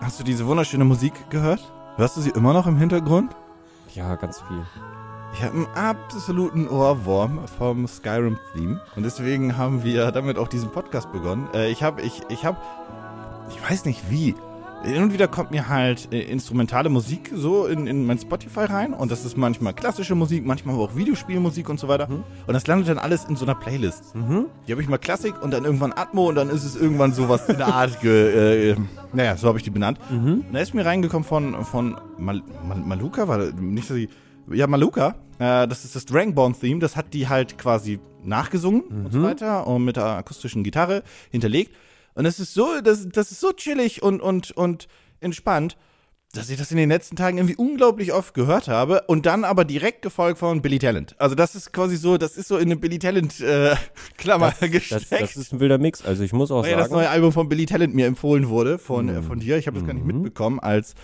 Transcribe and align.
Hast 0.00 0.18
du 0.18 0.24
diese 0.24 0.46
wunderschöne 0.46 0.84
Musik 0.84 1.12
gehört? 1.30 1.60
Hörst 1.96 2.16
du 2.16 2.20
sie 2.20 2.30
immer 2.30 2.52
noch 2.52 2.66
im 2.66 2.76
Hintergrund? 2.76 3.36
Ja, 3.94 4.16
ganz 4.16 4.40
viel. 4.40 4.66
Ich 5.34 5.42
habe 5.42 5.54
einen 5.54 5.66
absoluten 5.74 6.68
Ohrwurm 6.68 7.46
vom 7.58 7.86
Skyrim-Theme 7.86 8.80
und 8.96 9.02
deswegen 9.04 9.56
haben 9.56 9.84
wir 9.84 10.10
damit 10.10 10.38
auch 10.38 10.48
diesen 10.48 10.70
Podcast 10.70 11.12
begonnen. 11.12 11.48
Äh, 11.54 11.70
ich 11.70 11.82
habe, 11.82 12.02
ich, 12.02 12.22
ich 12.28 12.44
habe, 12.44 12.58
ich 13.48 13.70
weiß 13.70 13.84
nicht 13.84 14.10
wie. 14.10 14.34
Hin 14.84 15.00
und 15.04 15.12
wieder 15.12 15.28
kommt 15.28 15.52
mir 15.52 15.68
halt 15.68 16.12
äh, 16.12 16.20
instrumentale 16.22 16.88
Musik 16.88 17.30
so 17.32 17.66
in, 17.66 17.86
in 17.86 18.04
mein 18.04 18.18
Spotify 18.18 18.64
rein 18.64 18.92
und 18.94 19.12
das 19.12 19.24
ist 19.24 19.36
manchmal 19.36 19.74
klassische 19.74 20.16
Musik, 20.16 20.44
manchmal 20.44 20.74
aber 20.74 20.84
auch 20.84 20.96
Videospielmusik 20.96 21.68
und 21.68 21.78
so 21.78 21.86
weiter. 21.86 22.08
Und 22.08 22.52
das 22.52 22.66
landet 22.66 22.88
dann 22.88 22.98
alles 22.98 23.24
in 23.24 23.36
so 23.36 23.44
einer 23.44 23.54
Playlist. 23.54 24.12
Die 24.66 24.72
habe 24.72 24.82
ich 24.82 24.88
mal 24.88 24.98
Klassik 24.98 25.40
und 25.40 25.52
dann 25.52 25.64
irgendwann 25.64 25.92
Atmo 25.92 26.28
und 26.28 26.34
dann 26.34 26.50
ist 26.50 26.64
es 26.64 26.74
irgendwann 26.74 27.12
sowas 27.12 27.48
in 27.48 27.58
der 27.58 27.68
Art, 27.68 28.00
ge, 28.00 28.72
äh, 28.72 28.76
naja, 29.12 29.36
so 29.36 29.46
habe 29.46 29.58
ich 29.58 29.64
die 29.64 29.70
benannt. 29.70 29.98
Und 30.10 30.46
da 30.52 30.58
ist 30.58 30.74
mir 30.74 30.84
reingekommen 30.84 31.24
von, 31.24 31.64
von 31.64 31.96
Mal, 32.18 32.42
Mal, 32.66 32.76
Maluka, 32.78 33.28
war 33.28 33.38
das- 33.38 33.54
nicht, 33.54 33.88
dass 33.88 33.96
ich, 33.96 34.08
ja, 34.50 34.66
Maluka, 34.66 35.14
äh, 35.38 35.68
das 35.68 35.84
ist 35.84 35.94
das 35.94 36.06
Dragonborn-Theme, 36.06 36.80
das 36.80 36.96
hat 36.96 37.14
die 37.14 37.28
halt 37.28 37.56
quasi 37.56 38.00
nachgesungen 38.24 38.82
und 38.82 39.12
so 39.12 39.22
weiter 39.22 39.66
und 39.66 39.84
mit 39.84 39.96
der 39.96 40.06
akustischen 40.06 40.64
Gitarre 40.64 41.02
hinterlegt. 41.30 41.72
Und 42.14 42.24
das 42.24 42.38
ist 42.40 42.54
so, 42.54 42.80
das, 42.82 43.08
das 43.08 43.30
ist 43.32 43.40
so 43.40 43.52
chillig 43.52 44.02
und, 44.02 44.20
und, 44.20 44.50
und 44.52 44.86
entspannt, 45.20 45.76
dass 46.34 46.48
ich 46.48 46.56
das 46.58 46.70
in 46.70 46.78
den 46.78 46.88
letzten 46.88 47.14
Tagen 47.16 47.36
irgendwie 47.36 47.56
unglaublich 47.56 48.12
oft 48.14 48.32
gehört 48.32 48.66
habe 48.66 49.02
und 49.06 49.26
dann 49.26 49.44
aber 49.44 49.66
direkt 49.66 50.00
gefolgt 50.00 50.38
von 50.38 50.62
Billy 50.62 50.78
Talent. 50.78 51.14
Also 51.18 51.34
das 51.34 51.54
ist 51.54 51.72
quasi 51.74 51.96
so, 51.96 52.16
das 52.16 52.38
ist 52.38 52.48
so 52.48 52.56
in 52.56 52.64
eine 52.68 52.76
Billy 52.76 52.98
Talent 52.98 53.38
äh, 53.40 53.76
Klammer 54.16 54.54
Das, 54.58 54.70
gesteckt. 54.70 55.12
das 55.12 55.36
ist 55.36 55.52
ein 55.52 55.60
wilder 55.60 55.76
Mix. 55.76 56.02
Also 56.04 56.22
ich 56.22 56.32
muss 56.32 56.50
auch 56.50 56.62
Weil 56.62 56.70
ja 56.70 56.76
das 56.78 56.86
sagen, 56.88 57.00
neue 57.00 57.10
Album 57.10 57.32
von 57.32 57.48
Billy 57.50 57.66
Talent 57.66 57.94
mir 57.94 58.06
empfohlen 58.06 58.48
wurde 58.48 58.78
von, 58.78 59.06
Mhm. 59.06 59.16
äh, 59.16 59.22
von 59.22 59.40
dir. 59.40 59.58
Ich 59.58 59.66
habe 59.66 59.76
das 59.78 59.86
gar 59.86 59.92
nicht 59.92 60.06
mitbekommen 60.06 60.58
als 60.58 60.94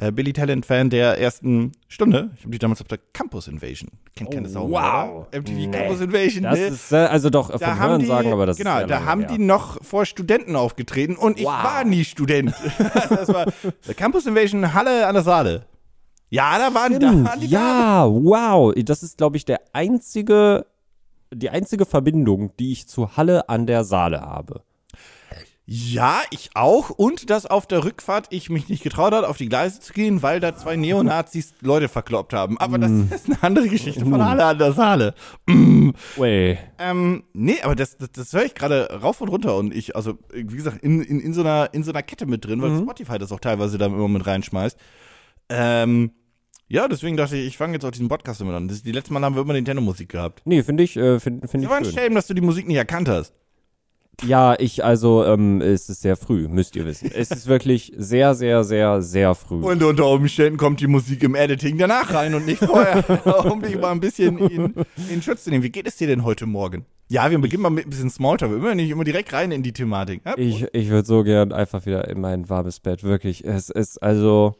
äh, 0.00 0.12
Billy 0.12 0.32
Talent-Fan 0.32 0.90
der 0.90 1.18
ersten 1.18 1.72
Stunde. 1.88 2.30
Ich 2.36 2.42
habe 2.42 2.52
die 2.52 2.58
damals 2.58 2.80
auf 2.80 2.88
der 2.88 2.98
Campus 3.12 3.48
Invasion. 3.48 3.90
Kennt 4.14 4.30
keine 4.30 4.48
Sau. 4.48 4.70
wow. 4.70 5.26
oder? 5.30 5.40
MTV 5.40 5.52
Nee. 5.54 5.70
Campus 5.70 6.00
Invasion. 6.00 6.42
das 6.44 6.58
ne? 6.58 6.66
ist, 6.66 6.92
äh, 6.92 6.96
also 6.96 7.30
doch 7.30 7.50
da 7.50 7.58
vom 7.58 7.80
Hören 7.80 8.00
die, 8.00 8.06
sagen, 8.06 8.32
aber 8.32 8.46
das 8.46 8.56
genau, 8.56 8.78
ist 8.78 8.90
da 8.90 9.04
haben 9.04 9.22
her. 9.22 9.30
die 9.30 9.38
noch 9.38 9.82
vor 9.82 10.06
Studenten 10.06 10.56
aufgetreten 10.56 11.16
und 11.16 11.38
ich 11.38 11.46
Wow. 11.46 11.64
war 11.64 11.84
nie 11.84 12.04
Student. 12.04 12.54
das 13.10 13.28
war 13.28 13.46
der 13.86 13.94
Campus 13.94 14.26
Invasion 14.26 14.74
Halle 14.74 15.06
an 15.06 15.14
der 15.14 15.24
Saale. 15.24 15.66
Ja, 16.30 16.58
da 16.58 16.74
waren, 16.74 17.00
da 17.00 17.06
waren 17.24 17.40
die 17.40 17.46
ja, 17.46 18.06
wow. 18.06 18.74
Das 18.76 19.02
ist, 19.02 19.16
glaube 19.18 19.36
ich, 19.38 19.46
der 19.46 19.60
einzige, 19.72 20.66
die 21.32 21.48
einzige 21.50 21.86
Verbindung, 21.86 22.52
die 22.58 22.72
ich 22.72 22.86
zu 22.86 23.16
Halle 23.16 23.48
an 23.48 23.66
der 23.66 23.82
Saale 23.84 24.20
habe. 24.20 24.62
Ja, 25.70 26.22
ich 26.30 26.48
auch. 26.54 26.88
Und 26.88 27.28
dass 27.28 27.44
auf 27.44 27.66
der 27.66 27.84
Rückfahrt 27.84 28.28
ich 28.30 28.48
mich 28.48 28.70
nicht 28.70 28.82
getraut 28.82 29.12
hat, 29.12 29.26
auf 29.26 29.36
die 29.36 29.50
Gleise 29.50 29.80
zu 29.80 29.92
gehen, 29.92 30.22
weil 30.22 30.40
da 30.40 30.56
zwei 30.56 30.76
Neonazis 30.76 31.52
Leute 31.60 31.90
verkloppt 31.90 32.32
haben. 32.32 32.56
Aber 32.56 32.78
das 32.78 32.90
Mm. 32.90 33.12
ist 33.12 33.26
eine 33.26 33.42
andere 33.42 33.68
Geschichte 33.68 34.00
von 34.06 34.24
Halle 34.24 34.46
an 34.46 34.58
der 34.58 34.72
Saale. 34.72 35.12
Way. 36.16 36.56
Ähm, 36.78 37.24
nee, 37.34 37.58
aber 37.62 37.74
das, 37.74 37.98
das, 37.98 38.12
das 38.12 38.32
höre 38.32 38.46
ich 38.46 38.54
gerade 38.54 38.88
rauf 39.02 39.20
und 39.20 39.28
runter 39.28 39.56
und 39.56 39.74
ich, 39.74 39.94
also, 39.94 40.14
wie 40.32 40.56
gesagt, 40.56 40.82
in, 40.82 41.02
in, 41.02 41.20
in, 41.20 41.34
so, 41.34 41.42
einer, 41.42 41.68
in 41.72 41.82
so 41.84 41.90
einer 41.92 42.02
Kette 42.02 42.24
mit 42.24 42.46
drin, 42.46 42.62
weil 42.62 42.70
Mhm. 42.70 42.84
Spotify 42.84 43.18
das 43.18 43.30
auch 43.30 43.40
teilweise 43.40 43.76
da 43.76 43.86
immer 43.86 44.08
mit 44.08 44.26
reinschmeißt. 44.26 44.78
Ähm, 45.50 46.12
ja, 46.68 46.88
deswegen 46.88 47.18
dachte 47.18 47.36
ich, 47.36 47.46
ich 47.46 47.56
fange 47.58 47.74
jetzt 47.74 47.84
auch 47.84 47.90
diesen 47.90 48.08
Podcast 48.08 48.40
immer 48.40 48.54
an. 48.54 48.68
Das, 48.68 48.82
die 48.82 48.92
letzten 48.92 49.12
Mal 49.14 49.22
haben 49.22 49.34
wir 49.34 49.42
immer 49.42 49.52
Nintendo-Musik 49.54 50.08
gehabt. 50.10 50.40
Nee, 50.46 50.62
finde 50.62 50.82
ich, 50.82 50.96
äh, 50.96 51.20
finde 51.20 51.46
find 51.46 51.64
Es 51.64 51.70
war 51.70 51.76
ein 51.76 51.82
ich 51.84 51.90
schön. 51.90 51.98
Shame, 51.98 52.14
dass 52.14 52.26
du 52.26 52.32
die 52.34 52.40
Musik 52.40 52.66
nicht 52.66 52.76
erkannt 52.76 53.08
hast. 53.08 53.34
Ja, 54.24 54.56
ich, 54.58 54.84
also, 54.84 55.24
ähm, 55.24 55.60
es 55.60 55.88
ist 55.88 56.02
sehr 56.02 56.16
früh, 56.16 56.48
müsst 56.48 56.74
ihr 56.74 56.84
wissen. 56.84 57.10
Es 57.14 57.30
ist 57.30 57.46
wirklich 57.46 57.92
sehr, 57.96 58.34
sehr, 58.34 58.64
sehr, 58.64 59.00
sehr 59.00 59.34
früh. 59.34 59.62
Und 59.62 59.82
unter 59.82 60.06
Umständen 60.06 60.58
kommt 60.58 60.80
die 60.80 60.88
Musik 60.88 61.22
im 61.22 61.34
Editing 61.34 61.78
danach 61.78 62.12
rein 62.12 62.34
und 62.34 62.44
nicht 62.44 62.64
vorher, 62.64 63.04
um 63.50 63.62
dich 63.62 63.78
mal 63.78 63.92
ein 63.92 64.00
bisschen 64.00 64.38
in, 64.38 64.74
in 65.08 65.22
Schutz 65.22 65.44
zu 65.44 65.50
nehmen. 65.50 65.62
Wie 65.62 65.70
geht 65.70 65.86
es 65.86 65.96
dir 65.96 66.08
denn 66.08 66.24
heute 66.24 66.46
Morgen? 66.46 66.84
Ja, 67.10 67.30
wir 67.30 67.38
beginnen 67.38 67.62
mal 67.62 67.70
mit 67.70 67.86
ein 67.86 67.90
bisschen 67.90 68.10
Smalltalk. 68.10 68.60
Wir 68.60 68.68
ja 68.68 68.74
nicht 68.74 68.90
immer 68.90 69.04
direkt 69.04 69.32
rein 69.32 69.50
in 69.50 69.62
die 69.62 69.72
Thematik. 69.72 70.20
Ja, 70.26 70.36
Ich, 70.36 70.66
ich 70.72 70.90
würde 70.90 71.06
so 71.06 71.22
gern 71.22 71.52
einfach 71.52 71.86
wieder 71.86 72.06
in 72.08 72.20
mein 72.20 72.48
warmes 72.50 72.80
Bett, 72.80 73.02
wirklich. 73.02 73.44
Es 73.44 73.70
ist 73.70 74.02
also. 74.02 74.56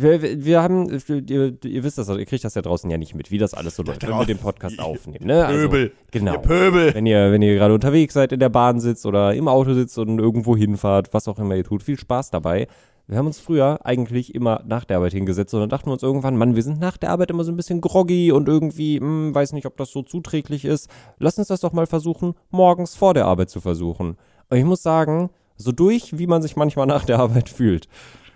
Wir, 0.00 0.22
wir- 0.22 0.44
wir 0.44 0.62
haben, 0.62 0.88
ihr, 1.08 1.54
ihr 1.64 1.84
wisst 1.84 1.98
das, 1.98 2.08
also 2.08 2.18
ihr 2.18 2.26
kriegt 2.26 2.44
das 2.44 2.54
ja 2.54 2.62
draußen 2.62 2.90
ja 2.90 2.98
nicht 2.98 3.14
mit, 3.14 3.30
wie 3.30 3.38
das 3.38 3.54
alles 3.54 3.76
so 3.76 3.82
läuft, 3.82 4.02
wenn 4.02 4.10
wir 4.16 4.24
den 4.26 4.38
Podcast 4.38 4.78
aufnehmen. 4.78 5.26
Ne? 5.26 5.44
Also, 5.46 5.68
Pöbel. 5.68 5.92
Genau. 6.10 6.32
Ihr 6.32 6.38
Pöbel. 6.38 6.94
Wenn 6.94 7.06
ihr, 7.06 7.32
wenn 7.32 7.42
ihr 7.42 7.54
gerade 7.54 7.74
unterwegs 7.74 8.14
seid, 8.14 8.32
in 8.32 8.40
der 8.40 8.48
Bahn 8.48 8.80
sitzt 8.80 9.06
oder 9.06 9.34
im 9.34 9.48
Auto 9.48 9.74
sitzt 9.74 9.98
und 9.98 10.18
irgendwo 10.18 10.56
hinfahrt, 10.56 11.12
was 11.14 11.28
auch 11.28 11.38
immer 11.38 11.54
ihr 11.56 11.64
tut, 11.64 11.82
viel 11.82 11.98
Spaß 11.98 12.30
dabei. 12.30 12.66
Wir 13.10 13.16
haben 13.16 13.26
uns 13.26 13.38
früher 13.38 13.86
eigentlich 13.86 14.34
immer 14.34 14.62
nach 14.66 14.84
der 14.84 14.98
Arbeit 14.98 15.14
hingesetzt 15.14 15.54
und 15.54 15.60
dann 15.60 15.70
dachten 15.70 15.86
wir 15.88 15.94
uns 15.94 16.02
irgendwann, 16.02 16.36
Mann, 16.36 16.54
wir 16.56 16.62
sind 16.62 16.78
nach 16.78 16.98
der 16.98 17.08
Arbeit 17.10 17.30
immer 17.30 17.42
so 17.42 17.50
ein 17.50 17.56
bisschen 17.56 17.80
groggy 17.80 18.32
und 18.32 18.48
irgendwie, 18.48 19.00
hm, 19.00 19.34
weiß 19.34 19.54
nicht, 19.54 19.64
ob 19.66 19.78
das 19.78 19.90
so 19.90 20.02
zuträglich 20.02 20.66
ist. 20.66 20.90
Lass 21.18 21.38
uns 21.38 21.48
das 21.48 21.60
doch 21.60 21.72
mal 21.72 21.86
versuchen, 21.86 22.34
morgens 22.50 22.94
vor 22.96 23.14
der 23.14 23.24
Arbeit 23.24 23.48
zu 23.48 23.62
versuchen. 23.62 24.18
Und 24.50 24.56
ich 24.58 24.64
muss 24.64 24.82
sagen, 24.82 25.30
so 25.56 25.72
durch, 25.72 26.18
wie 26.18 26.26
man 26.26 26.42
sich 26.42 26.54
manchmal 26.54 26.86
nach 26.86 27.06
der 27.06 27.18
Arbeit 27.18 27.48
fühlt. 27.48 27.88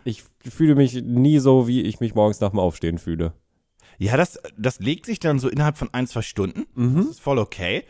Ich 0.04 0.24
fühle 0.48 0.74
mich 0.74 0.94
nie 1.02 1.38
so, 1.38 1.68
wie 1.68 1.82
ich 1.82 2.00
mich 2.00 2.14
morgens 2.14 2.40
nach 2.40 2.50
dem 2.50 2.58
Aufstehen 2.58 2.98
fühle. 2.98 3.32
Ja, 3.98 4.16
das, 4.16 4.38
das 4.58 4.80
legt 4.80 5.06
sich 5.06 5.20
dann 5.20 5.38
so 5.38 5.48
innerhalb 5.48 5.76
von 5.76 5.92
ein, 5.92 6.06
zwei 6.06 6.22
Stunden. 6.22 6.66
Mhm. 6.74 6.96
Das 6.96 7.06
ist 7.06 7.20
voll 7.20 7.38
okay. 7.38 7.84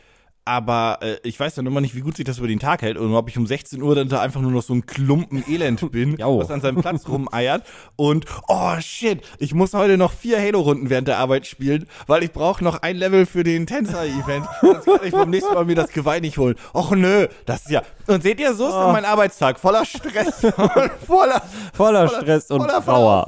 Aber 0.44 0.98
äh, 1.02 1.16
ich 1.22 1.38
weiß 1.38 1.54
dann 1.54 1.66
immer 1.66 1.80
nicht, 1.80 1.94
wie 1.94 2.00
gut 2.00 2.16
sich 2.16 2.24
das 2.24 2.38
über 2.38 2.48
den 2.48 2.58
Tag 2.58 2.82
hält 2.82 2.98
und 2.98 3.14
ob 3.14 3.28
ich 3.28 3.38
um 3.38 3.46
16 3.46 3.80
Uhr 3.80 3.94
dann 3.94 4.08
da 4.08 4.20
einfach 4.20 4.40
nur 4.40 4.50
noch 4.50 4.62
so 4.62 4.74
ein 4.74 4.86
Klumpen 4.86 5.44
Elend 5.48 5.88
bin, 5.92 6.18
was 6.18 6.50
an 6.50 6.60
seinem 6.60 6.80
Platz 6.80 7.08
rumeiert. 7.08 7.62
Und 7.94 8.26
oh 8.48 8.74
shit, 8.80 9.20
ich 9.38 9.54
muss 9.54 9.72
heute 9.72 9.96
noch 9.96 10.12
vier 10.12 10.40
Halo-Runden 10.40 10.90
während 10.90 11.06
der 11.06 11.18
Arbeit 11.18 11.46
spielen, 11.46 11.86
weil 12.08 12.24
ich 12.24 12.32
brauche 12.32 12.64
noch 12.64 12.82
ein 12.82 12.96
Level 12.96 13.24
für 13.24 13.44
den 13.44 13.66
Tänzer-Event. 13.66 14.46
Sonst 14.60 14.84
kann 14.84 15.00
ich 15.04 15.12
beim 15.12 15.30
nächsten 15.30 15.54
Mal 15.54 15.64
mir 15.64 15.76
das 15.76 15.90
Geweih 15.90 16.18
nicht 16.18 16.38
holen. 16.38 16.56
Och 16.74 16.90
nö, 16.90 17.28
das 17.46 17.62
ist 17.62 17.70
ja. 17.70 17.82
Und 18.08 18.24
seht 18.24 18.40
ihr, 18.40 18.52
so 18.54 18.66
ist 18.66 18.74
dann 18.74 18.92
mein 18.92 19.04
Arbeitstag. 19.04 19.60
Voller 19.60 19.84
Stress 19.84 20.42
und 20.44 20.90
voller, 21.06 21.42
Voller 21.72 22.08
Stress 22.08 22.50
und 22.50 22.62
voller 22.62 22.84
Trauer. 22.84 23.26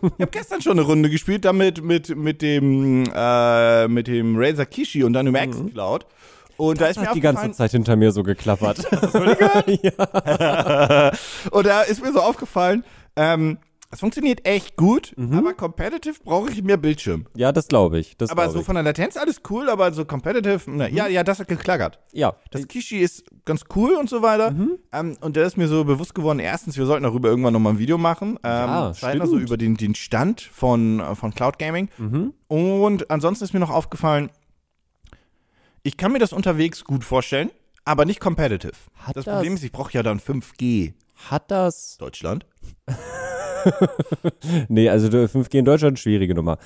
Ich 0.00 0.22
habe 0.22 0.30
gestern 0.30 0.62
schon 0.62 0.78
eine 0.78 0.82
Runde 0.82 1.10
gespielt, 1.10 1.44
damit 1.44 1.84
mit 1.84 2.16
mit 2.16 2.40
dem 2.40 3.04
äh, 3.14 3.86
mit 3.88 4.06
dem 4.06 4.36
Razer 4.38 4.64
Kishi 4.64 5.04
und 5.04 5.12
dann 5.12 5.26
im 5.26 5.34
X-Cloud. 5.34 6.06
Und 6.56 6.80
da 6.80 6.86
ist 6.86 6.98
mir 7.00 7.06
Hat 7.08 7.14
die 7.14 7.20
ganze 7.20 7.50
Zeit 7.52 7.72
hinter 7.72 7.96
mir 7.96 8.12
so 8.12 8.22
geklappert. 8.22 8.78
und 11.50 11.66
da 11.66 11.82
ist 11.82 12.02
mir 12.02 12.12
so 12.12 12.20
aufgefallen, 12.20 12.84
ähm, 13.16 13.58
es 13.90 14.00
funktioniert 14.00 14.44
echt 14.44 14.76
gut, 14.76 15.14
aber 15.16 15.54
competitive 15.54 16.16
brauche 16.24 16.50
ich 16.50 16.64
mehr 16.64 16.78
Bildschirm. 16.78 17.26
ja, 17.36 17.52
das 17.52 17.68
glaube 17.68 18.00
ich. 18.00 18.16
Das 18.16 18.28
Aber 18.28 18.42
glaub 18.42 18.54
so 18.54 18.58
ich. 18.60 18.66
von 18.66 18.74
der 18.74 18.82
Latenz 18.82 19.16
alles 19.16 19.40
cool, 19.48 19.70
aber 19.70 19.92
so 19.92 20.04
competitive, 20.04 20.68
ne, 20.68 20.90
ja, 20.90 21.06
ja, 21.06 21.22
das 21.22 21.38
hat 21.38 21.46
geklackert. 21.46 22.00
Ja, 22.12 22.34
Das 22.50 22.66
Kishi 22.66 22.98
ist 22.98 23.24
ganz 23.44 23.62
cool 23.76 23.92
und 23.92 24.10
so 24.10 24.20
weiter. 24.20 24.52
Ähm, 24.92 25.16
und 25.20 25.36
da 25.36 25.44
ist 25.44 25.56
mir 25.56 25.68
so 25.68 25.84
bewusst 25.84 26.12
geworden, 26.12 26.40
erstens, 26.40 26.76
wir 26.76 26.86
sollten 26.86 27.04
darüber 27.04 27.28
irgendwann 27.28 27.52
nochmal 27.52 27.74
ein 27.74 27.78
Video 27.78 27.96
machen. 27.96 28.30
Ähm, 28.42 28.50
Ja, 28.68 28.92
zeitnah 28.92 29.28
so 29.28 29.38
über 29.38 29.56
den, 29.56 29.76
den 29.76 29.94
Stand 29.94 30.40
von, 30.40 30.98
äh, 30.98 31.14
von 31.14 31.32
Cloud 31.32 31.60
Gaming. 31.60 31.88
Und 32.48 33.08
ansonsten 33.12 33.44
ist 33.44 33.52
mir 33.54 33.60
noch 33.60 33.70
aufgefallen, 33.70 34.28
ich 35.84 35.96
kann 35.96 36.10
mir 36.12 36.18
das 36.18 36.32
unterwegs 36.32 36.82
gut 36.84 37.04
vorstellen, 37.04 37.50
aber 37.84 38.04
nicht 38.06 38.18
competitive. 38.18 38.72
Hat 38.94 39.16
das 39.16 39.24
das- 39.26 39.34
Problem 39.36 39.54
ist, 39.54 39.62
ich 39.62 39.70
brauche 39.70 39.92
ja 39.92 40.02
dann 40.02 40.18
5G 40.18 40.94
hat 41.30 41.50
das. 41.50 41.96
Deutschland. 41.98 42.44
Nee, 44.68 44.90
also 44.90 45.08
der 45.08 45.26
5G 45.26 45.60
in 45.60 45.64
Deutschland, 45.64 45.98
schwierige 45.98 46.34
Nummer. 46.34 46.58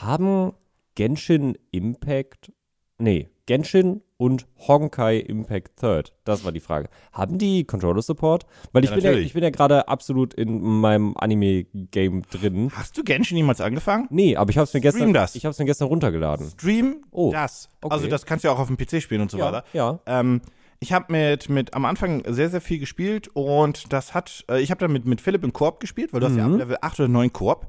Haben 0.00 0.52
Genshin 0.96 1.56
Impact. 1.70 2.50
Nee, 2.98 3.28
Genshin 3.50 4.00
und 4.16 4.46
Honkai 4.68 5.16
Impact 5.18 5.76
Third. 5.80 6.12
Das 6.22 6.44
war 6.44 6.52
die 6.52 6.60
Frage. 6.60 6.88
Haben 7.12 7.36
die 7.36 7.64
Controller 7.64 8.00
Support? 8.00 8.46
Weil 8.70 8.84
ich 8.84 8.90
Ja, 8.90 8.94
bin 8.96 9.04
ja, 9.04 9.12
ich 9.14 9.32
bin 9.32 9.42
ja 9.42 9.50
gerade 9.50 9.88
absolut 9.88 10.34
in 10.34 10.60
meinem 10.62 11.16
Anime-Game 11.16 12.22
drin. 12.30 12.70
Hast 12.76 12.96
du 12.96 13.02
Genshin 13.02 13.36
jemals 13.38 13.60
angefangen? 13.60 14.06
Nee, 14.10 14.36
aber 14.36 14.50
ich 14.50 14.56
habe 14.56 14.66
es 14.66 14.72
mir 14.72 14.80
gestern, 14.80 15.00
Stream 15.00 15.14
das. 15.14 15.34
ich 15.34 15.44
habe 15.44 15.50
es 15.50 15.58
mir 15.58 15.64
gestern 15.64 15.88
runtergeladen. 15.88 16.48
Stream 16.50 17.04
Oh, 17.10 17.32
das. 17.32 17.68
okay. 17.80 17.92
Also 17.92 18.06
das 18.06 18.24
kannst 18.24 18.44
du 18.44 18.48
ja 18.48 18.54
auch 18.54 18.60
auf 18.60 18.68
dem 18.68 18.76
PC 18.76 19.02
spielen 19.02 19.22
und 19.22 19.32
so 19.32 19.38
weiter. 19.40 19.64
ja. 19.72 19.98
Ähm, 20.06 20.42
ich 20.82 20.94
habe 20.94 21.12
mit, 21.12 21.50
mit 21.50 21.74
am 21.74 21.84
Anfang 21.84 22.22
sehr, 22.26 22.48
sehr 22.48 22.62
viel 22.62 22.78
gespielt 22.78 23.28
und 23.34 23.92
das 23.92 24.14
hat, 24.14 24.46
äh, 24.50 24.62
ich 24.62 24.70
habe 24.70 24.80
dann 24.80 24.90
mit, 24.90 25.04
mit 25.04 25.20
Philipp 25.20 25.44
im 25.44 25.52
Koop 25.52 25.78
gespielt, 25.78 26.14
weil 26.14 26.20
du 26.20 26.26
hast 26.26 26.36
ja 26.36 26.46
ab 26.46 26.56
Level 26.56 26.78
8 26.80 27.00
oder 27.00 27.08
9 27.08 27.32
Koop. 27.34 27.66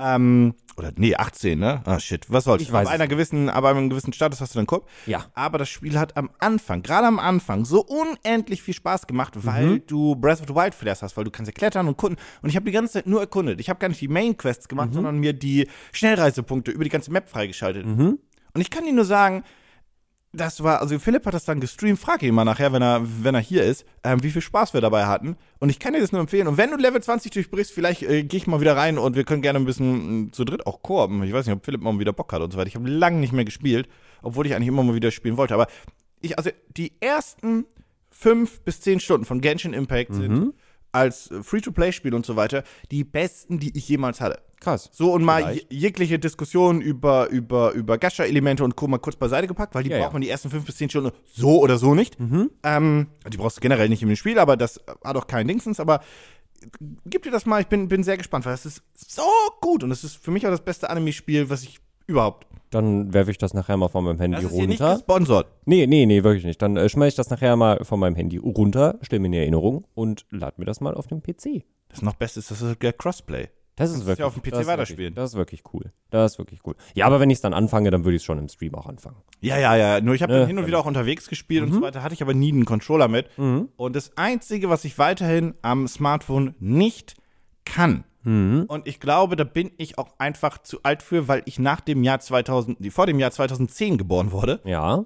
Ähm, 0.00 0.54
oder 0.76 0.92
nee, 0.94 1.16
18, 1.16 1.58
ne? 1.58 1.82
Ah, 1.84 1.98
shit, 1.98 2.30
was 2.30 2.44
soll's. 2.44 2.62
Ich 2.62 2.72
weiß 2.72 2.86
Ab 2.86 2.94
einer 2.94 3.08
gewissen, 3.08 3.50
aber 3.50 3.70
einem 3.70 3.90
gewissen 3.90 4.12
Status 4.12 4.40
hast 4.40 4.54
du 4.54 4.60
dann 4.60 4.66
Koop. 4.66 4.88
Ja. 5.06 5.26
Aber 5.34 5.58
das 5.58 5.68
Spiel 5.70 5.98
hat 5.98 6.16
am 6.16 6.30
Anfang, 6.38 6.82
gerade 6.82 7.08
am 7.08 7.18
Anfang, 7.18 7.64
so 7.64 7.84
unendlich 7.84 8.62
viel 8.62 8.74
Spaß 8.74 9.08
gemacht, 9.08 9.34
weil 9.44 9.80
du 9.80 10.14
Breath 10.14 10.40
of 10.40 10.46
the 10.46 10.54
Wild 10.54 10.74
Flares 10.74 11.02
hast, 11.02 11.16
weil 11.16 11.24
du 11.24 11.32
kannst 11.32 11.48
ja 11.48 11.52
klettern 11.52 11.88
und 11.88 11.96
kunden. 11.96 12.16
Und 12.42 12.48
ich 12.48 12.54
habe 12.54 12.64
die 12.64 12.72
ganze 12.72 12.92
Zeit 12.92 13.08
nur 13.08 13.20
erkundet. 13.20 13.58
Ich 13.58 13.70
habe 13.70 13.80
gar 13.80 13.88
nicht 13.88 14.00
die 14.00 14.08
Main 14.08 14.36
Quests 14.36 14.68
gemacht, 14.68 14.94
sondern 14.94 15.18
mir 15.18 15.32
die 15.32 15.66
Schnellreisepunkte 15.90 16.70
über 16.70 16.84
die 16.84 16.90
ganze 16.90 17.10
Map 17.10 17.28
freigeschaltet. 17.28 17.84
Und 18.54 18.60
ich 18.60 18.70
kann 18.70 18.84
dir 18.84 18.92
nur 18.92 19.04
sagen, 19.04 19.42
das 20.32 20.62
war, 20.62 20.80
also 20.80 20.98
Philipp 20.98 21.26
hat 21.26 21.34
das 21.34 21.44
dann 21.44 21.60
gestreamt, 21.60 21.98
frag 21.98 22.22
ihn 22.22 22.34
mal 22.34 22.44
nachher, 22.44 22.72
wenn 22.72 22.82
er, 22.82 23.02
wenn 23.22 23.34
er 23.34 23.40
hier 23.40 23.64
ist, 23.64 23.84
ähm, 24.02 24.22
wie 24.22 24.30
viel 24.30 24.40
Spaß 24.40 24.72
wir 24.72 24.80
dabei 24.80 25.04
hatten. 25.04 25.36
Und 25.58 25.68
ich 25.68 25.78
kann 25.78 25.92
dir 25.92 26.00
das 26.00 26.10
nur 26.10 26.22
empfehlen. 26.22 26.48
Und 26.48 26.56
wenn 26.56 26.70
du 26.70 26.76
Level 26.76 27.02
20 27.02 27.30
durchbrichst, 27.32 27.72
vielleicht 27.72 28.02
äh, 28.02 28.22
gehe 28.24 28.38
ich 28.38 28.46
mal 28.46 28.60
wieder 28.60 28.76
rein 28.76 28.96
und 28.96 29.14
wir 29.14 29.24
können 29.24 29.42
gerne 29.42 29.58
ein 29.58 29.66
bisschen 29.66 30.24
mh, 30.24 30.32
zu 30.32 30.44
dritt 30.44 30.66
auch 30.66 30.82
koop. 30.82 31.10
Ich 31.22 31.32
weiß 31.32 31.46
nicht, 31.46 31.54
ob 31.54 31.64
Philipp 31.64 31.82
mal 31.82 31.98
wieder 31.98 32.14
Bock 32.14 32.32
hat 32.32 32.40
und 32.40 32.50
so 32.50 32.58
weiter. 32.58 32.68
Ich 32.68 32.76
habe 32.76 32.88
lange 32.88 33.18
nicht 33.18 33.34
mehr 33.34 33.44
gespielt, 33.44 33.88
obwohl 34.22 34.46
ich 34.46 34.54
eigentlich 34.54 34.68
immer 34.68 34.82
mal 34.82 34.94
wieder 34.94 35.10
spielen 35.10 35.36
wollte. 35.36 35.52
Aber 35.52 35.66
ich, 36.22 36.38
also 36.38 36.50
die 36.76 36.92
ersten 37.00 37.66
fünf 38.10 38.60
bis 38.60 38.80
zehn 38.80 39.00
Stunden 39.00 39.26
von 39.26 39.40
Genshin 39.42 39.74
Impact 39.74 40.14
sind 40.14 40.54
als 40.92 41.30
äh, 41.30 41.42
Free-to-Play-Spiel 41.42 42.14
und 42.14 42.24
so 42.26 42.36
weiter 42.36 42.62
die 42.90 43.04
besten, 43.04 43.58
die 43.58 43.76
ich 43.76 43.88
jemals 43.88 44.20
hatte. 44.20 44.40
Krass. 44.60 44.90
So 44.92 45.12
und 45.12 45.24
mal 45.24 45.42
Vielleicht. 45.42 45.72
jegliche 45.72 46.18
Diskussion 46.20 46.80
über, 46.80 47.28
über, 47.30 47.72
über 47.72 47.98
Gacha-Elemente 47.98 48.62
und 48.62 48.76
Co. 48.76 48.86
mal 48.86 48.98
kurz 48.98 49.16
beiseite 49.16 49.48
gepackt, 49.48 49.74
weil 49.74 49.82
die 49.82 49.90
Ja, 49.90 49.98
braucht 49.98 50.10
ja. 50.10 50.12
man 50.12 50.22
die 50.22 50.28
ersten 50.28 50.50
fünf 50.50 50.64
bis 50.64 50.76
zehn 50.76 50.88
Stunden 50.88 51.10
so 51.32 51.60
oder 51.60 51.78
so 51.78 51.94
nicht. 51.96 52.16
Ähm, 52.62 53.06
die 53.32 53.36
brauchst 53.36 53.56
du 53.56 53.60
generell 53.60 53.88
nicht 53.88 54.02
in 54.02 54.08
dem 54.08 54.16
Spiel, 54.16 54.38
aber 54.38 54.56
das 54.56 54.80
hat 55.02 55.16
auch 55.16 55.26
keinen 55.26 55.48
Dingsens, 55.48 55.80
aber 55.80 56.00
gib 57.06 57.24
dir 57.24 57.32
das 57.32 57.44
mal, 57.44 57.60
ich 57.60 57.66
bin, 57.66 57.88
bin 57.88 58.04
sehr 58.04 58.16
gespannt, 58.16 58.46
weil 58.46 58.54
es 58.54 58.64
ist 58.64 58.82
so 58.94 59.22
gut 59.60 59.82
und 59.82 59.90
es 59.90 60.04
ist 60.04 60.16
für 60.22 60.30
mich 60.30 60.46
auch 60.46 60.50
das 60.50 60.64
beste 60.64 60.88
Anime-Spiel, 60.90 61.50
was 61.50 61.64
ich 61.64 61.80
überhaupt. 62.06 62.46
Dann 62.72 63.12
werfe 63.14 63.30
ich 63.30 63.38
das 63.38 63.54
nachher 63.54 63.76
mal 63.76 63.88
von 63.88 64.04
meinem 64.04 64.18
Handy 64.20 64.36
Das 64.36 64.44
ist 64.50 64.52
hier 64.58 64.66
nicht 64.66 64.80
runter. 64.80 64.94
gesponsert. 64.94 65.46
Nee, 65.66 65.86
nee, 65.86 66.06
nee, 66.06 66.24
wirklich 66.24 66.44
nicht. 66.44 66.60
Dann 66.60 66.76
äh, 66.76 66.88
schmeiß 66.88 67.10
ich 67.12 67.16
das 67.16 67.30
nachher 67.30 67.54
mal 67.56 67.84
von 67.84 68.00
meinem 68.00 68.16
Handy 68.16 68.38
runter, 68.38 68.98
stell 69.02 69.18
mir 69.20 69.26
eine 69.28 69.38
Erinnerung 69.38 69.86
und 69.94 70.26
lad 70.30 70.58
mir 70.58 70.64
das 70.64 70.80
mal 70.80 70.94
auf 70.94 71.06
dem 71.06 71.22
PC. 71.22 71.64
Das 71.88 72.02
noch 72.02 72.14
Beste 72.14 72.40
ist, 72.40 72.50
das 72.50 72.62
ist 72.62 72.82
ja 72.82 72.92
Crossplay. 72.92 73.48
Das 73.76 73.90
ist 73.90 74.00
wirklich. 74.00 74.18
ja 74.18 74.26
auf 74.26 74.34
dem 74.34 74.42
PC 74.42 74.50
das 74.50 74.66
weiterspielen. 74.66 75.12
Wirklich, 75.12 75.14
das 75.14 75.30
ist 75.32 75.36
wirklich 75.36 75.62
cool. 75.72 75.92
Das 76.10 76.32
ist 76.32 76.38
wirklich 76.38 76.60
cool. 76.66 76.74
Ja, 76.94 77.06
aber 77.06 77.20
wenn 77.20 77.30
ich 77.30 77.36
es 77.36 77.40
dann 77.40 77.54
anfange, 77.54 77.90
dann 77.90 78.04
würde 78.04 78.16
ich 78.16 78.20
es 78.22 78.24
schon 78.24 78.38
im 78.38 78.48
Stream 78.48 78.74
auch 78.74 78.86
anfangen. 78.86 79.16
Ja, 79.40 79.58
ja, 79.58 79.76
ja. 79.76 80.00
Nur 80.02 80.14
ich 80.14 80.22
habe 80.22 80.32
Ne, 80.32 80.40
dann 80.40 80.46
hin 80.48 80.58
und 80.58 80.66
wieder 80.66 80.78
auch 80.78 80.84
unterwegs 80.86 81.26
gespielt 81.28 81.62
und 81.64 81.72
so 81.72 81.80
weiter, 81.80 82.02
hatte 82.02 82.12
ich 82.14 82.20
aber 82.22 82.34
nie 82.34 82.52
einen 82.52 82.66
Controller 82.66 83.08
mit. 83.08 83.26
Und 83.38 83.96
das 83.96 84.16
Einzige, 84.18 84.68
was 84.68 84.84
ich 84.84 84.98
weiterhin 84.98 85.54
am 85.62 85.88
Smartphone 85.88 86.54
nicht 86.60 87.14
kann, 87.64 88.04
und 88.24 88.82
ich 88.86 89.00
glaube, 89.00 89.34
da 89.36 89.44
bin 89.44 89.72
ich 89.78 89.98
auch 89.98 90.08
einfach 90.18 90.58
zu 90.58 90.82
alt 90.84 91.02
für, 91.02 91.26
weil 91.28 91.42
ich 91.46 91.58
nach 91.58 91.80
dem 91.80 92.04
Jahr 92.04 92.20
2000, 92.20 92.80
nee, 92.80 92.90
vor 92.90 93.06
dem 93.06 93.18
Jahr 93.18 93.30
2010 93.32 93.98
geboren 93.98 94.30
wurde, 94.32 94.60
Ja, 94.64 95.04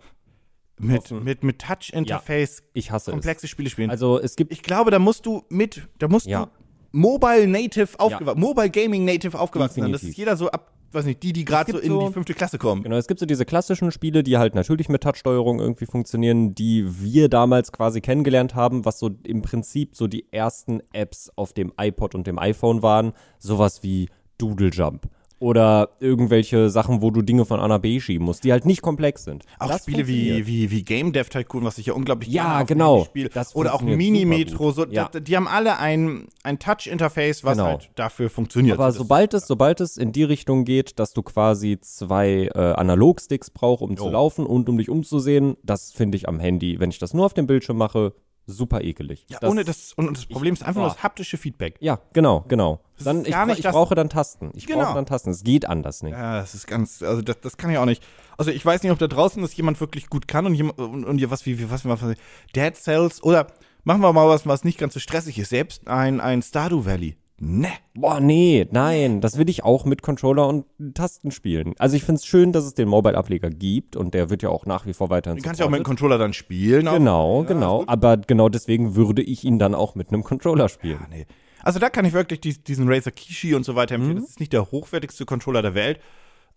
mit, 0.78 1.10
mit, 1.10 1.42
mit 1.42 1.58
Touch-Interface 1.60 2.62
ich 2.74 2.90
hasse 2.90 3.10
komplexe 3.10 3.48
Spiele 3.48 3.70
spielen. 3.70 3.88
es. 3.88 3.92
Also 3.92 4.20
es 4.20 4.36
gibt. 4.36 4.52
ich 4.52 4.62
glaube, 4.62 4.90
da 4.90 4.98
musst 4.98 5.24
du 5.24 5.44
mit, 5.48 5.88
da 5.98 6.08
musst 6.08 6.26
Ja. 6.26 6.44
du 6.46 6.50
Mobile 6.92 7.46
Native 7.46 7.98
aufgewachsen, 7.98 8.40
Mobile 8.40 8.70
Gaming 8.70 9.04
Native 9.04 9.38
aufgewachsen 9.38 9.80
sein. 9.82 9.92
Das 9.92 10.02
ist 10.02 10.16
jeder 10.16 10.36
so 10.36 10.50
ab, 10.50 10.72
weiß 10.92 11.04
nicht, 11.06 11.22
die, 11.22 11.32
die 11.32 11.44
gerade 11.44 11.72
so 11.72 11.78
in 11.78 11.88
so- 11.90 12.06
die 12.06 12.12
fünfte 12.12 12.34
Klasse 12.34 12.58
kommen. 12.58 12.82
Genau, 12.82 12.96
es 12.96 13.06
gibt 13.06 13.20
so 13.20 13.26
diese 13.26 13.44
klassischen 13.44 13.90
Spiele, 13.90 14.22
die 14.22 14.38
halt 14.38 14.54
natürlich 14.54 14.88
mit 14.88 15.02
Touchsteuerung 15.02 15.60
irgendwie 15.60 15.86
funktionieren, 15.86 16.54
die 16.54 16.84
wir 17.02 17.28
damals 17.28 17.72
quasi 17.72 18.00
kennengelernt 18.00 18.54
haben, 18.54 18.84
was 18.84 18.98
so 18.98 19.10
im 19.24 19.42
Prinzip 19.42 19.94
so 19.96 20.06
die 20.06 20.26
ersten 20.32 20.80
Apps 20.92 21.30
auf 21.36 21.52
dem 21.52 21.72
iPod 21.78 22.14
und 22.14 22.26
dem 22.26 22.38
iPhone 22.38 22.82
waren. 22.82 23.12
Sowas 23.38 23.82
wie 23.82 24.08
Doodle 24.38 24.70
Jump. 24.70 25.08
Oder 25.38 25.90
irgendwelche 26.00 26.70
Sachen, 26.70 27.02
wo 27.02 27.10
du 27.10 27.20
Dinge 27.20 27.44
von 27.44 27.60
A 27.60 27.68
nach 27.68 27.78
B 27.78 28.00
schieben 28.00 28.24
musst, 28.24 28.42
die 28.44 28.52
halt 28.52 28.64
nicht 28.64 28.80
komplex 28.80 29.24
sind. 29.24 29.44
Auch 29.58 29.68
Das 29.68 29.82
Spiele 29.82 30.06
wie, 30.08 30.46
wie, 30.46 30.70
wie 30.70 30.82
Game 30.82 31.12
Dev 31.12 31.28
Tycoon, 31.28 31.62
was 31.62 31.76
ich 31.76 31.86
ja 31.86 31.92
unglaublich 31.92 32.30
Ja, 32.30 32.44
gerne 32.62 32.64
genau. 32.66 33.04
Spiele. 33.04 33.28
Oder 33.52 33.74
auch 33.74 33.82
Mini-Metro. 33.82 34.70
So. 34.70 34.86
Ja. 34.86 35.10
da- 35.12 35.20
die 35.20 35.36
haben 35.36 35.46
alle 35.46 35.78
ein, 35.78 36.28
ein 36.42 36.58
Touch-Interface, 36.58 37.44
was 37.44 37.58
Genau. 37.58 37.68
halt 37.68 37.90
dafür 37.96 38.30
funktioniert. 38.30 38.78
Aber 38.78 38.92
sobald 38.92 39.34
es, 39.34 39.46
sobald 39.46 39.82
es 39.82 39.98
in 39.98 40.12
die 40.12 40.24
Richtung 40.24 40.64
geht, 40.64 40.98
dass 40.98 41.12
du 41.12 41.22
quasi 41.22 41.78
zwei 41.82 42.50
äh, 42.54 42.58
Analogsticks 42.58 43.50
brauchst, 43.50 43.82
um 43.82 43.94
zu 43.98 44.04
Jo. 44.06 44.10
laufen 44.12 44.46
und 44.46 44.70
um 44.70 44.78
dich 44.78 44.88
umzusehen, 44.88 45.58
das 45.62 45.92
finde 45.92 46.16
ich 46.16 46.28
am 46.30 46.40
Handy, 46.40 46.80
wenn 46.80 46.88
ich 46.88 46.98
das 46.98 47.12
nur 47.12 47.26
auf 47.26 47.34
dem 47.34 47.46
Bildschirm 47.46 47.76
mache, 47.76 48.14
super 48.46 48.80
ekelig. 48.82 49.24
ja, 49.28 49.42
ohne 49.42 49.64
das, 49.64 49.92
und 49.94 50.16
das 50.16 50.26
Problem 50.26 50.54
ist 50.54 50.62
einfach 50.62 50.80
nur 50.80 50.90
das 50.90 51.02
haptische 51.02 51.36
Feedback. 51.36 51.76
Ja, 51.80 51.98
genau, 52.12 52.44
genau. 52.48 52.80
Dann, 53.02 53.24
ich, 53.24 53.36
nicht 53.36 53.58
ich 53.58 53.62
das- 53.64 53.72
brauche 53.72 53.94
dann 53.94 54.08
Tasten. 54.08 54.50
Ich 54.54 54.66
Genau. 54.66 54.84
brauche 54.84 54.94
dann 54.94 55.06
Tasten. 55.06 55.30
Es 55.30 55.42
geht 55.44 55.68
anders 55.68 56.02
nicht. 56.02 56.12
Ja, 56.12 56.40
das 56.40 56.54
ist 56.54 56.66
ganz, 56.66 57.02
also 57.02 57.22
das, 57.22 57.40
das 57.40 57.56
kann 57.56 57.70
ich 57.70 57.78
auch 57.78 57.84
nicht. 57.84 58.02
Also 58.38 58.50
ich 58.50 58.64
weiß 58.64 58.82
nicht, 58.82 58.92
ob 58.92 58.98
da 58.98 59.06
draußen 59.08 59.42
das 59.42 59.56
jemand 59.56 59.80
wirklich 59.80 60.08
gut 60.08 60.28
kann 60.28 60.46
und 60.46 60.54
jemand, 60.54 60.78
und, 60.78 61.04
und 61.04 61.30
was 61.30 61.44
wie, 61.46 61.58
wie 61.58 61.70
was, 61.70 61.84
was, 61.84 62.02
was 62.02 62.16
Dead 62.54 62.74
Cells 62.76 63.22
oder 63.22 63.48
machen 63.84 64.00
wir 64.00 64.12
mal 64.12 64.28
was, 64.28 64.46
was 64.46 64.64
nicht 64.64 64.78
ganz 64.78 64.94
so 64.94 65.00
stressig 65.00 65.38
ist. 65.38 65.50
Selbst 65.50 65.88
ein, 65.88 66.20
ein 66.20 66.42
Stardew 66.42 66.84
Valley. 66.84 67.16
Ne. 67.38 67.68
Boah, 67.94 68.18
nee, 68.18 68.66
nein, 68.70 69.20
das 69.20 69.36
will 69.36 69.50
ich 69.50 69.62
auch 69.62 69.84
mit 69.84 70.00
Controller 70.02 70.48
und 70.48 70.64
Tasten 70.94 71.30
spielen. 71.30 71.74
Also 71.78 71.94
ich 71.96 72.02
finde 72.04 72.20
es 72.20 72.24
schön, 72.26 72.52
dass 72.52 72.64
es 72.64 72.72
den 72.74 72.88
Mobile-Ableger 72.88 73.50
gibt 73.50 73.94
und 73.94 74.14
der 74.14 74.30
wird 74.30 74.42
ja 74.42 74.48
auch 74.48 74.64
nach 74.64 74.86
wie 74.86 74.94
vor 74.94 75.10
weiterhin 75.10 75.36
Du 75.38 75.42
kannst 75.44 75.60
ja 75.60 75.66
auch 75.66 75.70
mit 75.70 75.80
dem. 75.80 75.84
Controller 75.84 76.16
dann 76.16 76.32
spielen. 76.32 76.86
Genau, 76.86 77.42
Ja, 77.42 77.48
genau. 77.48 77.84
Aber 77.86 78.16
genau 78.16 78.48
deswegen 78.48 78.94
würde 78.96 79.22
ich 79.22 79.44
ihn 79.44 79.58
dann 79.58 79.74
auch 79.74 79.94
mit 79.94 80.08
einem 80.08 80.22
Controller 80.24 80.68
spielen. 80.70 81.00
Ah, 81.02 81.08
nee. 81.10 81.26
Also 81.62 81.78
da 81.78 81.90
kann 81.90 82.04
ich 82.06 82.12
wirklich 82.14 82.40
die, 82.40 82.56
diesen 82.62 82.88
Razer 82.88 83.10
Kishi 83.10 83.54
und 83.54 83.64
so 83.64 83.74
weiter 83.74 83.98
Mhm. 83.98 84.02
empfehlen. 84.04 84.20
Das 84.22 84.30
ist 84.30 84.40
nicht 84.40 84.52
der 84.54 84.70
hochwertigste 84.70 85.26
Controller 85.26 85.60
der 85.62 85.74
Welt, 85.74 86.00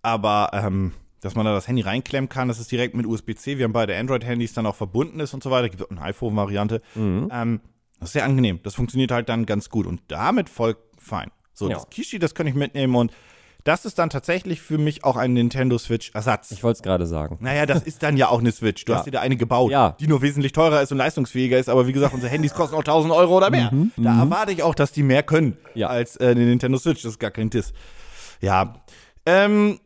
aber 0.01 0.51
ähm, 0.53 0.93
dass 1.19 1.35
man 1.35 1.45
da 1.45 1.53
das 1.53 1.67
Handy 1.67 1.81
reinklemmen 1.81 2.29
kann, 2.29 2.47
das 2.47 2.59
ist 2.59 2.71
direkt 2.71 2.95
mit 2.95 3.05
USB-C. 3.05 3.57
Wir 3.57 3.65
haben 3.65 3.73
beide 3.73 3.97
Android-Handys 3.97 4.53
dann 4.53 4.65
auch 4.65 4.75
verbunden 4.75 5.19
ist 5.19 5.33
und 5.33 5.43
so 5.43 5.51
weiter. 5.51 5.67
Gibt 5.67 5.83
auch 5.83 5.89
eine 5.91 6.01
iPhone-Variante. 6.01 6.81
Mhm. 6.95 7.29
Ähm, 7.33 7.59
das 7.99 8.09
ist 8.09 8.13
sehr 8.13 8.23
angenehm. 8.25 8.59
Das 8.63 8.75
funktioniert 8.75 9.11
halt 9.11 9.29
dann 9.29 9.45
ganz 9.45 9.69
gut 9.69 9.85
und 9.87 10.01
damit 10.07 10.49
voll 10.49 10.75
fein. 10.97 11.31
So, 11.53 11.69
Ja. 11.69 11.75
das 11.75 11.89
Kishi, 11.89 12.19
das 12.19 12.33
kann 12.35 12.47
ich 12.47 12.53
mitnehmen 12.55 12.95
und 12.95 13.11
das 13.65 13.83
ist 13.83 13.99
dann 13.99 14.09
tatsächlich 14.09 14.61
für 14.61 14.77
mich 14.77 15.03
auch 15.03 15.17
ein 15.17 15.33
Nintendo 15.33 15.77
Switch-Ersatz. 15.77 16.51
Ich 16.51 16.63
wollte 16.63 16.77
es 16.77 16.81
gerade 16.81 17.05
sagen. 17.05 17.37
Naja, 17.41 17.65
das 17.65 17.83
ist 17.83 18.01
dann 18.03 18.15
ja 18.15 18.29
auch 18.29 18.39
eine 18.39 18.53
Switch. 18.53 18.85
Du 18.85 18.93
Ja. 18.93 18.99
hast 18.99 19.05
dir 19.05 19.11
da 19.11 19.19
eine 19.19 19.35
gebaut, 19.35 19.69
Ja. 19.71 19.97
die 19.99 20.07
nur 20.07 20.21
wesentlich 20.21 20.53
teurer 20.53 20.81
ist 20.81 20.93
und 20.93 20.97
leistungsfähiger 20.97 21.59
ist. 21.59 21.67
Aber 21.67 21.85
wie 21.85 21.91
gesagt, 21.91 22.13
unsere 22.13 22.31
Handys 22.31 22.53
kosten 22.53 22.75
auch 22.75 22.83
1000 22.85 23.13
Euro 23.13 23.35
oder 23.35 23.49
mehr. 23.49 23.69
Da 23.97 24.19
erwarte 24.21 24.53
ich 24.53 24.63
auch, 24.63 24.75
dass 24.75 24.93
die 24.93 25.03
mehr 25.03 25.23
können 25.23 25.57
Ja. 25.75 25.87
als 25.87 26.15
äh, 26.15 26.27
eine 26.29 26.45
Nintendo 26.45 26.77
Switch. 26.77 27.01
Das 27.03 27.11
ist 27.13 27.19
gar 27.19 27.31
kein 27.31 27.49
Diss. 27.49 27.73
Ja. 28.39 28.75
Ähm, 29.25 29.79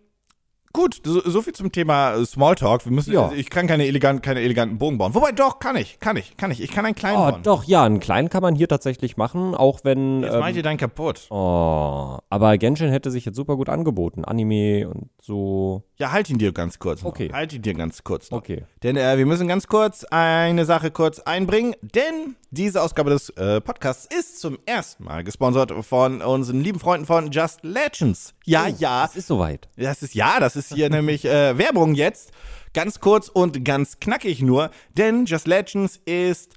gut, 0.73 1.01
so, 1.05 1.21
so 1.21 1.41
viel 1.41 1.53
zum 1.53 1.71
Thema 1.71 2.15
äh, 2.15 2.25
Smalltalk. 2.25 2.85
Wir 2.85 2.91
müssen, 2.91 3.13
Ja. 3.13 3.23
also 3.25 3.35
ich 3.35 3.49
kann 3.49 3.67
keine, 3.67 3.85
elegant, 3.85 4.23
keine 4.23 4.41
eleganten 4.41 4.77
Bogen 4.79 4.97
bauen. 4.97 5.13
Wobei, 5.13 5.31
doch, 5.31 5.59
kann 5.59 5.75
ich, 5.75 5.99
kann 5.99 6.17
ich, 6.17 6.35
kann 6.35 6.51
ich. 6.51 6.61
Ich 6.61 6.71
kann 6.71 6.85
einen 6.85 6.95
kleinen 6.95 7.17
Oh, 7.17 7.31
bauen. 7.31 7.43
doch, 7.43 7.63
ja, 7.63 7.83
einen 7.83 7.99
kleinen 7.99 8.29
kann 8.29 8.41
man 8.41 8.55
hier 8.55 8.67
tatsächlich 8.67 9.15
machen, 9.17 9.55
auch 9.55 9.81
wenn. 9.83 10.23
Jetzt 10.23 10.33
ähm, 10.33 10.39
meint 10.39 10.57
ihr 10.57 10.63
deinen 10.63 10.77
kaputt. 10.77 11.27
Oh, 11.29 12.17
aber 12.29 12.57
Genshin 12.57 12.89
hätte 12.89 13.11
sich 13.11 13.25
jetzt 13.25 13.35
super 13.35 13.55
gut 13.55 13.69
angeboten. 13.69 14.25
Anime 14.25 14.89
und 14.89 15.09
so. 15.21 15.83
Ja, 15.97 16.11
halt 16.11 16.29
ihn 16.29 16.37
dir 16.39 16.51
ganz 16.51 16.79
kurz. 16.79 17.01
Noch. 17.03 17.09
Okay. 17.11 17.29
Halt 17.31 17.53
ihn 17.53 17.61
dir 17.61 17.73
ganz 17.75 18.03
kurz. 18.03 18.31
Noch. 18.31 18.39
Okay. 18.39 18.63
Denn 18.81 18.97
äh, 18.97 19.17
wir 19.17 19.25
müssen 19.25 19.47
ganz 19.47 19.67
kurz 19.67 20.03
eine 20.05 20.65
Sache 20.65 20.91
kurz 20.91 21.19
einbringen, 21.19 21.75
denn 21.81 22.35
diese 22.51 22.81
Ausgabe 22.81 23.09
des 23.11 23.29
äh, 23.31 23.61
Podcasts 23.61 24.05
ist 24.13 24.39
zum 24.39 24.57
ersten 24.65 25.05
Mal 25.05 25.23
gesponsert 25.23 25.71
von 25.85 26.21
unseren 26.21 26.61
lieben 26.61 26.79
Freunden 26.79 27.05
von 27.05 27.31
Just 27.31 27.59
Legends. 27.63 28.33
Ja, 28.45 28.67
ja, 28.67 29.05
Es 29.05 29.15
ist 29.15 29.27
soweit. 29.27 29.69
das 29.77 30.03
ist 30.03 30.13
ja, 30.13 30.39
das 30.39 30.55
ist 30.55 30.62
hier 30.69 30.89
nämlich 30.89 31.25
äh, 31.25 31.57
Werbung 31.57 31.95
jetzt. 31.95 32.31
Ganz 32.73 32.99
kurz 32.99 33.29
und 33.29 33.63
ganz 33.63 33.99
knackig 33.99 34.41
nur, 34.41 34.71
denn 34.97 35.25
Just 35.25 35.47
Legends 35.47 35.99
ist 36.05 36.53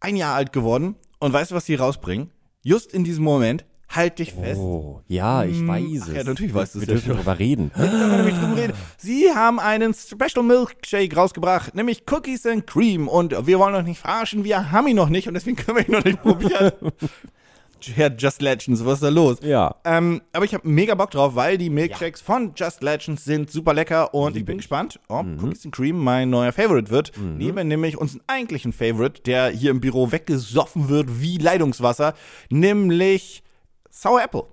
ein 0.00 0.16
Jahr 0.16 0.34
alt 0.34 0.52
geworden 0.52 0.96
und 1.20 1.32
weißt 1.32 1.52
du, 1.52 1.54
was 1.54 1.64
sie 1.66 1.76
rausbringen? 1.76 2.30
Just 2.62 2.92
in 2.92 3.04
diesem 3.04 3.22
Moment, 3.22 3.64
halt 3.88 4.18
dich 4.18 4.32
fest. 4.32 4.58
Oh, 4.58 5.00
ja, 5.06 5.44
ich 5.44 5.64
weiß 5.64 5.84
ach 6.02 6.08
es. 6.08 6.14
ja, 6.14 6.24
natürlich 6.24 6.52
weißt 6.54 6.74
du 6.74 6.78
es 6.80 6.86
Wir 6.86 6.88
ja 6.88 6.94
dürfen 6.94 7.06
schon. 7.08 7.16
drüber 7.18 7.38
reden. 7.38 7.70
Jetzt 7.76 7.90
können 7.90 8.10
wir 8.10 8.16
nämlich 8.16 8.34
drüber 8.34 8.56
reden. 8.56 8.72
Sie 8.96 9.30
haben 9.32 9.60
einen 9.60 9.94
Special 9.94 10.44
Milkshake 10.44 11.14
rausgebracht, 11.14 11.74
nämlich 11.74 12.02
Cookies 12.10 12.46
and 12.46 12.66
Cream. 12.66 13.06
Und 13.06 13.46
wir 13.46 13.58
wollen 13.60 13.74
euch 13.76 13.84
nicht 13.84 14.00
verarschen, 14.00 14.42
wir 14.42 14.72
haben 14.72 14.88
ihn 14.88 14.96
noch 14.96 15.08
nicht 15.08 15.28
und 15.28 15.34
deswegen 15.34 15.56
können 15.56 15.78
wir 15.78 15.86
ihn 15.86 15.92
noch 15.92 16.04
nicht 16.04 16.20
probieren. 16.20 16.72
Herr 17.94 18.10
Just 18.16 18.40
Legends, 18.42 18.84
was 18.84 18.94
ist 18.94 19.02
da 19.02 19.08
los? 19.08 19.38
Ja. 19.42 19.74
Ähm, 19.84 20.22
aber 20.32 20.44
ich 20.44 20.54
habe 20.54 20.68
mega 20.68 20.94
Bock 20.94 21.10
drauf, 21.10 21.34
weil 21.34 21.58
die 21.58 21.70
Milkshakes 21.70 22.20
von 22.20 22.52
Just 22.56 22.82
Legends 22.82 23.24
sind 23.24 23.50
super 23.50 23.74
lecker 23.74 24.14
und 24.14 24.36
ich 24.36 24.44
bin 24.44 24.58
gespannt, 24.58 24.98
ob 25.08 25.26
Cookies 25.42 25.64
and 25.64 25.74
Cream 25.74 25.98
mein 25.98 26.30
neuer 26.30 26.52
Favorite 26.52 26.90
wird. 26.90 27.12
Neben 27.20 27.66
nämlich 27.68 27.98
unseren 27.98 28.22
eigentlichen 28.26 28.72
Favorite, 28.72 29.22
der 29.22 29.48
hier 29.48 29.70
im 29.70 29.80
Büro 29.80 30.12
weggesoffen 30.12 30.88
wird 30.88 31.20
wie 31.20 31.38
Leitungswasser, 31.38 32.14
nämlich 32.50 33.42
Sour 33.90 34.22
Apple. 34.22 34.44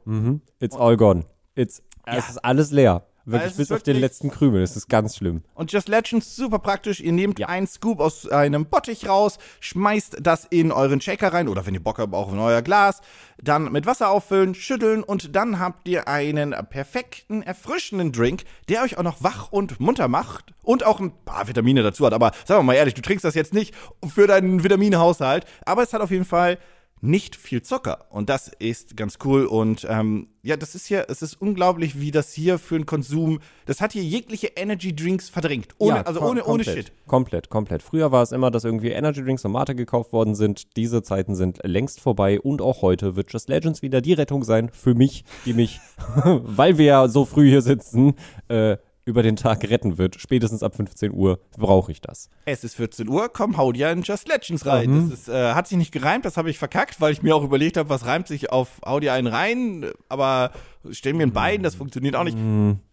It's 0.60 0.76
all 0.76 0.98
gone. 0.98 1.26
It's, 1.56 1.82
Es 2.06 2.30
ist 2.30 2.38
alles 2.46 2.72
leer. 2.72 3.04
Wirklich 3.26 3.52
es 3.52 3.58
bis 3.58 3.72
auf 3.72 3.84
den 3.84 3.98
letzten 3.98 4.32
Krümel. 4.32 4.62
Das 4.62 4.76
ist 4.76 4.90
ganz 4.90 5.16
schlimm. 5.16 5.44
Und 5.54 5.72
Just 5.72 5.88
Legends, 5.90 6.36
super 6.36 6.60
praktisch. 6.60 7.00
Ihr 7.00 7.12
nehmt 7.12 7.40
Ja. 7.40 7.48
einen 7.50 7.68
Scoop 7.68 8.00
aus 8.00 8.28
einem 8.28 8.66
Bottich 8.66 9.08
raus, 9.08 9.38
schmeißt 9.60 10.18
das 10.22 10.46
in 10.46 10.72
euren 10.72 11.02
Shaker 11.02 11.32
rein 11.34 11.48
oder 11.48 11.66
wenn 11.66 11.74
ihr 11.74 11.84
Bock 11.84 12.00
habt, 12.00 12.14
auch 12.14 12.32
in 12.34 12.40
euer 12.40 12.62
Glas. 12.62 13.02
Dann 13.42 13.72
mit 13.72 13.86
Wasser 13.86 14.10
auffüllen, 14.10 14.56
schütteln 14.56 15.04
und 15.04 15.36
dann 15.36 15.60
habt 15.60 15.88
ihr 15.88 16.08
einen 16.08 16.56
perfekten, 16.70 17.42
erfrischenden 17.44 18.12
Drink, 18.12 18.44
der 18.70 18.84
euch 18.84 18.98
auch 18.98 19.04
noch 19.04 19.24
wach 19.24 19.52
und 19.52 19.80
munter 19.80 20.08
macht 20.08 20.54
und 20.64 20.86
auch 20.86 21.00
ein 21.00 21.12
paar 21.26 21.48
Vitamine 21.48 21.84
dazu 21.84 22.06
hat. 22.06 22.14
Aber 22.14 22.32
sagen 22.46 22.60
wir 22.60 22.64
mal 22.64 22.74
ehrlich, 22.74 22.94
du 22.94 23.02
trinkst 23.02 23.26
das 23.26 23.36
jetzt 23.36 23.54
nicht 23.54 23.74
für 24.08 24.28
deinen 24.28 24.64
Vitaminhaushalt, 24.64 25.46
aber 25.66 25.84
es 25.84 25.94
hat 25.94 26.02
auf 26.02 26.12
jeden 26.12 26.26
Fall 26.26 26.58
nicht 27.02 27.36
viel 27.36 27.62
Zucker. 27.64 28.06
Und 28.10 28.30
das 28.30 28.48
ist 28.48 28.96
ganz 28.96 29.18
cool. 29.26 29.46
Und 29.46 29.86
ähm, 29.90 30.28
ja, 30.44 30.56
das 30.56 30.76
ist 30.76 30.90
ja, 30.90 31.04
es 31.08 31.22
ist 31.22 31.42
unglaublich, 31.42 32.00
wie 32.00 32.12
das 32.12 32.32
hier 32.34 32.60
für 32.60 32.76
einen 32.76 32.86
Konsum, 32.86 33.40
das 33.66 33.82
hat 33.82 33.94
hier 33.94 34.04
jegliche 34.04 34.48
Energy 34.56 34.96
Drinks 34.96 35.30
verdrängt. 35.30 35.70
Ohne, 35.80 35.98
Ja, 35.98 36.02
also 36.04 36.22
ohne, 36.22 36.46
ohne 36.46 36.64
Shit. 36.64 36.92
Komplett, 37.08 37.50
komplett. 37.50 37.84
Früher 37.84 38.12
war 38.12 38.22
es 38.24 38.32
immer, 38.32 38.52
dass 38.52 38.64
irgendwie 38.64 38.90
Energy 38.90 39.24
Drinks 39.24 39.44
und 39.46 39.52
Mate 39.52 39.76
gekauft 39.76 40.14
worden 40.14 40.36
sind. 40.36 40.76
Diese 40.78 41.04
Zeiten 41.04 41.36
sind 41.36 41.60
längst 41.64 42.00
vorbei 42.00 42.40
und 42.40 42.62
auch 42.62 42.82
heute 42.82 43.16
wird 43.16 43.32
Just 43.34 43.50
Legends 43.50 43.82
wieder 43.82 44.02
die 44.02 44.14
Rettung 44.14 44.44
sein 44.44 44.70
für 44.72 44.94
mich, 44.94 45.26
die 45.46 45.54
mich, 45.54 45.80
weil 46.24 46.78
wir 46.78 46.86
ja 46.86 47.08
so 47.08 47.26
früh 47.26 47.50
hier 47.50 47.62
sitzen, 47.62 48.14
äh, 48.48 48.78
über 49.12 49.24
den 49.24 49.36
Tag 49.36 49.70
retten 49.70 49.98
wird. 49.98 50.20
Spätestens 50.20 50.64
ab 50.64 50.76
15 50.76 51.12
Uhr 51.12 51.40
brauche 51.58 51.92
ich 51.92 52.02
das. 52.02 52.30
Es 52.46 52.64
ist 52.64 52.76
14 52.76 53.08
Uhr, 53.08 53.30
komm, 53.30 53.58
hau 53.58 53.72
dir 53.72 53.92
in 53.92 54.02
Just 54.02 54.28
Legends 54.28 54.66
rein. 54.66 55.10
Das 55.10 55.20
ist, 55.20 55.30
äh, 55.30 55.54
hat 55.54 55.68
sich 55.68 55.78
nicht 55.78 55.92
gereimt, 55.92 56.26
das 56.26 56.38
habe 56.38 56.50
ich 56.50 56.58
verkackt, 56.58 57.00
weil 57.02 57.12
ich 57.12 57.22
mir 57.22 57.36
auch 57.36 57.44
überlegt 57.44 57.78
habe, 57.78 57.90
was 57.90 58.06
reimt 58.06 58.28
sich 58.28 58.52
auf 58.52 58.82
hau 58.86 59.00
dir 59.00 59.14
einen 59.14 59.28
rein, 59.28 59.86
aber 60.10 60.52
stell 60.90 61.14
mir 61.14 61.24
ein 61.24 61.34
Bein, 61.34 61.62
das 61.62 61.76
funktioniert 61.76 62.16
auch 62.16 62.24
nicht. 62.24 62.38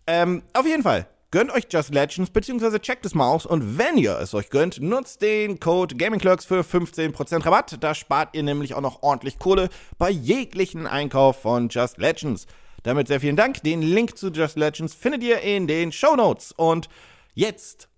Ähm, 0.07 0.43
auf 0.53 0.67
jeden 0.67 0.83
Fall. 0.83 1.07
Gönnt 1.31 1.53
euch 1.53 1.65
Just 1.71 1.93
Legends, 1.93 2.31
beziehungsweise 2.31 2.81
checkt 2.81 3.05
es 3.05 3.15
mal 3.15 3.29
aus 3.29 3.45
und 3.45 3.77
wenn 3.77 3.99
ihr 3.99 4.19
es 4.19 4.33
euch 4.33 4.49
gönnt, 4.49 4.81
nutzt 4.81 5.21
den 5.21 5.61
Code 5.61 5.95
GamingClerks 5.95 6.47
für 6.47 6.63
15% 6.63 7.45
Rabatt. 7.45 7.77
Da 7.81 7.95
spart 7.95 8.31
ihr 8.33 8.43
nämlich 8.43 8.73
auch 8.73 8.81
noch 8.81 9.03
ordentlich 9.03 9.39
Kohle 9.39 9.69
bei 9.99 10.09
jeglichen 10.09 10.87
Einkauf 10.87 11.43
von 11.43 11.69
Just 11.69 11.99
Legends. 11.99 12.47
Damit 12.83 13.09
sehr 13.09 13.21
vielen 13.21 13.37
Dank. 13.37 13.63
Den 13.63 13.83
Link 13.83 14.17
zu 14.17 14.29
Just 14.29 14.57
Legends 14.57 14.95
findet 14.95 15.23
ihr 15.23 15.41
in 15.41 15.67
den 15.67 15.93
Show 15.93 16.17
Notes. 16.17 16.53
Und 16.53 16.89
jetzt 17.35 17.89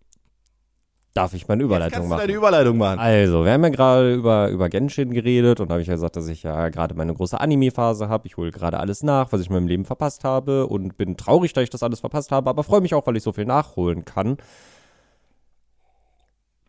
Darf 1.13 1.35
ich 1.35 1.49
meine 1.49 1.65
Überleitung 1.65 2.07
machen? 2.07 2.21
deine 2.21 2.33
Überleitung 2.33 2.79
machen. 2.79 3.01
Also, 3.01 3.45
wir 3.45 3.53
haben 3.53 3.65
ja 3.65 3.71
gerade 3.71 4.15
über, 4.15 4.49
über 4.49 4.69
Genshin 4.69 5.13
geredet 5.13 5.59
und 5.59 5.69
da 5.69 5.75
habe 5.75 5.83
ich 5.83 5.89
ja 5.89 5.95
gesagt, 5.95 6.15
dass 6.15 6.29
ich 6.29 6.45
ja 6.45 6.69
gerade 6.69 6.95
meine 6.95 7.13
große 7.13 7.41
Anime-Phase 7.41 8.09
habe. 8.09 8.29
Ich 8.29 8.37
hole 8.37 8.53
gerade 8.53 8.79
alles 8.79 9.03
nach, 9.03 9.33
was 9.33 9.41
ich 9.41 9.49
in 9.49 9.55
meinem 9.55 9.67
Leben 9.67 9.85
verpasst 9.85 10.23
habe 10.23 10.69
und 10.69 10.97
bin 10.97 11.17
traurig, 11.17 11.53
dass 11.53 11.65
ich 11.65 11.71
das 11.71 11.83
alles 11.83 11.99
verpasst 11.99 12.31
habe, 12.31 12.49
aber 12.49 12.63
freue 12.63 12.81
mich 12.81 12.95
auch, 12.95 13.07
weil 13.09 13.17
ich 13.17 13.25
so 13.25 13.33
viel 13.33 13.45
nachholen 13.45 14.05
kann. 14.05 14.37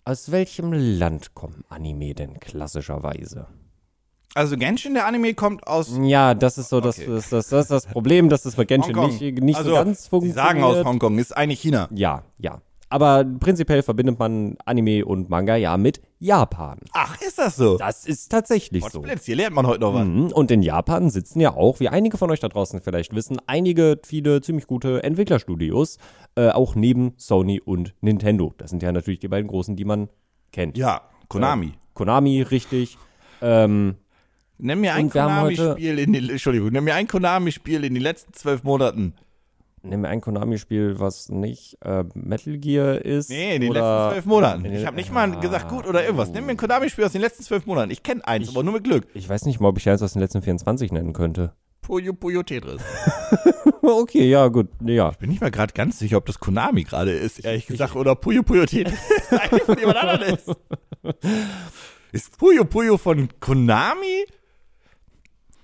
Aus 0.05 0.31
welchem 0.31 0.73
Land 0.73 1.35
kommen 1.35 1.63
Anime 1.69 2.15
denn 2.15 2.39
klassischerweise? 2.39 3.45
Also 4.33 4.55
Genshin, 4.57 4.93
der 4.93 5.05
Anime, 5.07 5.33
kommt 5.33 5.67
aus 5.67 5.97
Ja, 6.01 6.33
das 6.33 6.57
ist 6.57 6.69
so 6.69 6.79
das, 6.79 6.97
Okay. 6.99 7.07
das, 7.09 7.29
das, 7.29 7.49
das, 7.49 7.61
ist 7.63 7.71
das 7.71 7.85
Problem, 7.85 8.29
dass 8.29 8.43
das 8.43 8.55
bei 8.55 8.63
Genshin 8.65 8.95
nicht, 8.95 9.21
nicht 9.41 9.57
also, 9.57 9.71
so 9.71 9.75
ganz 9.75 10.03
Sie 10.03 10.09
funktioniert. 10.09 10.37
sagen 10.37 10.63
aus 10.63 10.85
Hongkong, 10.85 11.17
ist 11.19 11.35
eigentlich 11.35 11.59
China. 11.59 11.89
Ja, 11.93 12.23
ja. 12.37 12.61
Aber 12.91 13.23
prinzipiell 13.23 13.83
verbindet 13.83 14.19
man 14.19 14.57
Anime 14.65 15.05
und 15.05 15.29
Manga 15.29 15.55
ja 15.55 15.77
mit 15.77 16.01
Japan. 16.19 16.77
Ach, 16.91 17.19
ist 17.21 17.39
das 17.39 17.55
so? 17.55 17.77
Das 17.77 18.05
ist 18.05 18.29
tatsächlich 18.29 18.83
so. 18.83 18.99
Potzblitz, 18.99 19.25
hier 19.25 19.37
lernt 19.37 19.55
man 19.55 19.65
heute 19.65 19.79
noch 19.79 19.93
was. 19.93 20.05
Mhm. 20.05 20.27
Und 20.33 20.51
in 20.51 20.61
Japan 20.61 21.09
sitzen 21.09 21.39
ja 21.39 21.53
auch, 21.53 21.79
wie 21.79 21.87
einige 21.87 22.17
von 22.17 22.29
euch 22.31 22.41
da 22.41 22.49
draußen 22.49 22.81
vielleicht 22.81 23.15
wissen, 23.15 23.37
einige, 23.47 23.97
viele 24.05 24.41
ziemlich 24.41 24.67
gute 24.67 25.03
Entwicklerstudios, 25.03 25.99
äh, 26.35 26.49
auch 26.49 26.75
neben 26.75 27.13
Sony 27.15 27.61
und 27.61 27.93
Nintendo. 28.01 28.53
Das 28.57 28.71
sind 28.71 28.83
ja 28.83 28.91
natürlich 28.91 29.21
die 29.21 29.29
beiden 29.29 29.47
großen, 29.47 29.77
die 29.77 29.85
man 29.85 30.09
kennt. 30.51 30.77
Ja, 30.77 31.01
Konami. 31.29 31.73
Konami, 31.93 32.41
richtig. 32.41 32.97
Ähm, 33.41 33.95
Nenn 34.63 34.79
mir 34.79 34.93
ein 34.93 35.09
Konami-Spiel 35.09 35.97
in 35.97 36.13
den, 36.13 36.29
Entschuldigung, 36.29 36.69
nenn 36.69 36.83
mir 36.83 36.93
ein 36.93 37.07
Konami-Spiel 37.07 37.83
in 37.83 37.95
den 37.95 38.03
letzten 38.03 38.31
zwölf 38.33 38.63
Monaten. 38.63 39.15
nimm 39.81 40.01
mir 40.01 40.09
ein 40.09 40.21
Konami-Spiel, 40.21 40.99
was 40.99 41.29
nicht 41.29 41.79
äh, 41.83 42.03
Metal 42.13 42.59
Gear 42.59 43.03
ist. 43.03 43.31
Nee, 43.31 43.55
in 43.55 43.61
den 43.61 43.71
letzten 43.71 44.11
zwölf 44.11 44.25
Monaten. 44.25 44.65
Ich 44.65 44.85
habe 44.85 44.95
nicht 44.95 45.11
mal 45.11 45.39
gesagt 45.39 45.67
gut 45.67 45.87
oder 45.87 46.03
irgendwas. 46.03 46.29
Nenn 46.29 46.45
mir 46.45 46.51
ein 46.51 46.57
Konami-Spiel 46.57 47.03
aus 47.05 47.13
den 47.13 47.21
letzten 47.21 47.41
zwölf 47.43 47.65
Monaten. 47.65 47.89
Ich 47.89 48.03
kenne 48.03 48.25
eins, 48.27 48.49
aber 48.49 48.61
nur 48.61 48.73
mit 48.73 48.83
Glück. 48.83 49.07
Ich 49.15 49.27
weiß 49.27 49.45
nicht 49.45 49.59
mal, 49.59 49.69
ob 49.69 49.79
ich 49.79 49.89
eins 49.89 50.03
aus 50.03 50.13
den 50.13 50.21
letzten 50.21 50.43
24 50.43 50.91
nennen 50.91 51.13
könnte. 51.13 51.53
Puyo 51.81 52.13
Puyo 52.13 52.43
Tetris. 52.43 52.83
okay, 53.81 54.29
ja, 54.29 54.47
gut. 54.49 54.67
Ja. 54.85 55.09
Bin 55.09 55.31
nicht 55.31 55.41
mal 55.41 55.49
gerade 55.49 55.73
ganz 55.73 55.97
sicher, 55.97 56.17
ob 56.17 56.27
das 56.27 56.39
Konami 56.39 56.83
gerade 56.83 57.13
ist, 57.13 57.43
ehrlich 57.43 57.65
gesagt, 57.65 57.95
oder 57.95 58.13
Puyo 58.13 58.43
Puyo 58.43 58.67
Tetris 58.67 58.99
eigentlich 59.31 59.63
von 59.63 59.79
jemand 59.79 59.97
anderem 59.97 60.35
ist. 60.35 60.51
Ist 62.11 62.37
Puyo 62.37 62.65
Puyo 62.65 62.99
von 62.99 63.29
Konami? 63.39 64.25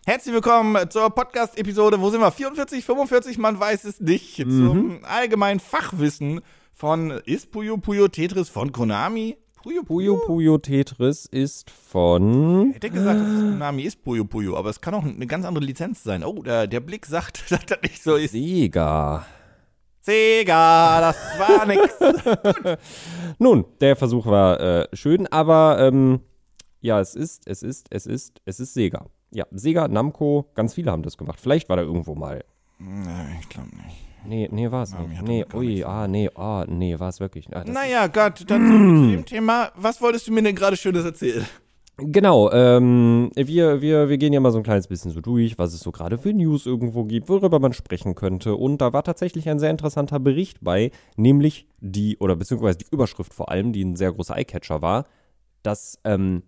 Herzlich 0.09 0.33
willkommen 0.33 0.89
zur 0.89 1.09
Podcast-Episode, 1.09 1.99
wo 1.99 2.09
sind 2.09 2.21
wir? 2.21 2.31
44, 2.31 2.85
45, 2.85 3.37
man 3.39 3.59
weiß 3.59 3.83
es 3.83 3.99
nicht. 3.99 4.37
Zum 4.37 5.01
allgemeinen 5.03 5.59
Fachwissen 5.59 6.39
von, 6.71 7.11
ist 7.25 7.51
Puyo 7.51 7.75
Puyo 7.75 8.07
Tetris 8.07 8.47
von 8.47 8.71
Konami? 8.71 9.35
Puyo 9.61 9.83
Puyo 9.83 10.15
Puyo 10.25 10.59
Tetris 10.59 11.25
ist 11.25 11.69
von. 11.69 12.69
Ich 12.69 12.75
hätte 12.77 12.89
gesagt, 12.89 13.19
dass 13.19 13.27
es 13.27 13.51
Konami 13.51 13.83
ist 13.83 14.01
Puyo 14.01 14.23
Puyo, 14.23 14.55
aber 14.55 14.69
es 14.69 14.79
kann 14.79 14.93
auch 14.93 15.03
eine 15.03 15.27
ganz 15.27 15.45
andere 15.45 15.65
Lizenz 15.65 16.03
sein. 16.03 16.23
Oh, 16.23 16.41
der, 16.41 16.67
der 16.67 16.79
Blick 16.79 17.05
sagt, 17.05 17.43
dass 17.51 17.65
das 17.65 17.81
nicht 17.81 18.01
so 18.01 18.15
ist. 18.15 18.31
Sega. 18.31 19.25
Sega, 19.99 21.01
das 21.01 21.17
war 21.37 21.65
nix. 21.65 22.79
Nun, 23.39 23.65
der 23.81 23.97
Versuch 23.97 24.25
war 24.25 24.57
äh, 24.61 24.87
schön, 24.93 25.27
aber 25.27 25.79
ähm, 25.81 26.21
ja, 26.79 27.01
es 27.01 27.13
ist, 27.13 27.45
es 27.45 27.61
ist, 27.61 27.87
es 27.89 28.05
ist, 28.05 28.39
es 28.45 28.61
ist 28.61 28.73
Sega. 28.73 29.05
Ja, 29.31 29.45
Sega, 29.51 29.87
Namco, 29.87 30.49
ganz 30.55 30.73
viele 30.73 30.91
haben 30.91 31.03
das 31.03 31.17
gemacht. 31.17 31.39
Vielleicht 31.39 31.69
war 31.69 31.77
da 31.77 31.83
irgendwo 31.83 32.15
mal. 32.15 32.43
Nein, 32.79 33.37
ich 33.41 33.49
glaube 33.49 33.69
nicht. 33.75 34.07
Nee, 34.25 34.49
nee, 34.51 34.71
war 34.71 34.83
es 34.83 34.97
nicht. 34.97 35.21
Nee, 35.21 35.45
ui, 35.53 35.67
nichts 35.67 35.85
ah, 35.85 36.07
nee, 36.07 36.29
ah, 36.35 36.65
nee, 36.67 36.99
war 36.99 37.09
es 37.09 37.19
wirklich. 37.19 37.47
Ah, 37.55 37.63
das 37.63 37.73
Naja, 37.73 38.07
Gott, 38.07 38.43
dann 38.47 38.67
zu 38.67 39.11
dem 39.11 39.25
Thema. 39.25 39.71
Was 39.75 40.01
wolltest 40.01 40.27
du 40.27 40.33
mir 40.33 40.43
denn 40.43 40.55
gerade 40.55 40.75
Schönes 40.75 41.05
erzählen? 41.05 41.45
Genau, 41.99 42.51
ähm, 42.51 43.31
wir, 43.33 43.81
wir, 43.81 44.07
wir 44.07 44.17
gehen 44.19 44.31
ja 44.31 44.39
mal 44.39 44.51
so 44.51 44.59
ein 44.59 44.63
kleines 44.63 44.87
bisschen 44.87 45.09
so 45.09 45.19
durch, 45.19 45.57
was 45.57 45.73
es 45.73 45.79
so 45.79 45.91
gerade 45.91 46.19
für 46.19 46.31
News 46.31 46.67
irgendwo 46.67 47.05
gibt, 47.05 47.27
worüber 47.27 47.59
man 47.59 47.73
sprechen 47.73 48.13
könnte. 48.13 48.55
Und 48.55 48.81
da 48.81 48.93
war 48.93 49.03
tatsächlich 49.03 49.49
ein 49.49 49.57
sehr 49.57 49.71
interessanter 49.71 50.19
Bericht 50.19 50.59
bei, 50.61 50.91
nämlich 51.15 51.67
die, 51.79 52.17
oder 52.19 52.35
beziehungsweise 52.35 52.77
die 52.77 52.85
Überschrift 52.91 53.33
vor 53.33 53.49
allem, 53.49 53.73
die 53.73 53.83
ein 53.83 53.95
sehr 53.95 54.11
großer 54.11 54.37
Eyecatcher 54.37 54.83
war, 54.83 55.05
dass 55.63 55.99
ähm, 56.03 56.43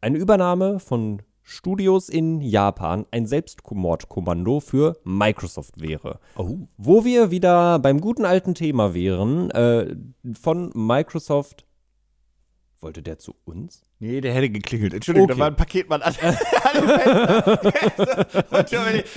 eine 0.00 0.18
Übernahme 0.18 0.80
von 0.80 1.22
Studios 1.50 2.08
in 2.08 2.40
Japan 2.40 3.06
ein 3.10 3.26
Selbstmordkommando 3.26 4.60
für 4.60 4.96
Microsoft 5.02 5.80
wäre. 5.80 6.20
Oh. 6.36 6.58
Wo 6.76 7.04
wir 7.04 7.32
wieder 7.32 7.80
beim 7.80 8.00
guten 8.00 8.24
alten 8.24 8.54
Thema 8.54 8.94
wären, 8.94 9.50
äh, 9.50 9.96
von 10.32 10.70
Microsoft. 10.74 11.66
Wollte 12.80 13.02
der 13.02 13.18
zu 13.18 13.34
uns? 13.44 13.82
Nee, 14.02 14.22
der 14.22 14.32
hätte 14.32 14.48
geklingelt. 14.48 14.94
Entschuldigung, 14.94 15.28
Okay. 15.28 15.34
da 15.34 15.40
war 15.40 15.46
ein 15.48 15.56
Paketmann 15.56 16.00
an 16.00 16.14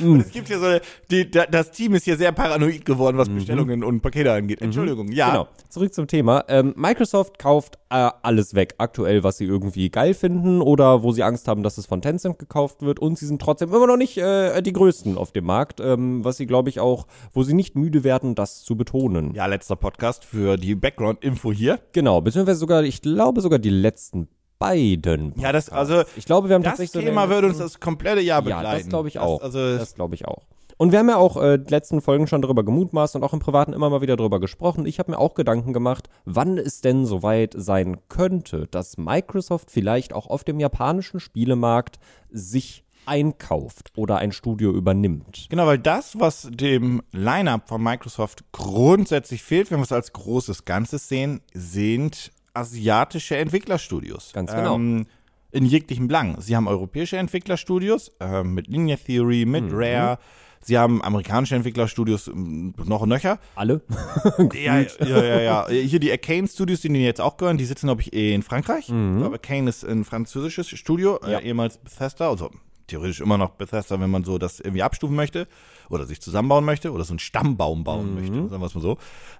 und, 0.03 0.19
es 0.19 0.31
gibt 0.31 0.49
hier 0.49 0.59
so, 0.59 0.65
die, 1.09 1.31
da, 1.31 1.45
das 1.45 1.71
Team 1.71 1.95
ist 1.95 2.03
hier 2.03 2.17
sehr 2.17 2.33
paranoid 2.33 2.83
geworden, 2.83 3.17
was 3.17 3.29
Bestellungen 3.29 3.81
und 3.81 4.01
Pakete 4.01 4.33
angeht. 4.33 4.61
Entschuldigung, 4.61 5.09
ja. 5.13 5.29
Genau. 5.29 5.47
Zurück 5.69 5.93
zum 5.93 6.07
Thema. 6.07 6.43
Ähm, 6.49 6.73
Microsoft 6.75 7.39
kauft 7.39 7.77
äh, 7.89 8.09
alles 8.23 8.55
weg, 8.55 8.75
aktuell, 8.77 9.23
was 9.23 9.37
sie 9.37 9.45
irgendwie 9.45 9.89
geil 9.89 10.13
finden 10.13 10.61
oder 10.61 11.01
wo 11.01 11.13
sie 11.13 11.23
Angst 11.23 11.47
haben, 11.47 11.63
dass 11.63 11.77
es 11.77 11.85
von 11.85 12.01
Tencent 12.01 12.37
gekauft 12.37 12.81
wird. 12.81 12.99
Und 12.99 13.17
sie 13.17 13.25
sind 13.25 13.41
trotzdem 13.41 13.69
immer 13.73 13.87
noch 13.87 13.97
nicht 13.97 14.17
äh, 14.17 14.61
die 14.61 14.73
Größten 14.73 15.17
auf 15.17 15.31
dem 15.31 15.45
Markt, 15.45 15.79
ähm, 15.79 16.25
was 16.25 16.35
sie, 16.37 16.45
glaube 16.45 16.67
ich, 16.69 16.81
auch, 16.81 17.07
wo 17.33 17.43
sie 17.43 17.53
nicht 17.53 17.75
müde 17.77 18.03
werden, 18.03 18.35
das 18.35 18.63
zu 18.63 18.75
betonen. 18.75 19.33
Ja, 19.33 19.45
letzter 19.45 19.77
Podcast 19.77 20.25
für 20.25 20.57
die 20.57 20.75
Background-Info 20.75 21.53
hier. 21.53 21.79
Genau, 21.93 22.19
beziehungsweise 22.19 22.59
sogar, 22.59 22.83
ich 22.83 23.01
glaube 23.01 23.39
sogar 23.39 23.59
die 23.59 23.69
letzten 23.69 24.27
beiden. 24.63 25.33
Ja, 25.39 25.51
das, 25.51 25.69
also, 25.69 26.03
Ich 26.15 26.25
glaube, 26.25 26.49
wir 26.49 26.55
haben 26.55 26.63
das 26.63 26.73
tatsächlich 26.73 26.91
so 26.93 26.99
Thema 27.07 27.23
eine- 27.23 27.31
würde 27.33 27.47
uns 27.47 27.57
das 27.57 27.79
komplette 27.79 28.21
Jahr 28.21 28.41
Ja, 28.47 28.57
begleiten. 28.57 28.79
das 28.81 28.89
glaube 28.89 29.07
ich 29.07 29.19
auch. 29.19 29.39
Das, 29.39 29.55
also, 29.55 29.77
das 29.77 29.95
glaube 29.95 30.15
ich 30.15 30.25
auch. 30.25 30.43
Und 30.77 30.91
wir 30.91 30.99
haben 30.99 31.07
ja 31.09 31.17
auch 31.17 31.37
äh, 31.41 31.59
die 31.59 31.69
letzten 31.69 32.01
Folgen 32.01 32.25
schon 32.27 32.41
darüber 32.41 32.63
gemutmaßt 32.63 33.15
und 33.15 33.23
auch 33.23 33.31
im 33.33 33.39
Privaten 33.39 33.73
immer 33.73 33.89
mal 33.91 34.01
wieder 34.01 34.17
darüber 34.17 34.39
gesprochen. 34.39 34.85
Ich 34.87 34.97
habe 34.99 35.11
mir 35.11 35.19
auch 35.19 35.35
Gedanken 35.35 35.71
gemacht, 35.71 36.09
wann 36.25 36.57
es 36.57 36.81
denn 36.81 37.05
soweit 37.05 37.53
sein 37.55 37.97
könnte, 38.09 38.67
dass 38.71 38.97
Microsoft 38.97 39.69
vielleicht 39.69 40.13
auch 40.13 40.27
auf 40.27 40.43
dem 40.43 40.59
japanischen 40.59 41.19
Spielemarkt 41.19 41.99
sich 42.31 42.83
einkauft 43.05 43.91
oder 43.95 44.17
ein 44.17 44.31
Studio 44.31 44.71
übernimmt. 44.71 45.45
Genau, 45.49 45.67
weil 45.67 45.77
das, 45.77 46.19
was 46.19 46.49
dem 46.51 47.03
Lineup 47.11 47.67
von 47.69 47.81
Microsoft 47.83 48.43
grundsätzlich 48.51 49.43
fehlt, 49.43 49.69
wenn 49.71 49.77
wir 49.79 49.83
es 49.83 49.91
als 49.91 50.11
großes 50.13 50.65
Ganzes 50.65 51.07
sehen, 51.07 51.41
sind 51.53 52.31
asiatische 52.53 53.37
Entwicklerstudios. 53.37 54.31
Ganz 54.33 54.53
genau. 54.53 54.75
Ähm, 54.75 55.05
in 55.51 55.65
jeglichem 55.65 56.07
Belang. 56.07 56.39
Sie 56.41 56.55
haben 56.55 56.67
europäische 56.67 57.17
Entwicklerstudios 57.17 58.11
ähm, 58.19 58.53
mit 58.55 58.67
Linear 58.67 58.97
Theory, 58.97 59.45
mit 59.45 59.65
Mhm. 59.65 59.71
Rare. 59.75 60.19
Sie 60.65 60.77
haben 60.77 61.03
amerikanische 61.03 61.55
Entwicklerstudios 61.55 62.31
noch 62.33 63.01
und 63.01 63.09
nöcher. 63.09 63.37
Alle? 63.55 63.81
Ja, 64.53 64.79
ja, 64.79 65.23
ja, 65.23 65.41
ja. 65.41 65.67
Hier 65.69 65.99
die 65.99 66.09
Arcane 66.11 66.47
Studios, 66.47 66.81
die 66.81 66.87
denen 66.87 67.03
jetzt 67.03 67.19
auch 67.21 67.35
gehören, 67.37 67.57
die 67.57 67.65
sitzen, 67.65 67.87
glaube 67.87 68.01
ich, 68.01 68.13
in 68.13 68.41
Frankreich. 68.43 68.85
Ich 68.89 69.17
glaube, 69.17 69.33
Arcane 69.33 69.69
ist 69.69 69.83
ein 69.83 70.05
französisches 70.05 70.69
Studio, 70.69 71.19
Mhm. 71.23 71.29
Ja. 71.29 71.39
äh, 71.39 71.47
ehemals 71.47 71.77
Bethesda, 71.77 72.29
also 72.29 72.49
theoretisch 72.87 73.19
immer 73.21 73.37
noch 73.37 73.51
Bethesda, 73.51 73.99
wenn 73.99 74.09
man 74.09 74.23
so 74.23 74.37
das 74.37 74.59
irgendwie 74.59 74.83
abstufen 74.83 75.15
möchte 75.15 75.47
oder 75.89 76.05
sich 76.05 76.21
zusammenbauen 76.21 76.63
möchte 76.65 76.91
oder 76.93 77.03
so 77.03 77.11
einen 77.11 77.19
Stammbaum 77.19 77.83
bauen 77.83 78.09
Mhm. 78.09 78.15
möchte, 78.15 78.49
sagen 78.49 78.61
wir 78.61 78.65
es 78.67 78.73
mal 78.75 78.81
so. 78.81 78.97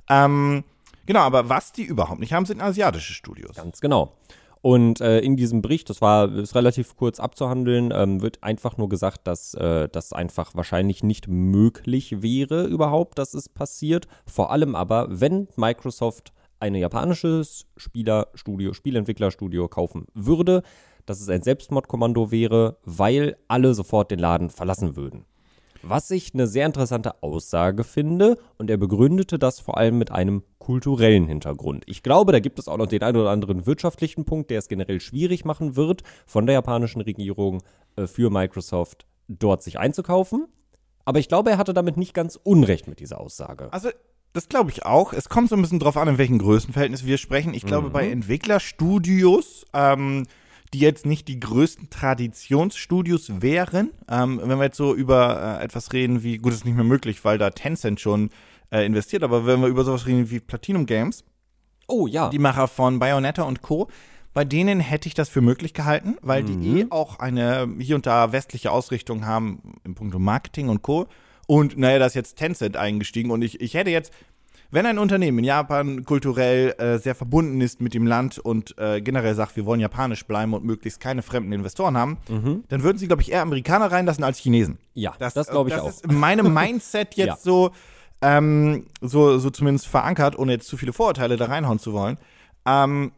Ähm, 0.10 0.64
genau, 1.06 1.22
aber 1.22 1.50
was 1.50 1.72
die 1.72 1.84
überhaupt 1.84 2.20
nicht 2.20 2.34
haben, 2.34 2.46
sind 2.46 2.62
asiatische 2.62 3.14
Studios. 3.14 3.56
Ganz 3.56 3.82
genau. 3.82 4.14
Und 4.64 5.02
äh, 5.02 5.20
in 5.20 5.36
diesem 5.36 5.62
Bericht, 5.62 5.90
das 5.90 6.02
war 6.02 6.34
ist 6.34 6.56
relativ 6.56 6.96
kurz 6.96 7.20
abzuhandeln, 7.20 7.92
ähm, 7.94 8.22
wird 8.22 8.42
einfach 8.44 8.78
nur 8.78 8.88
gesagt, 8.88 9.28
dass 9.28 9.54
äh, 9.56 9.90
das 9.90 10.14
einfach 10.14 10.56
wahrscheinlich 10.56 11.04
nicht 11.04 11.28
möglich 11.28 12.22
wäre 12.22 12.64
überhaupt, 12.64 13.20
dass 13.20 13.34
es 13.34 13.50
passiert. 13.50 14.08
Vor 14.26 14.52
allem 14.52 14.74
aber, 14.74 15.08
wenn 15.10 15.50
Microsoft 15.58 16.32
ein 16.62 16.76
japanisches 16.76 17.66
Spielerstudio, 17.76 18.72
Spielentwicklerstudio 18.72 19.68
kaufen 19.68 20.06
würde, 20.14 20.64
dass 21.06 21.20
es 21.20 21.28
ein 21.28 21.42
Selbstmordkommando 21.42 22.32
wäre, 22.32 22.78
weil 22.86 23.36
alle 23.50 23.74
sofort 23.74 24.12
den 24.12 24.20
Laden 24.20 24.50
verlassen 24.50 24.96
würden. 24.96 25.26
Was 25.86 26.10
ich 26.12 26.34
eine 26.34 26.48
sehr 26.48 26.66
interessante 26.66 27.22
Aussage 27.22 27.84
finde 27.84 28.38
und 28.58 28.70
er 28.70 28.78
begründete 28.78 29.38
das 29.38 29.60
vor 29.60 29.78
allem 29.78 29.98
mit 29.98 30.12
einem 30.12 30.44
kulturellen 30.58 31.28
Hintergrund. 31.28 31.84
Ich 31.88 32.04
glaube, 32.04 32.32
da 32.32 32.40
gibt 32.40 32.58
es 32.58 32.70
auch 32.70 32.78
noch 32.78 32.88
den 32.88 33.04
einen 33.04 33.18
oder 33.18 33.32
anderen 33.32 33.66
wirtschaftlichen 33.66 34.24
Punkt, 34.24 34.50
der 34.50 34.60
es 34.60 34.70
generell 34.70 35.02
schwierig 35.02 35.44
machen 35.44 35.76
wird, 35.76 36.04
von 36.26 36.46
der 36.46 36.54
japanischen 36.54 37.02
Regierung 37.02 37.62
äh, 37.98 38.08
für 38.08 38.30
Microsoft 38.30 39.06
dort 39.28 39.62
sich 39.62 39.78
einzukaufen. 39.78 40.48
Aber 41.04 41.20
ich 41.20 41.28
glaube, 41.28 41.52
er 41.52 41.58
hatte 41.58 41.74
damit 41.74 41.98
nicht 41.98 42.14
ganz 42.14 42.40
Unrecht 42.42 42.88
mit 42.88 43.02
dieser 43.02 43.20
Aussage. 43.20 43.68
Also, 43.74 43.90
das 44.32 44.48
glaube 44.48 44.72
ich 44.72 44.86
auch. 44.86 45.12
Es 45.12 45.28
kommt 45.28 45.50
so 45.50 45.56
ein 45.58 45.62
bisschen 45.62 45.80
drauf 45.80 45.98
an, 45.98 46.08
in 46.08 46.18
welchen 46.18 46.40
Größenverhältnissen 46.40 47.08
wir 47.08 47.18
sprechen. 47.18 47.54
Ich 47.54 47.66
glaube, 47.66 47.90
Mhm. 47.90 47.92
bei 47.94 48.10
Entwicklerstudios, 48.10 49.66
ähm, 49.74 50.26
die 50.74 50.80
jetzt 50.80 51.06
nicht 51.06 51.28
die 51.28 51.40
größten 51.40 51.90
Traditionsstudios 51.90 53.42
wären, 53.42 53.92
ähm, 54.10 54.42
wenn 54.44 54.58
wir 54.58 54.66
jetzt 54.66 54.78
so 54.78 54.94
über 54.94 55.60
äh, 55.60 55.64
etwas 55.64 55.94
reden 55.94 56.24
wie, 56.24 56.38
gut, 56.38 56.52
das 56.52 56.60
ist 56.60 56.66
nicht 56.66 56.76
mehr 56.76 56.84
möglich, 56.84 57.24
weil 57.24 57.38
da 57.38 57.52
Tencent 57.52 58.00
schon 58.00 58.30
äh, 58.72 58.86
investiert, 58.86 59.24
aber 59.24 59.46
wenn 59.46 59.62
wir 59.62 59.68
über 59.68 59.84
sowas 59.84 60.08
reden 60.08 60.30
wie 60.30 60.40
Platinum 60.40 60.86
Games, 60.86 61.24
Oh 61.88 62.08
ja. 62.08 62.30
die 62.30 62.40
Macher 62.40 62.68
von 62.68 63.00
Bayonetta 63.00 63.44
und 63.44 63.62
Co., 63.62 63.90
bei 64.34 64.46
denen 64.46 64.80
hätte 64.80 65.08
ich 65.08 65.14
das 65.14 65.30
für 65.30 65.42
möglich 65.42 65.76
gehalten, 65.76 66.18
weil 66.24 66.44
die 66.44 66.80
eh 66.80 66.88
auch 66.90 67.20
eine 67.20 67.70
hier 67.78 67.96
und 67.96 68.08
da 68.08 68.32
westliche 68.32 68.72
Ausrichtung 68.72 69.28
haben 69.28 69.76
im 69.84 69.94
Punkt 69.94 70.18
Marketing 70.18 70.70
und 70.70 70.82
Co. 70.82 71.06
Und 71.46 71.78
naja, 71.78 72.00
da 72.00 72.08
ist 72.08 72.16
jetzt 72.16 72.38
Tencent 72.38 72.76
eingestiegen 72.76 73.30
und 73.30 73.44
ich, 73.44 73.62
ich 73.62 73.76
hätte 73.76 73.92
jetzt, 73.92 74.12
wenn 74.74 74.86
ein 74.88 74.98
Unternehmen 74.98 75.38
in 75.40 75.44
Japan 75.46 76.04
kulturell 76.04 76.72
äh, 76.80 76.98
sehr 76.98 77.14
verbunden 77.16 77.62
ist 77.62 77.80
mit 77.80 77.94
dem 77.94 78.08
Land 78.08 78.40
und 78.40 78.76
äh, 78.80 79.02
generell 79.02 79.36
sagt, 79.36 79.56
wir 79.56 79.66
wollen 79.66 79.80
japanisch 79.80 80.26
bleiben 80.26 80.54
und 80.54 80.66
möglichst 80.66 81.00
keine 81.00 81.22
fremden 81.22 81.52
Investoren 81.54 81.96
haben, 81.96 82.18
dann 82.70 82.84
würden 82.84 82.98
sie, 82.98 83.08
glaube 83.08 83.22
ich, 83.22 83.32
eher 83.32 83.42
Amerikaner 83.44 83.92
reinlassen 83.92 84.24
als 84.24 84.40
Chinesen. 84.40 84.80
ja, 84.96 85.14
das, 85.20 85.34
glaube 85.48 85.70
ich 85.70 85.76
das 85.76 85.84
auch. 85.84 85.90
ist 85.90 86.06
in 86.06 86.16
meinem 86.16 86.54
Mindset 86.54 87.14
jetzt 87.16 87.28
Ja. 87.28 87.38
so, 87.38 87.72
ähm, 88.22 88.88
so, 89.02 89.38
so 89.38 89.50
zumindest 89.52 89.88
verankert, 89.88 90.38
ohne 90.40 90.54
jetzt 90.54 90.68
zu 90.68 90.76
viele 90.78 90.92
Vorurteile 90.94 91.38
da 91.38 91.46
reinhauen 91.46 91.78
zu 91.80 91.94
wollen. 91.94 92.18
Ähm, 92.66 93.12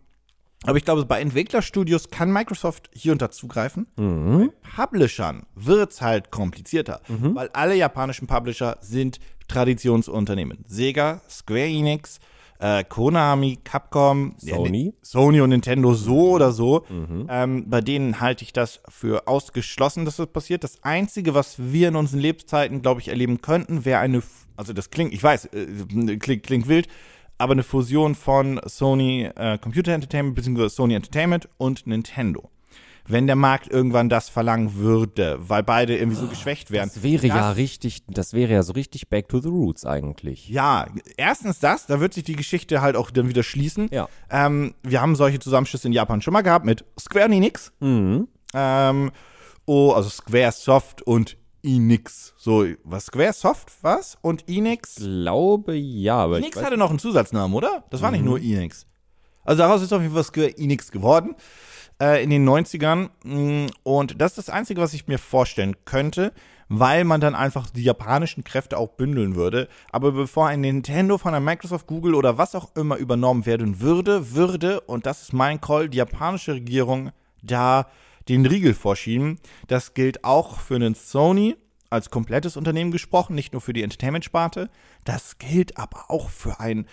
aber 0.65 0.77
ich 0.77 0.85
glaube, 0.85 1.05
bei 1.05 1.21
Entwicklerstudios 1.21 2.09
kann 2.09 2.31
Microsoft 2.31 2.89
hier 2.93 3.11
und 3.11 3.21
da 3.21 3.31
zugreifen. 3.31 3.87
Mhm. 3.97 4.51
Bei 4.75 4.85
Publishern 4.85 5.43
wird's 5.55 6.01
halt 6.01 6.31
komplizierter, 6.31 7.01
weil 7.07 7.49
alle 7.53 7.75
japanischen 7.75 8.27
Publisher 8.27 8.77
sind 8.81 9.19
Traditionsunternehmen. 9.47 10.65
Sega, 10.67 11.21
Square 11.29 11.67
Enix, 11.67 12.19
äh, 12.59 12.83
Konami, 12.83 13.59
Capcom, 13.63 14.35
Sony. 14.37 14.85
Ja, 14.85 14.91
Sony 15.01 15.41
und 15.41 15.49
Nintendo 15.49 15.93
so 15.93 16.31
oder 16.31 16.51
so. 16.51 16.85
Ähm, 17.29 17.69
bei 17.69 17.81
denen 17.81 18.19
halte 18.21 18.43
ich 18.43 18.53
das 18.53 18.79
für 18.89 19.27
ausgeschlossen, 19.27 20.05
dass 20.05 20.17
das 20.17 20.27
passiert. 20.27 20.63
Das 20.63 20.83
Einzige, 20.83 21.33
was 21.33 21.55
wir 21.57 21.89
in 21.89 21.95
unseren 21.95 22.19
Lebzeiten, 22.19 22.81
glaube 22.81 23.01
ich, 23.01 23.09
erleben 23.09 23.41
könnten, 23.41 23.85
wäre 23.85 23.99
eine, 23.99 24.23
also 24.55 24.73
das 24.73 24.89
klingt, 24.89 25.13
ich 25.13 25.21
weiß, 25.21 25.45
äh, 25.45 25.65
klingt, 26.17 26.43
klingt 26.43 26.67
wild, 26.67 26.87
aber 27.37 27.53
eine 27.53 27.63
Fusion 27.63 28.15
von 28.15 28.59
Sony 28.65 29.29
äh, 29.35 29.57
Computer 29.57 29.93
Entertainment 29.93 30.35
bzw. 30.35 30.69
Sony 30.69 30.95
Entertainment 30.95 31.49
und 31.57 31.87
Nintendo. 31.87 32.49
Wenn 33.07 33.27
der 33.27 33.35
Markt 33.35 33.71
irgendwann 33.71 34.09
das 34.09 34.29
verlangen 34.29 34.77
würde, 34.77 35.37
weil 35.39 35.61
beide 35.61 35.95
irgendwie 35.95 36.17
so 36.17 36.27
geschwächt 36.27 36.71
wären. 36.71 36.89
Das 36.89 37.03
wäre 37.03 37.27
ja 37.27 37.51
richtig, 37.51 38.01
das 38.07 38.33
wäre 38.33 38.53
ja 38.53 38.63
so 38.63 38.73
richtig 38.73 39.09
back 39.09 39.29
to 39.29 39.39
the 39.39 39.47
roots 39.47 39.85
eigentlich. 39.85 40.49
Ja, 40.49 40.87
erstens 41.15 41.59
das, 41.59 41.85
da 41.85 41.99
wird 41.99 42.15
sich 42.15 42.23
die 42.23 42.35
Geschichte 42.35 42.81
halt 42.81 42.95
auch 42.95 43.11
dann 43.11 43.29
wieder 43.29 43.43
schließen. 43.43 43.89
Ja. 43.91 44.07
Ähm, 44.31 44.73
wir 44.81 45.01
haben 45.01 45.15
solche 45.15 45.37
Zusammenschlüsse 45.37 45.87
in 45.87 45.93
Japan 45.93 46.23
schon 46.23 46.33
mal 46.33 46.41
gehabt 46.41 46.65
mit 46.65 46.83
Square 46.99 47.25
Enix. 47.25 47.71
Mhm. 47.79 48.27
Ähm, 48.55 49.11
oh, 49.65 49.91
also 49.91 50.09
Square 50.09 50.51
Soft 50.51 51.03
und 51.03 51.37
Enix. 51.65 52.33
So, 52.37 52.65
was 52.83 53.07
Square 53.07 53.33
Soft 53.33 53.71
was? 53.81 54.17
Und 54.21 54.47
Enix? 54.47 54.95
Glaube 54.95 55.73
ja, 55.75 56.17
aber 56.17 56.37
ich 56.37 56.43
Enix 56.45 56.57
Mhm. 56.59 56.65
hatte 56.65 56.77
noch 56.77 56.89
einen 56.91 56.99
Zusatznamen, 56.99 57.55
oder? 57.55 57.83
Das 57.89 58.01
war 58.01 58.11
nicht 58.11 58.23
nur 58.23 58.39
Enix. 58.39 58.85
Also 59.43 59.61
daraus 59.63 59.81
ist 59.81 59.91
auf 59.93 60.01
jeden 60.01 60.13
Fall 60.13 60.23
Square 60.23 60.57
Enix 60.57 60.91
geworden 60.91 61.35
äh, 62.01 62.23
in 62.23 62.29
den 62.29 62.47
90ern. 62.47 63.09
Mm, 63.23 63.67
Und 63.83 64.21
das 64.21 64.31
ist 64.37 64.47
das 64.47 64.49
Einzige, 64.49 64.81
was 64.81 64.93
ich 64.93 65.07
mir 65.07 65.17
vorstellen 65.19 65.75
könnte, 65.85 66.33
weil 66.67 67.03
man 67.03 67.21
dann 67.21 67.35
einfach 67.35 67.69
die 67.69 67.83
japanischen 67.83 68.43
Kräfte 68.43 68.77
auch 68.77 68.89
bündeln 68.89 69.35
würde. 69.35 69.67
Aber 69.91 70.11
bevor 70.11 70.47
ein 70.47 70.61
Nintendo 70.61 71.17
von 71.19 71.33
einer 71.35 71.45
Microsoft, 71.45 71.85
Google 71.87 72.15
oder 72.15 72.37
was 72.39 72.55
auch 72.55 72.75
immer 72.75 72.97
übernommen 72.97 73.45
werden 73.45 73.81
würde, 73.81 74.33
würde, 74.33 74.81
und 74.81 75.05
das 75.05 75.21
ist 75.21 75.33
mein 75.33 75.61
Call, 75.61 75.89
die 75.89 75.97
japanische 75.97 76.53
Regierung 76.53 77.11
da 77.43 77.85
den 78.29 78.45
Riegel 78.45 78.73
vorschieben. 78.73 79.39
Das 79.67 79.93
gilt 79.93 80.23
auch 80.23 80.59
für 80.59 80.75
einen 80.75 80.95
Sony 80.95 81.55
als 81.89 82.09
komplettes 82.09 82.57
Unternehmen 82.57 82.91
gesprochen, 82.91 83.35
nicht 83.35 83.53
nur 83.53 83.61
für 83.61 83.73
die 83.73 83.83
Entertainment-Sparte. 83.83 84.69
Das 85.03 85.37
gilt 85.37 85.77
aber 85.77 86.09
auch 86.09 86.29
für 86.29 86.59
ein 86.59 86.87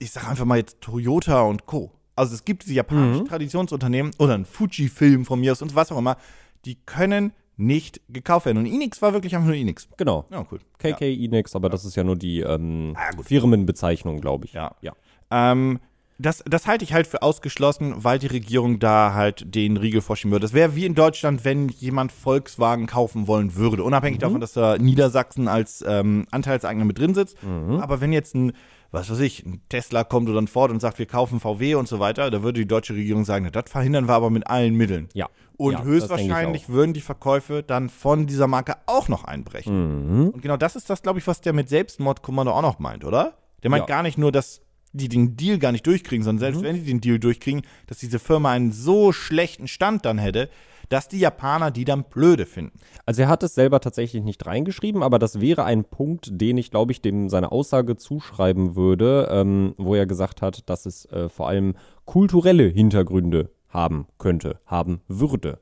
ich 0.00 0.10
sage 0.10 0.26
einfach 0.28 0.44
mal 0.44 0.58
jetzt 0.58 0.80
Toyota 0.80 1.42
und 1.42 1.66
Co. 1.66 1.92
Also 2.16 2.34
es 2.34 2.44
gibt 2.44 2.64
diese 2.64 2.74
japanischen 2.74 3.26
Traditionsunternehmen 3.26 4.12
oder 4.18 4.34
ein 4.34 4.44
Fuji-Film 4.44 5.24
von 5.24 5.40
mir 5.40 5.52
aus 5.52 5.62
und 5.62 5.74
was 5.74 5.92
auch 5.92 5.98
immer, 5.98 6.16
die 6.64 6.74
können 6.84 7.32
nicht 7.56 8.00
gekauft 8.08 8.46
werden. 8.46 8.58
Und 8.58 8.66
Enix 8.66 9.00
war 9.02 9.12
wirklich 9.12 9.34
einfach 9.34 9.46
nur 9.46 9.56
Enix. 9.56 9.88
genau. 9.96 10.26
Ja, 10.30 10.44
cool. 10.50 10.58
KK 10.78 11.04
Enix, 11.06 11.54
aber 11.54 11.70
das 11.70 11.84
ist 11.84 11.94
ja 11.94 12.02
nur 12.04 12.16
die 12.16 12.40
ähm, 12.40 12.94
Ah. 12.96 13.22
Firmenbezeichnung, 13.22 14.20
glaube 14.20 14.46
ich. 14.46 14.52
Ja. 14.52 14.74
ja. 14.80 14.92
Ähm, 15.30 15.78
das, 16.18 16.44
das 16.46 16.66
halte 16.66 16.84
ich 16.84 16.92
halt 16.92 17.06
für 17.06 17.22
ausgeschlossen, 17.22 17.94
weil 17.96 18.18
die 18.18 18.28
Regierung 18.28 18.78
da 18.78 19.14
halt 19.14 19.54
den 19.54 19.76
Riegel 19.76 20.00
vorschieben 20.00 20.30
würde. 20.32 20.44
Das 20.44 20.52
wäre 20.52 20.76
wie 20.76 20.86
in 20.86 20.94
Deutschland, 20.94 21.44
wenn 21.44 21.68
jemand 21.68 22.12
Volkswagen 22.12 22.86
kaufen 22.86 23.26
wollen 23.26 23.56
würde. 23.56 23.82
Unabhängig 23.82 24.20
davon, 24.20 24.40
dass 24.40 24.52
da 24.52 24.78
Niedersachsen 24.78 25.48
als 25.48 25.84
ähm, 25.86 26.26
Anteilseigner 26.30 26.84
mit 26.84 26.98
drin 26.98 27.14
sitzt. 27.14 27.36
Aber 27.80 28.00
wenn 28.00 28.12
jetzt 28.12 28.34
ein, 28.36 28.52
was 28.92 29.10
weiß 29.10 29.18
ich, 29.20 29.44
ein 29.44 29.60
Tesla 29.68 30.04
kommt 30.04 30.28
oder 30.28 30.40
ein 30.40 30.46
Ford 30.46 30.70
und 30.70 30.78
sagt, 30.80 31.00
wir 31.00 31.06
kaufen 31.06 31.40
VW 31.40 31.74
und 31.74 31.88
so 31.88 31.98
weiter, 31.98 32.30
da 32.30 32.44
würde 32.44 32.60
die 32.60 32.68
deutsche 32.68 32.94
Regierung 32.94 33.24
sagen, 33.24 33.44
na, 33.44 33.50
das 33.50 33.68
verhindern 33.68 34.06
wir 34.06 34.14
aber 34.14 34.30
mit 34.30 34.46
allen 34.46 34.76
Mitteln. 34.76 35.08
Ja. 35.14 35.28
Und 35.56 35.72
Ja, 35.72 35.82
höchstwahrscheinlich 35.82 36.68
würden 36.68 36.94
die 36.94 37.00
Verkäufe 37.00 37.62
dann 37.64 37.88
von 37.88 38.26
dieser 38.28 38.46
Marke 38.46 38.76
auch 38.86 39.08
noch 39.08 39.24
einbrechen. 39.24 40.20
Mhm. 40.22 40.28
Und 40.30 40.42
genau 40.42 40.56
das 40.56 40.76
ist 40.76 40.90
das, 40.90 41.02
glaube 41.02 41.18
ich, 41.18 41.26
was 41.26 41.40
der 41.40 41.52
mit 41.52 41.68
Selbstmordkommando 41.68 42.52
auch 42.52 42.62
noch 42.62 42.78
meint, 42.78 43.04
oder? 43.04 43.34
Der 43.64 43.70
meint 43.70 43.88
Ja. 43.88 43.96
gar 43.96 44.02
nicht 44.02 44.18
nur, 44.18 44.30
dass 44.30 44.60
die 44.94 45.08
den 45.08 45.36
Deal 45.36 45.58
gar 45.58 45.72
nicht 45.72 45.86
durchkriegen, 45.86 46.24
sondern 46.24 46.40
selbst 46.40 46.60
Mhm. 46.62 46.64
wenn 46.64 46.76
die 46.76 46.84
den 46.84 47.00
Deal 47.00 47.18
durchkriegen, 47.18 47.62
dass 47.86 47.98
diese 47.98 48.18
Firma 48.18 48.52
einen 48.52 48.72
so 48.72 49.12
schlechten 49.12 49.68
Stand 49.68 50.04
dann 50.04 50.18
hätte, 50.18 50.48
dass 50.88 51.08
die 51.08 51.18
Japaner 51.18 51.70
die 51.70 51.84
dann 51.84 52.04
blöde 52.04 52.46
finden. 52.46 52.78
Also 53.06 53.22
er 53.22 53.28
hat 53.28 53.42
es 53.42 53.54
selber 53.54 53.80
tatsächlich 53.80 54.22
nicht 54.22 54.46
reingeschrieben, 54.46 55.02
aber 55.02 55.18
das 55.18 55.40
wäre 55.40 55.64
ein 55.64 55.84
Punkt, 55.84 56.28
den 56.32 56.56
ich, 56.58 56.70
glaube 56.70 56.92
ich, 56.92 57.00
dem 57.00 57.28
seine 57.28 57.52
Aussage 57.52 57.96
zuschreiben 57.96 58.76
würde, 58.76 59.28
ähm, 59.30 59.74
wo 59.78 59.94
er 59.94 60.06
gesagt 60.06 60.42
hat, 60.42 60.68
dass 60.70 60.86
es 60.86 61.06
äh, 61.06 61.28
vor 61.28 61.48
allem 61.48 61.74
kulturelle 62.04 62.64
Hintergründe 62.68 63.50
haben 63.68 64.06
könnte, 64.18 64.60
haben 64.66 65.00
würde. 65.08 65.58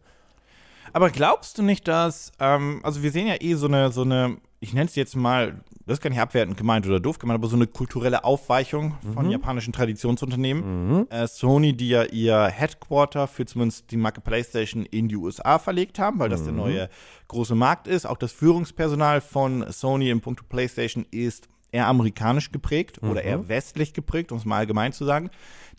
Aber 0.92 1.08
glaubst 1.08 1.56
du 1.56 1.62
nicht, 1.62 1.88
dass, 1.88 2.32
ähm, 2.38 2.80
also 2.82 3.02
wir 3.02 3.12
sehen 3.12 3.26
ja 3.26 3.36
eh 3.40 3.54
so 3.54 3.66
eine, 3.66 3.90
so 3.92 4.02
eine, 4.02 4.36
ich 4.62 4.72
nenne 4.72 4.86
es 4.86 4.94
jetzt 4.94 5.16
mal, 5.16 5.60
das 5.86 5.98
ist 5.98 6.02
gar 6.02 6.10
nicht 6.10 6.20
abwertend 6.20 6.56
gemeint 6.56 6.86
oder 6.86 7.00
doof 7.00 7.18
gemeint, 7.18 7.38
aber 7.38 7.48
so 7.48 7.56
eine 7.56 7.66
kulturelle 7.66 8.22
Aufweichung 8.22 8.94
von 9.12 9.28
japanischen 9.28 9.72
Traditionsunternehmen. 9.72 11.10
Äh, 11.10 11.26
Sony, 11.26 11.76
die 11.76 11.88
ja 11.88 12.04
ihr 12.04 12.46
Headquarter 12.46 13.26
für 13.26 13.44
zumindest 13.44 13.90
die 13.90 13.96
Marke 13.96 14.20
PlayStation 14.20 14.86
in 14.86 15.08
die 15.08 15.16
USA 15.16 15.58
verlegt 15.58 15.98
haben, 15.98 16.20
weil 16.20 16.28
das 16.28 16.44
der 16.44 16.52
neue 16.52 16.88
große 17.26 17.56
Markt 17.56 17.88
ist. 17.88 18.06
Auch 18.06 18.16
das 18.16 18.30
Führungspersonal 18.30 19.20
von 19.20 19.66
Sony 19.72 20.10
im 20.10 20.20
Punkt 20.20 20.48
PlayStation 20.48 21.06
ist 21.10 21.48
eher 21.72 21.88
amerikanisch 21.88 22.52
geprägt 22.52 23.02
oder 23.02 23.22
eher 23.22 23.48
westlich 23.48 23.94
geprägt, 23.94 24.30
um 24.30 24.38
es 24.38 24.44
mal 24.44 24.58
allgemein 24.58 24.92
zu 24.92 25.04
sagen. 25.04 25.30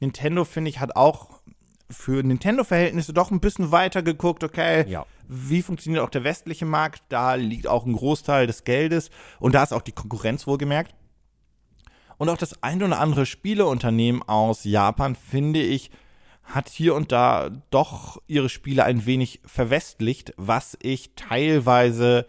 Nintendo, 0.01 0.43
finde 0.43 0.69
ich, 0.69 0.81
hat 0.81 0.97
auch 0.97 1.39
für 1.93 2.23
Nintendo-Verhältnisse 2.23 3.13
doch 3.13 3.31
ein 3.31 3.39
bisschen 3.39 3.71
weiter 3.71 4.01
geguckt, 4.03 4.43
okay, 4.43 4.85
Ja. 4.89 5.05
wie 5.27 5.61
funktioniert 5.61 6.03
auch 6.03 6.09
der 6.09 6.23
westliche 6.23 6.65
Markt? 6.65 7.03
Da 7.09 7.35
liegt 7.35 7.67
auch 7.67 7.85
ein 7.85 7.93
Großteil 7.93 8.47
des 8.47 8.63
Geldes 8.63 9.09
und 9.39 9.53
da 9.55 9.63
ist 9.63 9.73
auch 9.73 9.81
die 9.81 9.91
Konkurrenz 9.91 10.47
wohlgemerkt. 10.47 10.93
Und 12.17 12.29
auch 12.29 12.37
das 12.37 12.61
ein 12.63 12.81
oder 12.83 12.99
andere 12.99 13.25
Spieleunternehmen 13.25 14.21
aus 14.23 14.63
Japan, 14.63 15.15
finde 15.15 15.61
ich, 15.61 15.91
hat 16.43 16.69
hier 16.69 16.93
und 16.95 17.11
da 17.11 17.49
doch 17.69 18.21
ihre 18.27 18.49
Spiele 18.49 18.83
ein 18.83 19.05
wenig 19.05 19.41
verwestlicht, 19.45 20.33
was 20.37 20.77
ich 20.81 21.11
teilweise 21.15 22.25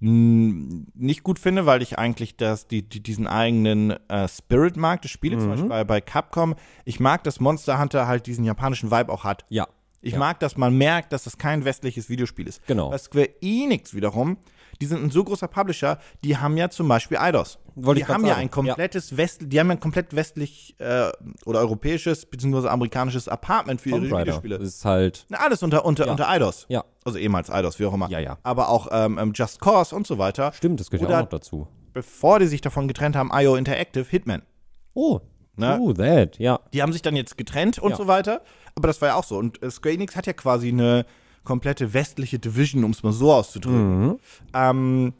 nicht 0.00 1.22
gut 1.22 1.38
finde, 1.38 1.66
weil 1.66 1.82
ich 1.82 1.98
eigentlich 1.98 2.36
das, 2.36 2.66
die, 2.66 2.82
die, 2.88 3.02
diesen 3.02 3.26
eigenen 3.26 3.90
äh, 4.08 4.26
Spirit 4.28 4.76
mag, 4.76 5.02
das 5.02 5.10
Spiele, 5.10 5.36
Mhm. 5.36 5.40
zum 5.40 5.50
Beispiel 5.50 5.68
bei, 5.68 5.84
bei 5.84 6.00
Capcom. 6.00 6.54
Ich 6.84 7.00
mag, 7.00 7.22
dass 7.24 7.38
Monster 7.40 7.78
Hunter 7.78 8.06
halt 8.08 8.26
diesen 8.26 8.44
japanischen 8.44 8.90
Vibe 8.90 9.12
auch 9.12 9.24
hat. 9.24 9.44
Ja. 9.50 9.68
Ich 10.02 10.14
Ja. 10.14 10.18
mag, 10.18 10.40
dass 10.40 10.56
man 10.56 10.76
merkt, 10.78 11.12
dass 11.12 11.24
das 11.24 11.36
kein 11.36 11.66
westliches 11.66 12.08
Videospiel 12.08 12.48
ist. 12.48 12.66
Genau. 12.66 12.88
Bei 12.90 12.96
Square 12.98 13.28
Enix 13.42 13.94
wiederum, 13.94 14.38
die 14.80 14.86
sind 14.86 15.02
ein 15.02 15.10
so 15.10 15.22
großer 15.24 15.48
Publisher, 15.48 15.98
die 16.24 16.36
haben 16.36 16.56
ja 16.56 16.70
zum 16.70 16.88
Beispiel 16.88 17.18
Eidos. 17.18 17.58
Wollte 17.76 18.00
die 18.02 18.06
haben 18.06 18.22
ja 18.24 18.30
sagen. 18.30 18.40
ein 18.42 18.50
komplettes 18.50 19.16
West, 19.16 19.40
die 19.46 19.60
haben 19.60 19.68
ja 19.68 19.74
ein 19.76 19.80
komplett 19.80 20.14
westlich 20.14 20.74
äh, 20.78 21.10
oder 21.46 21.60
europäisches 21.60 22.26
bzw. 22.26 22.68
amerikanisches 22.68 23.28
Apartment 23.28 23.80
für 23.80 23.90
ihre 23.90 24.00
Tomb 24.00 24.12
Raider 24.12 24.26
Videospiele. 24.42 24.56
ist 24.56 24.84
halt, 24.84 25.24
Na, 25.28 25.38
alles 25.38 25.62
unter, 25.62 25.84
unter, 25.84 26.06
Ja. 26.06 26.10
unter 26.10 26.28
Eidos. 26.28 26.66
ja, 26.68 26.84
Also 27.04 27.18
ehemals 27.18 27.50
Eidos, 27.50 27.78
wie 27.78 27.86
auch 27.86 27.94
immer. 27.94 28.08
Ja, 28.10 28.18
ja. 28.18 28.38
Aber 28.42 28.68
auch 28.68 28.88
ähm, 28.90 29.18
ähm, 29.18 29.32
Just 29.34 29.60
Cause 29.60 29.94
und 29.94 30.06
so 30.06 30.18
weiter. 30.18 30.52
stimmt, 30.52 30.80
das 30.80 30.90
gehört 30.90 31.02
ja 31.10 31.16
Oder- 31.16 31.18
auch 31.18 31.22
noch 31.24 31.38
dazu. 31.38 31.68
Bevor 31.92 32.38
die 32.38 32.46
sich 32.46 32.60
davon 32.60 32.86
getrennt 32.88 33.16
haben, 33.16 33.30
IO 33.32 33.56
Interactive, 33.56 34.06
Hitman. 34.08 34.42
Oh, 34.94 35.20
Ne? 35.56 35.78
oh, 35.80 35.92
that, 35.92 36.38
ja. 36.38 36.60
Die 36.72 36.80
haben 36.80 36.92
sich 36.92 37.02
dann 37.02 37.16
jetzt 37.16 37.36
getrennt 37.36 37.78
und 37.78 37.90
Ja. 37.90 37.96
so 37.96 38.06
weiter. 38.06 38.40
Aber 38.76 38.86
das 38.86 39.00
war 39.02 39.08
ja 39.10 39.14
auch 39.16 39.24
so. 39.24 39.36
Und 39.36 39.62
äh, 39.62 39.70
Square 39.70 39.94
Enix 39.94 40.16
hat 40.16 40.26
ja 40.26 40.32
quasi 40.32 40.68
eine 40.68 41.04
komplette 41.44 41.92
westliche 41.94 42.38
Division, 42.38 42.84
um 42.84 42.90
es 42.90 43.02
mal 43.02 43.12
so 43.12 43.32
auszudrücken. 43.32 44.06
Mhm. 44.06 44.18
Ähm, 44.54 45.12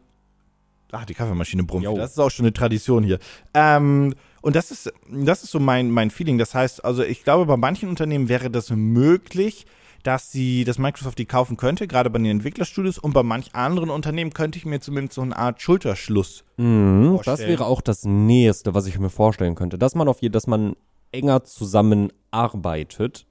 ach, 0.92 1.04
die 1.04 1.14
Kaffeemaschine 1.14 1.64
brummt. 1.64 1.84
Jo. 1.84 1.96
Das 1.96 2.12
ist 2.12 2.18
auch 2.18 2.30
schon 2.30 2.46
eine 2.46 2.52
Tradition 2.52 3.02
hier. 3.04 3.18
Ähm, 3.54 4.14
und 4.42 4.56
das 4.56 4.70
ist, 4.70 4.92
das 5.10 5.42
ist 5.44 5.50
so 5.50 5.60
mein, 5.60 5.90
mein 5.90 6.10
Feeling. 6.10 6.38
Das 6.38 6.54
heißt, 6.54 6.84
also 6.84 7.02
ich 7.02 7.24
glaube, 7.24 7.46
bei 7.46 7.56
manchen 7.56 7.88
Unternehmen 7.88 8.28
wäre 8.28 8.50
das 8.50 8.70
möglich, 8.70 9.66
dass 10.02 10.32
sie, 10.32 10.64
dass 10.64 10.78
Microsoft 10.78 11.18
die 11.18 11.26
kaufen 11.26 11.58
könnte, 11.58 11.86
gerade 11.86 12.08
bei 12.08 12.18
den 12.18 12.26
Entwicklerstudios. 12.26 12.98
Und 12.98 13.12
bei 13.12 13.22
manch 13.22 13.54
anderen 13.54 13.90
Unternehmen 13.90 14.32
könnte 14.32 14.58
ich 14.58 14.64
mir 14.64 14.80
zumindest 14.80 15.14
so 15.16 15.20
eine 15.22 15.36
Art 15.36 15.60
Schulterschluss 15.60 16.44
Mhm, 16.56 17.16
das 17.18 17.24
vorstellen. 17.26 17.50
wäre 17.50 17.66
auch 17.66 17.80
das 17.82 18.04
Nächste, 18.04 18.72
was 18.74 18.86
ich 18.86 18.98
mir 18.98 19.10
vorstellen 19.10 19.54
könnte. 19.54 19.76
Dass 19.78 19.94
man 19.94 20.08
auf 20.08 20.22
je, 20.22 20.30
dass 20.30 20.46
man 20.46 20.74
enger 21.12 21.44
zusammenarbeitet, 21.44 23.26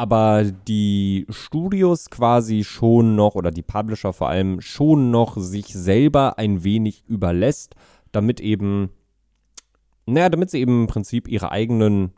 aber 0.00 0.44
die 0.44 1.26
Studios 1.28 2.08
quasi 2.08 2.64
schon 2.64 3.16
noch 3.16 3.34
oder 3.34 3.50
die 3.50 3.60
Publisher 3.60 4.14
vor 4.14 4.30
allem 4.30 4.62
schon 4.62 5.10
noch 5.10 5.36
sich 5.36 5.66
selber 5.66 6.38
ein 6.38 6.64
wenig 6.64 7.04
überlässt, 7.06 7.74
damit 8.10 8.40
eben, 8.40 8.88
naja, 10.06 10.30
damit 10.30 10.48
sie 10.48 10.60
eben 10.60 10.84
im 10.84 10.86
Prinzip 10.86 11.28
ihre 11.28 11.52
eigenen 11.52 12.14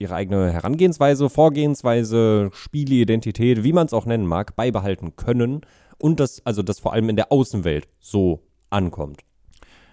ihre 0.00 0.16
eigene 0.16 0.50
Herangehensweise, 0.50 1.30
Vorgehensweise, 1.30 2.50
Spieleidentität, 2.52 3.62
wie 3.62 3.74
man 3.74 3.86
es 3.86 3.92
auch 3.92 4.06
nennen 4.06 4.26
mag, 4.26 4.56
beibehalten 4.56 5.14
können 5.14 5.60
und 5.98 6.18
das, 6.18 6.44
also 6.44 6.64
das 6.64 6.80
vor 6.80 6.94
allem 6.94 7.10
in 7.10 7.16
der 7.16 7.30
Außenwelt 7.30 7.86
so 8.00 8.42
ankommt. 8.70 9.20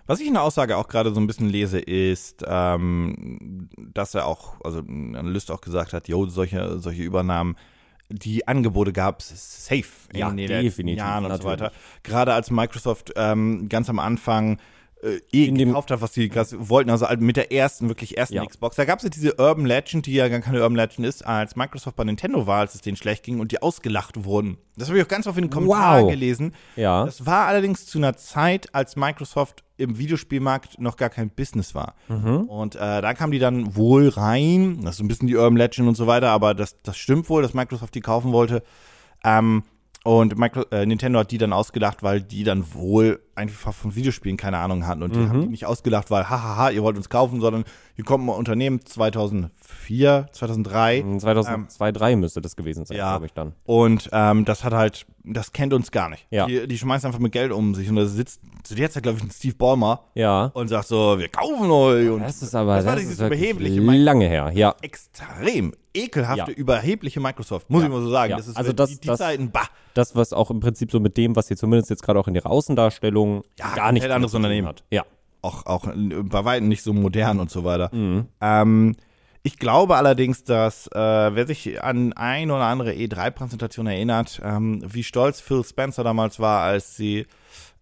Was 0.08 0.20
ich 0.22 0.28
in 0.28 0.34
der 0.34 0.43
Aussage 0.43 0.78
auch 0.78 0.88
gerade 0.88 1.13
so 1.13 1.20
ein 1.20 1.28
bisschen 1.28 1.50
lese, 1.50 1.80
ist, 1.80 2.43
ähm, 2.48 3.70
dass 3.93 4.15
er 4.15 4.26
auch, 4.26 4.56
also 4.63 4.80
ein 4.80 5.15
Analyst 5.15 5.52
auch 5.52 5.62
gesagt 5.62 5.93
hat, 5.93 6.08
jo, 6.08 6.26
solche, 6.28 6.80
solche 6.80 7.04
Übernahmen, 7.04 7.58
die 8.10 8.48
Angebote 8.48 8.93
gab 8.93 9.20
es 9.20 9.65
safe 9.65 9.84
in 10.13 10.20
Ja, 10.20 10.30
den 10.30 10.48
letzten 10.48 10.63
definitiv, 10.63 10.98
Jahren 10.98 11.26
und 11.26 11.41
so 11.41 11.43
weiter. 11.43 11.72
Gerade 12.04 12.34
als 12.34 12.50
Microsoft 12.50 13.12
ähm, 13.17 13.67
ganz 13.67 13.89
am 13.89 14.00
Anfang 14.00 14.60
äh, 15.04 15.20
eh 15.32 15.46
In 15.46 15.56
dem- 15.56 15.70
gekauft 15.70 15.92
hat, 15.92 16.02
was 16.02 16.14
sie 16.14 16.28
gerade 16.30 16.70
wollten, 16.70 16.90
also 16.90 17.06
mit 17.20 17.38
der 17.38 17.52
ersten, 17.52 17.88
wirklich 17.88 18.18
ersten 18.18 18.36
Ja. 18.36 18.46
Xbox. 18.46 18.76
Da 18.76 18.86
gab 18.86 18.98
es 19.00 19.04
ja 19.04 19.10
diese 19.10 19.36
Urban 19.36 19.66
Legend, 19.66 20.06
die 20.06 20.14
ja 20.14 20.28
gar 20.28 20.40
keine 20.40 20.60
Urban 20.62 20.76
Legend 20.76 21.06
ist, 21.08 21.26
als 21.26 21.56
Microsoft 21.56 21.96
bei 21.96 22.04
Nintendo 22.04 22.48
war, 22.48 22.60
als 22.62 22.74
es 22.76 22.82
denen 22.82 22.98
schlecht 22.98 23.24
ging 23.24 23.40
und 23.40 23.52
die 23.52 23.62
ausgelacht 23.62 24.24
wurden. 24.26 24.58
Das 24.76 24.88
habe 24.90 24.98
ich 25.00 25.04
auch 25.06 25.10
ganz 25.10 25.28
oft 25.28 25.38
in 25.38 25.46
den 25.46 25.50
Kommentaren 25.52 26.04
Wow. 26.06 26.10
gelesen. 26.12 26.54
Ja. 26.76 27.06
Das 27.06 27.26
war 27.26 27.46
allerdings 27.48 27.86
zu 27.86 27.98
einer 28.00 28.16
Zeit, 28.18 28.74
als 28.74 28.96
Microsoft 28.96 29.64
im 29.78 30.00
Videospielmarkt 30.00 30.80
noch 30.82 30.98
gar 30.98 31.10
kein 31.10 31.30
Business 31.30 31.76
war. 31.76 31.94
Und 32.08 32.76
äh, 32.76 32.80
da 32.80 33.14
kamen 33.14 33.32
die 33.32 33.38
dann 33.40 33.76
wohl 33.76 34.08
rein, 34.10 34.80
das 34.84 34.96
ist 34.96 35.02
ein 35.02 35.08
bisschen 35.08 35.28
die 35.28 35.36
Urban 35.36 35.58
Legend 35.58 35.88
und 35.88 35.96
so 35.96 36.08
weiter, 36.08 36.30
aber 36.32 36.56
das, 36.56 36.82
das 36.82 36.98
stimmt 36.98 37.30
wohl, 37.30 37.44
dass 37.44 37.54
Microsoft 37.54 37.94
die 37.94 38.02
kaufen 38.02 38.32
wollte. 38.32 38.64
Ähm, 39.24 39.64
und 40.04 40.38
Micro, 40.38 40.64
äh, 40.72 40.86
Nintendo 40.86 41.20
hat 41.20 41.30
die 41.32 41.38
dann 41.38 41.54
ausgelacht, 41.54 42.02
weil 42.02 42.22
die 42.22 42.44
dann 42.44 42.74
wohl 42.74 43.20
einfach 43.38 43.73
von 43.73 43.95
Videospielen 43.95 44.36
keine 44.38 44.58
Ahnung 44.58 44.86
hatten. 44.88 45.04
Und 45.04 45.15
die 45.15 45.19
haben 45.30 45.41
die 45.41 45.47
nicht 45.47 45.65
ausgelacht, 45.65 46.12
weil, 46.12 46.30
hahaha, 46.30 46.69
ihr 46.71 46.84
wollt 46.84 46.97
uns 46.97 47.10
kaufen, 47.10 47.39
sondern 47.39 47.63
hier 47.95 48.04
kommt 48.04 48.26
ein 48.26 48.30
Unternehmen 48.30 48.86
2004, 48.86 50.28
2003. 50.32 51.04
2002, 51.19 51.67
2003 51.76 52.15
müsste 52.15 52.41
das 52.41 52.56
gewesen 52.56 52.86
sein, 52.86 52.97
ja. 52.97 53.12
glaube 53.12 53.28
ich 53.28 53.34
dann. 53.34 53.54
Und 53.65 54.10
ähm, 54.12 54.45
das 54.45 54.63
hat 54.63 54.73
halt, 54.73 55.06
das 55.23 55.54
kennt 55.54 55.73
uns 55.73 55.91
gar 55.91 56.10
nicht. 56.10 56.26
Ja. 56.30 56.45
Die, 56.47 56.67
die 56.67 56.78
schmeißen 56.78 57.08
einfach 57.08 57.19
mit 57.19 57.32
Geld 57.32 57.52
um 57.52 57.76
sich 57.76 57.89
und 57.89 57.95
da 57.95 58.06
sitzt 58.06 58.41
zu 58.63 58.76
der 58.76 58.89
Zeit, 58.91 59.04
glaube 59.04 59.17
ich, 59.19 59.23
ein 59.23 59.32
Steve 59.32 59.56
Ballmer 59.56 60.02
Ja. 60.15 60.52
und 60.54 60.67
sagt 60.67 60.88
so, 60.88 61.17
wir 61.19 61.30
kaufen 61.30 61.69
euch. 61.71 62.10
Und 62.10 62.21
Das 62.21 62.41
ist 62.41 62.56
aber 62.56 62.78
das 62.78 62.86
war 62.86 62.95
das 62.95 63.04
dieses 63.04 63.19
überhebliche 63.19 63.80
lange 63.80 64.28
her, 64.28 64.52
ja. 64.54 64.76
Extrem 64.82 65.73
ekelhafte, 65.93 66.52
Ja. 66.52 66.58
überhebliche 66.58 67.19
Microsoft, 67.19 67.69
muss 67.69 67.82
Ja. 67.82 67.88
ich 67.88 67.93
mal 67.93 68.02
so 68.02 68.10
sagen. 68.12 68.34
Das 68.38 68.47
ist 68.47 68.56
Also 68.58 68.71
die, 68.71 68.76
das- 68.76 69.00
die 69.00 69.08
das- 69.08 69.17
Zeiten, 69.19 69.52
bah. 69.52 69.67
Das, 69.95 70.15
was 70.15 70.32
auch 70.32 70.52
im 70.52 70.60
Prinzip 70.60 70.91
so 70.91 71.00
mit 71.00 71.17
dem, 71.17 71.36
was 71.36 71.47
sie 71.47 71.56
zumindest 71.56 71.89
jetzt 71.89 72.04
gerade 72.04 72.19
auch 72.19 72.28
in 72.28 72.36
ihrer 72.36 72.52
Außendarstellung 72.52 73.27
Ja, 73.60 73.76
gar 73.76 73.92
nicht 73.92 74.02
komplett 74.02 74.16
anderes 74.16 74.34
Unternehmen. 74.34 74.68
hat. 74.68 74.84
Ja. 74.92 75.06
Auch, 75.42 75.66
auch 75.66 75.86
bei 75.86 76.46
weitem 76.46 76.68
nicht 76.68 76.84
so 76.84 76.94
modern 76.94 77.40
und 77.40 77.50
so 77.50 77.63
weiter. 77.63 77.90
Mhm. 77.94 78.28
Ähm, 78.42 78.96
ich 79.44 79.58
glaube 79.58 79.96
allerdings, 79.96 80.44
dass, 80.44 80.88
äh, 80.88 81.00
wer 81.00 81.48
sich 81.48 81.82
an 81.82 82.12
ein 82.13 82.52
oder 82.52 82.66
andere 82.66 82.92
E3-Präsentation 82.92 83.88
erinnert, 83.88 84.42
ähm, 84.44 84.82
wie 84.86 85.04
stolz 85.04 85.40
Phil 85.40 85.63
Spencer 85.63 86.04
damals 86.04 86.40
war, 86.40 86.63
als 86.63 86.98
sie 86.98 87.28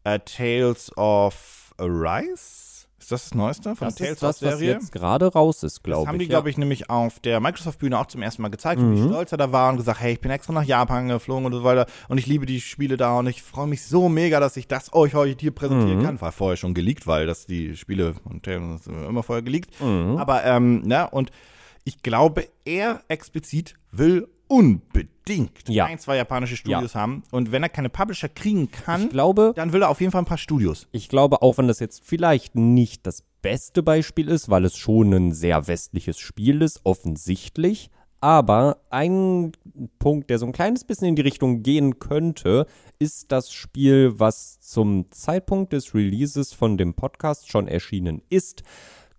äh, 0.03 0.19
Tales 0.19 0.95
of 0.95 1.73
Arise, 1.79 2.64
ist 3.05 3.11
das 3.11 3.23
das 3.29 3.35
Neueste 3.35 3.75
von 3.75 3.87
Das 3.87 3.95
Tales 3.95 4.11
ist 4.13 4.23
das, 4.23 4.41
was 4.41 4.49
Serie? 4.59 4.73
jetzt 4.73 4.91
gerade 4.91 5.27
raus 5.31 5.63
ist, 5.63 5.75
Das 5.77 5.83
glaube 5.83 6.07
haben 6.07 6.15
ich. 6.15 6.23
die, 6.23 6.27
glaube 6.27 6.49
ich, 6.49 6.57
nämlich 6.57 6.89
auf 6.89 7.19
der 7.19 7.39
Microsoft-Bühne 7.39 7.97
auch 7.99 8.07
zum 8.07 8.21
ersten 8.21 8.41
Mal 8.41 8.49
gezeigt, 8.49 8.81
wie 8.81 8.85
Mhm. 8.85 9.07
stolz 9.09 9.31
er 9.31 9.37
da 9.37 9.51
war 9.51 9.69
und 9.69 9.77
gesagt, 9.77 9.99
hey, 10.01 10.13
ich 10.13 10.19
bin 10.21 10.31
extra 10.31 10.53
nach 10.53 10.63
Japan 10.63 11.07
geflogen 11.07 11.45
und 11.45 11.53
so 11.53 11.63
weiter 11.63 11.85
und 12.09 12.17
ich 12.17 12.25
liebe 12.25 12.45
die 12.45 12.61
Spiele 12.61 12.97
da 12.97 13.19
und 13.19 13.27
ich 13.27 13.41
freue 13.43 13.67
mich 13.67 13.83
so 13.83 14.09
mega, 14.09 14.39
dass 14.39 14.57
ich 14.57 14.67
das 14.67 14.93
euch 14.93 15.13
heute 15.13 15.39
hier 15.39 15.51
präsentieren 15.51 15.99
Mhm. 15.99 16.03
kann. 16.03 16.21
War 16.21 16.31
vorher 16.31 16.57
schon 16.57 16.73
geleakt, 16.73 17.05
weil 17.07 17.25
das 17.27 17.45
die 17.45 17.75
Spiele 17.77 18.13
von 18.15 18.41
Tales 18.41 18.87
immer 18.87 19.23
vorher 19.23 19.43
geleakt. 19.43 19.69
Mhm. 19.81 20.17
Aber, 20.17 20.43
ähm, 20.43 20.81
ne, 20.81 21.09
und 21.09 21.31
ich 21.83 22.01
glaube, 22.01 22.47
er 22.65 23.01
explizit 23.07 23.75
will 23.91 24.27
unbedingt 24.47 25.67
Ja. 25.69 25.85
ein, 25.85 25.99
zwei 25.99 26.17
japanische 26.17 26.55
Studios 26.55 26.95
haben 26.95 27.23
und 27.31 27.51
wenn 27.51 27.63
er 27.63 27.69
keine 27.69 27.89
Publisher 27.89 28.29
kriegen 28.29 28.69
kann, 28.71 29.09
glaube, 29.09 29.53
dann 29.55 29.73
will 29.73 29.81
er 29.81 29.89
auf 29.89 29.99
jeden 30.01 30.11
Fall 30.11 30.21
ein 30.21 30.25
paar 30.27 30.37
Studios. 30.37 30.87
ich 30.91 31.09
glaube, 31.09 31.41
auch 31.41 31.57
wenn 31.57 31.67
das 31.67 31.79
jetzt 31.79 32.03
vielleicht 32.05 32.55
nicht 32.55 33.05
das 33.07 33.23
beste 33.41 33.83
Beispiel 33.83 34.27
ist, 34.27 34.49
weil 34.49 34.65
es 34.65 34.75
schon 34.77 35.13
ein 35.13 35.31
sehr 35.31 35.67
westliches 35.67 36.17
Spiel 36.19 36.61
ist, 36.61 36.81
offensichtlich. 36.83 37.89
Aber 38.21 38.77
ein 38.89 39.51
Punkt, 39.99 40.31
der 40.31 40.39
so 40.39 40.47
ein 40.47 40.51
kleines 40.51 40.83
bisschen 40.83 41.09
in 41.09 41.15
die 41.15 41.21
Richtung 41.21 41.61
gehen 41.61 41.99
könnte, 41.99 42.65
ist 42.97 43.31
das 43.31 43.51
Spiel, 43.51 44.19
was 44.19 44.59
zum 44.61 45.11
Zeitpunkt 45.11 45.73
des 45.73 45.93
Releases 45.93 46.51
von 46.51 46.75
dem 46.77 46.95
Podcast 46.95 47.51
schon 47.51 47.67
erschienen 47.67 48.23
ist, 48.29 48.63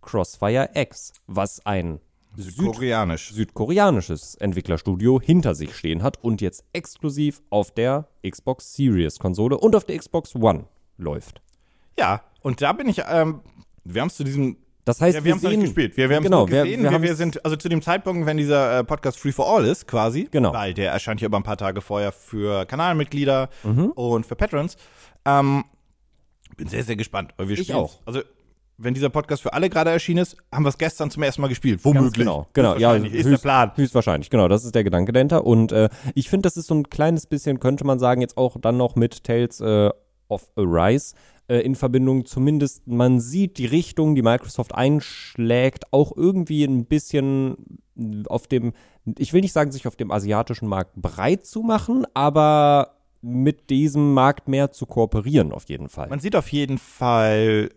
Crossfire 0.02 0.70
X, 0.74 1.12
was 1.28 1.64
ein 1.64 2.00
Süd 2.36 2.56
Koreanisch. 2.74 3.30
südkoreanisches 3.32 4.34
Entwicklerstudio 4.36 5.20
hinter 5.20 5.54
sich 5.54 5.74
stehen 5.76 6.02
hat 6.02 6.22
und 6.22 6.40
jetzt 6.40 6.64
exklusiv 6.72 7.40
auf 7.50 7.70
der 7.72 8.08
Xbox 8.28 8.74
Series 8.74 9.18
Konsole 9.18 9.56
und 9.58 9.74
auf 9.76 9.84
der 9.84 9.98
Xbox 9.98 10.34
One 10.34 10.64
läuft. 10.98 11.40
Ja, 11.98 12.22
und 12.42 12.60
da 12.62 12.72
bin 12.72 12.88
ich, 12.88 13.02
ähm, 13.08 13.40
wir 13.84 14.00
haben 14.02 14.08
es 14.08 14.16
zu 14.16 14.24
diesem 14.24 14.56
Das 14.84 15.00
heißt, 15.00 15.16
Ja, 15.18 15.24
wir 15.24 15.32
haben 15.32 15.38
es 15.38 15.42
nicht 15.50 15.60
gespielt. 15.62 15.96
Wir, 15.96 16.08
wir 16.08 16.16
haben 16.16 16.22
es 16.24 16.30
genau, 16.30 16.48
wir- 16.48 16.62
gesehen. 16.64 16.82
wir 16.82 16.90
Wir, 16.92 17.02
wir, 17.02 17.16
sind, 17.16 17.44
also 17.44 17.56
zu 17.56 17.68
dem 17.68 17.82
Zeitpunkt, 17.82 18.24
wenn 18.26 18.36
dieser 18.36 18.78
äh, 18.80 18.84
Podcast 18.84 19.18
Free 19.18 19.32
for 19.32 19.48
All 19.48 19.64
ist, 19.64 19.88
quasi, 19.88 20.28
Genau. 20.30 20.52
weil 20.52 20.74
der 20.74 20.92
erscheint 20.92 21.20
ja 21.20 21.26
über 21.26 21.38
ein 21.38 21.42
paar 21.42 21.56
Tage 21.56 21.80
vorher 21.80 22.12
für 22.12 22.66
Kanalmitglieder 22.66 23.48
Mhm. 23.64 23.90
und 23.96 24.26
für 24.26 24.36
Patrons. 24.36 24.76
Ähm, 25.24 25.64
bin 26.56 26.68
sehr, 26.68 26.84
sehr 26.84 26.96
gespannt, 26.96 27.32
weil 27.36 27.48
wir 27.48 27.58
Ich 27.58 27.74
auch. 27.74 27.98
Also, 28.06 28.20
wenn 28.78 28.94
dieser 28.94 29.08
Podcast 29.08 29.42
für 29.42 29.52
alle 29.52 29.70
gerade 29.70 29.90
erschienen 29.90 30.22
ist, 30.22 30.36
haben 30.52 30.64
wir 30.64 30.68
es 30.68 30.78
gestern 30.78 31.10
zum 31.10 31.22
ersten 31.22 31.42
Mal 31.42 31.48
gespielt. 31.48 31.82
Ganz 31.82 31.96
Womöglich. 31.96 32.14
genau, 32.14 32.46
genau, 32.52 32.76
ja, 32.76 32.92
Höchstwahrscheinlich, 32.92 33.14
ist 33.14 33.30
der 33.30 33.38
Plan. 33.38 33.72
Höchstwahrscheinlich, 33.74 34.30
genau, 34.30 34.48
das 34.48 34.64
ist 34.64 34.74
der 34.74 34.84
Gedanke 34.84 35.12
dahinter. 35.12 35.46
Und 35.46 35.72
äh, 35.72 35.88
ich 36.14 36.28
finde, 36.28 36.46
das 36.46 36.56
ist 36.56 36.66
so 36.66 36.74
ein 36.74 36.88
kleines 36.90 37.26
bisschen, 37.26 37.60
könnte 37.60 37.84
man 37.84 37.98
sagen, 37.98 38.20
jetzt 38.20 38.36
auch 38.36 38.56
dann 38.60 38.76
noch 38.76 38.96
mit 38.96 39.24
Tales 39.24 39.60
äh, 39.60 39.90
of 40.28 40.50
Arise 40.56 41.14
äh, 41.48 41.58
in 41.58 41.74
Verbindung. 41.74 42.24
Zumindest 42.26 42.86
man 42.86 43.20
sieht 43.20 43.58
die 43.58 43.66
Richtung, 43.66 44.14
die 44.14 44.22
Microsoft 44.22 44.74
einschlägt, 44.74 45.92
auch 45.92 46.16
irgendwie 46.16 46.64
ein 46.64 46.84
bisschen 46.84 47.78
auf 48.28 48.46
dem, 48.46 48.72
ich 49.18 49.32
will 49.32 49.40
nicht 49.40 49.52
sagen, 49.52 49.72
sich 49.72 49.86
auf 49.86 49.96
dem 49.96 50.10
asiatischen 50.10 50.68
Markt 50.68 50.96
breit 50.96 51.46
zu 51.46 51.62
machen, 51.62 52.06
aber 52.14 52.96
mit 53.22 53.70
diesem 53.70 54.14
Markt 54.14 54.48
mehr 54.48 54.70
zu 54.70 54.86
kooperieren, 54.86 55.52
auf 55.52 55.68
jeden 55.68 55.88
Fall. 55.88 56.08
Man 56.08 56.20
sieht 56.20 56.36
auf 56.36 56.52
jeden 56.52 56.78
Fall, 56.78 57.70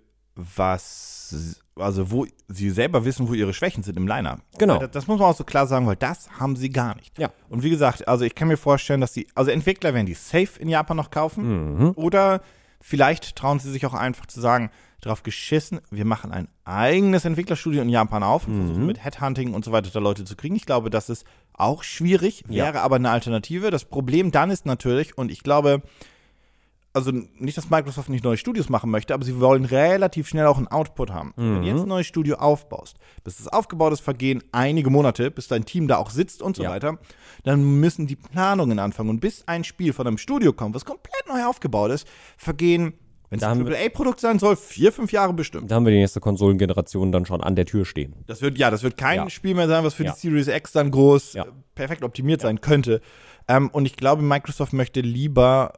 was, 0.55 1.59
also 1.75 2.11
wo 2.11 2.25
sie 2.47 2.69
selber 2.69 3.05
wissen, 3.05 3.27
wo 3.27 3.33
ihre 3.33 3.53
Schwächen 3.53 3.83
sind 3.83 3.97
im 3.97 4.07
Liner. 4.07 4.39
Genau. 4.57 4.79
Das, 4.79 4.91
das 4.91 5.07
muss 5.07 5.19
man 5.19 5.29
auch 5.29 5.35
so 5.35 5.43
klar 5.43 5.67
sagen, 5.67 5.85
weil 5.87 5.95
das 5.95 6.29
haben 6.39 6.55
sie 6.55 6.69
gar 6.69 6.95
nicht. 6.95 7.17
Ja. 7.19 7.29
Und 7.49 7.63
wie 7.63 7.69
gesagt, 7.69 8.07
also 8.07 8.25
ich 8.25 8.35
kann 8.35 8.47
mir 8.47 8.57
vorstellen, 8.57 9.01
dass 9.01 9.13
die, 9.13 9.27
also 9.35 9.51
Entwickler 9.51 9.93
werden 9.93 10.05
die 10.05 10.13
safe 10.13 10.59
in 10.59 10.69
Japan 10.69 10.97
noch 10.97 11.11
kaufen 11.11 11.75
Mhm. 11.77 11.91
oder 11.95 12.41
vielleicht 12.81 13.35
trauen 13.35 13.59
sie 13.59 13.71
sich 13.71 13.85
auch 13.85 13.93
einfach 13.93 14.25
zu 14.25 14.39
sagen, 14.39 14.71
drauf 15.01 15.23
geschissen, 15.23 15.79
wir 15.91 16.03
machen 16.05 16.31
ein 16.33 16.49
eigenes 16.65 17.23
Entwicklerstudio 17.23 17.81
in 17.81 17.89
Japan 17.89 18.21
auf 18.23 18.47
und 18.47 18.57
versuchen 18.57 18.85
mit 18.85 19.03
Headhunting 19.03 19.53
und 19.53 19.63
so 19.63 19.71
weiter 19.71 19.89
da 19.93 19.99
Leute 19.99 20.25
zu 20.25 20.35
kriegen. 20.35 20.55
Ich 20.55 20.65
glaube, 20.65 20.89
das 20.89 21.09
ist 21.09 21.25
auch 21.53 21.83
schwierig, 21.83 22.43
Ja. 22.49 22.65
wäre 22.65 22.81
aber 22.81 22.97
eine 22.97 23.09
Alternative. 23.09 23.71
Das 23.71 23.85
Problem 23.85 24.31
dann 24.31 24.49
ist 24.51 24.65
natürlich, 24.65 25.17
und 25.17 25.31
ich 25.31 25.41
glaube, 25.43 25.81
also 26.99 27.11
nicht, 27.11 27.57
dass 27.57 27.69
Microsoft 27.69 28.09
nicht 28.09 28.23
neue 28.23 28.37
Studios 28.37 28.69
machen 28.69 28.91
möchte, 28.91 29.13
aber 29.13 29.25
sie 29.25 29.39
wollen 29.39 29.65
relativ 29.65 30.27
schnell 30.27 30.45
auch 30.45 30.57
einen 30.57 30.67
Output 30.67 31.11
haben. 31.11 31.31
Und 31.35 31.55
Wenn 31.55 31.61
du 31.63 31.67
jetzt 31.67 31.81
ein 31.81 31.87
neues 31.87 32.07
Studio 32.07 32.35
aufbaust, 32.37 32.97
bis 33.23 33.39
es 33.39 33.47
aufgebaut 33.47 33.93
ist, 33.93 34.01
vergehen 34.01 34.43
einige 34.51 34.89
Monate, 34.89 35.31
bis 35.31 35.47
dein 35.47 35.65
Team 35.65 35.87
da 35.87 35.97
auch 35.97 36.09
sitzt 36.11 36.41
und 36.41 36.55
so 36.55 36.63
Ja. 36.63 36.69
weiter, 36.71 36.99
dann 37.43 37.79
müssen 37.79 38.07
die 38.07 38.15
Planungen 38.15 38.79
anfangen. 38.79 39.09
Und 39.09 39.19
bis 39.19 39.43
ein 39.47 39.63
Spiel 39.63 39.93
von 39.93 40.05
einem 40.07 40.17
Studio 40.17 40.53
kommt, 40.53 40.75
was 40.75 40.85
komplett 40.85 41.27
neu 41.27 41.43
aufgebaut 41.45 41.91
ist, 41.91 42.07
vergehen, 42.37 42.93
wenn 43.31 43.37
es 43.37 43.43
ein 43.45 43.61
AAA-Produkt 43.67 44.19
sein 44.19 44.39
soll, 44.39 44.55
vier, 44.55 44.91
fünf 44.91 45.11
Jahre 45.11 45.33
bestimmt. 45.33 45.69
Da 45.69 45.75
haben 45.75 45.85
wir 45.85 45.91
die 45.91 45.99
nächste 45.99 46.19
Konsolengeneration 46.19 47.11
dann 47.11 47.25
schon 47.27 47.41
an 47.41 47.55
der 47.55 47.65
Tür 47.67 47.85
stehen. 47.85 48.15
Das 48.25 48.41
wird, 48.41 48.57
ja, 48.57 48.71
das 48.71 48.81
wird 48.81 48.97
kein 48.97 49.17
Ja. 49.17 49.29
Spiel 49.29 49.53
mehr 49.53 49.67
sein, 49.67 49.83
was 49.83 49.93
für 49.93 50.03
Ja. 50.03 50.13
die 50.13 50.19
Series 50.19 50.47
X 50.47 50.71
dann 50.71 50.89
groß 50.89 51.33
Ja. 51.33 51.43
äh, 51.43 51.47
perfekt 51.75 52.03
optimiert 52.03 52.41
sein 52.41 52.59
könnte. 52.59 53.01
Ähm, 53.47 53.69
und 53.71 53.85
ich 53.85 53.95
glaube, 53.97 54.23
Microsoft 54.23 54.73
möchte 54.73 55.01
lieber 55.01 55.73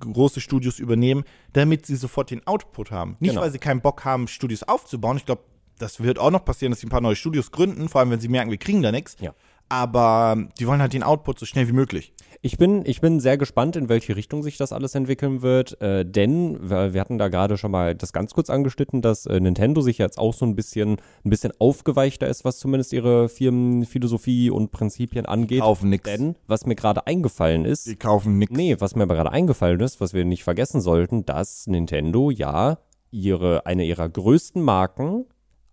große 0.00 0.40
Studios 0.40 0.78
übernehmen, 0.78 1.24
damit 1.52 1.86
sie 1.86 1.96
sofort 1.96 2.30
den 2.30 2.46
Output 2.46 2.90
haben. 2.90 3.16
Nicht, 3.20 3.30
Genau. 3.30 3.42
weil 3.42 3.50
sie 3.52 3.58
keinen 3.58 3.80
Bock 3.80 4.04
haben, 4.04 4.28
Studios 4.28 4.62
aufzubauen. 4.62 5.16
Ich 5.16 5.26
glaube, 5.26 5.42
das 5.78 6.02
wird 6.02 6.18
auch 6.18 6.30
noch 6.30 6.44
passieren, 6.44 6.72
dass 6.72 6.80
sie 6.80 6.86
ein 6.86 6.90
paar 6.90 7.00
neue 7.00 7.16
Studios 7.16 7.50
gründen, 7.52 7.88
vor 7.88 8.00
allem 8.00 8.10
wenn 8.10 8.20
sie 8.20 8.28
merken, 8.28 8.50
wir 8.50 8.58
kriegen 8.58 8.82
da 8.82 8.90
nichts. 8.92 9.16
Ja. 9.20 9.34
Aber 9.68 10.48
die 10.58 10.66
wollen 10.66 10.80
halt 10.80 10.92
den 10.92 11.02
Output 11.02 11.38
so 11.38 11.46
schnell 11.46 11.68
wie 11.68 11.72
möglich. 11.72 12.12
Ich 12.40 12.56
bin, 12.56 12.84
ich 12.86 13.00
bin 13.00 13.18
sehr 13.18 13.36
gespannt, 13.36 13.74
in 13.74 13.88
welche 13.88 14.14
Richtung 14.14 14.44
sich 14.44 14.56
das 14.56 14.72
alles 14.72 14.94
entwickeln 14.94 15.42
wird, 15.42 15.80
äh, 15.82 16.04
denn 16.06 16.58
wir, 16.70 17.00
hatten 17.00 17.18
da 17.18 17.26
gerade 17.26 17.58
schon 17.58 17.72
mal 17.72 17.96
das 17.96 18.12
ganz 18.12 18.32
kurz 18.32 18.48
angeschnitten, 18.48 19.02
dass 19.02 19.26
äh, 19.26 19.40
Nintendo 19.40 19.80
sich 19.80 19.98
jetzt 19.98 20.18
auch 20.18 20.32
so 20.32 20.46
ein 20.46 20.54
bisschen, 20.54 20.98
ein 21.24 21.30
bisschen 21.30 21.52
aufgeweichter 21.58 22.28
ist, 22.28 22.44
was 22.44 22.60
zumindest 22.60 22.92
ihre 22.92 23.28
Firmenphilosophie 23.28 24.50
und 24.50 24.70
Prinzipien 24.70 25.26
angeht. 25.26 25.60
kaufen 25.60 25.90
nix. 25.90 26.04
Denn, 26.04 26.36
was 26.46 26.64
mir 26.64 26.76
gerade 26.76 27.08
eingefallen 27.08 27.64
ist, 27.64 27.88
Die 27.88 27.96
kaufen 27.96 28.38
nichts. 28.38 28.56
Nee, 28.56 28.76
was 28.78 28.94
mir 28.94 29.02
aber 29.02 29.16
gerade 29.16 29.32
eingefallen 29.32 29.80
ist, 29.80 30.00
was 30.00 30.14
wir 30.14 30.24
nicht 30.24 30.44
vergessen 30.44 30.80
sollten, 30.80 31.26
dass 31.26 31.66
Nintendo 31.66 32.30
ja 32.30 32.78
ihre, 33.10 33.66
eine 33.66 33.84
ihrer 33.84 34.08
größten 34.08 34.62
Marken 34.62 35.24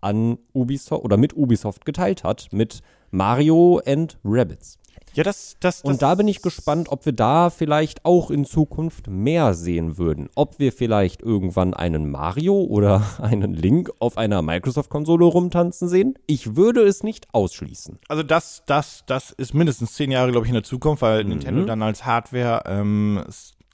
an 0.06 0.38
Ubisoft 0.54 1.04
oder 1.04 1.18
mit 1.18 1.36
Ubisoft 1.36 1.84
geteilt 1.86 2.24
hat, 2.24 2.48
mit 2.52 2.82
Mario 3.12 3.82
and 3.86 4.18
Rabbids. 4.24 4.78
Ja, 5.14 5.24
das, 5.24 5.56
das, 5.62 5.82
das 5.82 5.90
Und 5.90 6.02
da 6.02 6.16
bin 6.16 6.28
ich 6.28 6.42
gespannt, 6.42 6.90
ob 6.90 7.06
wir 7.06 7.14
da 7.14 7.50
vielleicht 7.50 8.04
auch 8.04 8.30
in 8.30 8.44
Zukunft 8.44 9.08
mehr 9.08 9.54
sehen 9.54 9.98
würden. 9.98 10.30
Ob 10.36 10.60
wir 10.60 10.74
vielleicht 10.74 11.22
irgendwann 11.22 11.74
einen 11.74 12.12
Mario 12.12 12.60
oder 12.62 13.02
einen 13.22 13.54
Link 13.54 13.92
auf 14.00 14.18
einer 14.18 14.42
Microsoft-Konsole 14.42 15.24
rumtanzen 15.24 15.88
sehen. 15.88 16.16
Ich 16.28 16.58
würde 16.58 16.82
es 16.82 17.02
nicht 17.04 17.28
ausschließen. 17.32 17.98
Also 18.10 18.24
das, 18.24 18.64
das, 18.66 19.04
das 19.06 19.32
ist 19.32 19.54
mindestens 19.54 19.94
zehn 19.94 20.12
Jahre, 20.12 20.32
glaube 20.32 20.46
ich, 20.48 20.50
in 20.50 20.56
der 20.56 20.64
Zukunft, 20.64 21.02
weil 21.02 21.24
Mhm. 21.24 21.30
Nintendo 21.30 21.64
dann 21.66 21.82
als 21.82 22.06
Hardware, 22.06 22.64
ähm, 22.66 23.24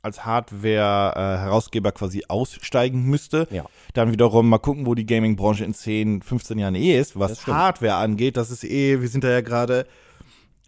als 0.01 0.25
Hardware-Herausgeber 0.25 1.91
quasi 1.91 2.23
aussteigen 2.27 3.03
müsste. 3.03 3.47
Ja. 3.51 3.65
Dann 3.93 4.11
wiederum 4.11 4.49
mal 4.49 4.57
gucken, 4.57 4.85
wo 4.85 4.95
die 4.95 5.05
Gaming-Branche 5.05 5.63
in 5.63 5.73
10, 5.73 6.21
15 6.21 6.57
Jahren 6.57 6.75
eh 6.75 6.99
ist, 6.99 7.19
was. 7.19 7.45
Hardware 7.47 7.95
angeht. 7.95 8.37
Das 8.37 8.51
ist 8.51 8.63
eh, 8.63 9.01
wir 9.01 9.07
sind 9.07 9.23
da 9.23 9.29
ja 9.29 9.41
gerade 9.41 9.85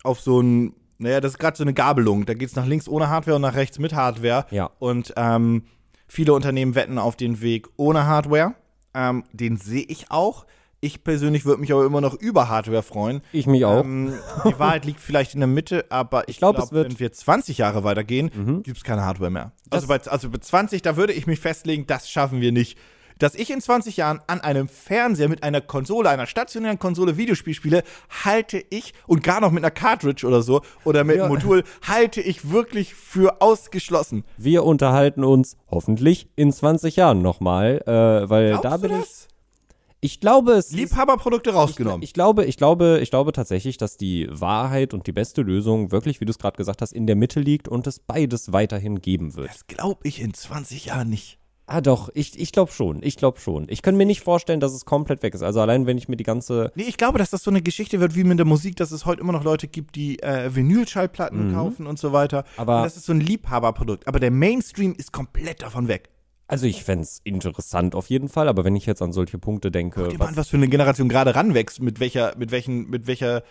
auf 0.03 0.19
so 0.19 0.41
ein, 0.41 0.73
naja, 0.97 1.21
das 1.21 1.33
ist 1.33 1.37
gerade 1.39 1.57
so 1.57 1.63
eine 1.63 1.73
Gabelung. 1.73 2.25
Da 2.25 2.33
geht's 2.33 2.55
nach 2.55 2.65
links 2.65 2.87
ohne 2.87 3.09
Hardware 3.09 3.35
und 3.35 3.41
nach 3.41 3.55
rechts 3.55 3.79
mit 3.79 3.93
Hardware. 3.93 4.45
Ja. 4.51 4.69
Und 4.79 5.13
ähm, 5.17 5.63
viele 6.07 6.33
Unternehmen 6.33 6.75
wetten 6.75 6.97
auf 6.97 7.15
den 7.15 7.41
Weg 7.41 7.67
ohne 7.77 8.05
Hardware. 8.05 8.55
Ähm, 8.93 9.23
den 9.31 9.57
sehe 9.57 9.85
ich 9.87 10.11
auch. 10.11 10.45
Ich 10.83 11.01
persönlich 11.03 11.45
würde 11.45 11.61
mich 11.61 11.71
aber 11.71 11.85
immer 11.85 12.01
noch 12.01 12.13
über 12.13 12.49
Hardware 12.49 12.83
freuen. 12.83 13.21
Ich 13.31 13.47
mich 13.47 13.63
auch. 13.63 13.85
Ähm, 13.85 14.13
die 14.45 14.59
Wahrheit 14.59 14.83
liegt 14.83 14.99
vielleicht 14.99 15.33
in 15.33 15.39
der 15.39 15.47
Mitte, 15.47 15.85
aber 15.89 16.27
ich, 16.27 16.39
glaub, 16.39 16.57
glaube, 16.57 16.75
Mhm. 16.77 16.83
wenn 16.89 16.99
wir 16.99 17.11
20 17.13 17.57
Jahre 17.57 17.85
weitergehen, 17.85 18.61
gibt 18.63 18.77
es 18.77 18.83
keine 18.83 19.03
Hardware 19.05 19.31
mehr. 19.31 19.53
Also 19.69 19.87
bei, 19.87 20.01
also 20.01 20.29
bei 20.29 20.39
20, 20.39 20.81
da 20.81 20.97
würde 20.97 21.13
ich 21.13 21.25
mich 21.25 21.39
festlegen, 21.39 21.87
das 21.87 22.09
schaffen 22.09 22.41
wir 22.41 22.51
nicht. 22.51 22.77
Dass 23.19 23.33
ich 23.35 23.49
in 23.51 23.61
20 23.61 23.95
Jahren 23.95 24.19
an 24.27 24.41
einem 24.41 24.67
Fernseher 24.67 25.29
mit 25.29 25.43
einer 25.43 25.61
Konsole, 25.61 26.09
einer 26.09 26.25
stationären 26.25 26.79
Konsole 26.79 27.15
Videospiel 27.15 27.53
spiele, 27.53 27.83
halte 28.25 28.61
ich, 28.69 28.93
und 29.07 29.23
gar 29.23 29.39
noch 29.39 29.51
mit 29.51 29.63
einer 29.63 29.71
Cartridge 29.71 30.27
oder 30.27 30.41
so, 30.41 30.63
oder 30.83 31.05
mit 31.05 31.15
Ja. 31.17 31.25
einem 31.27 31.33
Modul, 31.35 31.63
halte 31.87 32.19
ich 32.19 32.51
wirklich 32.51 32.93
für 32.93 33.41
ausgeschlossen. 33.41 34.25
Wir 34.35 34.63
unterhalten 34.65 35.23
uns 35.23 35.55
hoffentlich 35.71 36.27
in 36.35 36.51
20 36.51 36.97
Jahren 36.97 37.21
nochmal, 37.21 37.81
äh, 37.85 38.29
weil 38.29 38.49
Glaubst 38.49 38.65
da 38.65 38.77
bin 38.77 38.91
ich. 38.91 38.97
das? 38.99 39.27
Ich 40.03 40.19
glaube, 40.19 40.51
es 40.53 40.71
Liebhaberprodukte 40.71 41.53
rausgenommen. 41.53 42.01
ich 42.03 42.13
glaube, 42.13 42.45
ich 42.45 42.57
glaube, 42.57 42.99
ich 43.01 43.09
glaube 43.09 43.31
tatsächlich, 43.31 43.77
dass 43.77 43.97
die 43.97 44.27
Wahrheit 44.29 44.93
und 44.93 45.07
die 45.07 45.11
beste 45.13 45.41
Lösung 45.41 45.91
wirklich, 45.91 46.19
wie 46.21 46.25
du 46.25 46.31
es 46.31 46.37
gerade 46.39 46.57
gesagt 46.57 46.81
hast, 46.81 46.91
in 46.93 47.07
der 47.07 47.15
Mitte 47.15 47.39
liegt 47.39 47.67
und 47.67 47.87
es 47.87 47.99
beides 47.99 48.51
weiterhin 48.53 49.01
geben 49.01 49.35
wird. 49.35 49.49
das 49.49 49.67
glaube 49.67 50.01
ich 50.03 50.21
in 50.21 50.33
20 50.33 50.85
Jahren 50.85 51.09
nicht. 51.09 51.39
Ah, 51.65 51.79
doch, 51.79 52.09
ich, 52.13 52.37
ich 52.37 52.51
glaube 52.51 52.73
schon, 52.73 53.01
ich 53.03 53.15
glaube 53.15 53.39
schon. 53.39 53.67
Ich 53.69 53.81
kann 53.81 53.95
mir 53.95 54.05
nicht 54.05 54.19
vorstellen, 54.19 54.59
dass 54.59 54.73
es 54.73 54.83
komplett 54.83 55.23
weg 55.23 55.33
ist. 55.33 55.41
Also 55.43 55.61
allein, 55.61 55.85
wenn 55.87 55.97
ich 55.97 56.09
mir 56.09 56.17
die 56.17 56.25
ganze, 56.25 56.73
Nee, 56.75 56.83
ich 56.83 56.97
glaube, 56.97 57.17
dass 57.19 57.29
das 57.29 57.41
so 57.41 57.49
eine 57.51 57.61
Geschichte 57.61 58.01
wird 58.01 58.15
wie 58.15 58.25
mit 58.25 58.37
der 58.37 58.45
Musik, 58.45 58.75
dass 58.75 58.91
es 58.91 59.05
heute 59.05 59.21
immer 59.21 59.31
noch 59.31 59.45
Leute 59.45 59.69
gibt, 59.69 59.95
die 59.95 60.21
äh, 60.21 60.53
Vinylschallplatten 60.53 61.53
kaufen 61.53 61.87
und 61.87 61.97
so 61.97 62.11
weiter. 62.11 62.39
Mhm. 62.41 62.47
Aber- 62.61 62.77
und 62.79 62.83
das 62.83 62.97
ist 62.97 63.05
so 63.05 63.13
ein 63.13 63.21
Liebhaberprodukt. 63.21 64.07
Aber 64.09 64.19
der 64.19 64.31
Mainstream 64.31 64.93
ist 64.97 65.13
komplett 65.13 65.61
davon 65.61 65.87
weg. 65.87 66.09
Also 66.53 66.67
ich 66.67 66.83
fänd's 66.83 67.19
interessant 67.23 67.95
auf 67.95 68.09
jeden 68.09 68.29
Fall, 68.29 68.47
aber 68.47 68.63
wenn 68.63 68.75
ich 68.75 68.85
jetzt 68.85 69.01
an 69.01 69.11
solche 69.11 69.37
Punkte 69.39 69.71
denke, 69.71 70.01
Guck 70.03 70.11
dir 70.11 70.17
mal 70.17 70.23
was, 70.25 70.29
an, 70.29 70.37
was 70.37 70.49
für 70.49 70.57
eine 70.57 70.67
Generation 70.67 71.09
gerade 71.09 71.35
ranwächst, 71.35 71.81
mit 71.81 71.99
welcher, 71.99 72.35
mit 72.37 72.51
welchen, 72.51 72.89
mit 72.89 73.07
welcher. 73.07 73.43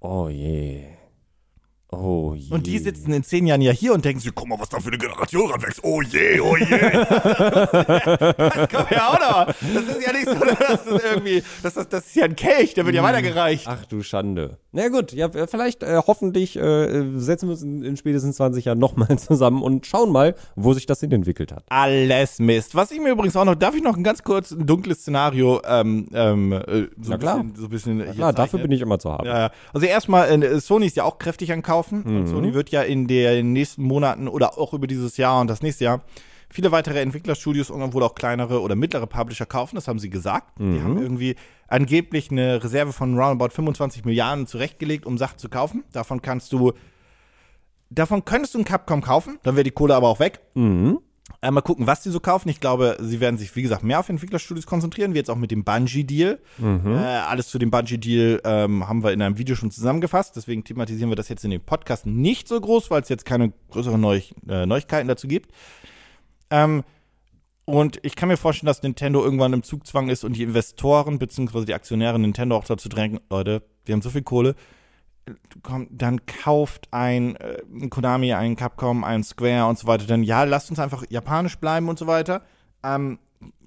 oh 0.00 0.28
je. 0.28 0.84
Oh 1.90 2.34
je. 2.34 2.52
Und 2.52 2.66
die 2.66 2.78
sitzen 2.80 3.12
in 3.12 3.22
zehn 3.22 3.46
Jahren 3.46 3.60
ja 3.60 3.70
hier 3.70 3.94
und 3.94 4.04
denken 4.04 4.20
sich, 4.20 4.34
guck 4.34 4.48
mal, 4.48 4.58
was 4.58 4.68
da 4.68 4.80
für 4.80 4.88
eine 4.88 4.98
Generation 4.98 5.48
ranwächst. 5.50 5.84
Oh 5.84 6.02
je, 6.02 6.40
oh 6.40 6.56
je. 6.56 6.66
das 6.66 8.68
kommt 8.68 8.90
ja 8.90 9.08
auch 9.08 9.20
noch. 9.20 9.46
Das 9.46 9.96
ist 9.96 10.04
ja 10.06 10.12
nicht 10.12 10.26
so, 10.28 10.34
dass 10.34 10.84
das 10.84 11.04
irgendwie, 11.04 11.42
das, 11.62 11.74
das, 11.74 11.88
das 11.88 12.06
ist 12.06 12.16
ja 12.16 12.24
ein 12.24 12.34
Kelch, 12.36 12.74
der 12.74 12.84
wird 12.84 12.96
ja 12.96 13.02
Mhm. 13.02 13.06
weitergereicht. 13.06 13.66
Ach 13.68 13.86
du 13.86 14.02
Schande. 14.02 14.58
Na 14.76 14.88
gut, 14.88 15.12
ja, 15.12 15.28
vielleicht, 15.46 15.84
äh, 15.84 16.00
hoffentlich 16.04 16.56
äh, 16.56 17.04
setzen 17.16 17.46
wir 17.48 17.52
uns 17.52 17.62
in, 17.62 17.82
in 17.84 17.96
spätestens 17.96 18.34
20 18.36 18.64
Jahren 18.64 18.78
nochmal 18.80 19.16
zusammen 19.18 19.62
und 19.62 19.86
schauen 19.86 20.10
mal, 20.10 20.34
wo 20.56 20.72
sich 20.72 20.84
das 20.84 20.98
hin 20.98 21.12
entwickelt 21.12 21.52
hat. 21.52 21.62
Alles 21.68 22.40
Mist. 22.40 22.74
Was 22.74 22.90
ich 22.90 22.98
mir 23.00 23.10
übrigens 23.12 23.36
auch 23.36 23.44
noch, 23.44 23.54
darf 23.54 23.76
ich 23.76 23.82
noch 23.84 23.96
ein 23.96 24.02
ganz 24.02 24.24
kurz 24.24 24.50
ein 24.50 24.66
dunkles 24.66 25.02
Szenario 25.02 25.60
ähm, 25.64 26.08
ähm, 26.12 26.52
äh, 26.52 26.88
so, 27.00 27.10
Na 27.10 27.18
klar. 27.18 27.38
Ein 27.38 27.52
bisschen, 27.52 27.56
so 27.60 27.66
ein 27.66 27.70
bisschen 27.70 28.02
hier 28.02 28.12
Klar, 28.14 28.32
dafür 28.32 28.58
bin 28.58 28.72
ich 28.72 28.80
immer 28.80 28.98
zu 28.98 29.12
haben. 29.12 29.26
Ja, 29.26 29.52
also 29.72 29.86
erstmal, 29.86 30.42
äh, 30.42 30.58
Sony 30.60 30.86
ist 30.86 30.96
ja 30.96 31.04
auch 31.04 31.18
kräftig 31.18 31.52
am 31.52 31.62
Kaufen 31.62 32.02
Mhm. 32.04 32.16
und 32.16 32.26
Sony 32.26 32.52
wird 32.52 32.70
ja 32.70 32.82
in 32.82 33.06
den 33.06 33.52
nächsten 33.52 33.84
Monaten 33.84 34.26
oder 34.26 34.58
auch 34.58 34.74
über 34.74 34.88
dieses 34.88 35.16
Jahr 35.16 35.40
und 35.40 35.48
das 35.48 35.62
nächste 35.62 35.84
Jahr 35.84 36.00
viele 36.54 36.70
weitere 36.70 37.00
Entwicklerstudios 37.00 37.68
und 37.68 37.94
wohl 37.94 38.04
auch 38.04 38.14
kleinere 38.14 38.60
oder 38.60 38.76
mittlere 38.76 39.08
Publisher 39.08 39.44
kaufen, 39.44 39.74
das 39.74 39.88
haben 39.88 39.98
sie 39.98 40.08
gesagt. 40.08 40.60
Mhm. 40.60 40.74
Die 40.74 40.82
haben 40.82 41.02
irgendwie 41.02 41.34
angeblich 41.66 42.30
eine 42.30 42.62
Reserve 42.62 42.92
von 42.92 43.18
roundabout 43.18 43.52
25 43.52 44.04
Milliarden 44.04 44.46
zurechtgelegt, 44.46 45.04
um 45.04 45.18
Sachen 45.18 45.38
zu 45.38 45.48
kaufen. 45.48 45.82
Davon 45.92 46.22
kannst 46.22 46.52
du, 46.52 46.72
davon 47.90 48.24
könntest 48.24 48.54
du 48.54 48.60
ein 48.60 48.64
Capcom 48.64 49.02
kaufen, 49.02 49.40
dann 49.42 49.56
wäre 49.56 49.64
die 49.64 49.72
Kohle 49.72 49.96
aber 49.96 50.06
auch 50.06 50.20
weg. 50.20 50.42
Mhm. 50.54 51.00
Äh, 51.42 51.50
mal 51.50 51.60
gucken, 51.60 51.88
was 51.88 52.02
die 52.02 52.10
so 52.10 52.20
kaufen. 52.20 52.48
Ich 52.50 52.60
glaube, 52.60 52.98
sie 53.00 53.18
werden 53.18 53.36
sich, 53.36 53.56
wie 53.56 53.62
gesagt, 53.62 53.82
mehr 53.82 53.98
auf 53.98 54.08
Entwicklerstudios 54.08 54.64
konzentrieren, 54.64 55.12
wie 55.12 55.18
jetzt 55.18 55.30
auch 55.30 55.36
mit 55.36 55.50
dem 55.50 55.64
Bungie-Deal. 55.64 56.38
Äh, 56.86 56.98
alles 56.98 57.48
zu 57.48 57.58
dem 57.58 57.72
Bungie-Deal 57.72 58.42
ähm, 58.44 58.86
haben 58.86 59.02
wir 59.02 59.12
in 59.12 59.20
einem 59.20 59.38
Video 59.38 59.56
schon 59.56 59.72
zusammengefasst. 59.72 60.36
Deswegen 60.36 60.62
thematisieren 60.62 61.10
wir 61.10 61.16
das 61.16 61.28
jetzt 61.28 61.44
in 61.44 61.50
dem 61.50 61.62
Podcast 61.62 62.06
nicht 62.06 62.46
so 62.46 62.60
groß, 62.60 62.92
weil 62.92 63.02
es 63.02 63.08
jetzt 63.08 63.24
keine 63.24 63.52
größeren 63.72 64.00
Neu 64.00 64.20
äh, 64.48 64.66
Neuigkeiten 64.66 65.08
dazu 65.08 65.26
gibt. 65.26 65.50
Ähm, 66.50 66.84
und 67.64 67.98
ich 68.02 68.14
kann 68.14 68.28
mir 68.28 68.36
vorstellen, 68.36 68.66
dass 68.66 68.82
Nintendo 68.82 69.24
irgendwann 69.24 69.54
im 69.54 69.62
Zugzwang 69.62 70.08
ist 70.08 70.24
und 70.24 70.34
die 70.34 70.42
Investoren 70.42 71.18
bzw. 71.18 71.64
die 71.64 71.74
Aktionäre 71.74 72.18
Nintendo 72.18 72.56
auch 72.56 72.64
dazu 72.64 72.88
drängen, 72.88 73.20
Leute, 73.30 73.62
wir 73.86 73.94
haben 73.94 74.02
so 74.02 74.10
viel 74.10 74.22
Kohle, 74.22 74.54
komm, 75.62 75.88
dann 75.90 76.26
kauft 76.26 76.88
ein, 76.90 77.36
äh, 77.36 77.62
ein 77.72 77.90
Konami, 77.90 78.34
ein 78.34 78.56
Capcom, 78.56 79.04
ein 79.04 79.24
Square 79.24 79.66
und 79.66 79.78
so 79.78 79.86
weiter. 79.86 80.06
Dann 80.06 80.22
ja, 80.22 80.44
lasst 80.44 80.70
uns 80.70 80.78
einfach 80.78 81.04
japanisch 81.08 81.56
bleiben 81.56 81.88
und 81.88 81.98
so 81.98 82.06
weiter. 82.06 82.42
Ähm, 82.82 83.18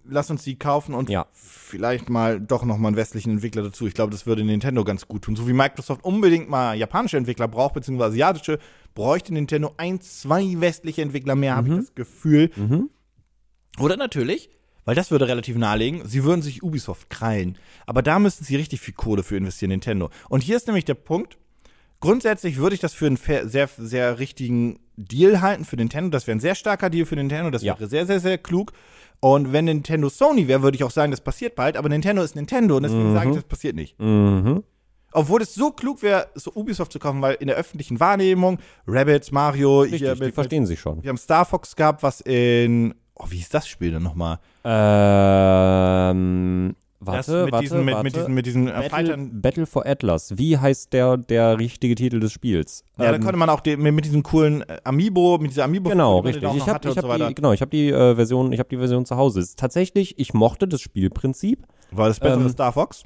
lasst 0.10 0.32
uns 0.32 0.44
die 0.44 0.58
kaufen 0.58 0.94
und 0.94 1.10
Ja. 1.10 1.28
vielleicht 1.34 2.10
mal 2.10 2.40
doch 2.40 2.64
noch 2.66 2.78
mal 2.78 2.88
einen 2.90 2.98
westlichen 2.98 3.32
Entwickler 3.32 3.64
dazu. 3.64 3.88
Ich 3.88 3.94
glaube, 3.94 4.12
das 4.12 4.26
würde 4.26 4.44
Nintendo 4.44 4.84
ganz 4.84 5.08
gut 5.08 5.24
tun. 5.24 5.36
So 5.36 5.48
wie 5.48 5.54
Microsoft 5.54 6.04
unbedingt 6.04 6.50
mal 6.50 6.76
japanische 6.76 7.18
Entwickler 7.18 7.48
braucht, 7.48 7.74
beziehungsweise 7.76 8.12
asiatische, 8.12 8.60
bräuchte 8.96 9.34
Nintendo 9.34 9.74
ein, 9.78 10.02
zwei 10.02 10.60
westliche 10.60 11.02
Entwickler 11.02 11.36
mehr, 11.36 11.56
habe 11.56 11.70
ich 11.70 11.76
das 11.76 11.96
Gefühl. 11.96 12.52
Oder 13.80 13.98
natürlich, 13.98 14.50
weil 14.86 14.96
das 14.96 15.12
würde 15.12 15.28
relativ 15.28 15.58
nahelegen, 15.58 16.02
sie 16.08 16.24
würden 16.24 16.42
sich 16.42 16.64
Ubisoft 16.64 17.10
krallen. 17.10 17.58
Aber 17.86 18.02
da 18.02 18.20
müssten 18.20 18.44
sie 18.44 18.56
richtig 18.56 18.80
viel 18.82 18.94
Kohle 18.94 19.24
für 19.24 19.38
investieren, 19.38 19.70
Nintendo. 19.70 20.10
Und 20.30 20.42
hier 20.42 20.58
ist 20.58 20.68
nämlich 20.68 20.86
der 20.86 20.96
Punkt, 20.96 21.38
Grundsätzlich 22.00 22.58
würde 22.58 22.76
ich 22.76 22.80
das 22.80 22.94
für 22.94 23.08
einen 23.08 23.18
sehr, 23.18 23.68
sehr 23.76 24.20
richtigen 24.20 24.78
Deal 24.98 25.42
halten 25.42 25.66
für 25.66 25.78
Nintendo. 25.78 26.12
Das 26.12 26.28
wäre 26.28 26.38
ein 26.38 26.40
sehr 26.40 26.54
starker 26.54 26.92
Deal 26.92 27.08
für 27.08 27.16
Nintendo. 27.16 27.50
Das 27.50 27.64
Ja. 27.64 27.74
wäre 27.80 27.90
sehr, 27.90 28.06
sehr, 28.06 28.20
sehr 28.20 28.38
klug. 28.38 28.72
Und 29.20 29.52
wenn 29.52 29.66
Nintendo 29.66 30.10
Sony 30.10 30.48
wäre, 30.48 30.62
würde 30.62 30.76
ich 30.76 30.84
auch 30.84 30.92
sagen, 30.92 31.12
das 31.12 31.22
passiert 31.22 31.56
bald. 31.56 31.78
Aber 31.78 31.90
Nintendo 31.90 32.22
ist 32.22 32.36
Nintendo 32.36 32.78
und 32.78 32.84
deswegen 32.84 33.14
sage 33.14 33.30
ich, 33.30 33.36
das 33.36 33.44
passiert 33.46 33.76
nicht. 33.76 34.00
Mhm. 34.00 34.64
Obwohl 35.14 35.42
es 35.42 35.56
so 35.56 35.72
klug 35.72 36.04
wäre, 36.04 36.28
so 36.36 36.52
Ubisoft 36.54 36.92
zu 36.92 37.00
kaufen, 37.00 37.22
weil 37.22 37.36
in 37.36 37.48
der 37.48 37.56
öffentlichen 37.56 38.00
Wahrnehmung 38.00 38.60
Rabbids, 38.86 39.32
Mario, 39.32 39.82
Richtig, 39.82 40.02
hier 40.02 40.16
die 40.16 40.26
mit, 40.26 40.36
verstehen 40.36 40.66
sich 40.66 40.80
schon. 40.80 41.02
wir 41.02 41.10
haben 41.10 41.18
Star 41.18 41.46
Fox 41.46 41.76
gehabt, 41.76 42.04
was 42.04 42.22
in, 42.22 42.94
oh, 43.16 43.26
wie 43.30 43.40
ist 43.40 43.54
das 43.54 43.68
Spiel 43.68 43.92
denn 43.92 44.04
nochmal? 44.04 44.40
Ähm, 44.66 46.76
warte, 47.00 47.44
mit 47.46 47.54
warte, 47.54 47.64
diesen, 47.64 47.86
mit, 47.86 47.94
warte. 47.94 48.04
mit 48.04 48.16
diesen, 48.16 48.34
mit 48.34 48.46
diesen 48.46 48.68
äh, 48.68 48.72
Battle, 48.72 48.90
Fightern. 48.90 49.42
Battle 49.42 49.66
for 49.66 49.86
Atlas. 49.86 50.38
Wie 50.38 50.58
heißt 50.58 50.94
der, 50.94 51.18
der 51.18 51.60
richtige 51.60 51.96
Titel 51.96 52.20
des 52.20 52.32
Spiels? 52.32 52.84
Ja, 52.98 53.12
da 53.12 53.16
Ähm, 53.16 53.24
konnte 53.24 53.38
man 53.38 53.50
auch 53.50 53.62
die, 53.62 53.78
mit, 53.78 54.06
diesem 54.06 54.24
coolen 54.24 54.62
äh, 54.62 54.80
Amiibo, 54.84 55.38
mit 55.40 55.52
dieser 55.52 55.64
amiibo 55.66 55.90
Genau, 55.90 56.20
richtig. 56.20 56.44
Ich 56.56 56.68
habe 56.68 56.90
hab 56.90 57.02
so 57.02 57.28
die, 57.28 57.36
genau, 57.36 57.54
ich 57.54 57.62
habe 57.62 57.72
die 57.72 57.90
äh, 57.90 58.16
Version, 58.16 58.52
ich 58.52 58.60
habe 58.60 58.70
die 58.70 58.78
Version 58.78 59.06
zu 59.06 59.16
Hause. 59.16 59.40
Ist 59.40 59.60
Tatsächlich, 59.60 60.18
ich 60.20 60.34
mochte 60.34 60.68
das 60.68 60.82
Spielprinzip. 60.82 61.66
War 61.92 62.08
das 62.08 62.20
bessere 62.20 62.42
Ähm, 62.42 62.50
Star 62.50 62.74
Fox? 62.74 63.04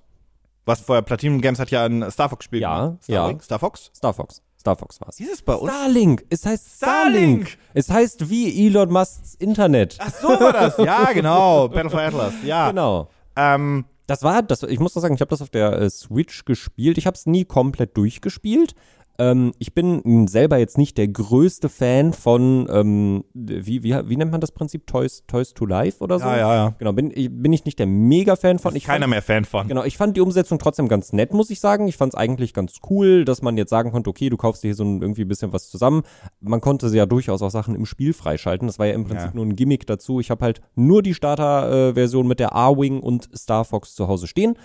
Was 0.65 0.81
vorher 0.81 1.01
Platinum 1.01 1.41
Games 1.41 1.59
hat 1.59 1.71
ja 1.71 1.85
ein 1.85 2.09
Star 2.11 2.29
Fox 2.29 2.45
Spiel 2.45 2.61
Ja, 2.61 2.85
gemacht. 2.85 3.03
Star 3.03 3.15
ja. 3.15 3.27
Link? 3.27 3.43
Star 3.43 3.59
Fox? 3.59 3.91
Star 3.95 4.13
Fox. 4.13 4.41
Star 4.59 4.75
Fox. 4.75 4.99
Hieß 5.17 5.31
es 5.33 5.41
bei 5.41 5.55
uns? 5.55 5.71
Starlink. 5.71 6.23
Es 6.29 6.45
heißt 6.45 6.77
Starlink. 6.77 7.47
Starlink. 7.47 7.57
Es 7.73 7.89
heißt 7.89 8.29
wie 8.29 8.67
Elon 8.67 8.91
Musks 8.91 9.33
Internet. 9.39 9.97
Ach 9.99 10.13
so 10.13 10.27
war 10.27 10.53
das. 10.53 10.77
ja, 10.77 11.11
genau. 11.13 11.67
Battle 11.67 11.89
for 11.89 11.99
Atlas. 11.99 12.33
Ja. 12.45 12.69
Genau. 12.69 13.09
Ähm, 13.35 13.85
Das 14.07 14.23
war, 14.23 14.43
das, 14.43 14.63
ich 14.63 14.79
muss 14.79 14.93
doch 14.93 15.01
sagen, 15.01 15.15
ich 15.15 15.21
habe 15.21 15.29
das 15.29 15.41
auf 15.41 15.49
der 15.49 15.73
äh, 15.73 15.89
Switch 15.89 16.43
gespielt. 16.43 16.97
Ich 16.97 17.07
habe 17.07 17.15
es 17.15 17.25
nie 17.25 17.45
komplett 17.45 17.95
durchgespielt. 17.95 18.75
Ähm, 19.23 19.51
ich 19.59 19.75
bin 19.75 20.27
selber 20.27 20.57
jetzt 20.57 20.79
nicht 20.79 20.97
der 20.97 21.07
größte 21.07 21.69
Fan 21.69 22.11
von, 22.11 22.67
ähm, 22.71 23.23
wie, 23.35 23.83
wie, 23.83 23.93
wie 24.09 24.17
nennt 24.17 24.31
man 24.31 24.41
das 24.41 24.51
Prinzip? 24.51 24.87
Toys, 24.87 25.23
Toys 25.27 25.53
to 25.53 25.67
Life 25.67 26.03
oder 26.03 26.17
so? 26.17 26.25
ja, 26.25 26.37
ja, 26.37 26.55
ja. 26.55 26.75
Genau, 26.79 26.91
bin, 26.93 27.11
ich- 27.13 27.29
bin 27.31 27.53
ich 27.53 27.63
nicht 27.65 27.77
der 27.77 27.85
Mega-Fan 27.85 28.57
von. 28.57 28.75
Ich 28.75 28.85
Keiner 28.85 29.03
fand, 29.03 29.11
mehr 29.11 29.21
Fan 29.21 29.45
von. 29.45 29.67
Genau, 29.67 29.83
ich 29.83 29.95
fand 29.97 30.17
die 30.17 30.21
Umsetzung 30.21 30.57
trotzdem 30.57 30.87
ganz 30.87 31.13
nett, 31.13 31.33
muss 31.33 31.51
ich 31.51 31.59
sagen. 31.59 31.87
Ich 31.87 31.97
fand 31.97 32.13
es 32.13 32.17
eigentlich 32.17 32.51
ganz 32.55 32.77
cool, 32.89 33.23
dass 33.23 33.43
man 33.43 33.57
jetzt 33.57 33.69
sagen 33.69 33.91
konnte, 33.91 34.09
okay, 34.09 34.29
du 34.29 34.37
kaufst 34.37 34.63
dir 34.63 34.69
hier 34.69 34.75
so 34.75 34.83
ein, 34.85 35.01
irgendwie 35.03 35.21
ein 35.21 35.27
bisschen 35.27 35.53
was 35.53 35.69
zusammen. 35.69 36.01
Man 36.39 36.59
konnte 36.59 36.87
ja 36.87 37.05
durchaus 37.05 37.43
auch 37.43 37.51
Sachen 37.51 37.75
im 37.75 37.85
Spiel 37.85 38.13
freischalten. 38.13 38.67
Das 38.67 38.79
war 38.79 38.87
ja 38.87 38.93
im 38.93 39.03
Prinzip 39.03 39.27
Ja. 39.29 39.35
nur 39.35 39.45
ein 39.45 39.55
Gimmick 39.55 39.85
dazu. 39.85 40.19
Ich 40.19 40.31
habe 40.31 40.43
halt 40.43 40.61
nur 40.73 41.03
die 41.03 41.13
Starter-Version 41.13 42.27
mit 42.27 42.39
der 42.39 42.55
A-Wing 42.55 42.99
und 43.01 43.29
Star 43.37 43.65
Fox 43.65 43.93
zu 43.93 44.07
Hause 44.07 44.25
stehen. 44.27 44.55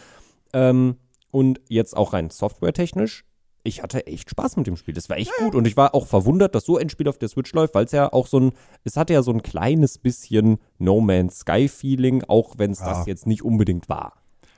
Ähm, 0.54 0.96
und 1.30 1.60
jetzt 1.68 1.94
auch 1.94 2.14
rein 2.14 2.30
softwaretechnisch. 2.30 3.24
Ich 3.66 3.82
hatte 3.82 4.06
echt 4.06 4.30
Spaß 4.30 4.56
mit 4.56 4.66
dem 4.66 4.76
Spiel. 4.76 4.94
Das 4.94 5.08
war 5.08 5.16
echt 5.18 5.32
gut. 5.38 5.54
Und 5.54 5.66
ich 5.66 5.76
war 5.76 5.94
auch 5.94 6.06
verwundert, 6.06 6.54
dass 6.54 6.64
so 6.64 6.76
ein 6.78 6.88
Spiel 6.88 7.08
auf 7.08 7.18
der 7.18 7.28
Switch 7.28 7.52
läuft, 7.52 7.74
weil 7.74 7.84
es 7.84 7.92
ja 7.92 8.12
auch 8.12 8.26
so 8.26 8.38
ein, 8.38 8.52
es 8.84 8.96
hatte 8.96 9.12
ja 9.12 9.22
so 9.22 9.32
ein 9.32 9.42
kleines 9.42 9.98
bisschen 9.98 10.58
No 10.78 11.00
Man's 11.00 11.40
Sky-Feeling, 11.40 12.24
auch 12.28 12.54
wenn 12.58 12.70
es 12.70 12.80
Ja. 12.80 12.90
das 12.90 13.06
jetzt 13.06 13.26
nicht 13.26 13.42
unbedingt 13.42 13.88
war. 13.88 14.12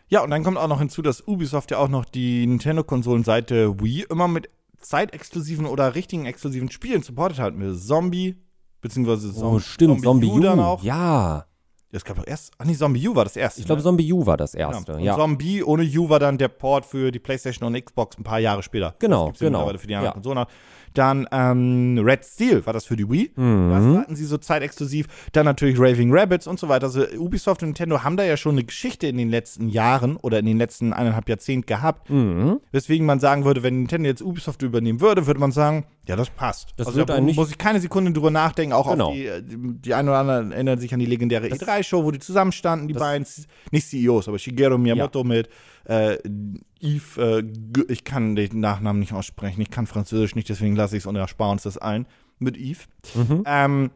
Ja, 0.08 0.22
und 0.22 0.30
dann 0.30 0.42
kommt 0.44 0.56
auch 0.58 0.68
noch 0.68 0.78
hinzu, 0.78 1.02
dass 1.02 1.26
Ubisoft 1.26 1.70
ja 1.70 1.78
auch 1.78 1.88
noch 1.88 2.04
die 2.04 2.46
Nintendo-Konsolenseite 2.46 3.80
Wii 3.80 4.06
immer 4.10 4.28
mit 4.28 4.48
zeitexklusiven 4.80 5.66
oder 5.66 5.94
richtigen 5.94 6.24
exklusiven 6.26 6.70
Spielen 6.70 7.02
supportet 7.02 7.38
hat. 7.38 7.54
Mit 7.54 7.78
Zombie, 7.80 8.36
beziehungsweise 8.80 9.32
Oh, 9.44 9.58
stimmt, 9.58 10.02
Zombie 10.02 10.28
U. 10.28 10.40
dann 10.40 10.60
auch. 10.60 10.82
Ja, 10.82 11.46
Es 11.90 12.04
gab 12.04 12.16
doch 12.16 12.26
erst, 12.26 12.52
ach 12.58 12.66
nee, 12.66 12.74
Zombie 12.74 13.08
U 13.08 13.14
war 13.16 13.24
das 13.24 13.34
erste. 13.36 13.60
ich 13.60 13.66
glaube, 13.66 13.80
ne? 13.80 13.84
Zombie 13.84 14.12
U 14.12 14.26
war 14.26 14.36
das 14.36 14.52
Ja. 14.52 14.68
erste. 14.70 14.94
Und 14.96 15.00
Ja, 15.02 15.16
Zombie 15.16 15.62
ohne 15.62 15.84
U 15.84 16.08
war 16.10 16.18
dann 16.18 16.36
der 16.36 16.48
Port 16.48 16.84
für 16.84 17.10
die 17.10 17.18
PlayStation 17.18 17.66
und 17.66 17.82
Xbox 17.82 18.18
ein 18.18 18.24
paar 18.24 18.38
Jahre 18.40 18.62
später. 18.62 18.94
Genau, 18.98 19.28
ja 19.28 19.32
genau. 19.38 19.58
mittlerweile 19.60 19.78
Für 19.78 19.86
die 19.86 19.94
anderen 19.94 20.10
Ja. 20.10 20.12
Konsolen. 20.12 20.44
Dann 20.94 21.26
ähm, 21.32 21.98
Red 22.04 22.24
Steel 22.24 22.64
war 22.66 22.72
das 22.72 22.84
für 22.84 22.96
die 22.96 23.08
Wii. 23.08 23.30
Mhm. 23.36 23.70
Das 23.70 24.02
hatten 24.02 24.16
sie 24.16 24.24
so 24.24 24.38
zeitexklusiv. 24.38 25.06
Dann 25.32 25.44
natürlich 25.44 25.78
Raving 25.78 26.12
Rabbits 26.12 26.46
und 26.46 26.58
so 26.58 26.68
weiter. 26.68 26.86
Also 26.86 27.04
Ubisoft 27.18 27.62
und 27.62 27.70
Nintendo 27.70 28.02
haben 28.02 28.16
da 28.16 28.24
ja 28.24 28.36
schon 28.36 28.52
eine 28.52 28.64
Geschichte 28.64 29.06
in 29.06 29.16
den 29.16 29.30
letzten 29.30 29.68
Jahren 29.68 30.16
oder 30.16 30.38
in 30.38 30.46
den 30.46 30.58
letzten 30.58 30.92
eineinhalb 30.92 31.28
Jahrzehnten 31.28 31.66
gehabt. 31.66 32.10
Mhm. 32.10 32.60
Weswegen 32.72 33.06
man 33.06 33.20
sagen 33.20 33.44
würde, 33.44 33.62
wenn 33.62 33.78
Nintendo 33.78 34.08
jetzt 34.08 34.22
Ubisoft 34.22 34.62
übernehmen 34.62 35.00
würde, 35.00 35.26
würde 35.26 35.40
man 35.40 35.52
sagen, 35.52 35.84
ja, 36.06 36.16
das 36.16 36.30
passt. 36.30 36.72
Das 36.78 36.86
also 36.86 37.04
da 37.04 37.14
einen 37.14 37.34
muss 37.34 37.50
ich 37.50 37.58
keine 37.58 37.80
Sekunde 37.80 38.12
drüber 38.12 38.30
nachdenken. 38.30 38.72
Auch 38.72 38.90
Genau. 38.90 39.08
auf 39.08 39.14
die, 39.14 39.26
äh, 39.26 39.42
die 39.44 39.92
ein 39.92 40.08
oder 40.08 40.18
anderen 40.18 40.52
erinnern 40.52 40.78
sich 40.78 40.92
an 40.94 41.00
die 41.00 41.06
legendäre 41.06 41.48
E3-Show, 41.48 42.02
wo 42.02 42.10
die 42.10 42.18
zusammenstanden, 42.18 42.88
die 42.88 42.94
beiden, 42.94 43.26
nicht 43.72 43.86
CEOs, 43.88 44.26
aber 44.28 44.38
Shigeru 44.38 44.78
Miyamoto 44.78 45.22
mit 45.22 45.50
äh, 45.84 46.18
Yves, 46.80 47.16
äh, 47.16 47.42
ich 47.88 48.04
kann 48.04 48.36
den 48.36 48.60
Nachnamen 48.60 49.00
nicht 49.00 49.12
aussprechen, 49.12 49.60
ich 49.60 49.70
kann 49.70 49.86
Französisch 49.86 50.34
nicht, 50.34 50.48
deswegen 50.48 50.76
lasse 50.76 50.96
ich 50.96 51.02
es 51.02 51.06
und 51.06 51.16
erspare 51.16 51.50
uns 51.50 51.62
das 51.62 51.78
allen, 51.78 52.06
mit 52.38 52.56
Yves. 52.56 52.86
Mhm. 53.14 53.42
Ähm, 53.46 53.90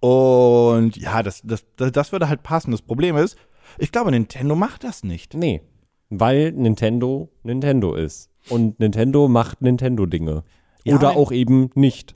und 0.00 0.96
ja, 0.96 1.22
das, 1.22 1.42
das, 1.44 1.64
das, 1.76 1.92
das 1.92 2.12
würde 2.12 2.28
halt 2.28 2.42
passen. 2.42 2.72
Das 2.72 2.82
Problem 2.82 3.16
ist, 3.16 3.38
ich 3.78 3.92
glaube, 3.92 4.10
Nintendo 4.10 4.54
macht 4.54 4.84
das 4.84 5.04
nicht. 5.04 5.34
Nee, 5.34 5.62
weil 6.10 6.52
Nintendo 6.52 7.30
Nintendo 7.42 7.94
ist. 7.94 8.30
Und 8.50 8.78
Nintendo 8.78 9.28
macht 9.28 9.62
Nintendo-Dinge. 9.62 10.44
Ja, 10.84 10.96
Oder 10.96 11.16
auch 11.16 11.32
eben 11.32 11.70
nicht. 11.74 12.14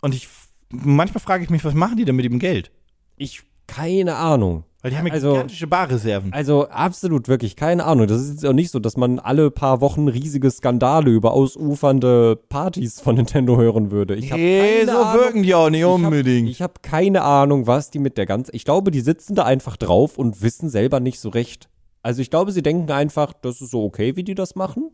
Und 0.00 0.14
ich, 0.14 0.28
manchmal 0.70 1.20
frage 1.20 1.44
ich 1.44 1.50
mich, 1.50 1.64
was 1.64 1.74
machen 1.74 1.96
die 1.96 2.04
denn 2.04 2.16
mit 2.16 2.24
dem 2.24 2.40
Geld? 2.40 2.72
Ich, 3.16 3.42
keine 3.66 4.16
Ahnung. 4.16 4.64
Weil 4.80 4.92
die 4.92 4.96
haben 4.96 5.06
ja 5.08 5.12
Also- 5.12 5.32
gigantische 5.32 5.66
Barreserven. 5.66 6.32
Also 6.32 6.68
absolut, 6.68 7.26
wirklich, 7.26 7.56
keine 7.56 7.84
Ahnung. 7.84 8.06
Das 8.06 8.20
ist 8.22 8.30
jetzt 8.30 8.46
auch 8.46 8.52
nicht 8.52 8.70
so, 8.70 8.78
dass 8.78 8.96
man 8.96 9.18
alle 9.18 9.50
paar 9.50 9.80
Wochen 9.80 10.06
riesige 10.06 10.48
Skandale 10.50 11.10
über 11.10 11.32
ausufernde 11.32 12.36
Partys 12.48 13.00
von 13.00 13.16
Nintendo 13.16 13.56
hören 13.56 13.90
würde. 13.90 14.14
Ich 14.14 14.30
Nee, 14.32 14.84
so 14.86 14.92
Ahnung. 14.92 15.20
wirken 15.22 15.42
die 15.42 15.54
auch 15.54 15.68
nicht 15.70 15.84
unbedingt. 15.84 16.48
Ich 16.48 16.62
habe 16.62 16.74
hab 16.74 16.82
keine 16.82 17.22
Ahnung, 17.22 17.66
was 17.66 17.90
die 17.90 17.98
mit 17.98 18.16
der 18.18 18.26
ganzen. 18.26 18.54
Ich 18.54 18.64
glaube, 18.64 18.90
die 18.92 19.00
sitzen 19.00 19.34
da 19.34 19.44
einfach 19.44 19.76
drauf 19.76 20.16
und 20.16 20.42
wissen 20.42 20.68
selber 20.68 21.00
nicht 21.00 21.18
so 21.18 21.28
recht. 21.28 21.68
Also 22.02 22.22
ich 22.22 22.30
glaube, 22.30 22.52
sie 22.52 22.62
denken 22.62 22.90
einfach, 22.92 23.32
das 23.32 23.60
ist 23.60 23.70
so 23.72 23.82
okay, 23.84 24.14
wie 24.14 24.22
die 24.22 24.34
das 24.36 24.54
machen. 24.54 24.90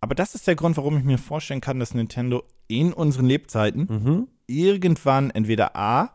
Aber 0.00 0.14
das 0.14 0.34
ist 0.34 0.46
der 0.46 0.56
Grund, 0.56 0.76
warum 0.76 0.98
ich 0.98 1.04
mir 1.04 1.16
vorstellen 1.16 1.62
kann, 1.62 1.80
dass 1.80 1.94
Nintendo 1.94 2.42
in 2.68 2.92
unseren 2.92 3.24
Lebzeiten 3.24 3.86
Mhm. 3.88 4.28
irgendwann 4.46 5.30
entweder 5.30 5.74
A, 5.74 6.10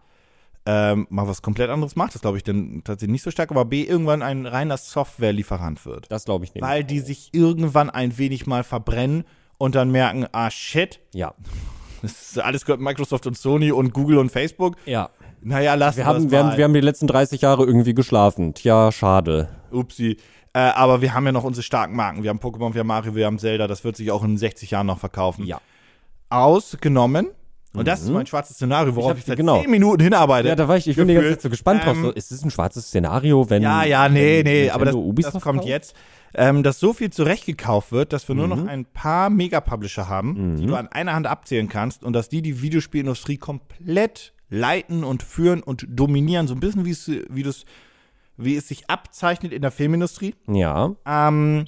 ähm, 0.66 1.08
mal 1.10 1.28
was 1.28 1.42
komplett 1.42 1.70
anderes 1.70 1.96
macht, 1.96 2.14
das 2.14 2.22
glaube 2.22 2.38
ich 2.38 2.44
dann 2.44 2.82
tatsächlich 2.84 3.14
nicht 3.14 3.24
so 3.24 3.32
stark, 3.32 3.52
aber 3.52 3.66
B, 3.66 3.84
irgendwann 3.84 4.22
ein 4.22 4.46
reiner 4.46 4.78
Softwarelieferant 4.78 5.86
wird. 5.86 6.12
Das 6.12 6.26
glaube 6.26 6.46
ich 6.46 6.54
nicht. 6.54 6.64
Weil 6.64 6.84
die 6.84 7.00
sich 7.00 7.30
irgendwann 7.34 7.90
ein 7.90 8.18
wenig 8.18 8.46
mal 8.46 8.64
verbrennen 8.64 9.24
und 9.58 9.76
dann 9.76 9.92
merken, 9.92 10.28
ah 10.32 10.52
shit, 10.52 11.00
Ja. 11.14 11.34
das 12.02 12.12
ist, 12.12 12.40
alles 12.40 12.66
gehört 12.66 12.82
Microsoft 12.82 13.28
und 13.28 13.38
Sony 13.38 13.72
und 13.72 13.94
Google 13.94 14.18
und 14.18 14.32
Facebook. 14.32 14.76
Ja. 14.86 15.10
Naja, 15.44 15.74
lassen 15.74 15.98
Wir 15.98 16.06
haben, 16.06 16.24
das 16.24 16.32
wir, 16.32 16.40
haben, 16.40 16.48
mal. 16.50 16.58
wir 16.58 16.64
haben 16.66 16.74
die 16.74 16.82
letzten 16.82 17.08
30 17.08 17.42
Jahre 17.42 17.66
irgendwie 17.66 17.96
geschlafen. 17.96 18.54
Tja, 18.54 18.92
schade. 18.92 19.50
Upsi. 19.72 20.18
Äh, 20.54 20.60
aber 20.60 21.02
wir 21.02 21.14
haben 21.14 21.26
ja 21.26 21.32
noch 21.32 21.44
unsere 21.44 21.64
starken 21.64 21.96
Marken. 21.96 22.22
Wir 22.22 22.30
haben 22.30 22.40
Pokémon, 22.40 22.74
wir 22.74 22.82
haben 22.82 22.88
Mario, 22.88 23.16
wir 23.16 23.26
haben 23.26 23.40
Zelda. 23.40 23.68
Das 23.68 23.84
wird 23.84 23.96
sich 23.96 24.12
auch 24.12 24.24
in 24.24 24.38
60 24.38 24.70
Jahren 24.72 24.86
noch 24.86 25.00
verkaufen. 25.00 25.46
Ja. 25.46 25.60
Ausgenommen. 26.30 27.30
Und 27.74 27.88
das 27.88 28.02
ist 28.02 28.10
mein 28.10 28.26
schwarzes 28.26 28.58
Szenario, 28.58 28.96
worauf 28.96 29.12
hab- 29.12 29.18
ich, 29.18 29.24
seit 29.26 29.38
genau. 29.38 29.62
10 29.62 29.72
Minuten 29.72 30.04
hinarbeite. 30.04 30.50
Ja, 30.50 30.56
da 30.56 30.68
war 30.68 30.76
ich, 30.78 30.88
ich 30.88 30.96
bin 30.98 31.08
die 31.08 31.14
ganze. 31.14 31.30
Zeit 31.32 31.42
so 31.42 31.50
gespannt 31.50 31.86
drauf. 31.86 31.96
Ähm, 31.96 32.04
So, 32.04 32.12
ist 32.12 32.32
es 32.32 32.44
ein 32.44 32.52
schwarzes 32.52 32.88
Szenario, 32.88 33.50
wenn. 33.50 33.64
Ja, 33.64 33.84
ja, 33.86 34.10
nee, 34.10 34.42
nee, 34.44 34.70
aber 34.70 34.86
das, 34.86 34.96
das 35.32 35.42
kommt 35.42 35.60
kauft? 35.60 35.70
jetzt. 35.70 35.96
Ähm, 36.34 36.64
dass 36.64 36.80
so 36.80 36.94
viel 36.94 37.10
zurechtgekauft 37.12 37.92
wird, 37.92 38.14
dass 38.14 38.28
wir 38.28 38.36
nur 38.36 38.48
Mhm. 38.48 38.50
noch 38.64 38.68
ein 38.68 38.86
paar 38.86 39.30
Mega-Publisher 39.30 40.08
haben, 40.08 40.56
die 40.58 40.66
du 40.66 40.76
an 40.76 40.88
einer 40.88 41.14
Hand 41.14 41.28
abzählen 41.28 41.68
kannst 41.68 42.04
und 42.04 42.14
dass 42.14 42.30
die 42.30 42.42
die 42.42 42.62
Videospielindustrie 42.62 43.38
komplett 43.38 44.34
leiten 44.50 45.04
und 45.04 45.24
führen 45.24 45.62
und 45.64 45.86
dominieren, 45.90 46.48
so 46.48 46.54
ein 46.54 46.60
bisschen 46.62 46.86
wie 46.86 46.92
es, 46.92 47.10
wie 47.30 47.44
das, 47.44 47.66
wie 48.38 48.56
es 48.56 48.68
sich 48.68 48.90
abzeichnet 48.90 49.52
in 49.54 49.62
der 49.62 49.72
Filmindustrie. 49.72 50.36
Ja. 50.50 50.94
Ähm, 51.06 51.66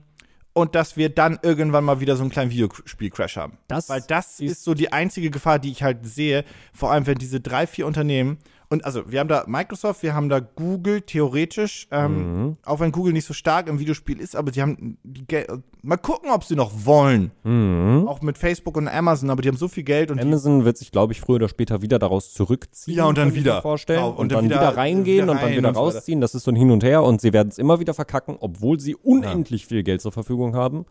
und 0.53 0.75
dass 0.75 0.97
wir 0.97 1.09
dann 1.09 1.39
irgendwann 1.41 1.83
mal 1.83 1.99
wieder 1.99 2.15
so 2.15 2.21
einen 2.23 2.29
kleinen 2.31 2.51
Videospiel-Crash 2.51 3.37
haben. 3.37 3.57
Das 3.67 3.89
Weil 3.89 4.01
das 4.07 4.39
ist, 4.39 4.51
ist- 4.51 4.63
so 4.63 4.73
die 4.73 4.91
einzige 4.93 5.29
Gefahr, 5.31 5.59
die 5.59 5.71
ich 5.71 5.83
halt 5.83 6.05
sehe. 6.05 6.45
Vor 6.73 6.91
allem, 6.91 7.07
wenn 7.07 7.17
diese 7.17 7.39
drei, 7.41 7.65
vier 7.67 7.87
Unternehmen. 7.87 8.37
Und 8.73 8.85
also, 8.85 9.03
wir 9.11 9.19
haben 9.19 9.27
da 9.27 9.43
Microsoft, 9.45 10.01
wir 10.01 10.15
haben 10.15 10.29
da 10.29 10.39
Google 10.39 11.01
theoretisch, 11.01 11.87
ähm, 11.91 12.13
Mhm. 12.13 12.57
auch 12.65 12.79
wenn 12.79 12.91
Google 12.91 13.13
nicht 13.13 13.25
so 13.27 13.31
stark 13.35 13.67
im 13.69 13.77
Videospiel 13.77 14.19
ist, 14.19 14.35
aber 14.35 14.49
die 14.49 14.63
haben 14.63 14.97
die 15.03 15.27
Gel 15.27 15.45
Mal 15.83 15.97
gucken, 15.97 16.31
ob 16.31 16.43
sie 16.43 16.55
noch 16.55 16.71
wollen. 16.83 17.29
Mhm. 17.43 18.07
Auch 18.07 18.23
mit 18.23 18.39
Facebook 18.39 18.75
und 18.75 18.87
Amazon, 18.87 19.29
aber 19.29 19.43
die 19.43 19.49
haben 19.49 19.57
so 19.57 19.67
viel 19.67 19.83
Geld 19.83 20.09
und 20.09 20.19
Amazon 20.19 20.65
wird 20.65 20.79
sich, 20.79 20.91
glaube 20.91 21.13
ich, 21.13 21.21
früher 21.21 21.35
oder 21.35 21.49
später 21.49 21.83
wieder 21.83 21.99
daraus 21.99 22.33
zurückziehen. 22.33 22.97
Ja, 22.97 23.05
und 23.05 23.15
dann 23.15 23.35
wieder. 23.35 23.61
Vorstellen. 23.61 23.99
Genau, 23.99 24.09
und, 24.11 24.31
dann, 24.31 24.45
wieder, 24.45 24.75
reingehen 24.75 25.25
wieder 25.25 25.33
und 25.33 25.37
dann 25.37 25.45
rein 25.49 25.57
wieder 25.57 25.69
und 25.69 25.75
rausziehen. 25.75 26.19
Das 26.19 26.33
ist 26.33 26.45
so 26.45 26.51
ein 26.51 26.55
Hin 26.55 26.71
und 26.71 26.83
Her 26.83 27.03
und 27.03 27.21
sie 27.21 27.31
werden 27.31 27.49
es 27.49 27.59
immer 27.59 27.79
wieder 27.79 27.93
verkacken, 27.93 28.37
obwohl 28.39 28.79
sie 28.79 28.95
unendlich 28.95 29.67
viel 29.67 29.83
Geld 29.83 30.01
zur 30.01 30.11
Verfügung 30.11 30.55
haben. 30.55 30.85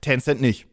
Tencent 0.00 0.40
nicht. 0.40 0.68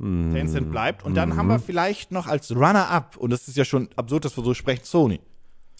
Hm. 0.00 0.32
Tencent 0.32 0.72
bleibt. 0.72 1.04
Und 1.04 1.14
dann 1.14 1.36
haben 1.36 1.46
wir 1.46 1.60
vielleicht 1.60 2.10
noch 2.10 2.26
als 2.26 2.50
Runner-up, 2.50 3.16
und 3.16 3.30
das 3.30 3.46
ist 3.46 3.56
ja 3.56 3.64
schon 3.64 3.88
absurd, 3.94 4.24
dass 4.24 4.36
wir 4.36 4.42
so 4.42 4.54
sprechen, 4.54 4.84
Sony. 4.84 5.20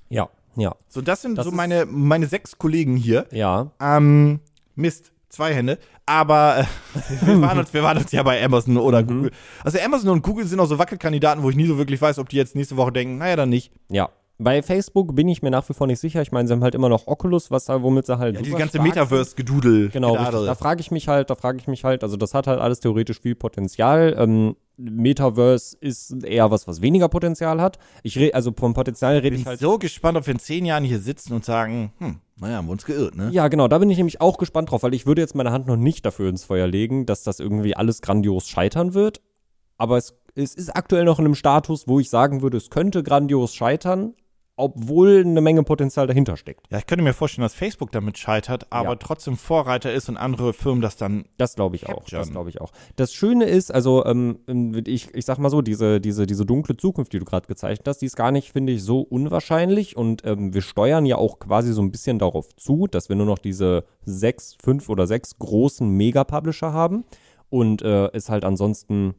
Ja, 0.09 0.28
ja, 0.56 0.74
So, 0.88 1.00
das 1.02 1.22
sind 1.22 1.36
Das 1.38 1.44
so 1.46 1.52
meine, 1.52 1.86
meine 1.86 2.26
sechs 2.26 2.59
Kollegen 2.59 2.96
hier. 2.96 3.26
ja. 3.30 3.70
Ähm, 3.80 4.40
Mist. 4.74 5.12
zwei 5.28 5.54
Hände. 5.54 5.78
Aber 6.06 6.61
äh, 6.61 6.64
wir, 7.26 7.40
waren 7.42 7.59
uns, 7.59 7.74
wir 7.74 7.82
waren 7.82 7.98
uns 7.98 8.11
ja 8.12 8.22
bei 8.22 8.42
Amazon 8.44 8.76
oder 8.78 9.02
Mhm. 9.02 9.06
Google. 9.06 9.30
Also 9.62 9.78
Amazon 9.78 10.09
und 10.11 10.22
Google 10.22 10.46
sind 10.46 10.59
auch 10.61 10.66
so 10.66 10.78
Wackelkandidaten, 10.78 11.42
wo 11.42 11.50
ich 11.50 11.56
nie 11.56 11.66
so 11.66 11.76
wirklich 11.78 12.00
weiß, 12.00 12.18
ob 12.18 12.28
die 12.30 12.36
jetzt 12.36 12.56
nächste 12.56 12.76
Woche 12.76 12.92
denken, 12.92 13.18
naja, 13.18 13.36
dann 13.36 13.50
nicht. 13.50 13.70
Ja. 13.90 14.09
Bei 14.40 14.62
Facebook 14.62 15.14
bin 15.16 15.28
ich 15.28 15.42
mir 15.42 15.50
nach 15.50 15.68
wie 15.68 15.74
vor 15.74 15.86
nicht 15.88 15.98
sicher. 15.98 16.22
Ich 16.22 16.30
meine, 16.32 16.46
sie 16.46 16.54
haben 16.54 16.62
halt 16.62 16.76
immer 16.76 16.88
noch 16.88 17.09
Oculus, 17.09 17.50
was 17.50 17.68
halt, 17.68 17.82
womit 17.82 18.06
sie 18.06 18.18
halt. 18.18 18.36
Ja, 18.36 18.42
diese 18.42 18.56
ganze. 18.56 18.80
Metaverse-Gedudel. 18.80 19.88
Genau, 19.90 20.14
richtig. 20.14 20.46
Da 20.46 20.54
frage 20.54 20.80
ich 20.80 20.90
mich 20.92 21.09
halt, 21.09 21.28
da 21.28 21.34
frage 21.34 21.59
ich 21.59 21.66
mich 21.66 21.82
halt, 21.84 22.02
also 22.04 22.16
das 22.16 22.34
hat 22.34 22.46
halt 22.46 22.61
alles 22.61 22.78
theoretisch 22.80 23.20
viel 23.20 23.34
Potenzial. 23.34 24.14
Ähm, 24.16 24.54
Metaverse 24.79 25.76
ist 25.81 26.24
eher 26.24 26.51
was, 26.51 26.68
was 26.68 26.81
weniger 26.81 27.09
Potenzial 27.09 27.61
hat. 27.61 27.79
Ich 28.03 28.16
rede, 28.16 28.35
also 28.35 28.53
vom 28.57 28.74
Potenzial 28.74 29.18
rede 29.18 29.37
ich 29.37 29.45
halt. 29.45 29.59
so 29.61 29.79
gespannt, 29.79 30.16
ob 30.16 30.26
wir 30.26 30.33
in 30.33 30.41
zehn 30.41 30.64
Jahren 30.64 30.85
hier 30.85 31.01
sitzen 31.01 31.33
und 31.33 31.45
sagen, 31.45 31.93
hm, 31.99 32.20
naja, 32.37 32.59
haben 32.59 32.66
wir 32.66 32.72
uns 32.72 32.85
geirrt, 32.85 33.16
ne? 33.16 33.31
Ja, 33.33 33.49
genau, 33.49 33.66
da 33.66 33.79
bin 33.79 33.91
ich 33.91 33.97
nämlich 33.97 34.20
auch 34.20 34.39
gespannt 34.39 34.70
drauf, 34.70 34.85
weil 34.85 34.95
ich 34.95 35.05
würde 35.07 35.20
jetzt 35.20 35.35
meine 35.35 35.51
Hand 35.51 35.66
noch 35.66 35.76
nicht 35.76 36.07
dafür 36.07 36.31
ins 36.31 36.45
Feuer 36.45 36.68
legen, 36.68 37.07
dass 37.07 37.24
das 37.24 37.41
irgendwie 37.41 37.76
alles 37.76 38.01
grandios 38.01 38.49
scheitern 38.49 38.95
wird. 38.95 39.20
Aber 39.76 39.97
es, 39.97 40.14
es 40.35 40.55
ist 40.55 40.70
aktuell 40.70 41.05
noch 41.05 41.18
in 41.18 41.24
einem 41.24 41.35
Status, 41.35 41.89
wo 41.89 41.99
ich 41.99 42.09
sagen 42.09 42.43
würde, 42.43 42.57
es 42.57 42.70
könnte 42.70 43.03
grandios 43.03 43.55
scheitern, 43.55 44.14
obwohl 44.59 45.20
eine 45.24 45.40
Menge 45.40 45.62
Potenzial 45.62 46.06
dahinter 46.06 46.36
steckt. 46.36 46.66
Ja, 46.70 46.78
ich 46.78 46.86
könnte 46.86 47.02
mir 47.04 47.14
vorstellen, 47.14 47.44
dass 47.44 47.54
Facebook 47.54 47.92
damit 47.92 48.18
scheitert, 48.18 48.66
aber 48.70 48.90
Ja. 48.90 48.96
trotzdem 48.96 49.36
Vorreiter 49.36 49.92
ist 49.92 50.09
und 50.09 50.16
andere 50.16 50.52
Firmen 50.52 50.82
das 50.82 50.96
dann. 50.96 51.24
Das 51.38 51.54
glaube 51.54 51.76
ich 51.76 51.86
auch. 51.86 51.94
Capturen. 52.00 52.20
Das 52.20 52.30
glaube 52.30 52.50
ich 52.50 52.61
auch. 52.61 52.72
Das 52.96 53.12
Schöne 53.14 53.44
ist, 53.44 53.72
also 53.72 54.04
ähm, 54.04 54.38
ich, 54.86 55.14
ich 55.14 55.24
sag 55.24 55.38
mal 55.38 55.48
so, 55.50 55.62
diese, 55.62 56.00
diese, 56.00 56.26
diese 56.26 56.44
dunkle 56.44 56.76
Zukunft, 56.76 57.12
die 57.12 57.18
du 57.18 57.24
gerade 57.24 57.46
gezeichnet 57.46 57.86
hast, 57.88 57.98
die 58.02 58.06
ist 58.06 58.16
gar 58.16 58.32
nicht, 58.32 58.52
finde 58.52 58.72
ich, 58.72 58.82
so 58.82 59.00
unwahrscheinlich. 59.00 59.96
Und 59.96 60.24
ähm, 60.26 60.52
wir 60.52 60.62
steuern 60.62 61.06
ja 61.06 61.16
auch 61.16 61.38
quasi 61.38 61.72
so 61.72 61.80
ein 61.82 61.90
bisschen 61.90 62.18
darauf 62.18 62.54
zu, 62.56 62.86
dass 62.86 63.09
wir 63.09 63.16
nur 63.16 63.26
noch 63.26 63.38
diese 63.38 63.84
sechs, 64.04 64.56
fünf 64.62 64.88
oder 64.88 65.06
sechs 65.06 65.38
großen 65.38 65.88
Mega-Publisher 65.88 66.72
haben 66.72 67.04
und 67.50 67.82
äh, 67.82 68.09
es 68.12 68.28
halt 68.28 68.44
ansonsten 68.44 69.14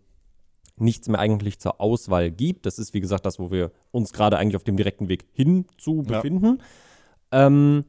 nichts 0.81 1.07
mehr 1.07 1.19
eigentlich 1.19 1.59
zur 1.59 1.79
Auswahl 1.81 2.31
gibt. 2.31 2.65
Das 2.65 2.79
ist, 2.79 2.93
wie 2.93 2.99
gesagt, 3.01 3.25
das, 3.25 3.39
wo 3.39 3.51
wir 3.51 3.71
uns 3.91 4.13
gerade 4.13 4.37
eigentlich 4.37 4.55
auf 4.55 4.63
dem 4.63 4.77
direkten 4.77 5.09
Weg 5.09 5.25
hin 5.31 5.65
zu 5.77 5.97
Ja. 6.07 6.17
befinden. 6.17 6.59
Ähm, 7.31 7.85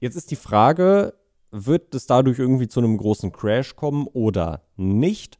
jetzt 0.00 0.16
ist 0.16 0.30
die 0.30 0.36
Frage, 0.36 1.14
wird 1.50 1.94
es 1.94 2.06
dadurch 2.06 2.38
irgendwie 2.38 2.68
zu 2.68 2.80
einem 2.80 2.96
großen 2.96 3.30
Crash 3.32 3.76
kommen 3.76 4.06
oder 4.06 4.62
nicht? 4.76 5.38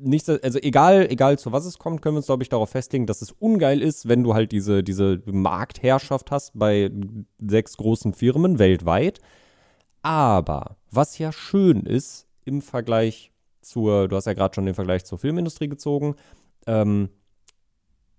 Nicht, 0.00 0.28
also 0.28 0.58
egal, 0.60 1.10
egal 1.10 1.38
zu 1.40 1.50
was 1.50 1.64
es 1.64 1.78
kommt, 1.78 2.02
können 2.02 2.14
wir 2.14 2.18
uns, 2.18 2.26
glaube 2.26 2.44
ich, 2.44 2.48
darauf 2.48 2.70
festlegen, 2.70 3.06
dass 3.06 3.22
es 3.22 3.32
ungeil 3.32 3.82
ist, 3.82 4.06
wenn 4.08 4.22
du 4.22 4.34
halt 4.34 4.52
diese, 4.52 4.84
diese 4.84 5.20
Marktherrschaft 5.26 6.30
hast 6.30 6.52
bei 6.56 6.90
sechs 7.40 7.76
großen 7.76 8.12
Firmen 8.12 8.60
weltweit. 8.60 9.18
Aber 10.02 10.76
was 10.90 11.18
ja 11.18 11.32
schön 11.32 11.80
ist 11.80 12.26
im 12.44 12.62
Vergleich 12.62 13.32
zur, 13.68 14.08
du 14.08 14.16
hast 14.16 14.26
ja 14.26 14.32
gerade 14.32 14.54
schon 14.54 14.66
den 14.66 14.74
Vergleich 14.74 15.04
zur 15.04 15.18
Filmindustrie 15.18 15.68
gezogen, 15.68 16.16
ähm, 16.66 17.10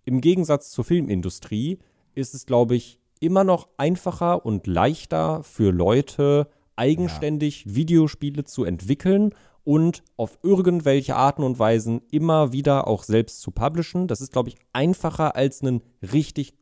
im 0.06 0.22
Gegensatz 0.22 0.72
zur 0.72 0.86
Filmindustrie 0.86 1.80
ist 2.16 2.34
es, 2.34 2.46
glaube 2.46 2.76
ich, 2.76 3.00
immer 3.20 3.44
noch 3.44 3.68
einfacher 3.78 4.46
und 4.46 4.66
leichter 4.66 5.44
für 5.44 5.72
Leute, 5.72 6.48
eigenständig 6.76 7.76
Videospiele 7.76 8.46
zu 8.46 8.64
entwickeln 8.64 9.36
und 9.64 10.04
auf 10.18 10.40
irgendwelche 10.42 11.16
Arten 11.16 11.44
und 11.44 11.60
Weisen 11.60 12.02
immer 12.10 12.54
wieder 12.54 12.88
auch 12.88 13.04
selbst 13.04 13.42
zu 13.42 13.52
publishen. 13.52 14.08
Das 14.08 14.22
ist, 14.22 14.32
glaube 14.32 14.50
ich, 14.50 14.56
einfacher 14.74 15.36
als 15.36 15.62
einen 15.62 15.84
richtig 16.02 16.54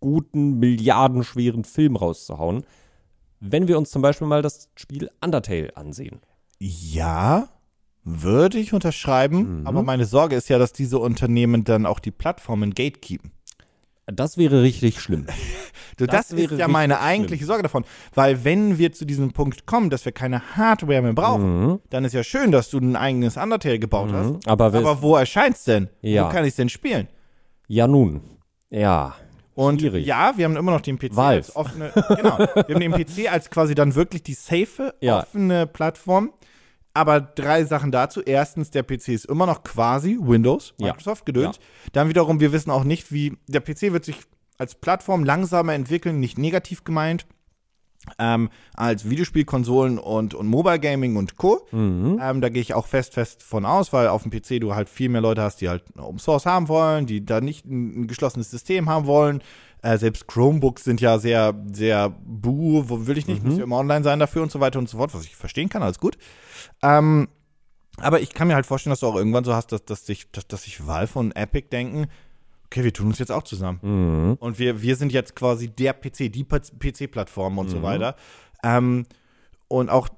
guten, 0.00 0.58
milliardenschweren 0.58 1.64
Film 1.64 1.96
rauszuhauen. 1.96 2.64
Wenn 3.38 3.68
wir 3.68 3.78
uns 3.78 3.90
zum 3.90 4.02
Beispiel 4.02 4.26
mal 4.26 4.42
das 4.42 4.68
Spiel 4.74 5.08
Undertale 5.24 5.76
ansehen. 5.76 6.20
Ja, 6.58 7.48
würde 8.04 8.58
ich 8.58 8.72
unterschreiben, 8.72 9.60
Mhm. 9.60 9.66
aber 9.66 9.82
meine 9.82 10.04
Sorge 10.06 10.36
ist 10.36 10.48
ja, 10.48 10.58
dass 10.58 10.72
diese 10.72 10.98
Unternehmen 10.98 11.64
dann 11.64 11.86
auch 11.86 11.98
die 12.00 12.10
Plattformen 12.10 12.72
gatekeepen. 12.74 13.32
Das 14.06 14.36
wäre 14.38 14.62
richtig 14.62 15.00
schlimm. 15.00 15.26
Das 15.96 16.08
das, 16.28 16.36
wäre 16.36 16.54
ist 16.54 16.58
ja 16.60 16.66
meine 16.66 17.00
eigentliche 17.02 17.44
Sorge 17.44 17.62
davon. 17.62 17.84
Weil 18.14 18.42
wenn 18.42 18.78
wir 18.78 18.90
zu 18.92 19.04
diesem 19.04 19.32
Punkt 19.32 19.66
kommen, 19.66 19.90
dass 19.90 20.06
wir 20.06 20.12
keine 20.12 20.56
Hardware 20.56 21.02
mehr 21.02 21.12
brauchen, 21.12 21.78
dann 21.90 22.06
ist 22.06 22.14
ja 22.14 22.24
schön, 22.24 22.50
dass 22.52 22.70
du 22.70 22.78
ein 22.78 22.96
eigenes 22.96 23.36
Undertale 23.36 23.78
gebaut 23.78 24.10
hast. 24.10 24.30
Mhm. 24.30 24.40
Aber, 24.46 24.72
wer- 24.72 24.80
Aber 24.80 25.02
wo 25.02 25.16
erscheint's 25.16 25.64
denn? 25.64 25.90
Ja. 26.00 26.24
Wo 26.26 26.32
kann 26.32 26.46
ich 26.46 26.54
denn 26.54 26.70
spielen? 26.70 27.06
ja 27.68 27.86
nun, 27.86 28.22
ja. 28.70 29.14
Und 29.54 29.82
Schwierig. 29.82 30.06
ja, 30.06 30.32
wir 30.36 30.46
haben 30.46 30.56
immer 30.56 30.72
noch 30.72 30.80
den 30.80 30.98
PC 30.98 31.14
Valve. 31.14 31.36
als 31.36 31.54
offene, 31.56 31.92
genau, 32.16 32.38
wir 32.38 32.74
haben 32.74 32.80
den 32.80 32.92
PC 32.92 33.30
als 33.30 33.50
quasi 33.50 33.74
dann 33.74 33.94
wirklich 33.94 34.22
die 34.22 34.32
safe, 34.34 34.94
Ja. 35.02 35.18
offene 35.20 35.66
Plattform. 35.66 36.32
Aber 36.92 37.20
drei 37.20 37.64
Sachen 37.64 37.92
dazu. 37.92 38.20
Erstens, 38.20 38.70
der 38.70 38.82
PC 38.82 39.08
ist 39.08 39.26
immer 39.26 39.46
noch 39.46 39.62
quasi 39.62 40.18
Windows, 40.20 40.74
Ja. 40.78 40.88
Microsoft 40.88 41.24
gedöns. 41.24 41.58
Dann 41.92 42.08
wiederum, 42.08 42.40
wir 42.40 42.52
wissen 42.52 42.70
auch 42.70 42.84
nicht, 42.84 43.12
wie 43.12 43.36
der 43.46 43.60
PC 43.60 43.92
wird 43.92 44.04
sich 44.04 44.16
als 44.58 44.74
Plattform 44.74 45.24
langsamer 45.24 45.72
entwickeln, 45.74 46.20
nicht 46.20 46.36
negativ 46.36 46.84
gemeint, 46.84 47.26
ähm, 48.18 48.48
als 48.74 49.08
Videospielkonsolen 49.08 49.98
und, 49.98 50.34
und 50.34 50.46
Mobile 50.48 50.80
Gaming 50.80 51.16
und 51.16 51.36
Co. 51.36 51.66
Mhm. 51.70 52.18
Ähm, 52.20 52.40
da 52.40 52.48
gehe 52.48 52.62
ich 52.62 52.74
auch 52.74 52.86
fest, 52.86 53.14
fest 53.14 53.42
von 53.42 53.64
aus, 53.64 53.92
weil 53.92 54.08
auf 54.08 54.22
dem 54.24 54.30
PC 54.32 54.60
du 54.60 54.74
halt 54.74 54.88
viel 54.88 55.08
mehr 55.10 55.20
Leute 55.20 55.42
hast, 55.42 55.60
die 55.60 55.68
halt 55.68 55.84
Open 55.98 56.18
Source 56.18 56.46
haben 56.46 56.68
wollen, 56.68 57.06
die 57.06 57.24
da 57.24 57.40
nicht 57.40 57.66
ein, 57.66 58.02
ein 58.02 58.06
geschlossenes 58.08 58.50
System 58.50 58.88
haben 58.88 59.06
wollen. 59.06 59.42
Äh, 59.82 59.96
selbst 59.96 60.28
Chromebooks 60.28 60.84
sind 60.84 61.00
ja 61.00 61.18
sehr, 61.18 61.54
sehr 61.72 62.10
buh, 62.10 62.84
wo 62.88 63.06
will 63.06 63.16
ich 63.16 63.26
nicht, 63.26 63.42
muss 63.44 63.56
ja 63.56 63.64
immer 63.64 63.78
online 63.78 64.04
sein 64.04 64.18
dafür 64.18 64.42
und 64.42 64.50
so 64.50 64.60
weiter 64.60 64.78
und 64.78 64.88
so 64.88 64.98
fort, 64.98 65.14
was 65.14 65.24
ich 65.24 65.36
verstehen 65.36 65.68
kann, 65.70 65.82
alles 65.82 65.98
gut. 65.98 66.18
Ähm, 66.82 67.28
aber 67.98 68.20
ich 68.20 68.32
kann 68.32 68.48
mir 68.48 68.54
halt 68.54 68.66
vorstellen, 68.66 68.92
dass 68.92 69.00
du 69.00 69.06
auch 69.06 69.16
irgendwann 69.16 69.44
so 69.44 69.54
hast, 69.54 69.72
dass, 69.72 69.84
dass, 69.84 70.06
sich, 70.06 70.30
dass, 70.30 70.46
dass 70.46 70.62
sich 70.62 70.86
Valve 70.86 71.18
und 71.18 71.32
Epic 71.36 71.68
denken, 71.70 72.06
okay, 72.66 72.84
wir 72.84 72.92
tun 72.92 73.08
uns 73.08 73.18
jetzt 73.18 73.32
auch 73.32 73.42
zusammen. 73.42 73.80
Mhm. 73.82 74.34
Und 74.40 74.58
wir, 74.58 74.80
wir 74.80 74.96
sind 74.96 75.12
jetzt 75.12 75.34
quasi 75.34 75.68
der 75.68 75.92
PC, 75.92 76.32
die 76.32 76.44
PC-Plattform 76.44 77.58
und 77.58 77.68
so 77.68 77.82
weiter. 77.82 78.16
Ähm, 78.62 79.06
und 79.68 79.88
auch 79.90 80.08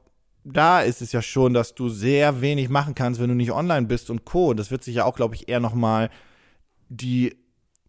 da 0.45 0.81
ist 0.83 1.03
es 1.03 1.13
ja 1.13 1.23
schon, 1.23 1.55
dass 1.55 1.75
du 1.75 1.89
sehr 1.89 2.41
wenig 2.41 2.69
machen 2.69 2.95
kannst, 2.95 3.21
wenn 3.21 3.29
du 3.29 3.35
nicht 3.35 3.53
online 3.53 3.87
bist 3.87 4.11
und 4.11 4.25
Co. 4.25 4.51
Und 4.51 4.59
das 4.59 4.71
wird 4.71 4.85
sich 4.85 4.97
ja 4.97 5.05
auch, 5.05 5.15
glaube 5.17 5.35
ich, 5.35 5.49
eher 5.49 5.61
nochmal, 5.61 6.11
die 6.89 7.37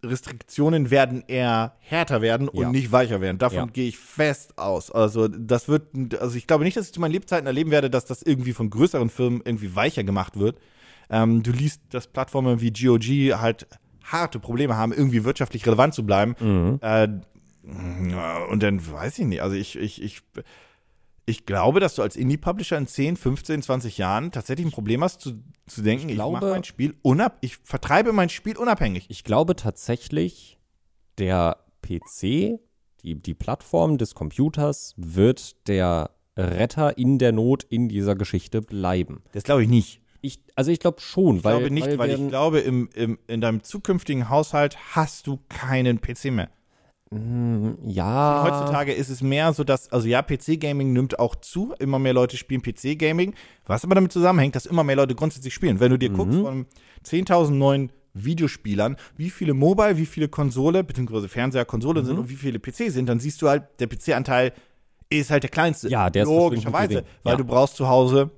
Restriktionen 0.04 0.92
werden 0.92 1.24
eher 1.28 1.74
härter 1.80 2.22
werden 2.22 2.48
und 2.50 2.62
Ja. 2.62 2.70
nicht 2.72 2.92
weicher 2.92 3.22
werden. 3.22 3.38
Davon 3.38 3.58
Ja. 3.58 3.66
gehe 3.66 3.88
ich 3.88 3.98
fest 3.98 4.58
aus. 4.58 4.92
Also 4.92 5.28
das 5.28 5.68
wird, 5.68 5.88
also 6.20 6.36
ich 6.38 6.46
glaube 6.48 6.64
nicht, 6.64 6.78
dass 6.78 6.88
ich 6.88 6.94
zu 6.94 7.00
meinen 7.02 7.12
Lebzeiten 7.14 7.48
erleben 7.48 7.72
werde, 7.72 7.90
dass 7.90 8.06
das 8.06 8.22
irgendwie 8.22 8.54
von 8.54 8.70
größeren 8.70 9.10
Firmen 9.10 9.42
irgendwie 9.46 9.76
weicher 9.76 10.04
gemacht 10.04 10.38
wird. 10.38 10.58
Ähm, 11.10 11.44
du 11.44 11.52
liest, 11.52 11.82
dass 11.90 12.08
Plattformen 12.08 12.62
wie 12.62 12.72
GOG 12.72 13.40
halt 13.40 13.68
harte 14.04 14.40
Probleme 14.40 14.76
haben, 14.76 14.92
irgendwie 14.94 15.24
wirtschaftlich 15.24 15.66
relevant 15.66 15.94
zu 15.94 16.06
bleiben. 16.06 16.36
Mhm. 16.40 16.80
Äh, 16.82 17.08
und 18.52 18.62
dann 18.62 18.92
weiß 18.92 19.20
ich 19.20 19.26
nicht. 19.26 19.42
Also 19.42 19.56
ich, 19.56 19.78
ich, 19.78 20.02
ich, 20.02 20.22
ich 21.26 21.46
glaube, 21.46 21.80
dass 21.80 21.96
du 21.96 22.02
als 22.02 22.16
Indie-Publisher 22.16 22.78
in 22.78 22.88
10, 22.88 23.16
15, 23.16 23.62
20 23.62 23.98
Jahren 23.98 24.32
tatsächlich 24.32 24.66
ein 24.68 24.72
Problem 24.72 25.04
hast, 25.04 25.22
zu, 25.22 25.42
zu 25.68 25.82
denken, 25.82 26.10
ich, 26.10 26.16
glaube- 26.16 26.34
mache 26.34 26.50
mein 26.50 26.64
Spiel 26.64 26.96
unab, 27.02 27.38
ich 27.42 27.58
vertreibe 27.64 28.12
mein 28.14 28.30
Spiel 28.30 28.58
unabhängig. 28.58 29.06
Ich 29.10 29.24
glaube 29.24 29.56
tatsächlich, 29.56 30.60
der 31.18 31.58
PC, 31.82 32.60
die, 33.04 33.16
die 33.16 33.34
Plattform 33.34 33.98
des 33.98 34.16
Computers, 34.16 34.94
wird 34.98 35.68
der 35.68 36.10
Retter 36.36 36.98
in 36.98 37.20
der 37.20 37.32
Not 37.32 37.64
in 37.70 37.88
dieser 37.90 38.16
Geschichte 38.16 38.62
bleiben. 38.62 39.22
Das 39.34 39.44
glaube 39.44 39.64
ich 39.64 39.70
nicht. 39.70 40.02
Ich, 40.22 40.40
also 40.56 40.72
ich 40.72 40.80
glaube 40.80 41.00
schon, 41.02 41.38
Ich 41.38 41.44
weil, 41.44 41.58
glaube 41.60 41.74
nicht, 41.74 41.86
weil, 41.98 42.10
ich 42.10 42.18
werden- 42.18 42.30
glaube, 42.30 42.60
im, 42.62 42.90
im, 42.96 43.20
in 43.28 43.40
deinem 43.42 43.62
zukünftigen 43.62 44.30
Haushalt 44.30 44.78
hast 44.96 45.28
du 45.28 45.40
keinen 45.50 46.00
PC 46.02 46.32
mehr. 46.32 46.50
Ja, 47.86 48.42
Heutzutage 48.44 48.94
ist 48.94 49.10
es 49.10 49.22
mehr 49.22 49.54
so, 49.54 49.64
dass, 49.64 49.92
also 49.92 50.08
ja, 50.08 50.22
PC-Gaming 50.22 50.94
nimmt 50.94 51.20
auch 51.20 51.36
zu. 51.36 51.74
Immer 51.80 52.00
mehr 52.00 52.14
Leute 52.14 52.38
spielen 52.38 52.62
PC-Gaming. 52.62 53.34
Was 53.66 53.84
aber 53.84 53.96
damit 53.96 54.12
zusammenhängt, 54.12 54.56
dass 54.56 54.66
immer 54.66 54.84
mehr 54.84 54.96
Leute 54.96 55.16
grundsätzlich 55.16 55.54
spielen. 55.54 55.80
Wenn 55.80 55.92
du 55.92 55.98
dir 55.98 56.10
guckst 56.10 56.40
von 56.40 56.66
10.000 57.06 57.52
neuen 57.52 57.92
Videospielern, 58.14 58.96
wie 59.18 59.30
viele 59.30 59.54
Mobile, 59.54 59.98
wie 59.98 60.06
viele 60.06 60.28
Konsole, 60.28 60.84
beziehungsweise 60.84 61.28
Fernseher, 61.28 61.66
Konsole 61.66 62.06
sind 62.06 62.18
und 62.18 62.30
wie 62.30 62.36
viele 62.36 62.60
PC 62.60 62.92
sind, 62.92 63.08
dann 63.08 63.20
siehst 63.20 63.42
du 63.42 63.50
halt, 63.50 63.64
der 63.80 63.88
PC-Anteil 63.88 64.54
ist 65.10 65.30
halt 65.32 65.44
der 65.44 65.50
kleinste. 65.50 65.90
Ja, 65.90 66.10
der 66.10 66.24
ist 66.24 66.30
Logischerweise. 66.30 66.90
gering. 66.90 67.06
Weil 67.24 67.34
Ja. 67.34 67.38
du 67.38 67.46
brauchst 67.46 67.76
zu 67.76 67.88
Hause 67.88 68.32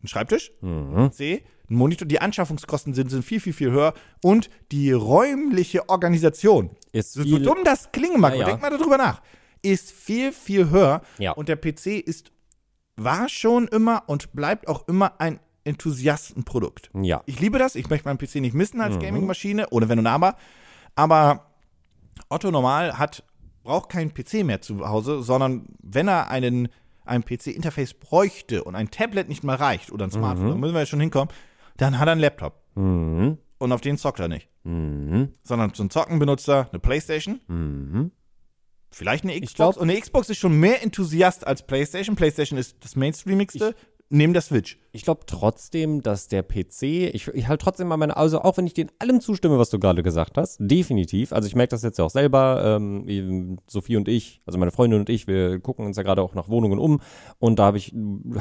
einen 0.00 0.08
Schreibtisch, 0.08 0.52
Mhm. 0.60 1.10
PC, 1.10 1.42
einen 1.68 1.78
Monitor. 1.78 2.06
Die 2.06 2.20
Anschaffungskosten 2.20 2.92
sind, 2.94 3.10
sind 3.10 3.24
viel, 3.24 3.40
viel, 3.40 3.52
viel 3.52 3.70
höher. 3.70 3.94
Und 4.22 4.50
die 4.70 4.92
räumliche 4.92 5.88
Organisation 5.88 6.70
ist 6.92 7.12
so, 7.14 7.22
so 7.22 7.36
viel, 7.36 7.42
dumm 7.42 7.58
das 7.64 7.90
klingen 7.92 8.20
mag, 8.20 8.34
Ja, 8.34 8.40
ja. 8.40 8.46
denk 8.46 8.62
mal 8.62 8.70
darüber 8.70 8.96
nach, 8.98 9.20
ist 9.62 9.90
viel, 9.92 10.32
viel 10.32 10.70
höher. 10.70 11.02
Ja. 11.18 11.32
Und 11.32 11.48
der 11.48 11.56
PC 11.56 11.86
ist, 12.00 12.32
war 12.96 13.28
schon 13.28 13.68
immer 13.68 14.02
und 14.06 14.32
bleibt 14.32 14.68
auch 14.68 14.86
immer 14.88 15.20
ein 15.20 15.40
Enthusiastenprodukt. 15.64 16.90
ja. 16.94 17.22
Ich 17.26 17.38
liebe 17.40 17.58
das, 17.58 17.74
ich 17.76 17.88
möchte 17.90 18.08
meinen 18.08 18.18
PC 18.18 18.36
nicht 18.36 18.54
missen 18.54 18.76
Mhm. 18.76 18.82
als 18.82 18.98
Gaming-Maschine, 18.98 19.68
ohne 19.70 19.88
Wenn 19.88 19.98
und 19.98 20.06
Aber. 20.06 20.36
Aber 20.94 21.46
Otto 22.28 22.50
Normal 22.50 22.98
hat, 22.98 23.22
braucht 23.62 23.88
keinen 23.90 24.12
PC 24.12 24.44
mehr 24.44 24.60
zu 24.60 24.86
Hause, 24.88 25.22
sondern 25.22 25.66
wenn 25.82 26.08
er 26.08 26.28
einen 26.30 26.68
ein 27.04 27.24
PC-Interface 27.24 27.94
bräuchte 27.94 28.62
und 28.62 28.76
ein 28.76 28.90
Tablet 28.90 29.28
nicht 29.28 29.42
mal 29.42 29.56
reicht 29.56 29.90
oder 29.90 30.06
ein 30.06 30.12
Smartphone, 30.12 30.46
Mhm. 30.46 30.50
da 30.50 30.56
müssen 30.56 30.74
wir 30.74 30.80
jetzt 30.80 30.88
schon 30.90 31.00
hinkommen, 31.00 31.32
dann 31.76 31.98
hat 31.98 32.06
er 32.08 32.12
einen 32.12 32.20
Laptop. 32.20 32.54
Mhm. 32.76 33.38
Und 33.58 33.72
auf 33.72 33.80
den 33.80 33.98
zockt 33.98 34.20
er 34.20 34.28
nicht. 34.28 34.48
Mhm. 34.64 35.30
Sondern 35.42 35.74
zum 35.74 35.90
Zocken 35.90 36.18
benutzt 36.18 36.48
er 36.48 36.68
eine 36.70 36.78
Playstation, 36.80 37.40
Mhm. 37.48 38.10
vielleicht 38.90 39.24
eine 39.24 39.32
Xbox. 39.34 39.54
glaub- 39.54 39.76
und 39.76 39.90
eine 39.90 40.00
Xbox 40.00 40.30
ist 40.30 40.38
schon 40.38 40.58
mehr 40.58 40.82
Enthusiast 40.82 41.46
als 41.46 41.66
Playstation. 41.66 42.16
Playstation 42.16 42.58
ist 42.58 42.76
das 42.80 42.96
Mainstreamigste. 42.96 43.74
Neben 44.14 44.34
der 44.34 44.42
Switch. 44.42 44.78
Ich 44.92 45.04
glaube 45.04 45.22
trotzdem, 45.24 46.02
dass 46.02 46.28
der 46.28 46.42
PC, 46.42 46.82
ich, 47.14 47.28
ich 47.28 47.48
halte 47.48 47.64
trotzdem 47.64 47.88
mal 47.88 47.96
meine, 47.96 48.14
also 48.14 48.42
auch 48.42 48.58
wenn 48.58 48.66
ich 48.66 48.74
den 48.74 48.90
allem 48.98 49.22
zustimme, 49.22 49.58
was 49.58 49.70
du 49.70 49.78
gerade 49.78 50.02
gesagt 50.02 50.36
hast, 50.36 50.58
definitiv. 50.60 51.32
Also 51.32 51.48
ich 51.48 51.54
merke 51.56 51.70
das 51.70 51.82
jetzt 51.82 51.98
ja 51.98 52.04
auch 52.04 52.10
selber, 52.10 52.62
ähm, 52.78 53.58
Sophie 53.66 53.96
und 53.96 54.08
ich, 54.08 54.42
also 54.44 54.58
meine 54.58 54.70
Freundin 54.70 55.00
und 55.00 55.08
ich, 55.08 55.26
wir 55.28 55.60
gucken 55.60 55.86
uns 55.86 55.96
ja 55.96 56.02
gerade 56.02 56.20
auch 56.20 56.34
nach 56.34 56.50
Wohnungen 56.50 56.78
um 56.78 57.00
und 57.38 57.58
da 57.58 57.64
habe 57.64 57.78
ich, 57.78 57.94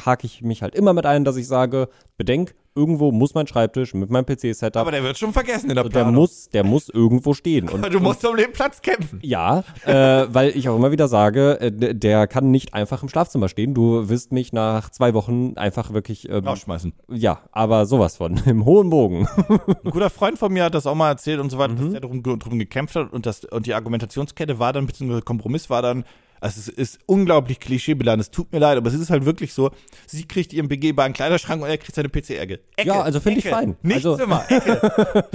hake 0.05 0.25
ich 0.27 0.41
mich 0.41 0.61
halt 0.61 0.75
immer 0.75 0.91
mit 0.91 1.05
ein, 1.05 1.23
dass 1.23 1.37
ich 1.37 1.47
sage, 1.47 1.87
bedenk, 2.17 2.53
irgendwo 2.75 3.11
muss 3.11 3.33
mein 3.33 3.47
Schreibtisch 3.47 3.93
mit 3.93 4.09
meinem 4.09 4.25
PC-Setup, 4.25 4.77
Aber 4.81 4.91
der 4.91 5.03
wird 5.03 5.17
schon 5.17 5.33
vergessen 5.33 5.69
in 5.69 5.75
der 5.75 5.83
der 5.83 5.89
Planung. 5.89 6.15
muss, 6.15 6.49
der 6.49 6.63
muss 6.63 6.89
irgendwo 6.89 7.33
stehen. 7.33 7.67
Und, 7.69 7.83
du 7.93 7.99
musst 7.99 8.25
um 8.25 8.35
den 8.37 8.51
Platz 8.53 8.81
kämpfen. 8.81 9.19
ja, 9.21 9.63
äh, 9.85 9.93
weil 10.33 10.49
ich 10.55 10.69
auch 10.69 10.75
immer 10.75 10.91
wieder 10.91 11.07
sage, 11.07 11.59
äh, 11.59 11.71
der 11.95 12.27
kann 12.27 12.51
nicht 12.51 12.73
einfach 12.73 13.03
im 13.03 13.09
Schlafzimmer 13.09 13.49
stehen. 13.49 13.73
Du 13.73 14.09
wirst 14.09 14.31
mich 14.31 14.53
nach 14.53 14.89
zwei 14.89 15.13
Wochen 15.13 15.53
einfach 15.57 15.93
wirklich, 15.93 16.29
ähm, 16.29 16.45
Rausschmeißen. 16.47 16.93
ja, 17.09 17.39
aber 17.51 17.85
sowas 17.85 18.17
von, 18.17 18.37
im 18.45 18.65
hohen 18.65 18.89
Bogen. 18.89 19.27
Ein 19.83 19.91
guter 19.91 20.09
Freund 20.09 20.37
von 20.39 20.51
mir 20.53 20.63
hat 20.63 20.73
das 20.73 20.87
auch 20.87 20.95
mal 20.95 21.09
erzählt 21.09 21.39
und 21.39 21.49
so 21.49 21.57
weiter, 21.57 21.73
Mhm. 21.73 21.85
dass 21.85 21.93
er 21.95 22.01
darum, 22.01 22.23
drum 22.23 22.59
gekämpft 22.59 22.95
hat 22.95 23.11
und, 23.13 23.25
das, 23.25 23.45
und 23.45 23.65
die 23.65 23.73
Argumentationskette 23.73 24.59
war 24.59 24.73
dann, 24.73 24.85
beziehungsweise 24.85 25.21
Kompromiss 25.21 25.69
war 25.69 25.81
dann, 25.81 26.03
also 26.41 26.59
es 26.59 26.67
ist 26.67 26.99
unglaublich 27.05 27.59
klischeebeladen, 27.59 28.19
es 28.19 28.31
tut 28.31 28.51
mir 28.51 28.59
leid, 28.59 28.75
aber 28.77 28.87
es 28.89 28.95
ist 28.95 29.09
halt 29.11 29.25
wirklich 29.25 29.53
so, 29.53 29.69
sie 30.07 30.25
kriegt 30.27 30.51
ihren 30.53 30.67
begehbaren 30.67 31.13
Kleiderschrank 31.13 31.61
und 31.61 31.69
er 31.69 31.77
kriegt 31.77 31.95
seine 31.95 32.09
PC-Ecke. 32.09 32.59
Ecke, 32.75 32.87
Ja, 32.87 33.01
also 33.01 33.19
finde 33.19 33.39
ich 33.39 33.47
fein. 33.47 33.77
Nicht 33.83 34.05
Also- 34.05 34.17
Ecke. 34.49 35.25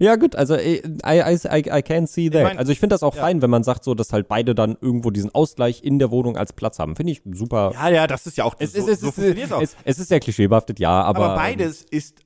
Ja, 0.00 0.16
gut, 0.16 0.34
also 0.36 0.56
I, 0.56 0.82
I, 1.06 1.20
I, 1.48 1.78
I 1.78 1.82
can 1.82 2.06
see 2.06 2.28
that. 2.28 2.42
mein- 2.42 2.58
also 2.58 2.72
ich 2.72 2.80
finde 2.80 2.94
das 2.94 3.02
auch 3.02 3.14
ja. 3.14 3.22
fein, 3.22 3.40
wenn 3.40 3.50
man 3.50 3.62
sagt, 3.62 3.84
so, 3.84 3.94
dass 3.94 4.12
halt 4.12 4.28
beide 4.28 4.54
dann 4.54 4.76
irgendwo 4.80 5.10
diesen 5.10 5.34
Ausgleich 5.34 5.82
in 5.84 5.98
der 5.98 6.10
Wohnung 6.10 6.36
als 6.36 6.52
Platz 6.52 6.78
haben. 6.78 6.96
Finde 6.96 7.12
ich 7.12 7.22
super. 7.32 7.70
Ja, 7.74 7.88
ja, 7.88 8.06
das 8.06 8.26
ist 8.26 8.36
ja 8.36 8.44
auch, 8.44 8.56
es, 8.58 8.72
so, 8.72 8.78
ist, 8.86 8.88
es, 8.88 9.00
so 9.00 9.54
auch. 9.54 9.62
es, 9.62 9.76
es 9.84 9.98
ist 9.98 10.08
sehr 10.08 10.20
klischeebehaftet, 10.20 10.78
ja, 10.80 11.02
aber. 11.02 11.26
aber 11.26 11.34
beides 11.36 11.82
ist 11.82 12.16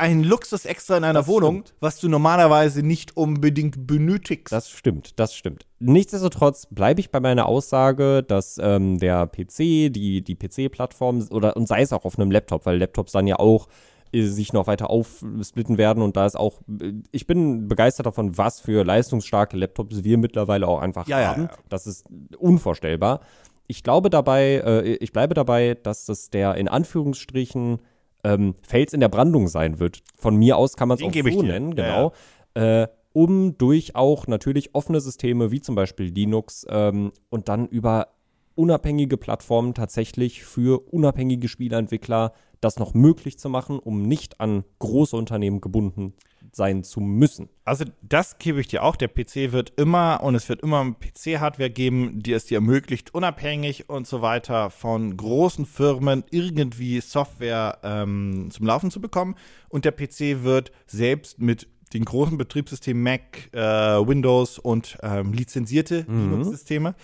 ein 0.00 0.24
Luxus 0.24 0.64
extra 0.64 0.96
in 0.96 1.04
einer 1.04 1.20
Das 1.20 1.28
Wohnung, 1.28 1.64
was 1.78 2.00
du 2.00 2.08
normalerweise 2.08 2.82
nicht 2.82 3.16
unbedingt 3.16 3.86
benötigst. 3.86 4.52
Das 4.52 4.68
stimmt, 4.70 5.18
das 5.20 5.34
stimmt. 5.34 5.66
Nichtsdestotrotz 5.78 6.66
bleibe 6.70 7.00
ich 7.00 7.10
bei 7.10 7.20
meiner 7.20 7.46
Aussage, 7.46 8.22
dass 8.22 8.58
ähm, 8.62 8.98
der 8.98 9.26
PC, 9.26 9.56
die, 9.92 10.22
die 10.22 10.34
PC-Plattform 10.36 11.26
oder 11.30 11.56
und 11.56 11.68
sei 11.68 11.82
es 11.82 11.92
auch 11.92 12.04
auf 12.04 12.18
einem 12.18 12.30
Laptop, 12.30 12.66
weil 12.66 12.78
Laptops 12.78 13.12
dann 13.12 13.26
ja 13.26 13.38
auch 13.38 13.68
äh, 14.12 14.22
sich 14.24 14.52
noch 14.52 14.66
weiter 14.66 14.90
aufsplitten 14.90 15.78
werden 15.78 16.02
und 16.02 16.16
da 16.16 16.26
ist 16.26 16.36
auch, 16.36 16.60
äh, 16.80 16.92
ich 17.12 17.26
bin 17.26 17.68
begeistert 17.68 18.06
davon, 18.06 18.36
was 18.36 18.60
für 18.60 18.84
leistungsstarke 18.84 19.56
Laptops 19.56 20.02
wir 20.02 20.18
mittlerweile 20.18 20.66
auch 20.66 20.80
einfach 20.80 21.06
Ja, 21.06 21.20
ja, 21.20 21.28
haben. 21.28 21.42
ja. 21.44 21.50
Das 21.68 21.86
ist 21.86 22.04
unvorstellbar. 22.38 23.20
Ich 23.66 23.84
glaube 23.84 24.10
dabei, 24.10 24.62
äh, 24.64 24.94
ich 24.94 25.12
bleibe 25.12 25.34
dabei, 25.34 25.76
dass 25.80 26.06
das 26.06 26.30
der 26.30 26.56
in 26.56 26.66
Anführungsstrichen 26.68 27.78
ähm, 28.24 28.54
Fels 28.62 28.92
in 28.92 29.00
der 29.00 29.08
Brandung 29.08 29.48
sein 29.48 29.78
wird. 29.78 30.02
Von 30.16 30.36
mir 30.36 30.56
aus 30.56 30.76
kann 30.76 30.88
man 30.88 30.98
es 30.98 31.04
auch 31.04 31.12
so 31.12 31.42
nennen, 31.42 31.76
Ja, 31.76 31.84
genau. 31.84 32.12
Äh, 32.54 32.88
um 33.12 33.58
durch 33.58 33.96
auch 33.96 34.26
natürlich 34.26 34.74
offene 34.74 35.00
Systeme 35.00 35.50
wie 35.50 35.60
zum 35.60 35.74
Beispiel 35.74 36.06
Linux 36.06 36.66
ähm, 36.68 37.12
und 37.28 37.48
dann 37.48 37.66
über 37.66 38.08
unabhängige 38.54 39.16
Plattformen 39.16 39.74
tatsächlich 39.74 40.44
für 40.44 40.92
unabhängige 40.92 41.48
Spieleentwickler 41.48 42.32
das 42.60 42.78
noch 42.78 42.94
möglich 42.94 43.38
zu 43.38 43.48
machen, 43.48 43.78
um 43.78 44.02
nicht 44.02 44.40
an 44.40 44.64
große 44.78 45.16
Unternehmen 45.16 45.60
gebunden 45.60 46.14
sein 46.52 46.84
zu 46.84 47.00
müssen. 47.00 47.48
Also 47.64 47.84
das 48.02 48.38
gebe 48.38 48.60
ich 48.60 48.68
dir 48.68 48.82
auch. 48.82 48.96
Der 48.96 49.08
PC 49.08 49.52
wird 49.52 49.72
immer 49.76 50.22
und 50.22 50.34
es 50.34 50.48
wird 50.48 50.62
immer 50.62 50.84
PC-Hardware 50.92 51.70
geben, 51.70 52.22
die 52.22 52.32
es 52.32 52.46
dir 52.46 52.56
ermöglicht, 52.56 53.14
unabhängig 53.14 53.88
und 53.88 54.06
so 54.06 54.22
weiter 54.22 54.70
von 54.70 55.16
großen 55.16 55.66
Firmen 55.66 56.24
irgendwie 56.30 57.00
Software 57.00 57.78
ähm, 57.82 58.48
zum 58.50 58.66
Laufen 58.66 58.90
zu 58.90 59.00
bekommen. 59.00 59.36
Und 59.68 59.84
der 59.84 59.92
PC 59.92 60.42
wird 60.42 60.72
selbst 60.86 61.40
mit 61.40 61.68
den 61.92 62.04
großen 62.04 62.38
Betriebssystemen 62.38 63.02
Mac, 63.02 63.52
äh, 63.52 63.58
Windows 63.60 64.58
und 64.58 64.98
ähm, 65.02 65.32
lizenzierte 65.32 66.04
Linux-Systeme 66.08 66.94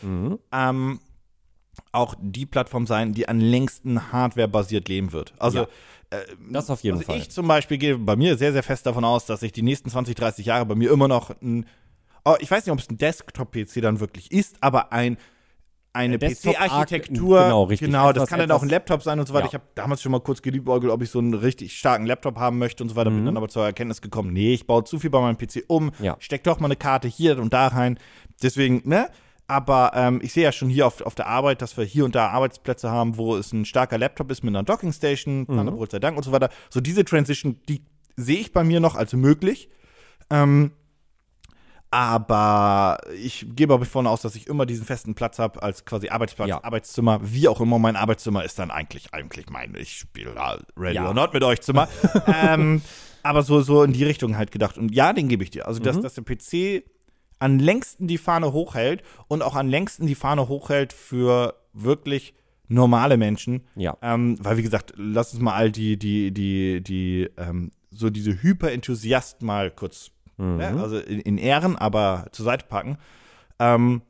ähm, 0.53 1.01
auch 1.93 2.15
die 2.21 2.47
Plattform 2.47 2.87
sein, 2.87 3.13
die 3.13 3.29
am 3.29 3.39
längsten 3.39 4.13
hardware-basiert 4.13 4.89
leben 4.89 5.13
wird. 5.13 5.35
Also 5.39 5.61
Ja. 5.61 5.69
Das 6.51 6.71
auf 6.71 6.83
jeden 6.83 6.99
also 6.99 7.07
Fall. 7.07 7.19
ich 7.19 7.31
zum 7.31 7.49
Beispiel 7.49 7.79
gehe 7.79 7.99
bei 7.99 8.17
mir 8.17 8.37
sehr, 8.37 8.53
sehr 8.53 8.63
fest 8.63 8.87
davon 8.87 9.05
aus, 9.05 9.27
dass 9.27 9.43
ich 9.43 9.53
die 9.53 9.63
nächsten 9.63 9.91
20, 9.91 10.15
30 10.15 10.47
Jahre 10.47 10.65
bei 10.67 10.75
mir 10.75 10.91
immer 10.91 11.09
noch 11.09 11.31
ein, 11.43 11.67
oh, 12.25 12.37
ich 12.41 12.51
weiß 12.51 12.65
nicht, 12.65 12.73
ob 12.73 12.79
es 12.79 12.89
ein 12.89 12.99
Desktop-PC 12.99 13.81
dann 13.83 14.01
wirklich 14.01 14.31
ist, 14.33 14.57
aber 14.61 14.93
ein 14.93 15.17
eine 15.93 16.19
PC-Architektur, 16.19 17.43
genau, 17.45 17.63
richtig. 17.65 17.87
genau, 17.89 18.09
das 18.13 18.25
Etwas- 18.25 18.29
kann 18.29 18.39
dann 18.41 18.51
auch 18.51 18.63
ein 18.63 18.69
Laptop 18.69 19.03
sein 19.03 19.19
und 19.19 19.27
so 19.27 19.33
weiter. 19.33 19.45
Ja. 19.45 19.49
Ich 19.49 19.55
habe 19.55 19.65
damals 19.75 20.03
schon 20.03 20.13
mal 20.13 20.21
kurz 20.21 20.43
geliebäugelt, 20.43 20.93
ob 20.93 21.01
ich 21.03 21.09
so 21.09 21.19
einen 21.19 21.33
richtig 21.33 21.77
starken 21.79 22.05
Laptop 22.05 22.37
haben 22.37 22.59
möchte 22.59 22.83
und 22.83 22.91
so 22.91 22.97
weiter, 22.97 23.11
bin 23.11 23.25
dann 23.25 23.37
aber 23.39 23.49
zur 23.49 23.65
Erkenntnis 23.65 24.03
gekommen, 24.03 24.33
nee, 24.35 24.53
ich 24.53 24.67
baue 24.67 24.85
zu 24.85 24.99
viel 24.99 25.09
bei 25.09 25.21
meinem 25.23 25.39
PC 25.39 25.65
um, 25.69 25.87
Mhm. 25.87 25.93
Ja. 26.05 26.17
steck 26.19 26.45
doch 26.45 26.61
mal 26.61 26.67
eine 26.67 26.77
Karte 26.77 27.09
hier 27.09 27.39
und 27.39 27.55
da 27.55 27.69
rein. 27.69 27.99
Deswegen, 28.43 28.83
ne? 28.85 29.09
Aber 29.49 29.93
ähm, 29.95 30.21
ich 30.23 30.33
sehe 30.33 30.43
ja 30.43 30.51
schon 30.53 30.69
hier 30.69 30.87
auf, 30.89 31.01
auf 31.03 31.15
der 31.15 31.29
Arbeit, 31.29 31.63
dass 31.63 31.77
wir 31.77 31.85
hier 31.85 32.05
und 32.05 32.15
da 32.17 32.29
Arbeitsplätze 32.31 32.91
haben, 32.91 33.17
wo 33.17 33.37
es 33.37 33.53
ein 33.53 33.65
starker 33.65 33.97
Laptop 33.99 34.31
ist 34.33 34.43
mit 34.43 34.51
einer 34.53 34.65
Dockingstation, 34.65 35.41
Mhm. 35.41 35.47
Thunderbolt 35.47 35.91
sei 35.93 36.01
Dank 36.01 36.17
und 36.17 36.23
so 36.25 36.33
weiter. 36.33 36.49
So 36.71 36.81
diese 36.81 37.05
Transition, 37.05 37.61
die 37.69 37.83
sehe 38.17 38.39
ich 38.41 38.53
bei 38.53 38.65
mir 38.65 38.81
noch 38.81 38.97
als 38.97 39.13
möglich. 39.13 39.69
Ähm, 40.31 40.73
aber 41.91 42.99
ich 43.23 43.47
gebe 43.55 43.73
aber 43.73 43.85
davon 43.85 44.07
aus, 44.07 44.21
dass 44.23 44.35
ich 44.35 44.49
immer 44.49 44.67
diesen 44.67 44.85
festen 44.85 45.15
Platz 45.15 45.39
habe 45.39 45.63
als 45.63 45.85
quasi 45.85 46.09
Arbeitsplatz, 46.09 46.49
Ja. 46.49 46.65
Arbeitszimmer, 46.65 47.21
wie 47.23 47.47
auch 47.49 47.61
immer. 47.61 47.79
Mein 47.79 47.97
Arbeitszimmer 47.97 48.45
ist 48.45 48.59
dann 48.59 48.71
eigentlich 48.71 49.15
eigentlich 49.15 49.49
mein, 49.51 49.75
ich 49.77 49.93
spiele 49.99 50.35
da 50.35 50.59
Ready 50.77 50.97
Ja. 50.97 51.07
or 51.09 51.15
Not 51.15 51.33
mit 51.33 51.45
euch 51.45 51.61
Zimmer. 51.61 51.89
ähm, 52.27 52.83
aber 53.23 53.43
so, 53.43 53.61
so 53.61 53.83
in 53.85 53.93
die 53.93 54.05
Richtung 54.05 54.37
halt 54.37 54.51
gedacht. 54.51 54.77
Und 54.79 54.93
ja, 54.95 55.13
den 55.13 55.29
gebe 55.29 55.45
ich 55.45 55.51
dir. 55.51 55.67
Also, 55.69 55.81
Mhm. 55.81 55.85
dass, 55.85 56.01
dass 56.01 56.15
der 56.15 56.23
PC 56.23 56.85
an 57.39 57.59
längsten 57.59 58.07
die 58.07 58.19
Fahne 58.19 58.53
hochhält 58.53 59.03
und 59.29 59.43
auch 59.43 59.55
an 59.55 59.69
längsten 59.69 60.07
die 60.07 60.15
Fahne 60.15 60.49
hochhält 60.49 60.93
für 60.93 61.55
wirklich 61.73 62.35
normale 62.69 63.17
Menschen. 63.17 63.65
Ja. 63.77 63.97
Ähm, 64.03 64.37
weil, 64.41 64.57
wie 64.57 64.63
gesagt, 64.63 64.93
lass 64.97 65.33
uns 65.33 65.43
mal 65.43 65.55
all 65.55 65.71
die, 65.71 65.99
die, 65.99 66.33
die, 66.33 66.83
die, 66.83 67.29
ähm, 67.37 67.71
so 67.91 68.11
diese 68.11 68.43
Hyper-Enthusiasten 68.43 69.47
mal 69.47 69.71
kurz, 69.71 70.11
Mhm. 70.39 70.57
ne, 70.59 70.81
also 70.83 70.99
in, 70.99 71.21
in 71.21 71.39
Ehren, 71.39 71.77
aber 71.77 72.27
zur 72.33 72.45
Seite 72.45 72.67
packen. 72.69 72.99
Ähm, 73.59 74.03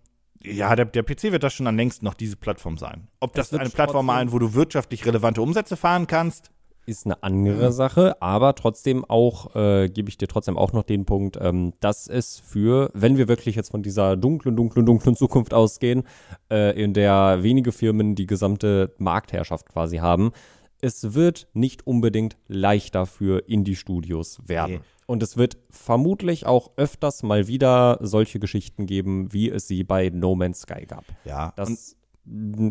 ja, 0.43 0.75
der, 0.75 0.85
der 0.87 1.03
PC 1.05 1.25
wird 1.33 1.43
das 1.43 1.55
schon 1.55 1.67
am 1.67 1.77
längsten 1.77 2.05
noch 2.05 2.15
diese 2.15 2.37
Plattform 2.37 2.79
sein. 2.79 3.07
Ob 3.21 3.35
das 3.35 3.53
wird 3.53 3.61
eine 3.61 3.71
Plattform 3.71 4.07
sein, 4.09 4.33
wo 4.33 4.39
du 4.39 4.55
wirtschaftlich 4.55 5.07
relevante 5.07 5.41
Umsätze 5.43 5.77
fahren 5.77 6.07
kannst, 6.07 6.51
ist 6.87 7.05
eine 7.05 7.23
andere 7.23 7.73
Sache, 7.73 8.21
aber 8.23 8.55
trotzdem 8.55 9.05
auch, 9.05 9.55
äh, 9.55 9.89
gebe 9.89 10.09
ich 10.09 10.17
dir 10.17 10.29
trotzdem 10.29 10.57
auch 10.57 10.73
noch 10.73 10.85
den 10.85 11.05
Punkt, 11.05 11.37
ähm, 11.41 11.73
dass 11.81 12.09
es 12.09 12.39
für, 12.39 12.91
wenn 12.95 13.17
wir 13.17 13.29
wirklich 13.29 13.57
jetzt 13.57 13.71
von 13.71 13.83
dieser 13.83 14.17
dunklen, 14.17 14.57
dunklen, 14.57 14.87
dunklen 14.87 15.17
Zukunft 15.17 15.53
ausgehen, 15.53 16.05
äh, 16.51 16.81
in 16.81 16.95
der 16.95 17.43
wenige 17.43 17.73
Firmen 17.73 18.15
die 18.15 18.27
gesamte 18.27 18.95
Marktherrschaft 18.99 19.69
quasi 19.69 19.99
haben, 19.99 20.33
es 20.81 21.15
wird 21.15 21.49
nicht 21.55 21.87
unbedingt 21.87 22.37
leichter 22.49 23.07
für 23.07 23.49
Indie-Studios 23.49 24.41
werden. 24.47 24.77
Nee. 24.77 24.81
Und 25.07 25.23
es 25.23 25.37
wird 25.37 25.57
vermutlich 25.71 26.47
auch 26.47 26.73
öfters 26.77 27.23
mal 27.23 27.47
wieder 27.47 27.99
solche 28.01 28.41
Geschichten 28.41 28.87
geben, 28.87 29.33
wie 29.33 29.49
es 29.49 29.69
sie 29.69 29.85
bei 29.85 30.11
No 30.11 30.35
Man's 30.35 30.61
Sky 30.63 30.85
gab. 30.87 31.05
ja. 31.25 31.53
m, 31.57 31.77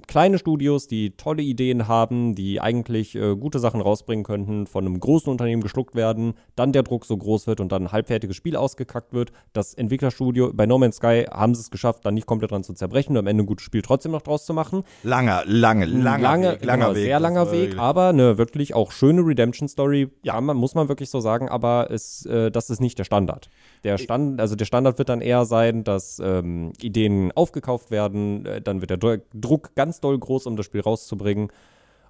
kleine 0.07 0.37
Studios, 0.37 0.87
die 0.87 1.11
tolle 1.15 1.41
Ideen 1.41 1.87
haben, 1.87 2.35
die 2.35 2.59
eigentlich 2.59 3.15
äh, 3.15 3.35
gute 3.35 3.59
Sachen 3.59 3.79
rausbringen 3.81 4.25
könnten, 4.25 4.67
von 4.67 4.85
einem 4.85 4.99
großen 4.99 5.29
Unternehmen 5.31 5.61
geschluckt 5.61 5.95
werden, 5.95 6.33
dann 6.55 6.73
der 6.73 6.83
Druck 6.83 7.05
so 7.05 7.15
groß 7.15 7.47
wird 7.47 7.61
und 7.61 7.71
dann 7.71 7.83
ein 7.83 7.91
halbfertiges 7.91 8.35
Spiel 8.35 8.55
ausgekackt 8.57 9.13
wird. 9.13 9.31
Das 9.53 9.73
Entwicklerstudio 9.73 10.51
bei 10.53 10.65
No 10.65 10.77
Man's 10.77 10.97
Sky 10.97 11.25
haben 11.31 11.55
sie 11.55 11.61
es 11.61 11.71
geschafft, 11.71 12.05
dann 12.05 12.15
nicht 12.15 12.27
komplett 12.27 12.51
dran 12.51 12.63
zu 12.63 12.73
zerbrechen 12.73 13.13
und 13.13 13.19
am 13.19 13.27
Ende 13.27 13.43
ein 13.43 13.47
gutes 13.47 13.65
Spiel 13.65 13.81
trotzdem 13.81 14.11
noch 14.11 14.21
draus 14.21 14.45
zu 14.45 14.53
machen. 14.53 14.83
langer, 15.03 15.43
lange, 15.45 15.85
langer 15.85 16.19
lange, 16.21 16.51
Weg, 16.53 16.65
langer 16.65 16.85
genau, 16.85 16.95
Weg. 16.95 17.03
sehr 17.03 17.19
langer 17.19 17.51
Weg, 17.51 17.77
aber 17.79 18.09
eine 18.09 18.37
wirklich 18.37 18.73
auch 18.73 18.91
schöne 18.91 19.21
Redemption-Story, 19.25 20.09
Ja. 20.23 20.39
man, 20.41 20.57
muss 20.57 20.75
man 20.75 20.89
wirklich 20.89 21.09
so 21.09 21.19
sagen, 21.21 21.47
aber 21.47 21.87
es, 21.91 22.25
äh, 22.25 22.51
das 22.51 22.69
ist 22.69 22.81
nicht 22.81 22.99
der 22.99 23.03
Standard. 23.05 23.49
Der 23.83 23.97
Stand, 23.97 24.41
also 24.41 24.55
der 24.55 24.65
Standard 24.65 24.97
wird 24.97 25.09
dann 25.09 25.21
eher 25.21 25.45
sein, 25.45 25.83
dass 25.83 26.19
ähm, 26.23 26.73
Ideen 26.81 27.31
aufgekauft 27.33 27.91
werden, 27.91 28.45
äh, 28.45 28.61
dann 28.61 28.81
wird 28.81 28.89
der 28.89 28.99
Dru- 28.99 29.21
Druck 29.45 29.75
ganz 29.75 29.99
doll 29.99 30.17
groß, 30.17 30.45
um 30.47 30.55
das 30.55 30.65
Spiel 30.65 30.81
rauszubringen 30.81 31.51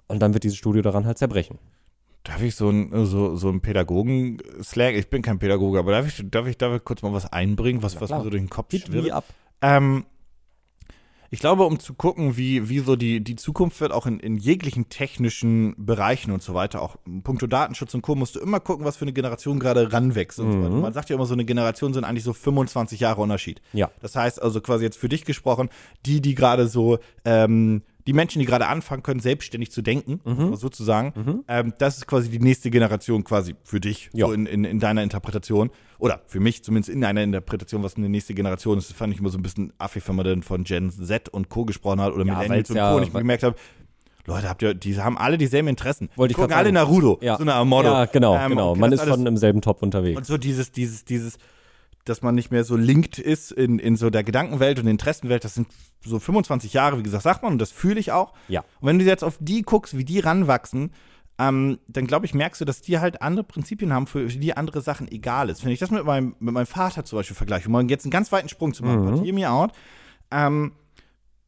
und 0.06 0.20
dann 0.20 0.34
wird 0.34 0.44
dieses 0.44 0.58
Studio 0.58 0.82
daran 0.82 1.06
halt 1.06 1.18
zerbrechen. 1.18 1.58
Darf 2.24 2.42
ich 2.42 2.56
so 2.56 2.68
einen 2.68 3.06
so, 3.06 3.36
so 3.36 3.52
Pädagogen-Slang, 3.52 4.94
ich 4.96 5.08
bin 5.08 5.22
kein 5.22 5.38
Pädagoge, 5.38 5.78
aber 5.78 5.92
darf 5.92 6.06
ich, 6.08 6.28
darf 6.28 6.46
ich, 6.48 6.58
darf 6.58 6.74
ich 6.74 6.84
kurz 6.84 7.02
mal 7.02 7.12
was 7.12 7.32
einbringen, 7.32 7.82
was, 7.82 8.00
was 8.00 8.10
mir 8.10 8.22
so 8.22 8.30
durch 8.30 8.42
den 8.42 8.50
Kopf 8.50 8.74
schwirrt? 8.74 9.12
up. 9.12 9.24
Ähm, 9.62 10.04
Ich 11.30 11.40
glaube, 11.40 11.64
um 11.64 11.78
zu 11.78 11.94
gucken, 11.94 12.36
wie, 12.36 12.68
wie 12.68 12.80
so 12.80 12.96
die, 12.96 13.22
die 13.22 13.36
Zukunft 13.36 13.80
wird, 13.80 13.92
auch 13.92 14.06
in, 14.06 14.20
in 14.20 14.36
jeglichen 14.36 14.88
technischen 14.88 15.74
Bereichen 15.78 16.30
und 16.32 16.42
so 16.42 16.54
weiter, 16.54 16.82
auch 16.82 16.96
puncto 17.22 17.46
Datenschutz 17.46 17.94
und 17.94 18.02
Co., 18.02 18.14
musst 18.14 18.36
du 18.36 18.40
immer 18.40 18.60
gucken, 18.60 18.84
was 18.84 18.96
für 18.96 19.04
eine 19.04 19.12
Generation 19.12 19.58
gerade 19.58 19.92
ranwächst 19.92 20.38
und 20.38 20.52
so 20.52 20.62
weiter. 20.62 20.70
Man 20.74 20.92
sagt 20.92 21.10
ja 21.10 21.16
immer, 21.16 21.26
so 21.26 21.34
eine 21.34 21.44
Generation 21.44 21.92
sind 21.92 22.04
eigentlich 22.04 22.24
so 22.24 22.32
25 22.32 23.00
Jahre 23.00 23.20
Unterschied. 23.20 23.60
Ja. 23.72 23.90
Das 24.00 24.16
heißt 24.16 24.40
also 24.42 24.60
quasi 24.60 24.84
jetzt 24.84 24.98
für 24.98 25.08
dich 25.08 25.24
gesprochen, 25.24 25.68
die, 26.04 26.20
die 26.20 26.34
gerade 26.34 26.68
so, 26.68 26.98
ähm, 27.24 27.82
die 28.06 28.12
Menschen, 28.12 28.38
die 28.38 28.46
gerade 28.46 28.66
anfangen 28.68 29.02
können, 29.02 29.20
selbstständig 29.20 29.70
zu 29.72 29.82
denken, 29.82 30.20
Mhm. 30.24 30.54
sozusagen, 30.56 31.42
ähm, 31.48 31.74
das 31.78 31.98
ist 31.98 32.06
quasi 32.06 32.28
die 32.30 32.38
nächste 32.38 32.70
Generation 32.70 33.24
quasi 33.24 33.54
für 33.64 33.80
dich, 33.80 34.10
Ja. 34.12 34.26
so 34.26 34.32
in, 34.32 34.46
in, 34.46 34.64
in 34.64 34.78
deiner 34.80 35.02
Interpretation. 35.02 35.70
Oder 35.98 36.20
für 36.26 36.40
mich 36.40 36.62
zumindest 36.62 36.90
in 36.94 37.02
einer 37.04 37.22
Interpretation, 37.22 37.82
was 37.82 37.96
eine 37.96 38.08
nächste 38.08 38.34
Generation 38.34 38.78
ist. 38.78 38.90
Das 38.90 38.96
fand 38.96 39.12
ich 39.14 39.18
immer 39.20 39.30
so 39.30 39.38
ein 39.38 39.42
bisschen 39.42 39.72
affig, 39.78 40.06
wenn 40.08 40.14
man 40.16 40.24
dann 40.26 40.42
von 40.42 40.64
Gen 40.64 40.90
Z 40.90 41.28
und 41.30 41.48
Co. 41.48 41.64
gesprochen 41.64 42.00
hat 42.00 42.12
oder 42.12 42.24
Ja, 42.26 42.34
Millennials 42.34 42.50
weil's 42.50 42.70
und 42.70 42.76
ja- 42.76 42.90
Co. 42.90 42.96
Und 42.98 43.02
ich 43.04 43.12
gemerkt 43.12 43.42
habe, 43.42 43.56
Leute, 44.26 44.48
habt 44.48 44.60
ihr, 44.62 44.74
die 44.74 45.00
haben 45.00 45.16
alle 45.16 45.38
dieselben 45.38 45.68
Interessen. 45.68 46.08
Wollte 46.16 46.32
ich 46.32 46.36
Gucken 46.36 46.52
alle. 46.52 46.72
Naruto, 46.72 47.18
Ja. 47.22 47.36
so 47.36 47.42
eine 47.42 47.54
Art 47.54 47.66
Motto. 47.66 47.88
Ja, 47.88 48.04
genau, 48.06 48.36
Ähm, 48.36 48.50
genau. 48.50 48.74
Man 48.74 48.90
ist 48.92 49.06
schon 49.06 49.24
im 49.24 49.36
selben 49.36 49.60
Topf 49.60 49.82
unterwegs. 49.82 50.16
und 50.18 50.26
so 50.26 50.36
dieses, 50.36 50.72
dieses, 50.72 51.04
dieses, 51.04 51.38
dass 52.08 52.22
man 52.22 52.34
nicht 52.34 52.50
mehr 52.50 52.64
so 52.64 52.76
linked 52.76 53.18
ist 53.18 53.52
in, 53.52 53.78
in 53.78 53.96
so 53.96 54.10
der 54.10 54.24
Gedankenwelt 54.24 54.78
und 54.78 54.86
Interessenwelt, 54.86 55.44
das 55.44 55.54
sind 55.54 55.68
so 56.04 56.18
25 56.18 56.72
Jahre, 56.72 56.98
wie 56.98 57.02
gesagt, 57.02 57.24
sagt 57.24 57.42
man, 57.42 57.52
und 57.52 57.58
das 57.58 57.72
fühle 57.72 58.00
ich 58.00 58.12
auch. 58.12 58.32
Ja. 58.48 58.60
Und 58.80 58.88
wenn 58.88 58.98
du 58.98 59.04
jetzt 59.04 59.24
auf 59.24 59.36
die 59.40 59.62
guckst, 59.62 59.98
wie 59.98 60.04
die 60.04 60.20
ranwachsen, 60.20 60.92
ähm, 61.38 61.78
dann 61.88 62.06
glaube 62.06 62.24
ich, 62.24 62.32
merkst 62.32 62.60
du, 62.60 62.64
dass 62.64 62.80
die 62.80 62.98
halt 62.98 63.20
andere 63.20 63.44
Prinzipien 63.44 63.92
haben, 63.92 64.06
für 64.06 64.26
die 64.26 64.56
andere 64.56 64.80
Sachen 64.80 65.10
egal 65.10 65.50
ist. 65.50 65.64
Wenn 65.64 65.72
ich 65.72 65.80
das 65.80 65.90
mit 65.90 66.04
meinem, 66.04 66.34
mit 66.38 66.54
meinem 66.54 66.66
Vater 66.66 67.04
zum 67.04 67.18
Beispiel 67.18 67.36
vergleiche, 67.36 67.66
um 67.66 67.72
mal 67.72 67.90
jetzt 67.90 68.04
einen 68.04 68.10
ganz 68.10 68.32
weiten 68.32 68.48
Sprung 68.48 68.72
zu 68.72 68.84
machen, 68.84 69.04
but 69.04 69.24
hear 69.24 69.34
me 69.34 69.50
out, 69.50 69.72
ähm, 70.30 70.72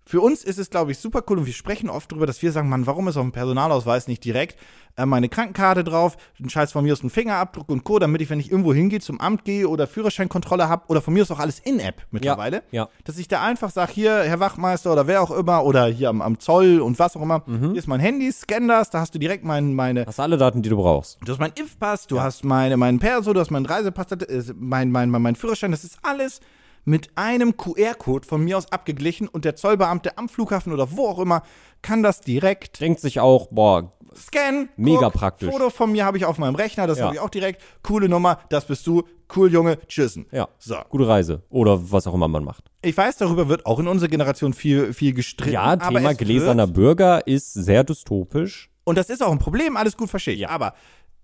für 0.09 0.22
uns 0.22 0.42
ist 0.42 0.59
es, 0.59 0.70
glaube 0.70 0.92
ich, 0.92 0.98
super 0.98 1.22
cool 1.28 1.36
und 1.36 1.44
wir 1.44 1.52
sprechen 1.52 1.90
oft 1.90 2.11
darüber, 2.11 2.26
dass 2.26 2.40
wir 2.40 2.50
sagen, 2.50 2.70
Mann, 2.70 2.86
warum 2.86 3.09
ist 3.09 3.18
auf 3.18 3.22
dem 3.24 3.32
Personalausweis 3.32 4.09
nicht 4.09 4.24
direkt 4.24 4.59
äh, 4.96 5.04
meine 5.04 5.28
Krankenkarte 5.28 5.84
drauf, 5.84 6.16
ein 6.40 6.48
Scheiß 6.48 6.72
von 6.72 6.82
mir 6.82 6.94
aus 6.94 7.02
ein 7.02 7.11
Fingerabdruck 7.11 7.68
und 7.68 7.84
Co., 7.84 7.98
damit 7.98 8.22
ich, 8.22 8.30
wenn 8.30 8.40
ich 8.40 8.50
irgendwo 8.50 8.72
hingehe, 8.72 9.00
zum 9.00 9.20
Amt 9.20 9.44
gehe 9.44 9.68
oder 9.68 9.86
Führerscheinkontrolle 9.86 10.66
habe 10.70 10.84
oder 10.88 11.02
von 11.02 11.12
mir 11.12 11.20
aus 11.22 11.30
auch 11.30 11.40
alles 11.40 11.59
in-App 11.59 12.06
mittlerweile, 12.11 12.62
ja. 12.70 12.88
dass 13.04 13.18
ich 13.18 13.28
da 13.28 13.42
einfach 13.42 13.68
sage, 13.68 13.92
hier, 13.92 14.22
Herr 14.22 14.40
Wachmeister 14.40 14.90
oder 14.90 15.06
wer 15.06 15.20
auch 15.20 15.30
immer 15.30 15.62
oder 15.66 15.84
hier 15.88 16.09
am, 16.09 16.22
am 16.22 16.40
Zoll 16.40 16.80
und 16.80 16.98
was 16.98 17.14
auch 17.14 17.22
immer, 17.22 17.42
Mhm. 17.44 17.72
hier 17.72 17.78
ist 17.78 17.86
mein 17.86 18.00
Handy, 18.00 18.32
scan 18.32 18.66
das, 18.66 18.88
da 18.88 19.00
hast 19.00 19.14
du 19.14 19.18
direkt 19.18 19.44
mein, 19.44 19.74
meine, 19.74 20.06
Hast 20.06 20.20
alle 20.20 20.38
Daten, 20.38 20.62
die 20.62 20.70
du 20.70 20.78
brauchst. 20.78 21.18
Du 21.22 21.32
hast 21.32 21.38
meinen 21.38 21.52
Impfpass, 21.54 22.06
du 22.06 22.22
hast 22.22 22.44
meine, 22.44 22.78
meinen 22.78 22.98
Perso, 22.98 23.34
du 23.34 23.40
hast 23.40 23.50
meinen 23.50 23.66
Reisepass, 23.66 24.06
ist 24.26 24.54
mein, 24.56 24.90
mein, 24.90 25.11
mein, 25.11 25.20
mein 25.20 25.36
Führerschein, 25.36 25.70
das 25.70 25.84
ist 25.84 25.98
alles 26.02 26.40
mit 26.84 27.10
einem 27.16 27.56
QR-Code 27.56 28.26
von 28.26 28.42
mir 28.44 28.56
aus 28.58 28.70
abgeglichen 28.72 29.28
und 29.28 29.44
der 29.44 29.56
Zollbeamte 29.56 30.16
am 30.18 30.28
Flughafen 30.28 30.72
oder 30.72 30.92
wo 30.96 31.06
auch 31.06 31.18
immer 31.18 31.42
kann 31.82 32.02
das 32.02 32.20
direkt 32.20 32.80
Denkt 32.80 33.00
sich 33.00 33.20
auch, 33.20 33.48
boah, 33.50 33.92
scannen. 34.16 34.68
Mega 34.76 35.10
praktisch. 35.10 35.50
Foto 35.50 35.70
von 35.70 35.92
mir 35.92 36.04
habe 36.04 36.16
ich 36.16 36.24
auf 36.24 36.38
meinem 36.38 36.54
Rechner, 36.56 36.86
das 36.86 36.98
Ja. 36.98 37.04
habe 37.06 37.14
ich 37.14 37.20
auch 37.20 37.30
direkt. 37.30 37.62
Coole 37.82 38.08
Nummer, 38.08 38.40
das 38.48 38.64
bist 38.66 38.86
du. 38.86 39.02
Cool, 39.36 39.52
Junge, 39.52 39.78
tschüssen. 39.86 40.26
ja, 40.32 40.48
So. 40.58 40.76
gute 40.88 41.06
Reise. 41.06 41.42
Oder 41.50 41.78
was 41.92 42.06
auch 42.06 42.14
immer 42.14 42.28
man 42.28 42.44
macht. 42.44 42.64
Ich 42.82 42.96
weiß, 42.96 43.18
darüber 43.18 43.48
wird 43.48 43.66
auch 43.66 43.78
in 43.78 43.86
unserer 43.86 44.08
Generation 44.08 44.54
viel, 44.54 44.92
viel 44.94 45.12
gestritten. 45.12 45.52
Ja, 45.52 45.76
Thema 45.76 46.14
gläserner 46.14 46.66
Bürger 46.66 47.26
ist 47.26 47.52
sehr 47.52 47.84
dystopisch. 47.84 48.70
und 48.84 48.96
das 48.96 49.10
ist 49.10 49.22
auch 49.22 49.30
ein 49.30 49.38
Problem, 49.38 49.76
alles 49.76 49.96
gut, 49.98 50.08
verstehe 50.08 50.32
ich. 50.34 50.40
Ja. 50.40 50.48
Aber 50.48 50.72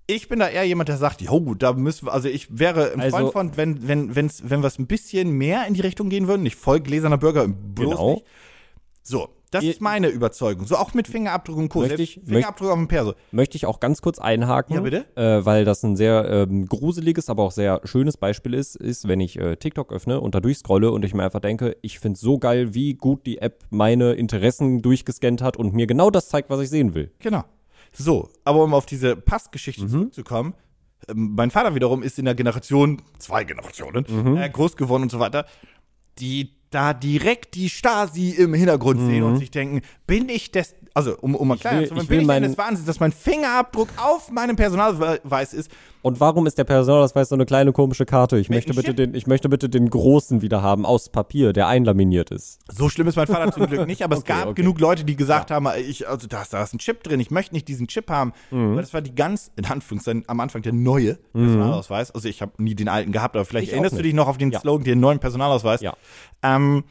ich 0.07 0.28
bin 0.28 0.38
da 0.38 0.48
eher 0.48 0.64
jemand, 0.64 0.88
der 0.88 0.96
sagt, 0.98 1.20
jo, 1.22 1.55
da 1.55 1.72
müssen 1.72 2.07
wir, 2.07 2.12
also 2.12 2.28
ich 2.28 2.59
wäre 2.59 2.92
ein 2.92 3.00
Also- 3.00 3.16
Freund 3.16 3.32
von, 3.32 3.57
wenn, 3.57 3.88
wenn, 3.88 4.14
wenn's, 4.14 4.42
wenn 4.44 4.61
wir 4.62 4.66
es 4.66 4.78
ein 4.78 4.86
bisschen 4.86 5.30
mehr 5.30 5.66
in 5.66 5.74
die 5.74 5.80
Richtung 5.80 6.09
gehen 6.11 6.28
würden, 6.28 6.42
nicht 6.42 6.57
voll 6.57 6.80
gläserner 6.80 7.18
Bürger, 7.18 7.48
bloß 7.48 7.90
Genau. 7.96 8.14
nicht. 8.14 8.24
So, 9.02 9.28
das 9.50 9.62
Ihr- 9.64 9.70
ist 9.70 9.80
meine 9.80 10.09
Überzeugung. 10.09 10.66
So 10.66 10.76
auch 10.76 10.94
mit 10.94 11.07
Fingerabdruck 11.09 11.57
und 11.59 11.68
Co. 11.68 11.80
Möchte 11.80 12.02
ich- 12.02 12.20
Fingerabdruck 12.26 12.70
auf 12.70 12.76
dem 12.76 12.88
Perso. 12.88 13.14
Möchte 13.32 13.57
ich 13.57 13.66
auch 13.66 13.78
ganz 13.80 14.02
kurz 14.02 14.18
einhaken. 14.18 14.74
Ja, 14.76 14.80
bitte? 14.82 15.05
Äh, 15.14 15.44
weil 15.44 15.64
das 15.64 15.82
ein 15.84 15.94
sehr 15.96 16.28
ähm, 16.28 16.66
gruseliges, 16.66 17.28
aber 17.30 17.42
auch 17.44 17.52
sehr 17.52 17.80
schönes 17.84 18.16
Beispiel 18.16 18.52
ist, 18.55 18.76
ist, 18.76 19.07
wenn 19.07 19.20
ich 19.20 19.38
äh, 19.38 19.57
TikTok 19.57 19.92
öffne 19.92 20.20
und 20.20 20.34
da 20.34 20.40
durchscrolle 20.40 20.90
und 20.90 21.05
ich 21.05 21.14
mir 21.14 21.22
einfach 21.24 21.40
denke, 21.40 21.76
ich 21.82 21.98
finde 21.98 22.18
so 22.18 22.38
geil, 22.38 22.74
wie 22.74 22.94
gut 22.94 23.26
die 23.26 23.38
App 23.38 23.64
meine 23.70 24.14
Interessen 24.14 24.82
durchgescannt 24.82 25.40
hat 25.42 25.57
und 25.57 25.72
mir 25.74 25.86
genau 25.86 26.11
das 26.11 26.28
zeigt, 26.30 26.50
was 26.50 26.61
ich 26.61 26.70
sehen 26.70 26.94
will. 26.94 27.11
Genau. 27.20 27.44
So, 27.97 28.28
aber 28.45 28.64
um 28.64 28.74
auf 28.74 28.86
diese 28.86 29.16
Passgeschichte 29.16 29.84
Mhm. 29.84 29.88
zurückzukommen, 29.88 30.55
ähm, 31.09 31.34
mein 31.36 31.51
Vater 31.51 31.74
wiederum 31.74 32.03
ist 32.03 32.18
in 32.18 32.24
der 32.24 32.34
Generation, 32.34 33.01
zwei 33.18 33.45
Generationen, 33.45 34.05
Mhm. 34.09 34.36
äh, 34.36 34.49
groß 34.51 34.76
geworden 34.76 35.05
und 35.05 35.11
so 35.11 35.18
weiter, 35.20 35.47
die 36.18 36.51
da 36.70 36.92
direkt 36.92 37.55
die 37.55 37.70
Stasi 37.70 38.30
im 38.30 38.53
Hintergrund 38.53 39.01
sehen 39.01 39.22
und 39.22 39.36
sich 39.38 39.51
denken, 39.53 39.82
bin 40.09 40.28
ich 40.28 40.51
des, 40.51 40.74
also 40.95 41.16
um, 41.20 41.34
um 41.34 41.49
mal 41.49 41.57
klar 41.59 41.74
Mhm. 41.74 41.78
will- 41.80 41.88
zu 41.88 41.95
machen, 41.95 42.07
bin 42.07 42.14
ich 42.20 42.20
denn 42.20 42.26
meinen- 42.26 42.49
des 42.51 42.57
Wahnsinns, 42.59 42.86
dass 42.86 43.01
mein 43.01 43.12
Fingerabdruck 43.12 43.88
auf 43.97 44.30
meinem 44.30 44.57
Personalausweis 44.57 45.53
ist, 45.53 45.70
Und 46.03 46.20
warum 46.20 46.47
ist 46.47 46.59
der 46.59 46.64
Personalausweis 46.64 47.30
so 47.30 47.34
eine 47.34 47.47
kleine 47.47 47.72
komische 47.72 48.05
Karte? 48.05 48.36
Ich 48.38 48.51
möchte 48.51 48.74
bitte 48.74 48.95
den, 48.95 49.14
ich 49.14 49.26
möchte 49.26 49.49
bitte 49.49 49.68
den 49.70 49.88
großen 49.88 50.42
wieder 50.42 50.61
haben 50.62 50.84
aus 50.84 51.09
Papier, 51.09 51.53
der 51.55 51.66
einlaminiert 51.66 52.30
ist. 52.30 52.61
So 52.70 52.88
schlimm 52.90 53.09
ist 53.09 53.16
mein 53.16 53.26
Vater 53.26 53.51
zum 53.53 53.66
Glück 53.66 53.86
nicht, 53.86 54.03
aber 54.03 54.14
es 54.16 54.20
Okay, 54.24 54.32
gab 54.34 54.47
okay. 54.49 54.55
genug 54.55 54.80
Leute, 54.80 55.05
die 55.05 55.16
gesagt 55.16 55.51
haben, 55.51 55.66
ich, 55.88 56.07
also 56.07 56.26
da 56.28 56.42
ist, 56.42 56.53
da 56.53 56.62
ist 56.62 56.74
ein 56.74 56.78
Chip 56.78 57.03
drin, 57.03 57.20
ich 57.20 57.30
möchte 57.30 57.55
nicht 57.55 57.66
diesen 57.68 57.86
Chip 57.88 58.11
haben. 58.11 58.32
Mhm. 58.51 58.74
Weil 58.76 58.82
das 58.82 58.92
war 58.92 59.01
die 59.01 59.14
ganz, 59.14 59.51
in 59.57 59.64
Anführungszeichen, 59.64 60.24
am 60.26 60.40
Anfang 60.40 60.61
der 60.62 60.74
neue 60.74 61.14
Personalausweis. 61.32 62.11
Also 62.11 62.28
ich 62.28 62.42
habe 62.42 62.53
nie 62.62 62.74
den 62.74 62.88
alten 62.88 63.11
gehabt, 63.11 63.34
aber 63.34 63.45
vielleicht 63.47 63.68
Ich 63.68 63.72
erinnerst 63.72 63.97
du 63.99 64.03
dich 64.03 64.12
noch 64.14 64.28
auf 64.28 64.36
den 64.38 64.51
Ja. 64.53 64.61
Slogan, 64.61 64.84
den 64.84 65.01
neuen 65.01 65.18
Personalausweis. 65.20 65.80
Ja. 65.80 65.95
Ähm, 66.42 66.84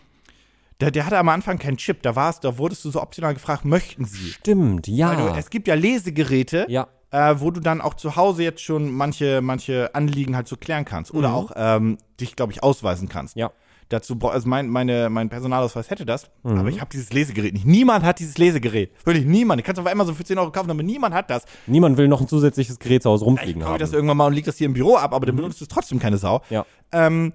der, 0.82 0.92
der 0.92 1.06
hatte 1.06 1.18
am 1.18 1.30
Anfang 1.30 1.60
keinen 1.60 1.78
Chip, 1.78 2.02
da 2.04 2.16
warst, 2.16 2.44
da 2.44 2.58
wurdest 2.58 2.84
du 2.86 2.92
so 2.92 3.02
optional 3.02 3.34
gefragt, 3.34 3.66
möchten 3.66 4.06
sie? 4.06 4.32
Stimmt, 4.32 4.88
ja. 4.88 5.10
Weil 5.18 5.34
du, 5.34 5.40
es 5.40 5.50
gibt 5.50 5.68
ja 5.68 5.76
Lesegeräte, 5.76 6.66
Ja. 6.70 6.88
äh, 7.12 7.36
wo 7.40 7.52
du 7.52 7.60
dann 7.60 7.82
auch 7.82 7.94
zu 7.94 8.16
Hause 8.16 8.44
jetzt 8.44 8.62
schon 8.62 8.92
manche, 8.92 9.42
manche 9.42 9.94
Anliegen 9.96 10.36
halt 10.36 10.48
so 10.48 10.58
klären 10.58 10.86
kannst. 10.86 11.14
Oder 11.14 11.34
auch 11.34 11.52
ähm, 11.56 11.98
dich, 12.20 12.36
glaube 12.36 12.52
ich, 12.52 12.64
ausweisen 12.64 13.08
kannst. 13.10 13.36
Mhm. 13.36 13.42
Ja. 13.42 13.52
Dazu, 13.90 14.18
also 14.24 14.48
mein, 14.50 14.70
meine, 14.70 15.10
mein 15.10 15.30
Personalausweis 15.30 15.90
hätte 15.92 16.06
das, 16.06 16.32
Mhm. 16.42 16.58
aber 16.58 16.70
ich 16.70 16.80
habe 16.82 16.90
dieses 16.92 17.14
Lesegerät 17.14 17.54
nicht. 17.54 17.66
Niemand 17.66 18.04
hat 18.04 18.18
dieses 18.20 18.38
Lesegerät. 18.38 18.92
Wirklich 19.06 19.26
niemand. 19.26 19.60
Ich 19.60 19.66
kann 19.66 19.74
es 19.74 19.80
auf 19.80 19.86
einmal 19.86 20.08
so 20.08 20.14
für 20.14 20.24
10 20.24 20.40
Euro 20.40 20.52
kaufen, 20.52 20.72
aber 20.72 20.82
niemand 20.82 21.14
hat 21.14 21.30
das. 21.30 21.44
Niemand 21.68 21.98
will 21.98 22.08
noch 22.08 22.20
ein 22.22 22.28
zusätzliches 22.28 22.80
Gerät 22.80 23.04
zu 23.04 23.10
Hause 23.12 23.26
Ich 23.26 23.28
rumfliegen 23.28 23.62
kaufe 23.62 23.74
haben. 23.74 23.80
das 23.80 23.94
irgendwann 23.94 24.18
mal 24.18 24.26
und 24.28 24.34
liegt 24.34 24.48
das 24.48 24.58
hier 24.58 24.66
im 24.66 24.74
Büro 24.74 24.96
ab, 24.96 25.14
aber 25.14 25.26
dann 25.28 25.36
benutzt 25.36 25.62
es 25.62 25.68
trotzdem 25.68 26.00
keine 26.00 26.18
Sau. 26.18 26.42
ja. 26.50 26.66
Ähm, 26.92 27.34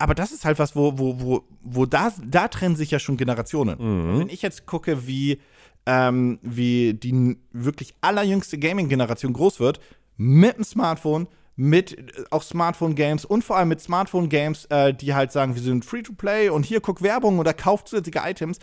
aber 0.00 0.14
das 0.14 0.32
ist 0.32 0.46
halt 0.46 0.58
was, 0.58 0.74
wo, 0.74 0.98
wo, 0.98 1.20
wo, 1.20 1.44
wo 1.62 1.84
da, 1.84 2.10
da 2.24 2.48
trennen 2.48 2.74
sich 2.74 2.90
ja 2.90 2.98
schon 2.98 3.18
Generationen. 3.18 3.76
Mhm. 3.78 4.18
Wenn 4.20 4.28
ich 4.30 4.40
jetzt 4.40 4.64
gucke, 4.64 5.06
wie, 5.06 5.40
ähm, 5.84 6.38
wie 6.42 6.94
die 6.94 7.36
wirklich 7.52 7.94
allerjüngste 8.00 8.58
Gaming-Generation 8.58 9.34
groß 9.34 9.60
wird, 9.60 9.78
mit 10.16 10.56
dem 10.56 10.64
Smartphone, 10.64 11.28
mit 11.54 11.98
äh, 11.98 12.24
auch 12.30 12.42
Smartphone-Games 12.42 13.26
und 13.26 13.44
vor 13.44 13.58
allem 13.58 13.68
mit 13.68 13.82
Smartphone-Games, 13.82 14.64
äh, 14.70 14.94
die 14.94 15.12
halt 15.12 15.32
sagen, 15.32 15.54
wir 15.54 15.62
sind 15.62 15.84
Free-to-Play 15.84 16.48
und 16.48 16.64
hier 16.64 16.80
guck 16.80 17.02
Werbung 17.02 17.38
oder 17.38 17.52
kauf 17.52 17.84
zusätzliche 17.84 18.20
Items, 18.26 18.58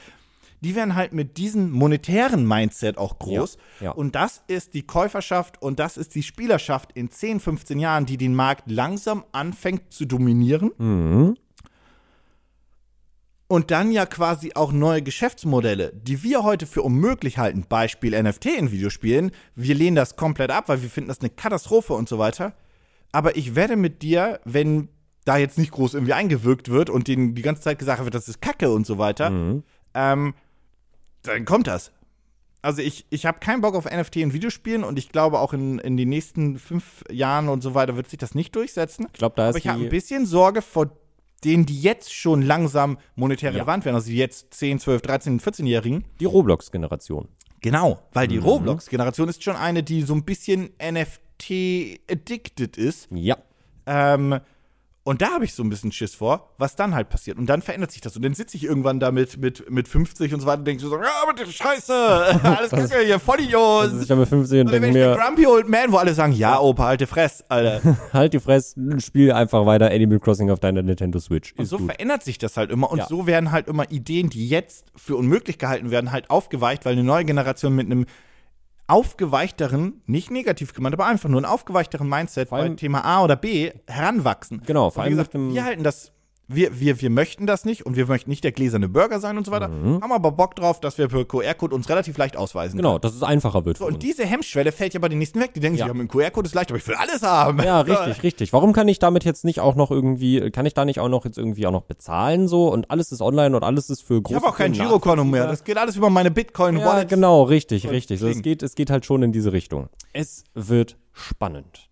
die 0.61 0.75
werden 0.75 0.95
halt 0.95 1.13
mit 1.13 1.37
diesem 1.37 1.71
monetären 1.71 2.47
Mindset 2.47 2.97
auch 2.97 3.19
groß. 3.19 3.57
Ja, 3.79 3.85
ja. 3.85 3.91
Und 3.91 4.15
das 4.15 4.41
ist 4.47 4.73
die 4.73 4.83
Käuferschaft 4.83 5.61
und 5.61 5.79
das 5.79 5.97
ist 5.97 6.15
die 6.15 6.23
Spielerschaft 6.23 6.91
in 6.93 7.11
10, 7.11 7.39
15 7.39 7.79
Jahren, 7.79 8.05
die 8.05 8.17
den 8.17 8.35
Markt 8.35 8.69
langsam 8.69 9.23
anfängt 9.31 9.93
zu 9.93 10.05
dominieren. 10.05 10.71
Mhm. 10.77 11.37
Und 13.49 13.71
dann 13.71 13.91
ja 13.93 14.05
quasi 14.05 14.51
auch 14.55 14.73
neue 14.73 15.01
Geschäftsmodelle, 15.01 15.93
die 15.93 16.21
wir 16.21 16.43
heute 16.43 16.67
für 16.67 16.81
unmöglich 16.81 17.37
halten, 17.37 17.65
Beispiel 17.69 18.21
NFT 18.21 18.47
in 18.47 18.71
Videospielen. 18.71 19.31
Wir 19.55 19.73
lehnen 19.73 19.95
das 19.95 20.17
komplett 20.17 20.51
ab, 20.51 20.67
weil 20.67 20.81
wir 20.81 20.89
finden 20.89 21.07
das 21.07 21.21
eine 21.21 21.29
Katastrophe 21.29 21.93
und 21.93 22.09
so 22.09 22.19
weiter. 22.19 22.53
Aber 23.13 23.37
ich 23.37 23.55
werde 23.55 23.77
mit 23.77 24.01
dir, 24.01 24.41
wenn 24.43 24.89
da 25.23 25.37
jetzt 25.37 25.57
nicht 25.57 25.71
groß 25.71 25.93
irgendwie 25.93 26.13
eingewirkt 26.13 26.69
wird 26.69 26.89
und 26.89 27.07
denen 27.07 27.35
die 27.35 27.41
ganze 27.41 27.61
Zeit 27.61 27.79
gesagt 27.79 28.03
wird, 28.03 28.15
das 28.15 28.27
ist 28.27 28.41
Kacke 28.41 28.69
und 28.69 28.85
so 28.85 28.97
weiter, 28.97 29.31
ähm, 29.93 30.33
dann 31.27 31.45
kommt 31.45 31.67
das. 31.67 31.91
Also 32.61 32.81
ich, 32.81 33.05
ich 33.11 33.25
habe 33.25 33.39
keinen 33.39 33.61
Bock 33.61 33.75
auf 33.75 33.85
NFT 33.85 34.17
in 34.17 34.33
Videospielen 34.33 34.83
und 34.83 34.97
ich 34.99 35.09
glaube 35.09 35.39
auch 35.39 35.53
in, 35.53 35.79
in 35.79 35.95
den 35.95 36.09
nächsten 36.09 36.57
fünf 36.57 37.03
Jahren 37.11 37.49
und 37.49 37.61
so 37.61 37.75
weiter 37.75 37.95
wird 37.95 38.09
sich 38.09 38.17
das 38.19 38.33
nicht 38.35 38.55
durchsetzen. 38.55 39.05
Ich 39.13 39.19
glaube, 39.19 39.35
da 39.37 39.49
ist 39.49 39.55
Aber 39.55 39.57
ich 39.59 39.67
habe 39.67 39.83
ein 39.83 39.89
bisschen 39.89 40.25
Sorge 40.25 40.61
vor 40.61 40.89
denen, 41.43 41.65
die 41.67 41.79
jetzt 41.79 42.11
schon 42.13 42.41
langsam 42.41 42.97
monetär 43.15 43.51
Ja. 43.51 43.57
relevant 43.57 43.85
werden, 43.85 43.95
also 43.95 44.09
die 44.09 44.17
jetzt 44.17 44.53
10, 44.55 44.79
12, 44.79 45.01
13, 45.03 45.39
14-Jährigen. 45.39 46.03
die 46.19 46.25
Roblox-Generation. 46.25 47.27
Genau, 47.61 47.99
weil 48.11 48.25
Mhm. 48.27 48.31
die 48.31 48.37
Roblox-Generation 48.39 49.29
ist 49.29 49.43
schon 49.43 49.55
eine, 49.55 49.83
die 49.83 50.01
so 50.01 50.13
ein 50.15 50.23
bisschen 50.25 50.69
NFT-addicted 50.79 52.77
ist. 52.77 53.07
Ja. 53.11 53.37
Ähm, 53.85 54.39
Und 55.07 55.21
da 55.21 55.31
habe 55.31 55.45
ich 55.45 55.53
so 55.53 55.63
ein 55.63 55.69
bisschen 55.69 55.93
Schiss 55.93 56.15
vor, 56.15 56.49
was 56.57 56.75
dann 56.75 56.93
halt 56.93 57.07
passiert. 57.07 57.37
Und 57.37 57.45
dann 57.45 57.61
verändert 57.61 57.93
sich 57.93 58.01
das. 58.01 58.17
Und 58.17 58.25
dann 58.25 58.33
sitze 58.33 58.57
ich 58.57 58.65
irgendwann 58.65 58.99
da 58.99 59.09
mit, 59.09 59.37
mit, 59.37 59.71
mit 59.71 59.87
50 59.87 60.33
und 60.33 60.41
so 60.41 60.47
weiter 60.47 60.59
und 60.59 60.65
denke 60.67 60.83
so, 60.83 60.93
ja, 60.97 61.07
aber 61.23 61.41
ist 61.41 61.53
scheiße, 61.53 61.93
alles 62.43 62.71
kacke 62.71 63.05
hier, 63.05 63.17
Vollidiot. 63.17 63.83
Also 63.83 64.01
ich 64.01 64.11
habe 64.11 64.19
mit 64.19 64.27
50 64.27 64.59
und 64.59 64.65
denke 64.69 64.81
wenn 64.81 64.89
ich 64.89 64.95
der 64.95 65.15
mir, 65.15 65.23
Grumpy 65.23 65.47
Old 65.47 65.69
Man, 65.69 65.93
wo 65.93 65.95
alle 65.95 66.13
sagen, 66.13 66.33
ja, 66.33 66.59
Opa, 66.59 66.87
halte 66.87 67.07
Fress, 67.07 67.41
Alter. 67.47 67.97
halt 68.11 68.33
die 68.33 68.41
Fresse, 68.41 68.75
spiel 68.99 69.31
einfach 69.31 69.65
weiter 69.65 69.89
Animal 69.91 70.19
Crossing 70.19 70.51
auf 70.51 70.59
deiner 70.59 70.81
Nintendo 70.81 71.19
Switch. 71.19 71.53
Und 71.55 71.63
Ist 71.63 71.69
so 71.69 71.77
gut. 71.77 71.87
verändert 71.89 72.23
sich 72.23 72.37
das 72.37 72.57
halt 72.57 72.69
immer. 72.69 72.91
Und 72.91 72.97
Ja. 72.97 73.07
so 73.07 73.25
werden 73.25 73.53
halt 73.53 73.69
immer 73.69 73.89
Ideen, 73.89 74.29
die 74.29 74.49
jetzt 74.49 74.87
für 74.97 75.15
unmöglich 75.15 75.57
gehalten 75.57 75.89
werden, 75.89 76.11
halt 76.11 76.29
aufgeweicht, 76.29 76.83
weil 76.83 76.91
eine 76.91 77.05
neue 77.05 77.23
Generation 77.23 77.73
mit 77.73 77.85
einem 77.85 78.07
aufgeweichteren, 78.87 80.01
nicht 80.05 80.31
negativ 80.31 80.73
gemeint, 80.73 80.93
aber 80.93 81.05
einfach 81.05 81.29
nur 81.29 81.39
einen 81.39 81.45
aufgeweichteren 81.45 82.07
Mindset 82.07 82.49
bei 82.49 82.69
Thema 82.69 83.03
A 83.03 83.23
oder 83.23 83.35
B 83.35 83.71
heranwachsen. 83.87 84.61
Genau, 84.65 84.89
vor 84.89 85.03
allem 85.03 85.11
gesagt, 85.11 85.33
wir 85.33 85.63
halten 85.63 85.83
das, 85.83 86.11
wir, 86.49 86.79
wir, 86.79 87.01
wir 87.01 87.09
möchten 87.09 87.45
das 87.45 87.65
nicht 87.65 87.85
und 87.85 87.95
wir 87.95 88.07
möchten 88.07 88.29
nicht 88.29 88.43
der 88.43 88.51
gläserne 88.53 88.87
Burger 88.87 89.19
sein 89.19 89.37
und 89.37 89.45
so 89.45 89.51
weiter, 89.51 89.67
Mhm. 89.67 90.01
haben 90.01 90.11
aber 90.11 90.31
Bock 90.31 90.55
drauf, 90.55 90.79
dass 90.79 90.97
wir 90.97 91.07
per 91.09 91.25
QR-Code 91.25 91.75
uns 91.75 91.89
relativ 91.89 92.17
leicht 92.17 92.37
ausweisen 92.37 92.77
Genau, 92.77 92.97
dass 92.99 93.13
es 93.13 93.21
einfacher 93.23 93.65
wird. 93.65 93.77
So, 93.77 93.85
und 93.85 93.95
uns. 93.95 94.03
diese 94.03 94.25
Hemmschwelle 94.25 94.71
fällt 94.71 94.93
ja 94.93 94.99
bei 94.99 95.09
den 95.09 95.19
nächsten 95.19 95.39
weg. 95.39 95.53
Die 95.53 95.59
denken 95.59 95.77
Ja. 95.77 95.85
sich, 95.85 95.87
ja, 95.89 95.93
mit 95.93 96.09
dem 96.09 96.11
QR-Code 96.11 96.47
ist 96.47 96.55
leicht, 96.55 96.71
aber 96.71 96.77
ich 96.77 96.87
will 96.87 96.95
alles 96.95 97.21
haben. 97.21 97.61
Ja, 97.61 97.81
richtig, 97.81 98.23
richtig. 98.23 98.53
Warum 98.53 98.71
kann 98.73 98.87
ich 98.87 98.99
damit 98.99 99.25
jetzt 99.25 99.43
nicht 99.45 99.59
auch 99.59 99.75
noch 99.75 99.91
irgendwie, 99.91 100.49
kann 100.51 100.65
ich 100.65 100.73
da 100.73 100.85
nicht 100.85 100.99
auch 100.99 101.09
noch 101.09 101.25
jetzt 101.25 101.37
irgendwie 101.37 101.67
auch 101.67 101.71
noch 101.71 101.83
bezahlen 101.83 102.47
so 102.47 102.71
und 102.71 102.91
alles 102.91 103.11
ist 103.11 103.21
online 103.21 103.55
und 103.55 103.63
alles 103.63 103.89
ist 103.89 104.01
für 104.03 104.17
Ich 104.17 104.23
große 104.23 104.37
habe 104.37 104.47
auch 104.47 104.57
kein 104.57 104.71
Girokonto 104.71 105.23
mehr. 105.25 105.47
Das 105.47 105.63
geht 105.63 105.77
alles 105.77 105.95
über 105.97 106.09
meine 106.09 106.29
Ja, 106.29 106.33
Bitcoin-Wallet. 106.33 107.09
genau, 107.09 107.43
richtig, 107.43 107.89
richtig. 107.89 108.19
So, 108.19 108.27
es, 108.27 108.41
geht, 108.41 108.63
es 108.63 108.75
geht 108.75 108.89
halt 108.89 109.05
schon 109.05 109.21
in 109.23 109.31
diese 109.31 109.51
Richtung. 109.51 109.89
Es 110.13 110.43
wird 110.53 110.97
spannend. 111.11 111.86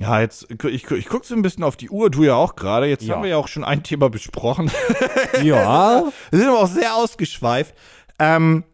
Ja, 0.00 0.20
jetzt, 0.20 0.46
ich, 0.50 0.90
ich 0.90 1.06
gucke 1.08 1.26
so 1.26 1.34
ein 1.34 1.42
bisschen 1.42 1.62
auf 1.62 1.76
die 1.76 1.90
Uhr, 1.90 2.10
du 2.10 2.22
ja 2.24 2.34
auch 2.34 2.56
gerade. 2.56 2.86
Jetzt 2.86 3.04
Ja. 3.04 3.14
haben 3.16 3.22
wir 3.22 3.30
ja 3.30 3.36
auch 3.36 3.48
schon 3.48 3.64
ein 3.64 3.82
Thema 3.82 4.08
besprochen. 4.08 4.70
Ja, 5.42 6.04
Wir 6.30 6.38
sind 6.38 6.48
aber 6.48 6.60
auch 6.60 6.66
sehr 6.68 6.96
ausgeschweift. 6.96 7.74
Ähm, 8.18 8.64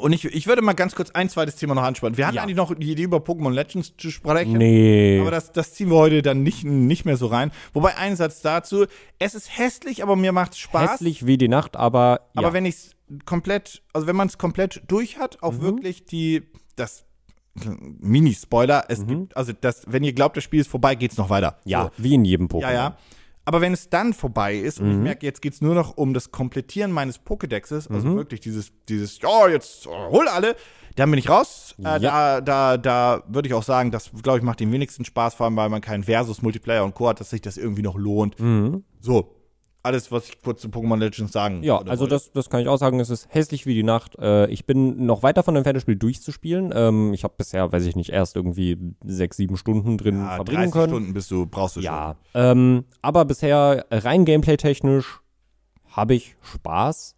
und 0.00 0.12
ich, 0.12 0.24
ich 0.26 0.46
würde 0.46 0.62
mal 0.62 0.74
ganz 0.74 0.94
kurz 0.94 1.10
ein 1.12 1.28
zweites 1.28 1.56
Thema 1.56 1.74
noch 1.74 1.82
anspannen. 1.82 2.16
Wir 2.16 2.26
hatten 2.26 2.36
Ja. 2.36 2.42
eigentlich 2.42 2.56
noch 2.56 2.74
die 2.74 2.90
Idee, 2.92 3.02
über 3.04 3.18
Pokémon 3.18 3.52
Legends 3.52 3.94
zu 3.96 4.10
sprechen. 4.10 4.58
nee. 4.58 5.18
Aber 5.20 5.30
das, 5.30 5.52
das 5.52 5.74
ziehen 5.74 5.90
wir 5.90 5.96
heute 5.96 6.22
dann 6.22 6.42
nicht, 6.42 6.64
nicht 6.64 7.04
mehr 7.04 7.16
so 7.16 7.26
rein. 7.26 7.50
Wobei, 7.72 7.96
ein 7.96 8.14
Satz 8.16 8.40
dazu. 8.42 8.86
Es 9.18 9.34
ist 9.34 9.56
hässlich, 9.58 10.02
aber 10.02 10.14
mir 10.16 10.32
macht 10.32 10.56
Spaß. 10.58 10.90
Hässlich 10.92 11.26
wie 11.26 11.38
die 11.38 11.48
Nacht, 11.48 11.76
aber 11.76 12.20
ja. 12.34 12.42
Aber 12.42 12.52
wenn 12.52 12.64
ich 12.66 12.74
es 12.74 12.90
komplett, 13.24 13.82
also 13.92 14.06
wenn 14.06 14.16
man 14.16 14.28
es 14.28 14.38
komplett 14.38 14.82
durch 14.88 15.18
hat, 15.18 15.34
Mhm. 15.36 15.48
auch 15.48 15.60
wirklich 15.60 16.04
die, 16.04 16.42
das 16.76 17.04
Mini-Spoiler, 18.00 18.84
es 18.88 19.06
gibt, 19.06 19.36
also 19.36 19.52
das, 19.58 19.82
wenn 19.86 20.02
ihr 20.04 20.12
glaubt, 20.12 20.36
das 20.36 20.44
Spiel 20.44 20.60
ist 20.60 20.68
vorbei, 20.70 20.94
geht's 20.94 21.16
noch 21.16 21.30
weiter. 21.30 21.58
Mhm. 21.64 21.70
ja, 21.70 21.82
So. 21.84 22.02
wie 22.02 22.14
in 22.14 22.24
jedem 22.24 22.46
Pokémon. 22.48 22.60
Ja, 22.62 22.72
ja. 22.72 22.96
Aber 23.44 23.62
wenn 23.62 23.72
es 23.72 23.88
dann 23.88 24.12
vorbei 24.12 24.56
ist 24.56 24.78
und 24.78 24.90
ich 24.90 24.96
merke, 24.98 25.24
jetzt 25.24 25.40
geht's 25.40 25.62
nur 25.62 25.74
noch 25.74 25.96
um 25.96 26.12
das 26.12 26.30
Komplettieren 26.30 26.92
meines 26.92 27.18
Pokédexes, 27.24 27.90
also 27.90 28.14
wirklich 28.14 28.40
dieses, 28.40 28.72
dieses, 28.90 29.18
ja, 29.22 29.48
jetzt 29.48 29.86
äh, 29.86 29.88
hol 29.88 30.28
alle, 30.28 30.54
dann 30.96 31.10
bin 31.10 31.18
ich 31.18 31.30
raus. 31.30 31.74
Äh, 31.78 31.98
Da, 32.00 32.40
da, 32.42 32.76
da 32.76 33.22
würde 33.26 33.48
ich 33.48 33.54
auch 33.54 33.62
sagen, 33.62 33.90
das, 33.90 34.10
glaube 34.22 34.36
ich, 34.38 34.44
macht 34.44 34.60
den 34.60 34.70
wenigsten 34.70 35.06
Spaß, 35.06 35.34
vor 35.34 35.46
allem, 35.46 35.56
weil 35.56 35.70
man 35.70 35.80
keinen 35.80 36.04
Versus, 36.04 36.42
Multiplayer 36.42 36.84
und 36.84 36.94
Co. 36.94 37.08
hat, 37.08 37.20
dass 37.20 37.30
sich 37.30 37.40
das 37.40 37.56
irgendwie 37.56 37.80
noch 37.82 37.96
lohnt. 37.96 38.36
So. 39.00 39.34
Alles, 39.82 40.10
was 40.10 40.28
ich 40.28 40.42
kurz 40.42 40.60
zu 40.60 40.68
Pokémon 40.68 40.98
Legends 40.98 41.32
sagen 41.32 41.62
Ja, 41.62 41.78
also 41.78 42.00
wollte. 42.02 42.14
das, 42.16 42.32
das 42.32 42.50
kann 42.50 42.60
ich 42.60 42.68
auch 42.68 42.76
sagen, 42.78 42.98
es 43.00 43.10
ist 43.10 43.28
hässlich 43.30 43.64
wie 43.64 43.74
die 43.74 43.84
Nacht. 43.84 44.18
Äh, 44.18 44.46
ich 44.50 44.66
bin 44.66 45.06
noch 45.06 45.22
weit 45.22 45.36
davon 45.36 45.54
entfernt, 45.56 45.76
das 45.76 45.82
Spiel 45.82 45.96
durchzuspielen. 45.96 46.72
Ähm, 46.74 47.14
ich 47.14 47.22
habe 47.24 47.34
bisher, 47.38 47.70
weiß 47.70 47.86
ich 47.86 47.94
nicht, 47.96 48.10
erst 48.10 48.34
irgendwie 48.36 48.76
sechs, 49.04 49.36
sieben 49.36 49.56
Stunden 49.56 49.96
drin 49.96 50.18
ja, 50.18 50.34
verbringen 50.34 50.58
30 50.70 50.72
können. 50.72 50.88
Stunden 50.88 51.14
bist 51.14 51.30
du, 51.30 51.46
brauchst 51.46 51.76
du 51.76 51.80
Ja, 51.80 52.16
ähm, 52.34 52.84
aber 53.02 53.24
bisher 53.24 53.86
rein 53.90 54.24
gameplay-technisch 54.24 55.20
habe 55.90 56.14
ich 56.14 56.36
Spaß. 56.42 57.14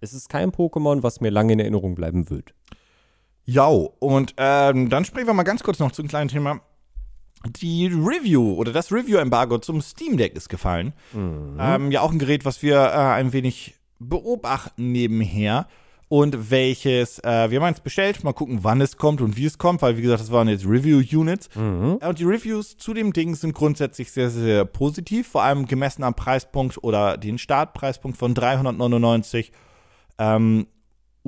Es 0.00 0.12
ist 0.14 0.28
kein 0.28 0.50
Pokémon, 0.50 1.02
was 1.02 1.20
mir 1.20 1.30
lange 1.30 1.52
in 1.52 1.60
Erinnerung 1.60 1.94
bleiben 1.94 2.30
wird. 2.30 2.50
schon. 2.50 3.54
Ja, 3.54 3.66
und 3.68 4.34
ähm, 4.36 4.88
dann 4.90 5.04
sprechen 5.04 5.26
wir 5.26 5.34
mal 5.34 5.42
ganz 5.42 5.62
kurz 5.62 5.78
noch 5.78 5.92
zu 5.92 6.02
einem 6.02 6.08
kleinen 6.08 6.28
Thema. 6.28 6.60
Die 7.46 7.86
Review 7.86 8.54
oder 8.54 8.72
das 8.72 8.90
Review-Embargo 8.92 9.58
zum 9.58 9.80
Steam 9.80 10.16
Deck 10.16 10.34
ist 10.36 10.48
gefallen. 10.48 10.92
Ähm, 11.14 11.90
ja, 11.92 12.00
auch 12.00 12.10
ein 12.10 12.18
Gerät, 12.18 12.44
was 12.44 12.62
wir 12.62 12.76
äh, 12.76 12.90
ein 12.90 13.32
wenig 13.32 13.74
beobachten 14.00 14.90
nebenher. 14.92 15.66
Und 16.10 16.50
welches, 16.50 17.18
äh, 17.18 17.50
wir 17.50 17.60
haben 17.60 17.66
eins 17.66 17.80
bestellt, 17.80 18.24
mal 18.24 18.32
gucken, 18.32 18.60
wann 18.62 18.80
es 18.80 18.96
kommt 18.96 19.20
und 19.20 19.36
wie 19.36 19.44
es 19.44 19.58
kommt, 19.58 19.82
weil 19.82 19.98
wie 19.98 20.02
gesagt, 20.02 20.22
das 20.22 20.32
waren 20.32 20.48
jetzt 20.48 20.64
Review-Units. 20.66 21.50
Äh, 21.54 21.58
Und 22.08 22.18
die 22.18 22.24
Reviews 22.24 22.78
zu 22.78 22.94
dem 22.94 23.12
Ding 23.12 23.34
sind 23.34 23.52
grundsätzlich 23.54 24.10
sehr, 24.10 24.30
sehr 24.30 24.64
positiv, 24.64 25.28
vor 25.28 25.42
allem 25.42 25.66
gemessen 25.66 26.02
am 26.04 26.14
Preispunkt 26.14 26.82
oder 26.82 27.18
den 27.18 27.36
Startpreispunkt 27.36 28.16
von 28.16 28.32
399 28.34 29.52
ähm, 30.18 30.66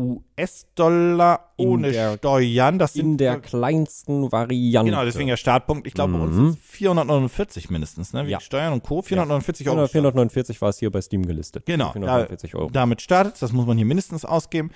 US-Dollar 0.00 1.52
In 1.56 1.68
ohne 1.68 1.92
der- 1.92 2.16
Steuern. 2.16 2.78
Das 2.78 2.94
In 2.96 3.02
sind 3.02 3.18
der 3.18 3.38
kleinsten 3.40 4.30
Variante. 4.32 4.90
Genau, 4.90 5.04
deswegen 5.04 5.28
der 5.28 5.36
Startpunkt. 5.36 5.86
Ich 5.86 5.94
glaube, 5.94 6.14
bei 6.14 6.20
uns 6.20 6.34
sind 6.34 6.58
449 6.58 7.70
mindestens, 7.70 8.12
ne? 8.12 8.20
Wegen 8.22 8.30
Ja. 8.30 8.40
Steuern 8.40 8.72
und 8.72 8.82
Co. 8.82 9.02
449 9.02 9.66
Euro. 9.68 9.76
400, 9.86 9.90
449 9.92 10.60
war 10.62 10.68
es 10.70 10.78
hier 10.78 10.90
bei 10.90 11.00
Steam 11.00 11.26
gelistet. 11.26 11.66
Genau, 11.66 11.86
da, 11.86 11.92
449 11.92 12.54
Euro. 12.54 12.70
damit 12.72 13.02
startet 13.02 13.40
Das 13.40 13.52
muss 13.52 13.66
man 13.66 13.76
hier 13.76 13.86
mindestens 13.86 14.24
ausgeben. 14.24 14.70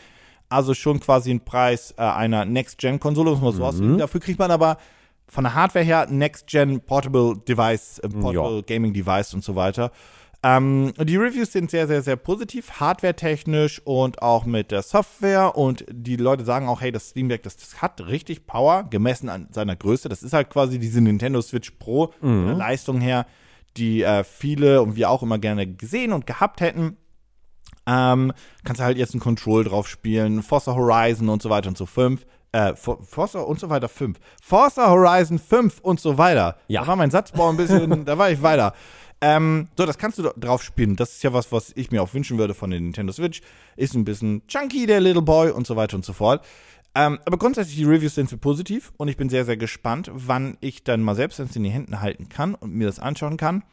Also 0.49 0.75
schon 0.75 1.01
quasi 1.01 1.31
ein 1.31 1.41
Preis 1.41 1.95
äh, 1.97 2.03
einer 2.03 2.45
Next-Gen-Konsole, 2.45 3.31
muss 3.31 3.41
man 3.41 3.53
Mhm. 3.53 3.57
so 3.57 3.65
ausdrücken. 3.65 3.99
Dafür 3.99 4.21
kriegt 4.21 4.39
man 4.39 4.51
aber 4.51 4.77
von 5.27 5.45
der 5.45 5.55
Hardware 5.55 5.85
her 5.85 6.07
Next-Gen 6.11 6.81
Portable 6.83 7.35
Device, 7.49 7.99
äh, 8.01 8.09
Portable 8.09 8.57
Ja. 8.57 8.63
Gaming 8.67 8.93
Device 8.93 9.33
und 9.35 9.43
so 9.43 9.57
weiter. 9.57 9.91
Ähm, 10.47 10.93
die 11.01 11.17
Reviews 11.17 11.53
sind 11.53 11.71
sehr, 11.71 11.87
sehr, 11.87 12.03
sehr 12.03 12.17
positiv, 12.17 12.73
hardware-technisch 12.73 13.81
und 13.85 14.21
auch 14.21 14.45
mit 14.45 14.71
der 14.71 14.83
Software. 14.83 15.57
Und 15.57 15.87
die 15.91 16.17
Leute 16.17 16.45
sagen 16.45 16.69
auch, 16.69 16.83
hey, 16.83 16.93
das 16.93 17.09
Steam 17.09 17.31
Deck, 17.31 17.43
das, 17.43 17.57
das 17.57 17.81
hat 17.81 18.07
richtig 18.07 18.47
Power, 18.47 18.85
gemessen 18.91 19.31
an 19.31 19.49
seiner 19.51 19.75
Größe. 19.75 20.09
Das 20.11 20.23
ist 20.23 20.35
halt 20.35 20.51
quasi 20.51 20.79
diese 20.79 21.01
Nintendo 21.01 21.41
Switch 21.41 21.71
Pro 21.79 22.13
von 22.21 22.47
der 22.47 22.55
Leistung 22.57 23.01
her, 23.01 23.27
die 23.79 24.03
äh, 24.03 24.23
viele 24.23 24.83
und 24.83 24.97
wir 24.97 25.09
auch 25.09 25.23
immer 25.23 25.39
gerne 25.39 25.67
gesehen 25.67 26.13
und 26.13 26.27
gehabt 26.27 26.61
hätten. 26.61 26.99
Ähm, 27.87 28.33
kannst 28.65 28.81
du 28.81 28.85
halt 28.85 28.99
jetzt 28.99 29.15
ein 29.15 29.21
Control 29.21 29.65
drauf 29.65 29.89
spielen, 29.89 30.43
Forza 30.43 30.75
Horizon 30.75 31.29
und 31.31 31.41
so 31.43 31.49
weiter 31.51 31.69
und 31.69 31.77
so 31.79 31.87
5. 31.87 32.25
Äh, 32.53 32.77
For- 32.77 33.03
Forza 33.03 33.41
und 33.41 33.59
so 33.59 33.69
weiter 33.71 33.89
5. 33.89 34.19
Forza 34.43 34.89
Horizon 34.91 35.39
5 35.39 35.81
und 35.81 36.01
so 36.01 36.17
weiter. 36.19 36.57
Ja. 36.69 36.83
Da 36.83 36.87
war 36.89 36.97
mein 36.97 37.11
Satzbau 37.11 37.49
ein 37.51 37.57
bisschen, 37.57 38.05
da 38.05 38.17
war 38.19 38.31
ich 38.31 38.43
weiter. 38.43 38.75
Ähm, 39.21 39.69
so, 39.77 39.87
das 39.87 39.99
kannst 39.99 40.19
du 40.19 40.23
drauf 40.37 40.63
spielen. 40.63 40.97
Das 40.97 41.13
ist 41.13 41.23
ja 41.23 41.33
was, 41.33 41.51
was 41.53 41.73
ich 41.77 41.91
mir 41.91 42.03
auch 42.03 42.13
wünschen 42.15 42.39
würde 42.39 42.55
von 42.55 42.71
der 42.71 42.81
Nintendo 42.81 43.13
Switch. 43.13 43.41
Ist 43.77 43.95
ein 43.95 44.05
bisschen 44.05 44.47
chunky, 44.49 44.87
der 44.87 45.01
Little 45.01 45.23
Boy 45.23 45.51
und 45.51 45.67
so 45.67 45.77
weiter 45.77 45.97
und 45.97 46.05
so 46.05 46.13
fort. 46.13 46.45
Ähm, 46.95 47.19
aber 47.25 47.39
grundsätzlich, 47.39 47.77
die 47.77 47.85
Reviews 47.85 48.15
sind 48.15 48.29
sehr 48.29 48.39
positiv 48.39 48.93
und 48.97 49.09
ich 49.09 49.17
bin 49.17 49.29
sehr, 49.29 49.45
sehr 49.45 49.57
gespannt, 49.57 50.11
wann 50.13 50.57
ich 50.61 50.85
dann 50.85 51.03
mal 51.03 51.17
selbst 51.17 51.41
in 51.41 51.63
die 51.63 51.71
Händen 51.71 52.01
halten 52.01 52.29
kann 52.29 52.55
und 52.55 52.73
mir 52.73 52.87
das 52.87 53.01
anschauen 53.01 53.37
kann. 53.37 53.65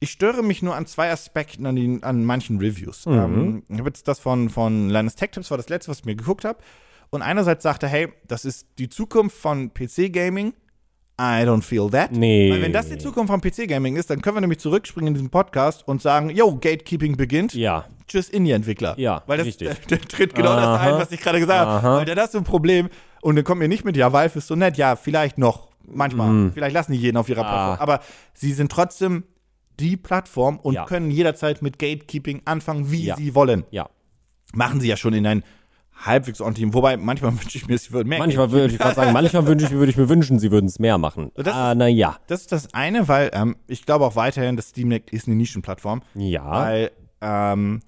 Ich 0.00 0.10
störe 0.10 0.42
mich 0.42 0.62
nur 0.62 0.74
an 0.76 0.86
zwei 0.86 1.10
Aspekten 1.10 1.66
an, 1.66 1.76
den, 1.76 2.02
an 2.04 2.24
manchen 2.24 2.58
Reviews. 2.58 3.04
Ähm, 3.06 3.64
ich 3.68 3.78
habe 3.78 3.88
jetzt 3.90 4.08
das 4.08 4.20
von, 4.20 4.48
von 4.48 4.88
Linus 4.88 5.16
Tech 5.16 5.30
Tips, 5.32 5.50
war 5.50 5.58
das 5.58 5.68
letzte, 5.68 5.90
was 5.90 5.98
ich 6.00 6.04
mir 6.04 6.16
geguckt 6.16 6.44
habe. 6.44 6.60
Und 7.10 7.22
einerseits 7.22 7.62
sagte, 7.62 7.88
hey, 7.88 8.12
das 8.26 8.44
ist 8.44 8.66
die 8.78 8.88
Zukunft 8.88 9.36
von 9.36 9.72
PC-Gaming. 9.74 10.54
I 11.20 11.42
don't 11.44 11.62
feel 11.62 11.90
that. 11.90 12.12
Nee. 12.12 12.50
Weil 12.50 12.62
wenn 12.62 12.72
das 12.72 12.88
die 12.88 12.98
Zukunft 12.98 13.30
von 13.30 13.40
PC-Gaming 13.40 13.96
ist, 13.96 14.08
dann 14.10 14.22
können 14.22 14.36
wir 14.36 14.40
nämlich 14.40 14.60
zurückspringen 14.60 15.08
in 15.08 15.14
diesem 15.14 15.30
Podcast 15.30 15.86
und 15.88 16.00
sagen, 16.00 16.30
yo, 16.30 16.54
Gatekeeping 16.56 17.16
beginnt. 17.16 17.54
Ja. 17.54 17.86
Tschüss, 18.06 18.28
Indie-Entwickler. 18.28 18.94
Ja, 18.98 19.22
Weil 19.26 19.38
das, 19.38 19.46
richtig. 19.48 19.68
Der, 19.68 19.74
der 19.98 20.00
tritt 20.00 20.34
genau 20.34 20.54
das 20.54 20.64
Aha. 20.64 20.94
ein, 20.94 21.00
was 21.00 21.10
ich 21.12 21.20
gerade 21.20 21.40
gesagt 21.40 21.66
habe. 21.82 21.98
Weil 21.98 22.04
dann 22.06 22.18
hast 22.18 22.34
du 22.34 22.38
ein 22.38 22.44
Problem 22.44 22.88
und 23.20 23.36
dann 23.36 23.44
kommt 23.44 23.58
mir 23.58 23.68
nicht 23.68 23.84
mit, 23.84 23.96
ja, 23.96 24.12
Valve 24.12 24.38
ist 24.38 24.46
so 24.46 24.54
nett, 24.54 24.76
ja, 24.78 24.94
vielleicht 24.96 25.38
noch, 25.38 25.68
manchmal, 25.86 26.50
vielleicht 26.52 26.74
lassen 26.74 26.92
die 26.92 26.98
jeden 26.98 27.16
auf 27.16 27.28
ihrer 27.28 27.42
Mhm. 27.42 27.48
Ah. 27.48 27.66
Plattform, 27.76 27.82
aber 27.88 28.00
sie 28.34 28.52
sind 28.52 28.70
trotzdem 28.70 29.24
die 29.80 29.96
Plattform 29.96 30.58
und 30.58 30.74
Ja. 30.74 30.84
können 30.86 31.10
jederzeit 31.10 31.62
mit 31.62 31.78
Gatekeeping 31.78 32.42
anfangen, 32.44 32.90
wie 32.90 33.04
Ja. 33.06 33.16
sie 33.16 33.34
wollen. 33.34 33.64
Ja. 33.70 33.88
Machen 34.54 34.80
sie 34.80 34.88
ja 34.88 34.96
schon 34.96 35.12
in 35.14 35.26
ein 35.26 35.42
halbwegs 36.04 36.40
ordentlichen, 36.40 36.74
wobei 36.74 36.96
manchmal 36.96 37.32
wünsche 37.40 37.58
ich 37.58 37.66
mir, 37.66 37.76
sie 37.78 37.92
würden 37.92 38.08
mehr 38.08 38.18
Manchmal 38.18 38.50
würde 38.50 38.72
ich 38.72 38.78
gerade 38.78 38.94
sagen, 38.94 39.12
manchmal 39.12 39.46
wünsche 39.46 39.66
ich, 39.66 39.72
würde 39.72 39.90
ich 39.90 39.96
mir 39.96 40.08
wünschen, 40.08 40.38
sie 40.38 40.50
würden 40.50 40.66
es 40.66 40.78
mehr 40.78 40.98
machen. 40.98 41.30
Das 41.34 41.54
Ah, 41.54 41.74
na 41.74 41.88
ja. 41.88 42.16
Das 42.26 42.42
ist 42.42 42.52
das 42.52 42.72
eine, 42.74 43.08
weil 43.08 43.30
ähm, 43.32 43.56
ich 43.66 43.84
glaube 43.86 44.04
auch 44.04 44.16
weiterhin, 44.16 44.56
das 44.56 44.68
Steam 44.68 44.90
Deck 44.90 45.12
ist 45.12 45.26
eine 45.26 45.36
Nischenplattform. 45.36 46.02
Ja. 46.14 46.50
Weil, 46.50 46.90
ähm, 47.20 47.80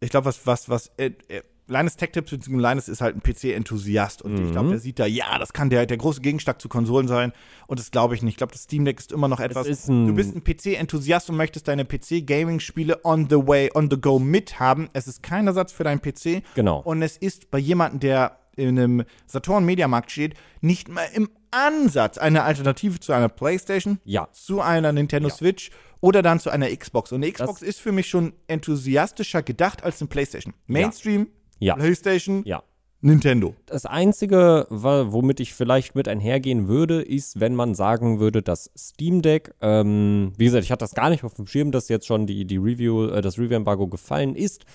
ich 0.00 0.10
glaube, 0.10 0.26
was, 0.26 0.46
was, 0.46 0.68
was, 0.68 0.88
äh, 0.96 1.12
äh, 1.28 1.42
Linus 1.70 1.96
Tech 1.96 2.10
Tips 2.12 2.30
bzw. 2.32 2.56
Linus 2.56 2.88
ist 2.88 3.00
halt 3.00 3.14
ein 3.16 3.22
PC-Enthusiast 3.22 4.22
und 4.22 4.34
ich 4.34 4.40
Mhm. 4.48 4.52
glaube, 4.52 4.68
der 4.70 4.78
sieht 4.80 4.98
da, 4.98 5.06
ja, 5.06 5.38
das 5.38 5.52
kann 5.52 5.70
der, 5.70 5.86
der 5.86 5.96
große 5.96 6.20
Gegenstück 6.20 6.60
zu 6.60 6.68
Konsolen 6.68 7.06
sein 7.08 7.32
und 7.68 7.78
das 7.78 7.90
glaube 7.90 8.14
ich 8.16 8.22
nicht. 8.22 8.32
Ich 8.32 8.36
glaube, 8.38 8.52
das 8.52 8.64
Steam 8.64 8.84
Deck 8.84 8.98
ist 8.98 9.12
immer 9.12 9.28
noch 9.28 9.38
etwas, 9.40 9.66
du 9.86 10.12
bist 10.14 10.34
ein 10.34 10.42
PC-Enthusiast 10.42 11.30
und 11.30 11.36
möchtest 11.36 11.68
deine 11.68 11.84
PC-Gaming-Spiele 11.84 13.00
on 13.04 13.28
the 13.30 13.36
way, 13.36 13.70
on 13.74 13.88
the 13.90 14.00
go 14.00 14.18
mithaben. 14.18 14.88
Es 14.92 15.06
ist 15.06 15.22
kein 15.22 15.46
Ersatz 15.46 15.72
für 15.72 15.84
deinen 15.84 16.00
PC 16.00 16.42
Genau. 16.54 16.80
und 16.80 17.02
es 17.02 17.16
ist 17.16 17.50
bei 17.50 17.58
jemandem, 17.58 18.00
der 18.00 18.36
in 18.56 18.78
einem 18.78 19.04
Saturn 19.26 19.64
Mediamarkt 19.64 20.10
steht, 20.10 20.34
nicht 20.60 20.88
mal 20.88 21.06
im 21.14 21.30
Ansatz 21.50 22.18
eine 22.18 22.42
Alternative 22.42 23.00
zu 23.00 23.12
einer 23.12 23.28
PlayStation, 23.28 23.98
Ja. 24.04 24.28
zu 24.32 24.60
einer 24.60 24.92
Nintendo 24.92 25.28
Switch 25.30 25.70
oder 26.00 26.22
dann 26.22 26.40
zu 26.40 26.50
einer 26.50 26.68
Xbox. 26.74 27.12
Und 27.12 27.22
eine 27.22 27.32
Xbox 27.32 27.62
ist 27.62 27.80
für 27.80 27.92
mich 27.92 28.08
schon 28.08 28.32
enthusiastischer 28.48 29.42
gedacht 29.42 29.82
als 29.82 30.00
eine 30.00 30.08
PlayStation. 30.08 30.52
Mainstream, 30.66 31.22
Ja. 31.22 31.26
PlayStation, 31.60 32.42
Ja. 32.44 32.62
Nintendo. 33.02 33.54
Das 33.64 33.86
Einzige, 33.86 34.66
womit 34.68 35.40
ich 35.40 35.54
vielleicht 35.54 35.94
mit 35.94 36.06
einhergehen 36.06 36.68
würde, 36.68 37.00
ist, 37.00 37.40
wenn 37.40 37.54
man 37.54 37.74
sagen 37.74 38.20
würde, 38.20 38.42
dass 38.42 38.70
Steam 38.76 39.22
Deck, 39.22 39.54
ähm, 39.62 40.32
wie 40.36 40.44
gesagt, 40.44 40.64
ich 40.64 40.70
hatte 40.70 40.84
das 40.84 40.94
gar 40.94 41.08
nicht 41.08 41.24
auf 41.24 41.32
dem 41.32 41.46
Schirm, 41.46 41.72
dass 41.72 41.88
jetzt 41.88 42.06
schon 42.06 42.26
die, 42.26 42.44
die 42.44 42.58
Review, 42.58 43.06
äh, 43.06 43.22
das 43.22 43.38
Review-Embargo 43.38 43.86
gefallen 43.88 44.34
ist. 44.34 44.66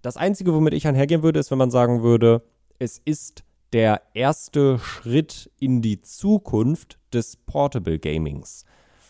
Das 0.00 0.16
Einzige, 0.16 0.54
womit 0.54 0.74
ich 0.74 0.86
einhergehen 0.86 1.24
würde, 1.24 1.40
ist, 1.40 1.50
wenn 1.50 1.58
man 1.58 1.72
sagen 1.72 2.02
würde, 2.02 2.42
es 2.78 2.98
ist 3.04 3.42
der 3.72 4.02
erste 4.14 4.78
Schritt 4.78 5.50
in 5.58 5.82
die 5.82 6.02
Zukunft 6.02 6.98
des 7.12 7.36
Portable 7.36 7.98
Gamings. 7.98 8.64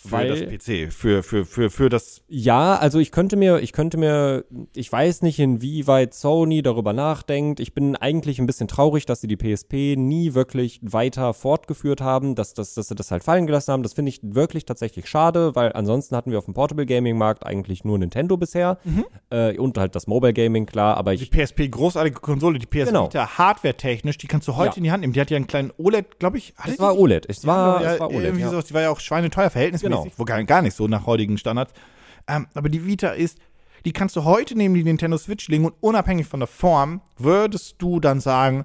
Für 0.04 0.10
Weil- 0.12 0.28
das 0.30 0.40
PC, 0.40 0.92
für, 0.92 1.22
für, 1.22 1.44
für, 1.44 1.70
für 1.70 1.88
das 1.88 2.22
Ja, 2.26 2.74
also 2.76 2.98
ich 2.98 3.12
könnte 3.12 3.36
mir, 3.36 3.60
ich 3.60 3.72
könnte 3.72 3.98
mir, 3.98 4.44
ich 4.74 4.90
weiß 4.90 5.22
nicht, 5.22 5.38
inwieweit 5.38 6.12
Sony 6.12 6.60
darüber 6.62 6.92
nachdenkt. 6.92 7.60
Ich 7.60 7.72
bin 7.72 7.94
eigentlich 7.94 8.40
ein 8.40 8.46
bisschen 8.46 8.66
traurig, 8.66 9.06
dass 9.06 9.20
sie 9.20 9.28
die 9.28 9.36
PSP 9.36 9.94
nie 9.96 10.34
wirklich 10.34 10.80
weiter 10.82 11.34
fortgeführt 11.34 12.00
haben, 12.00 12.34
dass, 12.34 12.52
dass, 12.54 12.74
dass 12.74 12.88
sie 12.88 12.96
das 12.96 13.12
halt 13.12 13.22
fallen 13.22 13.46
gelassen 13.46 13.72
haben. 13.72 13.82
Das 13.84 13.92
finde 13.92 14.08
ich 14.08 14.18
wirklich 14.22 14.64
tatsächlich 14.66 15.08
schade, 15.08 15.54
weil 15.54 15.72
ansonsten 15.72 16.16
hatten 16.16 16.32
wir 16.32 16.38
auf 16.38 16.46
dem 16.46 16.54
Portable 16.54 16.84
Gaming 16.86 17.16
Markt 17.16 17.46
eigentlich 17.46 17.84
nur 17.84 17.96
Nintendo 17.98 18.36
bisher 18.36 18.78
äh, 19.30 19.56
und 19.56 19.78
halt 19.78 19.94
das 19.94 20.08
Mobile 20.08 20.32
Gaming, 20.32 20.66
klar, 20.66 20.96
aber 20.96 21.14
Die 21.14 21.22
ich, 21.22 21.30
PSP, 21.30 21.68
großartige 21.70 22.18
Konsole, 22.20 22.58
die 22.58 22.66
PS 22.66 22.88
Genau. 22.88 23.08
Hardware-technisch, 23.12 24.18
die 24.18 24.26
kannst 24.26 24.48
du 24.48 24.56
heute 24.56 24.70
Ja. 24.72 24.76
in 24.78 24.82
die 24.84 24.90
Hand 24.90 25.00
nehmen. 25.02 25.12
Die 25.12 25.20
hat 25.20 25.30
ja 25.30 25.36
einen 25.36 25.46
kleinen 25.46 25.72
OLED, 25.78 26.18
glaube 26.18 26.38
ich. 26.38 26.54
Es 26.66 26.72
die 26.74 26.78
war? 26.78 26.98
OLED, 26.98 27.26
es 27.28 27.46
war, 27.46 27.82
ja, 27.82 27.92
es 27.94 28.00
war 28.00 28.08
OLED, 28.08 28.24
irgendwie 28.24 28.42
ja. 28.42 28.50
sowas. 28.50 28.64
Die 28.66 28.74
war 28.74 28.82
ja 28.82 28.90
auch 28.90 29.00
schweineteuer, 29.00 29.50
verhältnismäßig. 29.50 29.91
Genau. 30.00 30.12
Wo 30.16 30.24
gar, 30.24 30.42
gar 30.44 30.62
nicht 30.62 30.76
so 30.76 30.88
nach 30.88 31.06
heutigen 31.06 31.38
Standards. 31.38 31.72
Ähm, 32.28 32.46
aber 32.54 32.68
die 32.68 32.86
Vita 32.86 33.10
ist, 33.10 33.38
die 33.84 33.92
kannst 33.92 34.16
du 34.16 34.24
heute 34.24 34.56
neben 34.56 34.74
die 34.74 34.84
Nintendo 34.84 35.18
Switch 35.18 35.48
legen 35.48 35.64
und 35.64 35.74
unabhängig 35.80 36.26
von 36.26 36.40
der 36.40 36.46
Form 36.46 37.00
würdest 37.18 37.76
du 37.78 38.00
dann 38.00 38.20
sagen, 38.20 38.64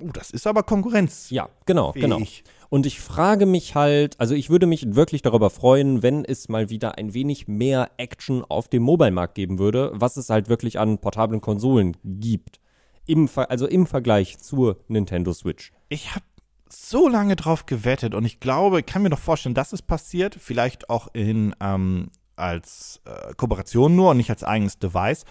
oh, 0.00 0.10
das 0.12 0.30
ist 0.30 0.46
aber 0.46 0.62
Konkurrenz. 0.62 1.30
Ja, 1.30 1.48
genau, 1.66 1.92
Fähig. 1.92 2.02
genau. 2.02 2.20
Und 2.68 2.86
ich 2.86 3.00
frage 3.00 3.44
mich 3.44 3.74
halt, 3.74 4.18
also 4.18 4.34
ich 4.34 4.48
würde 4.48 4.66
mich 4.66 4.94
wirklich 4.94 5.20
darüber 5.20 5.50
freuen, 5.50 6.02
wenn 6.02 6.24
es 6.24 6.48
mal 6.48 6.70
wieder 6.70 6.96
ein 6.96 7.12
wenig 7.12 7.46
mehr 7.46 7.90
Action 7.98 8.44
auf 8.44 8.68
dem 8.68 8.82
Mobile-Markt 8.82 9.34
geben 9.34 9.58
würde, 9.58 9.90
was 9.94 10.16
es 10.16 10.30
halt 10.30 10.48
wirklich 10.48 10.78
an 10.78 10.96
portablen 10.96 11.42
Konsolen 11.42 11.98
gibt. 12.02 12.60
Im 13.04 13.28
Ver 13.28 13.50
also 13.50 13.66
im 13.66 13.86
Vergleich 13.86 14.38
zur 14.38 14.78
Nintendo 14.88 15.34
Switch. 15.34 15.72
Ich 15.90 16.14
habe 16.14 16.24
so 16.72 17.08
lange 17.08 17.36
drauf 17.36 17.66
gewettet 17.66 18.14
und 18.14 18.24
ich 18.24 18.40
glaube, 18.40 18.80
ich 18.80 18.86
kann 18.86 19.02
mir 19.02 19.10
doch 19.10 19.18
vorstellen, 19.18 19.54
dass 19.54 19.72
es 19.72 19.82
passiert. 19.82 20.36
Vielleicht 20.40 20.88
auch 20.90 21.08
in 21.12 21.54
ähm, 21.60 22.10
als 22.36 23.00
äh, 23.04 23.34
Kooperation 23.34 23.94
nur 23.94 24.10
und 24.10 24.16
nicht 24.16 24.30
als 24.30 24.42
eigenes 24.44 24.78
Device. 24.78 25.24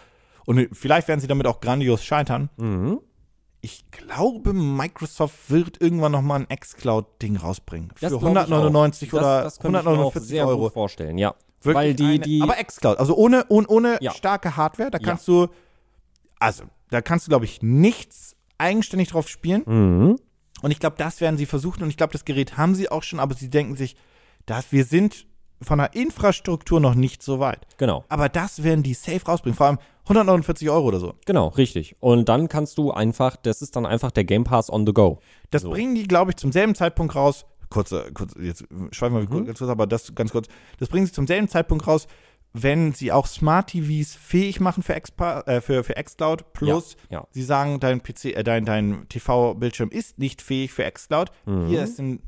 Und 0.46 0.70
vielleicht 0.72 1.08
werden 1.08 1.20
sie 1.20 1.28
damit 1.28 1.48
auch 1.48 1.60
grandios 1.62 2.04
scheitern. 2.04 2.50
Mhm. 2.58 3.00
Ich 3.64 3.86
glaube, 3.92 4.54
Microsoft 4.54 5.50
wird 5.52 5.80
irgendwann 5.82 6.12
noch 6.14 6.22
mal 6.24 6.40
ein 6.40 6.48
xCloud-Ding 6.60 7.38
rausbringen. 7.38 7.90
Für 7.96 8.06
Das 8.06 8.14
ich 8.14 8.20
199 8.22 9.10
auch. 9.14 9.18
oder 9.20 9.44
das, 9.44 9.54
das 9.56 9.60
könnte 9.62 9.80
ich 9.80 9.86
mir 9.86 9.92
auch 9.92 9.94
149 9.94 10.30
sehr 10.30 10.48
Euro. 10.48 10.60
gut 10.64 10.74
vorstellen, 10.74 11.18
ja. 11.20 11.36
Wirklich 11.62 11.76
Weil 11.76 11.94
die, 11.94 12.04
eine, 12.06 12.20
die, 12.20 12.42
aber 12.42 12.54
xCloud, 12.56 12.98
also 12.98 13.16
ohne, 13.16 13.46
ohne, 13.50 13.68
ohne 13.68 13.98
Ja. 14.02 14.14
starke 14.14 14.58
Hardware, 14.58 14.90
da 14.90 14.98
Ja. 14.98 15.04
kannst 15.06 15.28
du, 15.28 15.48
also, 16.40 16.64
da 16.90 17.02
kannst 17.02 17.28
du, 17.28 17.30
glaube 17.30 17.46
ich, 17.46 17.62
nichts 17.62 18.36
eigenständig 18.58 19.10
drauf 19.10 19.28
spielen. 19.30 19.64
mhm. 19.68 20.16
Und 20.62 20.72
ich 20.72 20.80
glaube, 20.80 20.96
das 20.98 21.22
werden 21.22 21.38
sie 21.38 21.46
versuchen. 21.46 21.84
Und 21.84 21.90
ich 21.90 21.98
glaube, 21.98 22.14
das 22.14 22.26
Gerät 22.26 22.58
haben 22.58 22.76
sie 22.76 22.90
auch 22.90 23.04
schon, 23.04 23.20
aber 23.20 23.36
sie 23.36 23.50
denken 23.50 23.76
sich, 23.76 23.96
dass 24.46 24.72
wir 24.72 24.86
sind 24.86 25.26
von 25.62 25.78
der 25.78 25.94
Infrastruktur 25.94 26.80
noch 26.80 26.96
nicht 26.96 27.22
so 27.22 27.40
weit. 27.40 27.68
genau. 27.78 28.04
Aber 28.10 28.30
das 28.30 28.64
werden 28.64 28.82
die 28.84 28.96
safe 28.96 29.24
rausbringen. 29.26 29.56
Vor 29.56 29.68
allem 29.68 29.78
149 30.06 30.68
Euro 30.72 30.88
oder 30.88 31.00
so. 31.00 31.14
Genau, 31.26 31.50
richtig. 31.50 31.96
Und 32.00 32.28
dann 32.30 32.48
kannst 32.50 32.78
du 32.80 32.92
einfach, 32.92 33.36
das 33.36 33.62
ist 33.62 33.76
dann 33.76 33.86
einfach 33.86 34.10
der 34.10 34.24
Game 34.24 34.44
Pass 34.44 34.72
on 34.72 34.88
the 34.88 34.94
go. 34.94 35.20
Das 35.52 35.62
So. 35.62 35.70
bringen 35.70 35.94
die, 35.94 36.08
glaube 36.08 36.32
ich, 36.32 36.38
zum 36.38 36.52
selben 36.52 36.74
Zeitpunkt 36.74 37.16
raus. 37.16 37.46
Kurze, 37.70 38.12
kurz, 38.14 38.34
jetzt 38.42 38.66
schweifen 38.92 39.16
wir 39.16 39.22
Mhm. 39.40 39.46
kurz, 39.46 39.62
aber 39.62 39.86
das 39.88 40.14
ganz 40.16 40.32
kurz. 40.32 40.48
Das 40.80 40.90
bringen 40.90 41.06
sie 41.06 41.12
zum 41.14 41.28
selben 41.28 41.48
Zeitpunkt 41.48 41.86
raus, 41.88 42.08
wenn 42.54 42.94
sie 42.94 43.12
auch 43.12 43.28
Smart 43.28 43.70
TVs 43.70 44.16
fähig 44.16 44.60
machen 44.60 44.84
für, 44.84 45.00
Xpa 45.00 45.42
äh, 45.42 45.62
für, 45.62 45.84
für 45.84 45.94
xCloud. 45.94 46.54
Plus, 46.54 46.96
Ja, 47.10 47.20
ja. 47.20 47.28
sie 47.32 47.44
sagen, 47.44 47.80
dein 47.80 48.02
PC, 48.02 48.26
äh, 48.26 48.44
dein, 48.44 48.66
dein 48.66 49.08
TV-Bildschirm 49.10 49.90
ist 49.90 50.20
nicht 50.20 50.42
fähig 50.42 50.74
für 50.74 50.90
xCloud. 50.90 51.32
Mhm. 51.46 51.68
Hier 51.68 51.84
ist 51.84 52.00
ein 52.00 52.20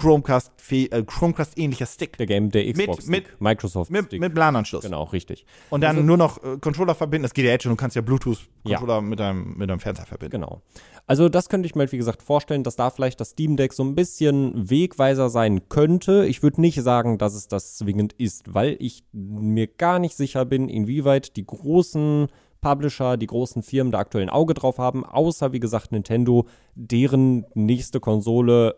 Chromecast, 0.00 0.52
äh, 0.70 1.02
Chromecast 1.04 1.58
ähnlicher 1.58 1.86
Stick. 1.86 2.16
Der 2.18 2.26
Game, 2.26 2.50
der 2.50 2.72
Xbox, 2.72 3.06
mit- 3.06 3.40
Microsoft 3.40 3.90
Mit, 3.90 4.06
Stick. 4.06 4.20
mit 4.20 4.34
LAN-Anschluss. 4.36 4.82
Genau, 4.84 5.04
richtig. 5.04 5.46
Und 5.70 5.82
dann 5.82 5.96
Also- 5.96 6.06
nur 6.06 6.16
noch 6.16 6.42
äh, 6.42 6.58
Controller 6.60 6.94
verbinden. 6.94 7.22
Das 7.24 7.34
geht 7.34 7.44
ja 7.44 7.50
jetzt 7.52 7.62
schon. 7.64 7.70
Du 7.72 7.76
kannst 7.76 7.96
ja 7.96 8.02
Bluetooth-Controller 8.02 9.00
mit, 9.02 9.18
deinem, 9.20 9.56
mit 9.56 9.68
deinem 9.70 9.80
Fernseher 9.80 10.06
verbinden. 10.06 10.32
Genau. 10.40 10.62
Also 11.06 11.28
das 11.28 11.48
könnte 11.48 11.66
ich 11.66 11.74
mir, 11.74 11.80
halt, 11.80 11.92
wie 11.92 11.96
gesagt, 11.98 12.22
vorstellen, 12.22 12.62
dass 12.62 12.76
da 12.76 12.90
vielleicht 12.90 13.20
das 13.20 13.30
Steam 13.30 13.56
Deck 13.56 13.72
so 13.72 13.82
ein 13.82 13.94
bisschen 13.94 14.70
Wegweiser 14.70 15.28
sein 15.30 15.68
könnte. 15.68 16.24
Ich 16.26 16.42
würde 16.42 16.60
nicht 16.60 16.80
sagen, 16.82 17.18
dass 17.18 17.34
es 17.34 17.48
das 17.48 17.76
zwingend 17.76 18.12
ist, 18.12 18.54
weil 18.54 18.76
ich 18.78 19.02
mir 19.12 19.66
gar 19.66 19.98
nicht 19.98 20.16
sicher 20.16 20.44
bin, 20.44 20.68
inwieweit 20.68 21.36
die 21.36 21.44
großen 21.46 22.28
Publisher, 22.60 23.16
die 23.16 23.26
großen 23.26 23.62
Firmen 23.62 23.90
da 23.90 23.98
aktuell 23.98 24.22
ein 24.24 24.30
Auge 24.30 24.52
drauf 24.54 24.78
haben, 24.78 25.04
außer, 25.04 25.52
wie 25.52 25.60
gesagt, 25.60 25.92
Nintendo, 25.92 26.46
deren 26.74 27.46
nächste 27.54 28.00
Konsole 28.00 28.76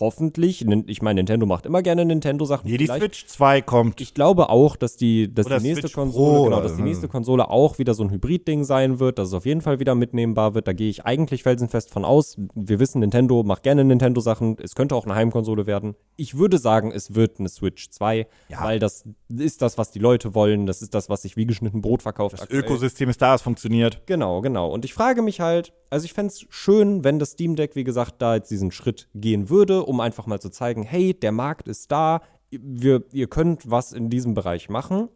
hoffentlich, 0.00 0.66
ich 0.86 1.02
meine, 1.02 1.18
Nintendo 1.18 1.46
macht 1.46 1.66
immer 1.66 1.82
gerne 1.82 2.04
Nintendo-Sachen. 2.04 2.68
Nee, 2.70 2.76
die 2.76 2.84
vielleicht- 2.86 3.00
Switch 3.02 3.26
2 3.26 3.62
kommt. 3.62 4.00
ich 4.00 4.14
glaube 4.14 4.48
auch, 4.50 4.76
dass 4.76 4.96
die, 4.96 5.32
dass 5.32 5.46
Oder 5.46 5.58
die 5.58 5.68
nächste 5.68 5.82
Switch 5.82 5.94
Konsole, 5.94 6.44
genau, 6.50 6.60
dass 6.60 6.76
die 6.76 6.82
nächste 6.82 7.08
Konsole 7.08 7.48
auch 7.50 7.78
wieder 7.78 7.94
so 7.94 8.02
ein 8.02 8.10
Hybrid-Ding 8.10 8.64
sein 8.64 8.98
wird, 9.00 9.18
dass 9.18 9.28
es 9.28 9.34
auf 9.34 9.46
jeden 9.46 9.60
Fall 9.60 9.78
wieder 9.80 9.94
mitnehmbar 9.94 10.54
wird. 10.54 10.66
Da 10.66 10.72
gehe 10.72 10.90
ich 10.90 11.04
eigentlich 11.06 11.42
felsenfest 11.42 11.90
von 11.90 12.04
aus. 12.04 12.36
Wir 12.54 12.78
wissen, 12.80 13.00
Nintendo 13.00 13.42
macht 13.42 13.62
gerne 13.62 13.84
Nintendo-Sachen. 13.84 14.56
Es 14.62 14.74
könnte 14.74 14.94
auch 14.94 15.04
eine 15.04 15.14
Heimkonsole 15.14 15.66
werden. 15.66 15.94
Ich 16.16 16.36
würde 16.36 16.58
sagen, 16.58 16.90
es 16.92 17.14
wird 17.14 17.38
eine 17.38 17.48
Switch 17.48 17.90
2, 17.90 18.26
Ja. 18.48 18.62
weil 18.64 18.78
das 18.78 19.04
ist 19.28 19.62
das, 19.62 19.78
was 19.78 19.90
die 19.90 19.98
Leute 20.00 20.34
wollen. 20.34 20.66
Das 20.66 20.82
ist 20.82 20.94
das, 20.94 21.08
was 21.08 21.22
sich 21.22 21.36
wie 21.36 21.46
geschnitten 21.46 21.80
Brot 21.80 22.02
verkauft. 22.02 22.34
das 22.34 22.42
aktuell. 22.42 22.60
Ökosystem 22.62 23.08
ist 23.08 23.22
da, 23.22 23.34
es 23.34 23.42
funktioniert. 23.42 24.02
Genau, 24.06 24.40
genau. 24.40 24.70
Und 24.70 24.84
ich 24.84 24.92
frage 24.92 25.22
mich 25.22 25.40
halt, 25.40 25.72
also 25.90 26.04
ich 26.04 26.12
fände 26.12 26.32
es 26.32 26.46
schön, 26.50 27.04
wenn 27.04 27.18
das 27.18 27.32
Steam 27.32 27.56
Deck, 27.56 27.74
wie 27.74 27.84
gesagt, 27.84 28.16
da 28.18 28.34
jetzt 28.34 28.50
diesen 28.50 28.70
Schritt 28.70 29.08
gehen 29.14 29.48
würde, 29.48 29.84
um 29.84 30.00
einfach 30.00 30.26
mal 30.26 30.40
zu 30.40 30.50
zeigen, 30.50 30.82
hey, 30.82 31.14
der 31.14 31.32
Markt 31.32 31.68
ist 31.68 31.90
da, 31.90 32.20
wir, 32.50 33.04
ihr 33.12 33.28
könnt 33.28 33.70
was 33.70 33.92
in 33.92 34.10
diesem 34.10 34.34
Bereich 34.34 34.68
machen. 34.68 35.08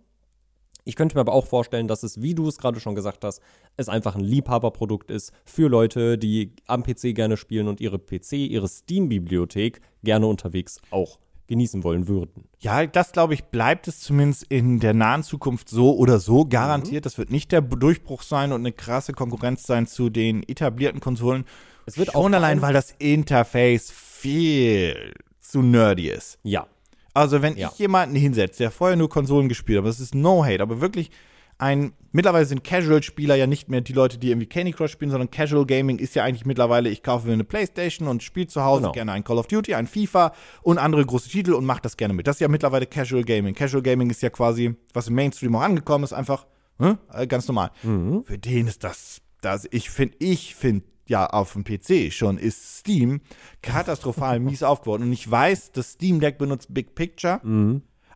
Ich 0.85 0.97
könnte 0.97 1.17
mir 1.17 1.21
aber 1.21 1.33
auch 1.33 1.47
vorstellen, 1.47 1.87
dass 1.87 2.03
es, 2.03 2.21
wie 2.21 2.35
du 2.35 2.49
es 2.49 2.59
gerade 2.59 2.81
schon 2.81 2.97
gesagt 2.97 3.25
hast, 3.25 3.41
es 3.77 3.89
einfach 3.89 4.17
ein 4.17 4.25
Liebhaberprodukt 4.25 5.11
ist 5.11 5.33
für 5.45 5.69
Leute, 5.69 6.19
die 6.19 6.55
am 6.67 6.83
PC 6.83 7.15
gerne 7.15 7.37
spielen 7.37 7.69
und 7.69 7.81
ihre 7.81 8.01
PC, 8.01 8.33
ihre 8.33 8.67
Steam-Bibliothek 8.67 9.81
gerne 10.03 10.27
unterwegs 10.27 10.81
auch 10.91 11.19
genießen 11.53 11.85
wollen 11.85 12.09
würden. 12.09 12.45
Ja, 12.61 12.87
das 12.87 13.13
glaube 13.13 13.35
ich, 13.35 13.45
bleibt 13.45 13.87
es 13.89 14.01
zumindest 14.01 14.45
in 14.49 14.81
der 14.81 14.95
nahen 14.95 15.23
Zukunft 15.23 15.69
so 15.69 15.95
oder 15.97 16.19
so 16.19 16.45
garantiert. 16.47 17.05
Das 17.07 17.19
wird 17.19 17.31
nicht 17.31 17.53
der 17.53 17.61
Durchbruch 17.61 18.23
sein 18.23 18.53
und 18.53 18.63
eine 18.63 18.73
krasse 18.73 19.13
Konkurrenz 19.13 19.65
sein 19.65 19.87
zu 19.87 20.09
den 20.11 20.43
etablierten 20.49 21.01
Konsolen. 21.01 21.45
Es 21.87 21.99
wird 21.99 22.11
auch 22.15 22.23
Schon 22.23 22.33
vor 22.33 22.39
allein, 22.39 22.63
weil 22.63 22.73
das 22.73 22.93
Interface 22.99 23.91
viel 23.91 25.13
zu 25.41 25.63
nerdy 25.63 26.09
ist. 26.09 26.39
Ja, 26.43 26.67
Also, 27.15 27.43
wenn 27.43 27.57
Ja. 27.59 27.69
ich 27.71 27.79
jemanden 27.79 28.17
hinsetze, 28.17 28.63
der 28.63 28.71
vorher 28.71 28.97
nur 28.97 29.11
Konsolen 29.11 29.49
gespielt 29.51 29.77
hat, 29.77 29.83
aber 29.83 29.89
das 29.89 30.01
ist 30.01 30.15
no 30.15 30.45
hate, 30.47 30.63
aber 30.63 30.81
wirklich 30.81 31.11
ein, 31.59 31.93
mittlerweile 32.11 32.45
sind 32.45 32.65
Casual-Spieler 32.65 33.35
ja 33.37 33.47
nicht 33.47 33.69
mehr 33.69 33.81
die 33.81 33.93
Leute, 33.93 34.19
die 34.19 34.31
irgendwie 34.31 34.49
Candy 34.49 34.73
Crush 34.73 34.93
spielen, 34.93 35.11
sondern 35.11 35.31
Casual 35.31 35.65
Gaming 35.67 35.99
ist 35.99 36.15
ja 36.15 36.25
eigentlich 36.25 36.45
mittlerweile, 36.45 36.89
ich 36.89 37.03
kaufe 37.03 37.27
mir 37.27 37.35
eine 37.35 37.45
Playstation 37.45 38.09
und 38.09 38.23
spiele 38.23 38.49
zu 38.49 38.63
Hause 38.65 38.83
Genau. 38.83 38.93
gerne 38.93 39.13
ein 39.13 39.25
Call 39.25 39.39
of 39.39 39.47
Duty, 39.47 39.75
ein 39.75 39.87
FIFA 39.87 40.33
und 40.63 40.79
andere 40.79 41.05
große 41.07 41.29
Titel 41.29 41.53
und 41.53 41.65
mache 41.65 41.83
das 41.83 41.97
gerne 41.97 42.15
mit. 42.15 42.27
Das 42.27 42.37
ist 42.37 42.41
ja 42.41 42.49
mittlerweile 42.49 42.87
Casual 42.87 43.23
Gaming. 43.25 43.55
Casual 43.55 43.83
Gaming 43.83 44.11
ist 44.11 44.23
ja 44.23 44.31
quasi, 44.31 44.75
was 44.93 45.09
im 45.09 45.15
Mainstream 45.15 45.55
auch 45.55 45.63
angekommen 45.63 46.05
ist, 46.05 46.13
einfach 46.13 46.47
hm, 46.79 46.99
äh, 47.13 47.27
ganz 47.27 47.47
normal. 47.47 47.71
Mhm. 47.83 48.25
Für 48.25 48.39
den 48.39 48.67
ist 48.67 48.83
das, 48.83 49.21
das 49.41 49.69
ich 49.71 49.91
finde, 49.91 50.17
ich 50.19 50.55
finde 50.55 50.87
ja 51.07 51.27
auf 51.27 51.53
dem 51.53 51.65
PC 51.65 52.13
schon 52.13 52.39
ist 52.39 52.79
Steam 52.79 53.21
katastrophal 53.61 54.41
mies 54.41 54.63
aufgeworden. 54.63 55.05
Und 55.05 55.13
ich 55.13 55.31
weiß, 55.31 55.73
das 55.73 55.93
Steam 55.93 56.21
Deck 56.21 56.39
benutzt 56.39 56.73
Big 56.73 56.95
Picture, 56.95 57.41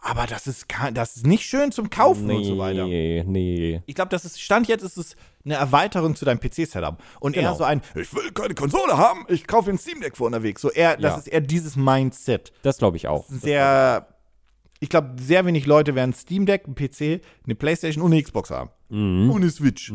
aber 0.08 0.26
das 0.26 0.46
ist, 0.46 0.66
das 0.94 1.16
ist 1.16 1.26
nicht 1.26 1.44
schön 1.44 1.72
zum 1.72 1.90
Kaufen 1.90 2.30
und 2.30 2.44
so 2.44 2.58
weiter. 2.58 2.86
nee, 2.86 3.24
nee. 3.26 3.82
Ich 3.86 3.94
glaube, 3.94 4.08
das 4.10 4.24
ist, 4.24 4.40
Stand 4.40 4.68
jetzt 4.68 4.82
ist 4.82 4.96
es 4.96 5.16
eine 5.44 5.54
Erweiterung 5.54 6.14
zu 6.16 6.24
deinem 6.24 6.40
PC-Setup. 6.40 7.02
Und 7.20 7.32
Genau. 7.32 7.50
eher 7.50 7.54
so 7.56 7.64
ein, 7.64 7.80
ich 7.94 8.12
will 8.14 8.30
keine 8.32 8.54
Konsole 8.54 8.96
haben, 8.96 9.24
ich 9.28 9.46
kaufe 9.46 9.70
ein 9.70 9.78
Steam 9.78 10.00
Deck 10.00 10.16
für 10.16 10.24
unterwegs. 10.24 10.60
So 10.62 10.70
eher, 10.70 10.96
das 10.96 11.12
Ja. 11.12 11.18
ist 11.18 11.26
eher 11.28 11.40
dieses 11.40 11.76
Mindset. 11.76 12.52
Das 12.62 12.78
glaube 12.78 12.96
ich 12.96 13.06
auch. 13.08 13.26
Sehr, 13.28 14.08
ich 14.80 14.88
glaube, 14.88 15.14
sehr 15.20 15.44
wenig 15.46 15.66
Leute 15.66 15.94
werden 15.94 16.12
Steam 16.14 16.46
Deck, 16.46 16.66
ein 16.66 16.74
PC, 16.74 17.20
eine 17.44 17.54
Playstation 17.54 18.02
und 18.04 18.12
eine 18.12 18.22
Xbox 18.22 18.50
haben. 18.50 18.70
Und 18.88 19.30
eine 19.36 19.50
Switch. 19.50 19.88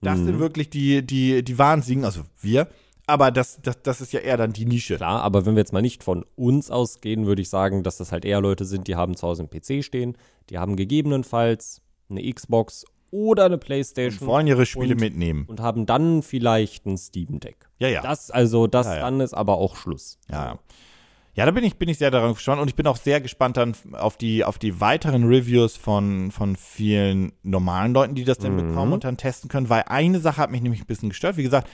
Das 0.00 0.18
sind 0.18 0.38
wirklich 0.38 0.70
die, 0.70 1.04
die, 1.06 1.42
die 1.44 1.58
Wahnsinnigen, 1.58 2.04
also 2.06 2.22
wir. 2.40 2.68
Aber 3.10 3.30
das, 3.30 3.60
das, 3.62 3.82
das 3.82 4.00
ist 4.00 4.12
ja 4.12 4.20
eher 4.20 4.36
dann 4.36 4.52
die 4.52 4.64
Nische. 4.64 4.96
Klar, 4.96 5.22
aber 5.22 5.44
wenn 5.46 5.54
wir 5.54 5.60
jetzt 5.60 5.72
mal 5.72 5.82
nicht 5.82 6.02
von 6.02 6.24
uns 6.36 6.70
ausgehen, 6.70 7.26
würde 7.26 7.42
ich 7.42 7.48
sagen, 7.48 7.82
dass 7.82 7.98
das 7.98 8.12
halt 8.12 8.24
eher 8.24 8.40
Leute 8.40 8.64
sind, 8.64 8.88
die 8.88 8.96
haben 8.96 9.16
zu 9.16 9.26
Hause 9.26 9.42
einen 9.42 9.50
PC 9.50 9.84
stehen, 9.84 10.16
die 10.48 10.58
haben 10.58 10.76
gegebenenfalls 10.76 11.82
eine 12.08 12.22
Xbox 12.32 12.84
oder 13.10 13.46
eine 13.46 13.58
Playstation 13.58 14.28
Wollen 14.28 14.46
ihre 14.46 14.66
Spiele 14.66 14.94
und, 14.94 15.00
mitnehmen. 15.00 15.44
und 15.48 15.60
haben 15.60 15.86
dann 15.86 16.22
vielleicht 16.22 16.86
ein 16.86 16.96
Steam 16.96 17.40
Deck. 17.40 17.68
Ja, 17.78 17.88
ja. 17.88 18.02
Das, 18.02 18.30
also, 18.30 18.66
das, 18.66 18.86
Ja, 18.86 18.94
ja. 18.94 19.00
dann 19.00 19.20
ist 19.20 19.34
aber 19.34 19.58
auch 19.58 19.76
Schluss. 19.76 20.18
Ja, 20.30 20.58
ja, 21.34 21.46
da 21.46 21.52
bin 21.52 21.64
ich, 21.64 21.76
bin 21.76 21.88
ich 21.88 21.98
sehr 21.98 22.10
daran 22.10 22.34
gespannt 22.34 22.60
und 22.60 22.68
ich 22.68 22.74
bin 22.74 22.86
auch 22.86 22.96
sehr 22.96 23.20
gespannt 23.20 23.56
dann 23.56 23.74
auf 23.92 24.16
die, 24.16 24.44
auf 24.44 24.58
die 24.58 24.80
weiteren 24.80 25.24
Reviews 25.24 25.76
von, 25.76 26.32
von 26.32 26.56
vielen 26.56 27.32
normalen 27.42 27.94
Leuten, 27.94 28.14
die 28.14 28.24
das 28.24 28.38
dann 28.38 28.56
bekommen 28.56 28.92
und 28.92 29.04
dann 29.04 29.16
testen 29.16 29.48
können, 29.48 29.68
weil 29.68 29.84
eine 29.86 30.18
Sache 30.18 30.38
hat 30.38 30.50
mich 30.50 30.60
nämlich 30.60 30.82
ein 30.82 30.86
bisschen 30.86 31.08
gestört. 31.08 31.36
Wie 31.36 31.44
gesagt, 31.44 31.68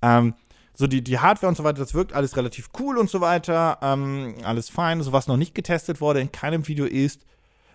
ähm, 0.00 0.34
so 0.74 0.86
die, 0.86 1.02
die 1.02 1.18
Hardware 1.18 1.48
und 1.48 1.56
so 1.56 1.64
weiter, 1.64 1.78
das 1.78 1.94
wirkt 1.94 2.12
alles 2.12 2.36
relativ 2.36 2.70
cool 2.80 2.96
und 2.98 3.10
so 3.10 3.20
weiter, 3.20 3.78
ähm, 3.82 4.34
alles 4.44 4.68
fein. 4.70 5.02
So 5.02 5.12
was 5.12 5.26
noch 5.26 5.36
nicht 5.36 5.54
getestet 5.54 6.00
wurde 6.00 6.20
in 6.20 6.32
keinem 6.32 6.66
Video 6.66 6.86
ist, 6.86 7.26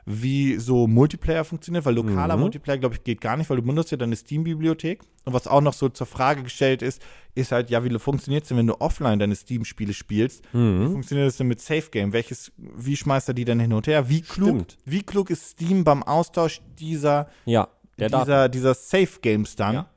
wie 0.10 0.56
so 0.56 0.88
Multiplayer 0.88 1.44
funktioniert, 1.44 1.84
weil 1.84 1.94
lokaler 1.94 2.38
Multiplayer, 2.38 2.78
glaube 2.78 2.96
ich, 2.96 3.04
geht 3.04 3.20
gar 3.20 3.36
nicht, 3.36 3.50
weil 3.50 3.58
du 3.58 3.64
benutzt 3.64 3.92
ja 3.92 3.98
deine 3.98 4.16
Steam-Bibliothek. 4.16 5.02
Und 5.26 5.34
was 5.34 5.48
auch 5.48 5.60
noch 5.60 5.74
so 5.74 5.90
zur 5.90 6.08
Frage 6.08 6.44
gestellt 6.44 6.82
ist, 6.82 7.02
ist 7.36 7.52
halt, 7.52 7.70
ja, 7.70 7.84
wie 7.84 8.00
funktioniert 8.00 8.44
es 8.44 8.48
denn, 8.48 8.58
wenn 8.58 8.68
du 8.68 8.80
offline 8.80 9.20
deine 9.20 9.36
Steam-Spiele 9.36 9.94
spielst? 9.94 10.46
Wie 10.54 10.86
funktioniert 10.92 11.28
das 11.28 11.36
denn 11.36 11.48
mit 11.50 11.60
Safe 11.60 11.90
Game? 11.92 12.14
Welches, 12.14 12.54
wie 12.58 12.96
schmeißt 12.96 13.28
er 13.28 13.34
die 13.34 13.44
denn 13.44 13.60
hin 13.60 13.74
und 13.74 13.86
her? 13.86 14.08
Wie 14.08 14.22
klug, 14.22 14.48
Stimmt. 14.48 14.78
wie 14.86 15.04
klug 15.04 15.30
ist 15.30 15.50
Steam 15.50 15.84
beim 15.84 16.04
Austausch 16.04 16.62
dieser, 16.80 17.28
Ja, 17.44 17.68
Daten. 17.98 18.18
dieser, 18.18 18.48
dieser 18.48 18.74
Safe 18.76 19.20
Games 19.22 19.58
dann? 19.58 19.74
Ja. 19.74 19.90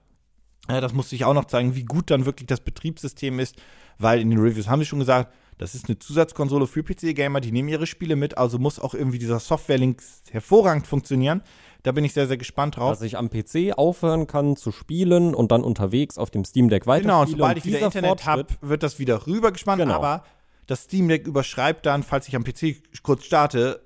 Ja, 0.71 0.81
das 0.81 0.93
musste 0.93 1.15
ich 1.15 1.25
auch 1.25 1.35
noch 1.35 1.47
zeigen, 1.47 1.75
wie 1.75 1.85
gut 1.85 2.11
dann 2.11 2.27
wirklich 2.27 2.47
das 2.47 2.61
Betriebssystem 2.61 3.39
ist, 3.39 3.57
weil 3.99 4.21
in 4.21 4.31
den 4.31 4.39
Reviews 4.39 4.69
haben 4.69 4.81
wir 4.81 4.87
schon 4.87 4.99
gesagt, 5.01 5.33
das 5.59 5.75
ist 5.75 5.89
eine 5.89 5.99
Zusatzkonsole 5.99 6.67
für 6.67 6.83
PC-Gamer, 6.83 7.41
die 7.41 7.53
nehmen 7.53 7.69
ihre 7.69 7.87
Spiele 7.87 8.17
mit, 8.17 8.39
also 8.39 8.59
muss 8.59 8.79
auch 8.79 8.95
irgendwie 8.95 9.19
dieser 9.19 9.41
Software-Link 9.41 10.03
hervorragend 10.31 10.87
funktionieren. 10.87 11.43
Da 11.83 11.93
bin 11.93 12.05
ich 12.05 12.15
sehr, 12.15 12.27
sehr 12.27 12.37
gespannt 12.39 12.77
drauf. 12.77 12.93
Dass 12.93 13.03
ich 13.03 13.19
am 13.19 13.29
PC 13.31 13.77
aufhören 13.77 14.27
kann 14.27 14.57
zu 14.57 14.73
spielen 14.73 15.35
und 15.35 15.51
dann 15.53 15.63
unterwegs 15.63 16.17
auf 16.19 16.31
dem 16.31 16.45
Steam 16.45 16.69
Deck 16.71 16.87
weiterspiele. 16.87 17.13
Genau, 17.13 17.21
und 17.23 17.29
sobald 17.31 17.57
ich 17.59 17.63
dieser 17.63 17.77
wieder 17.79 17.87
Internet 17.87 18.27
habe, 18.27 18.47
wird 18.63 18.83
das 18.83 18.99
wieder 18.99 19.27
rübergespannt, 19.27 19.83
Genau. 19.83 19.95
aber 19.95 20.25
das 20.67 20.85
Steam 20.85 21.09
Deck 21.09 21.27
überschreibt 21.27 21.85
dann, 21.85 22.03
falls 22.03 22.29
ich 22.29 22.37
am 22.37 22.45
PC 22.45 22.83
kurz 23.03 23.25
starte, 23.25 23.81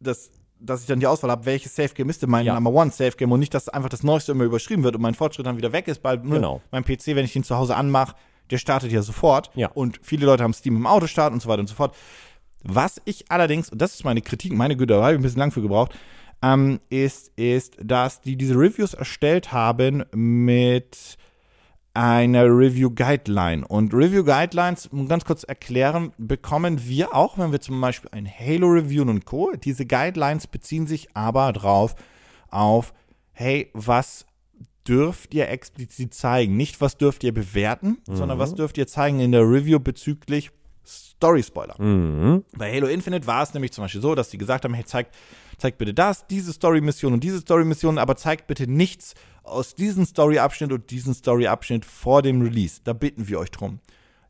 dass, 0.00 0.30
dass 0.64 0.80
ich 0.82 0.86
dann 0.86 1.00
die 1.00 1.06
Auswahl 1.06 1.30
habe, 1.30 1.44
welches 1.46 1.74
Safe 1.74 1.92
Game 1.94 2.08
ist 2.10 2.22
denn 2.22 2.30
mein 2.30 2.46
Ja. 2.46 2.54
Number 2.54 2.70
One 2.72 2.90
Safe 2.90 3.12
Game 3.16 3.32
und 3.32 3.40
nicht, 3.40 3.52
dass 3.54 3.68
einfach 3.68 3.88
das 3.88 4.02
Neueste 4.02 4.32
immer 4.32 4.44
überschrieben 4.44 4.84
wird 4.84 4.94
und 4.96 5.02
mein 5.02 5.14
Fortschritt 5.14 5.46
dann 5.46 5.56
wieder 5.56 5.72
weg 5.72 5.88
ist, 5.88 6.02
weil 6.04 6.18
ne, 6.18 6.36
Genau. 6.36 6.60
mein 6.70 6.84
PC, 6.84 7.08
wenn 7.16 7.24
ich 7.24 7.34
ihn 7.36 7.44
zu 7.44 7.56
Hause 7.56 7.76
anmache, 7.76 8.14
der 8.50 8.58
startet 8.58 8.92
ja 8.92 9.02
sofort. 9.02 9.50
Ja. 9.54 9.68
Und 9.72 9.98
viele 10.02 10.26
Leute 10.26 10.42
haben 10.44 10.52
Steam 10.52 10.76
im 10.76 10.86
Auto 10.86 11.06
starten 11.06 11.34
und 11.34 11.40
so 11.40 11.48
weiter 11.48 11.60
und 11.60 11.68
so 11.68 11.74
fort. 11.74 11.94
Was 12.64 13.00
ich 13.04 13.30
allerdings, 13.30 13.70
und 13.70 13.80
das 13.82 13.94
ist 13.94 14.04
meine 14.04 14.20
Kritik, 14.22 14.52
meine 14.52 14.76
Güte, 14.76 14.94
da 14.94 15.02
habe 15.02 15.12
ich 15.12 15.18
ein 15.18 15.22
bisschen 15.22 15.40
lang 15.40 15.50
für 15.50 15.62
gebraucht, 15.62 15.92
ähm, 16.42 16.80
ist, 16.90 17.32
ist, 17.36 17.76
dass 17.82 18.20
die 18.20 18.36
diese 18.36 18.54
Reviews 18.54 18.94
erstellt 18.94 19.52
haben 19.52 20.04
mit 20.12 21.16
einer 21.94 22.44
Review 22.46 22.90
Guideline. 22.90 23.66
Und 23.66 23.92
Review 23.92 24.24
Guidelines, 24.24 24.86
um 24.86 25.08
ganz 25.08 25.24
kurz 25.24 25.44
erklären, 25.44 26.12
bekommen 26.18 26.86
wir 26.86 27.14
auch, 27.14 27.38
wenn 27.38 27.52
wir 27.52 27.60
zum 27.60 27.80
Beispiel 27.80 28.10
ein 28.12 28.26
Halo 28.26 28.68
reviewen 28.68 29.08
und 29.08 29.24
Co. 29.24 29.52
Diese 29.52 29.86
Guidelines 29.86 30.46
beziehen 30.46 30.86
sich 30.86 31.08
aber 31.14 31.52
drauf 31.52 31.94
auf, 32.50 32.94
hey, 33.32 33.70
was 33.74 34.26
dürft 34.86 35.34
ihr 35.34 35.48
explizit 35.48 36.14
zeigen? 36.14 36.56
Nicht, 36.56 36.80
was 36.80 36.96
dürft 36.96 37.24
ihr 37.24 37.32
bewerten, 37.32 37.98
sondern 38.06 38.38
was 38.38 38.54
dürft 38.54 38.78
ihr 38.78 38.86
zeigen 38.86 39.20
in 39.20 39.32
der 39.32 39.42
Review 39.42 39.78
bezüglich 39.78 40.50
Story-Spoiler. 40.84 41.80
Mhm. 41.80 42.44
Bei 42.56 42.72
Halo 42.72 42.88
Infinite 42.88 43.26
war 43.26 43.42
es 43.42 43.54
nämlich 43.54 43.72
zum 43.72 43.84
Beispiel 43.84 44.02
so, 44.02 44.14
dass 44.14 44.30
die 44.30 44.38
gesagt 44.38 44.64
haben, 44.64 44.74
hey, 44.74 44.84
zeigt, 44.84 45.14
zeigt 45.62 45.78
bitte 45.78 45.94
das, 45.94 46.26
diese 46.26 46.52
Story-Mission 46.52 47.12
und 47.12 47.24
diese 47.24 47.38
Story-Mission, 47.40 47.98
aber 47.98 48.16
zeigt 48.16 48.48
bitte 48.48 48.66
nichts 48.66 49.14
aus 49.44 49.74
diesem 49.74 50.04
Story-Abschnitt 50.04 50.72
und 50.72 50.90
diesem 50.90 51.14
Story-Abschnitt 51.14 51.84
vor 51.84 52.22
dem 52.22 52.42
Release. 52.42 52.80
Da 52.84 52.92
bitten 52.92 53.28
wir 53.28 53.38
euch 53.38 53.50
drum. 53.50 53.78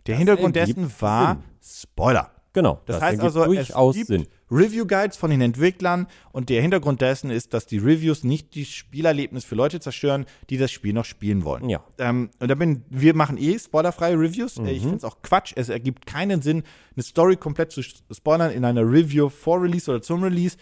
Der 0.07 0.17
Hintergrund 0.17 0.57
ergibt 0.57 0.79
dessen 0.79 0.93
war 1.01 1.37
Sinn. 1.61 1.83
Spoiler. 1.91 2.31
Genau. 2.53 2.83
Das, 2.85 2.97
heißt 2.97 3.19
ergibt 3.19 3.25
also, 3.25 3.45
durchaus 3.47 3.97
es 3.97 4.07
gibt. 4.09 4.29
Review-Guides 4.51 5.17
von 5.17 5.31
den 5.31 5.41
Entwicklern 5.41 6.07
und 6.33 6.51
der 6.51 6.61
Hintergrund 6.61 7.01
dessen 7.01 7.31
ist, 7.31 7.55
dass 7.55 7.65
die 7.65 7.79
Reviews 7.79 8.25
nicht 8.25 8.55
die 8.55 8.67
Spielerlebnis 8.67 9.47
für 9.47 9.55
Leute 9.55 9.81
zerstören, 9.81 10.27
die 10.51 10.59
das 10.59 10.71
Spiel 10.71 10.93
noch 10.93 11.07
spielen 11.07 11.45
wollen. 11.45 11.71
Ja. 11.71 11.83
Ähm, 11.97 12.29
und 12.41 12.49
da 12.49 12.55
bin, 12.55 12.85
wir 12.91 13.15
machen 13.15 13.39
eh 13.39 13.59
spoilerfreie 13.59 14.19
Reviews. 14.19 14.59
Äh, 14.59 14.73
Ich 14.73 14.83
finde 14.83 14.97
es 14.97 15.05
auch 15.05 15.23
Quatsch. 15.23 15.55
Es 15.57 15.71
ergibt 15.71 16.05
keinen 16.05 16.43
Sinn, 16.43 16.63
eine 16.95 17.03
Story 17.03 17.37
komplett 17.37 17.73
zu 17.73 17.81
spoilern 17.83 18.51
in 18.51 18.67
einer 18.67 18.83
Review 18.83 19.31
vor 19.31 19.63
Release 19.63 19.91
oder 19.91 20.03
zum 20.03 20.23
Release. 20.23 20.59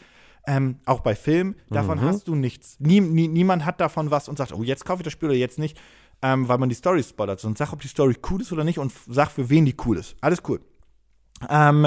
Ähm, 0.51 0.78
auch 0.84 0.98
bei 0.98 1.14
Filmen, 1.14 1.55
davon 1.68 2.01
hast 2.01 2.26
du 2.26 2.34
nichts. 2.34 2.74
Nie, 2.80 3.01
nie, 3.01 3.28
niemand 3.28 3.64
hat 3.64 3.80
davon 3.80 4.11
was 4.11 4.28
und 4.28 4.36
sagt, 4.36 4.53
oh, 4.53 4.64
jetzt 4.64 4.84
kaufe 4.84 5.01
ich 5.01 5.05
das 5.05 5.12
Spiel 5.12 5.28
oder 5.28 5.38
jetzt 5.38 5.61
nicht, 5.61 5.80
ähm, 6.22 6.48
weil 6.48 6.59
man 6.59 6.68
die 6.68 6.74
Story 6.74 7.05
spoilert. 7.05 7.38
Sondern 7.38 7.55
sag, 7.57 7.72
ob 7.72 7.80
die 7.80 7.86
Story 7.86 8.16
cool 8.28 8.40
ist 8.40 8.51
oder 8.51 8.64
nicht 8.64 8.80
und 8.80 8.90
sag, 9.07 9.30
für 9.30 9.48
wen 9.48 9.64
die 9.64 9.76
cool 9.86 9.96
ist. 9.96 10.16
Alles 10.20 10.42
cool. 10.48 10.61
Ähm, 11.48 11.86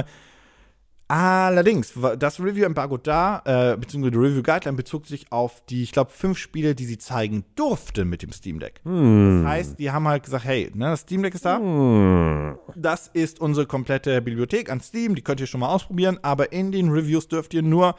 allerdings, 1.10 1.94
das 2.18 2.40
Review-Embargo 2.40 2.96
da, 2.96 3.42
äh, 3.44 3.76
beziehungsweise 3.76 4.12
die 4.12 4.18
Review-Guideline 4.18 4.78
bezog 4.78 5.08
sich 5.08 5.30
auf 5.34 5.62
die, 5.66 5.84
ich 5.84 5.92
glaube, 5.92 6.12
fünf 6.12 6.38
Spiele, 6.38 6.74
die 6.74 6.86
sie 6.86 6.98
zeigen 6.98 7.44
durften 7.56 8.08
mit 8.08 8.22
dem 8.22 8.32
Steam 8.32 8.60
Deck. 8.62 8.80
Das 8.86 9.46
heißt, 9.46 9.78
die 9.78 9.92
haben 9.92 10.08
halt 10.08 10.24
gesagt, 10.24 10.46
hey, 10.46 10.72
ne, 10.74 10.86
das 10.86 11.02
Steam 11.02 11.22
Deck 11.22 11.36
ist 11.36 11.44
da. 11.44 12.56
Das 12.78 13.10
ist 13.10 13.42
unsere 13.42 13.66
komplette 13.66 14.22
Bibliothek 14.22 14.72
an 14.72 14.80
Steam, 14.80 15.16
die 15.16 15.22
könnt 15.22 15.42
ihr 15.42 15.48
schon 15.48 15.60
mal 15.60 15.68
ausprobieren, 15.68 16.18
aber 16.22 16.54
in 16.54 16.72
den 16.72 16.92
Reviews 16.92 17.28
dürft 17.28 17.54
ihr 17.54 17.62
nur 17.62 17.96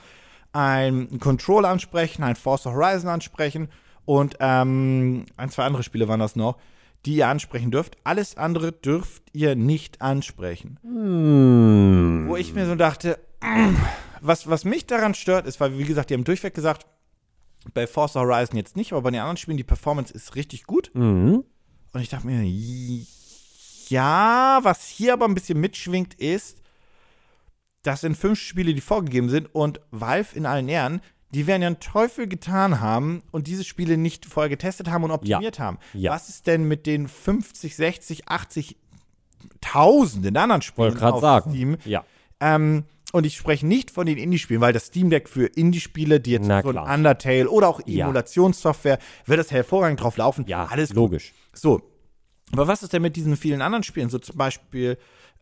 ein 0.55 1.19
Control 1.19 1.65
ansprechen, 1.65 2.23
ein 2.23 2.37
Forza 2.37 2.71
Horizon 2.71 3.09
ansprechen 3.11 3.69
und 4.05 4.37
ähm, 4.41 5.25
ein, 5.37 5.51
zwei 5.51 5.65
andere 5.65 5.83
Spiele 5.83 6.09
waren 6.09 6.21
das 6.21 6.37
noch, 6.37 6.57
die 7.05 7.17
ihr 7.17 7.29
ansprechen 7.29 7.71
dürft. 7.71 7.97
Alles 8.05 8.37
andere 8.37 8.73
dürft 8.73 9.25
ihr 9.33 9.57
nicht 9.57 10.01
ansprechen. 10.01 10.79
Wo 12.29 12.37
ich 12.37 12.55
mir 12.55 12.67
so 12.67 12.77
dachte, 12.77 13.19
mm, 13.43 13.75
was, 14.21 14.49
was 14.49 14.65
mich 14.65 14.87
daran 14.87 15.15
stört, 15.15 15.47
ist, 15.47 15.61
weil, 15.61 15.77
wie 15.77 15.85
gesagt, 15.85 16.11
die 16.11 16.15
haben 16.15 16.25
durchweg 16.25 16.55
gesagt, 16.55 16.87
bei 17.73 17.87
Forza 17.87 18.21
Horizon 18.21 18.57
jetzt 18.57 18.77
nicht, 18.77 18.93
aber 18.93 19.03
bei 19.03 19.11
den 19.11 19.21
anderen 19.21 19.39
Spielen, 19.39 19.57
die 19.57 19.65
Performance 19.65 20.13
ist 20.15 20.37
richtig 20.37 20.65
gut. 20.65 20.91
Mhm. 20.95 21.45
Und 21.93 22.01
ich 22.01 22.11
dachte 22.11 22.27
mir, 22.27 22.43
ja, 23.89 24.61
was 24.63 24.87
hier 24.87 25.15
aber 25.15 25.27
ein 25.27 25.35
bisschen 25.35 25.61
mitschwingt, 25.61 26.15
ist, 26.15 26.61
das 27.85 28.01
sind 28.01 28.17
fünf 28.17 28.41
Spiele, 28.41 28.75
die 28.75 28.81
vorgegeben 28.81 29.29
sind 29.29 29.55
und 29.55 29.81
Valve 29.93 30.35
in 30.37 30.47
allen 30.47 30.69
Ehren, 30.69 31.01
die 31.33 31.47
werden 31.47 31.63
ja 31.63 31.69
einen 31.69 31.81
Teufel 31.81 32.27
getan 32.27 32.81
haben 32.81 33.23
und 33.31 33.47
diese 33.47 33.65
Spiele 33.65 33.97
nicht 33.97 34.27
vorher 34.27 34.49
getestet 34.49 34.89
haben 34.91 35.05
und 35.05 35.11
optimiert 35.11 35.59
haben. 35.59 35.79
Ja. 35.93 36.13
Was 36.13 36.29
ist 36.29 36.47
denn 36.47 36.65
mit 36.65 36.87
den 36.87 37.07
50, 37.09 37.77
60, 37.77 38.29
80 38.29 38.77
Tausenden 39.61 40.37
anderen 40.37 40.63
Spielen 40.63 41.01
auf 41.03 41.21
sagen. 41.21 41.51
Steam? 41.51 41.77
Ja. 41.85 42.05
Ähm, 42.41 42.85
und 43.13 43.27
ich 43.27 43.37
spreche 43.37 43.67
nicht 43.67 43.91
von 43.91 44.07
den 44.07 44.19
Indie-Spielen, 44.19 44.61
weil 44.61 44.73
das 44.73 44.87
Steam 44.87 45.09
Deck 45.11 45.29
für 45.29 45.47
Indie-Spiele, 45.47 46.21
die 46.21 46.33
jetzt 46.33 46.47
Na 46.47 46.63
so 46.63 46.69
ein 46.69 46.73
klar. 46.73 46.93
Undertale 46.95 47.49
oder 47.49 47.69
auch 47.69 47.81
Ja. 47.87 48.05
Emulationssoftware, 48.07 48.99
wird 49.27 49.39
das 49.39 49.51
hervorragend 49.51 50.01
drauf 50.01 50.17
laufen. 50.17 50.45
Ja, 50.49 50.65
alles 50.67 50.91
gut. 50.91 50.97
logisch. 50.97 51.33
So. 51.53 51.83
Aber 52.53 52.67
was 52.67 52.83
ist 52.83 52.93
denn 52.93 53.03
mit 53.03 53.17
diesen 53.17 53.37
vielen 53.37 53.63
anderen 53.63 53.85
Spielen? 53.85 54.09
So 54.09 54.19
zum 54.19 54.37
Beispiel, 54.37 54.99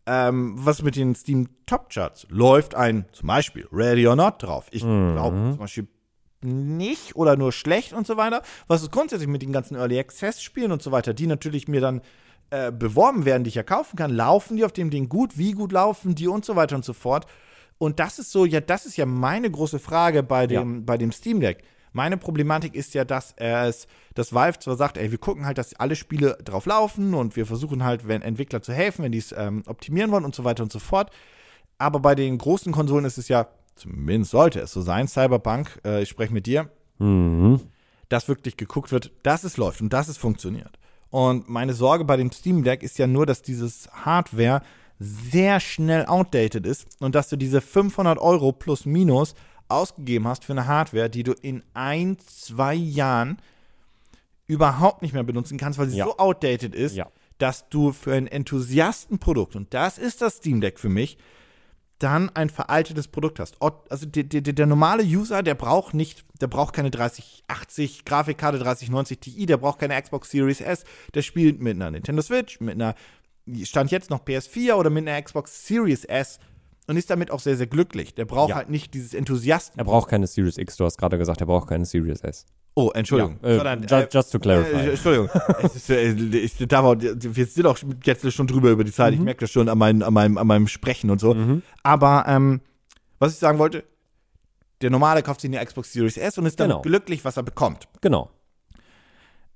ähm, 0.06 0.54
was 0.56 0.82
mit 0.82 0.96
den 0.96 1.14
Steam 1.14 1.48
Top 1.66 1.90
Charts? 1.90 2.26
Läuft 2.28 2.74
ein, 2.74 3.06
zum 3.12 3.28
Beispiel, 3.28 3.68
Ready 3.72 4.06
or 4.06 4.16
Not 4.16 4.42
drauf? 4.42 4.66
Ich 4.70 4.82
glaube 4.82 5.36
zum 5.50 5.58
Beispiel 5.58 5.88
nicht 6.44 7.14
oder 7.14 7.36
nur 7.36 7.52
schlecht 7.52 7.92
und 7.92 8.06
so 8.06 8.16
weiter. 8.16 8.42
Was 8.66 8.82
ist 8.82 8.90
grundsätzlich 8.90 9.28
mit 9.28 9.42
den 9.42 9.52
ganzen 9.52 9.76
Early 9.76 9.98
Access 9.98 10.42
Spielen 10.42 10.72
und 10.72 10.82
so 10.82 10.90
weiter, 10.90 11.14
die 11.14 11.26
natürlich 11.26 11.68
mir 11.68 11.80
dann 11.80 12.00
äh, 12.50 12.72
beworben 12.72 13.24
werden, 13.24 13.44
die 13.44 13.48
ich 13.48 13.54
ja 13.54 13.62
kaufen 13.62 13.96
kann? 13.96 14.10
Laufen 14.10 14.56
die 14.56 14.64
auf 14.64 14.72
dem 14.72 14.90
Ding 14.90 15.08
gut? 15.08 15.38
Wie 15.38 15.52
gut 15.52 15.72
laufen 15.72 16.14
die 16.14 16.28
und 16.28 16.44
so 16.44 16.56
weiter 16.56 16.76
und 16.76 16.84
so 16.84 16.92
fort? 16.92 17.26
Und 17.78 17.98
das 18.00 18.18
ist 18.18 18.30
so, 18.30 18.44
ja, 18.44 18.60
das 18.60 18.86
ist 18.86 18.96
ja 18.96 19.06
meine 19.06 19.50
große 19.50 19.78
Frage 19.78 20.22
bei 20.22 20.46
dem, 20.46 20.84
bei 20.84 20.96
dem 20.98 21.12
Steam 21.12 21.40
Deck. 21.40 21.64
Meine 21.92 22.16
Problematik 22.16 22.74
ist 22.74 22.94
ja, 22.94 23.04
dass 23.04 23.34
es, 23.36 23.86
dass 24.14 24.32
Valve 24.32 24.58
zwar 24.58 24.76
sagt, 24.76 24.96
ey, 24.96 25.10
wir 25.10 25.18
gucken 25.18 25.44
halt, 25.46 25.58
dass 25.58 25.74
alle 25.74 25.94
Spiele 25.96 26.38
drauf 26.44 26.66
laufen 26.66 27.14
und 27.14 27.36
wir 27.36 27.44
versuchen 27.46 27.84
halt, 27.84 28.08
wenn 28.08 28.22
Entwickler 28.22 28.62
zu 28.62 28.72
helfen, 28.72 29.04
wenn 29.04 29.12
die 29.12 29.18
es 29.18 29.34
ähm, 29.36 29.62
optimieren 29.66 30.10
wollen 30.10 30.24
und 30.24 30.34
so 30.34 30.44
weiter 30.44 30.62
und 30.62 30.72
so 30.72 30.78
fort. 30.78 31.10
Aber 31.78 32.00
bei 32.00 32.14
den 32.14 32.38
großen 32.38 32.72
Konsolen 32.72 33.04
ist 33.04 33.18
es 33.18 33.28
ja, 33.28 33.48
zumindest 33.74 34.30
sollte 34.30 34.60
es 34.60 34.72
so 34.72 34.80
sein, 34.80 35.08
Cyberpunk, 35.08 35.80
äh, 35.84 36.02
ich 36.02 36.08
spreche 36.08 36.32
mit 36.32 36.46
dir, 36.46 36.70
Mhm. 36.98 37.60
dass 38.08 38.28
wirklich 38.28 38.56
geguckt 38.56 38.92
wird, 38.92 39.10
dass 39.22 39.42
es 39.44 39.56
läuft 39.56 39.80
und 39.80 39.92
dass 39.92 40.08
es 40.08 40.16
funktioniert. 40.18 40.78
Und 41.10 41.48
meine 41.48 41.74
Sorge 41.74 42.04
bei 42.04 42.16
dem 42.16 42.30
Steam 42.30 42.62
Deck 42.62 42.82
ist 42.82 42.98
ja 42.98 43.06
nur, 43.06 43.26
dass 43.26 43.42
dieses 43.42 43.90
Hardware 43.92 44.62
sehr 44.98 45.58
schnell 45.60 46.06
outdated 46.06 46.64
ist 46.64 46.86
und 47.00 47.14
dass 47.14 47.28
du 47.28 47.36
diese 47.36 47.60
500 47.60 48.18
Euro 48.18 48.52
plus 48.52 48.86
minus 48.86 49.34
ausgegeben 49.68 50.26
hast 50.28 50.44
für 50.44 50.52
eine 50.52 50.66
Hardware, 50.66 51.08
die 51.10 51.22
du 51.22 51.32
in 51.32 51.62
ein, 51.74 52.18
zwei 52.18 52.74
Jahren 52.74 53.38
überhaupt 54.46 55.02
nicht 55.02 55.14
mehr 55.14 55.22
benutzen 55.22 55.58
kannst, 55.58 55.78
weil 55.78 55.88
sie 55.88 55.96
Ja. 55.98 56.04
so 56.06 56.18
outdated 56.18 56.74
ist, 56.74 56.94
Ja. 56.96 57.08
dass 57.38 57.68
du 57.68 57.92
für 57.92 58.12
ein 58.14 58.26
Enthusiastenprodukt, 58.26 59.56
und 59.56 59.72
das 59.74 59.98
ist 59.98 60.20
das 60.22 60.36
Steam 60.36 60.60
Deck 60.60 60.78
für 60.78 60.88
mich, 60.88 61.16
dann 61.98 62.30
ein 62.30 62.50
veraltetes 62.50 63.06
Produkt 63.06 63.38
hast. 63.38 63.56
Also 63.88 64.06
der, 64.06 64.24
der, 64.24 64.40
der 64.40 64.66
normale 64.66 65.04
User, 65.04 65.44
der 65.44 65.54
braucht 65.54 65.94
nicht, 65.94 66.24
der 66.40 66.48
braucht 66.48 66.74
keine 66.74 66.90
3080 66.90 68.04
Grafikkarte 68.04 68.58
3090 68.58 69.20
Ti, 69.20 69.46
der 69.46 69.56
braucht 69.56 69.78
keine 69.78 70.00
Xbox 70.02 70.30
Series 70.30 70.60
S, 70.60 70.84
der 71.14 71.22
spielt 71.22 71.60
mit 71.60 71.76
einer 71.76 71.92
Nintendo 71.92 72.20
Switch, 72.20 72.58
mit 72.60 72.74
einer 72.74 72.96
stand 73.62 73.92
jetzt 73.92 74.10
noch 74.10 74.24
PS4 74.24 74.74
oder 74.74 74.90
mit 74.90 75.06
einer 75.06 75.20
Xbox 75.22 75.66
Series 75.66 76.04
S 76.04 76.40
und 76.92 76.98
ist 76.98 77.08
damit 77.10 77.30
auch 77.30 77.40
sehr 77.40 77.56
sehr 77.56 77.66
glücklich. 77.66 78.14
Der 78.14 78.26
braucht 78.26 78.50
Ja. 78.50 78.56
halt 78.56 78.68
nicht 78.68 78.92
dieses 78.92 79.14
Enthusiasten. 79.14 79.78
Er 79.78 79.84
braucht 79.84 80.10
keine 80.10 80.26
Series 80.26 80.58
X, 80.58 80.76
du 80.76 80.84
hast 80.84 80.98
gerade 80.98 81.16
gesagt, 81.16 81.40
er 81.40 81.46
braucht 81.46 81.68
keine 81.68 81.86
Series 81.86 82.20
S. 82.20 82.44
Oh, 82.74 82.90
Entschuldigung. 82.94 83.38
Ja, 83.42 83.48
äh, 83.48 83.56
Sondern, 83.56 83.82
just- 83.86 84.14
just 84.14 84.32
to 84.32 84.38
clarify. 84.38 84.76
Äh, 84.76 84.90
Entschuldigung. 84.90 85.28
ist, 85.74 85.90
äh, 85.90 86.12
ich, 86.12 86.56
da 86.68 86.84
war, 86.84 87.00
wir 87.00 87.46
sind 87.46 87.66
auch 87.66 87.78
jetzt 88.04 88.30
schon 88.32 88.46
drüber 88.46 88.70
über 88.70 88.84
die 88.84 88.92
Zeit. 88.92 89.14
Ich 89.14 89.20
merke 89.20 89.40
das 89.40 89.50
schon 89.50 89.68
an, 89.68 89.76
mein, 89.78 90.02
an, 90.02 90.12
meinem, 90.14 90.36
an 90.38 90.46
meinem 90.46 90.68
Sprechen 90.68 91.10
und 91.10 91.18
so. 91.20 91.34
Aber 91.82 92.24
ähm, 92.28 92.60
was 93.18 93.32
ich 93.34 93.38
sagen 93.38 93.58
wollte, 93.58 93.84
der 94.80 94.90
Normale 94.90 95.22
kauft 95.22 95.40
sich 95.42 95.50
eine 95.54 95.64
Xbox 95.64 95.92
Series 95.92 96.16
S 96.16 96.38
und 96.38 96.46
ist 96.46 96.58
dann 96.60 96.68
Genau. 96.70 96.82
glücklich, 96.82 97.24
was 97.24 97.36
er 97.36 97.42
bekommt. 97.42 97.88
Genau. 98.00 98.30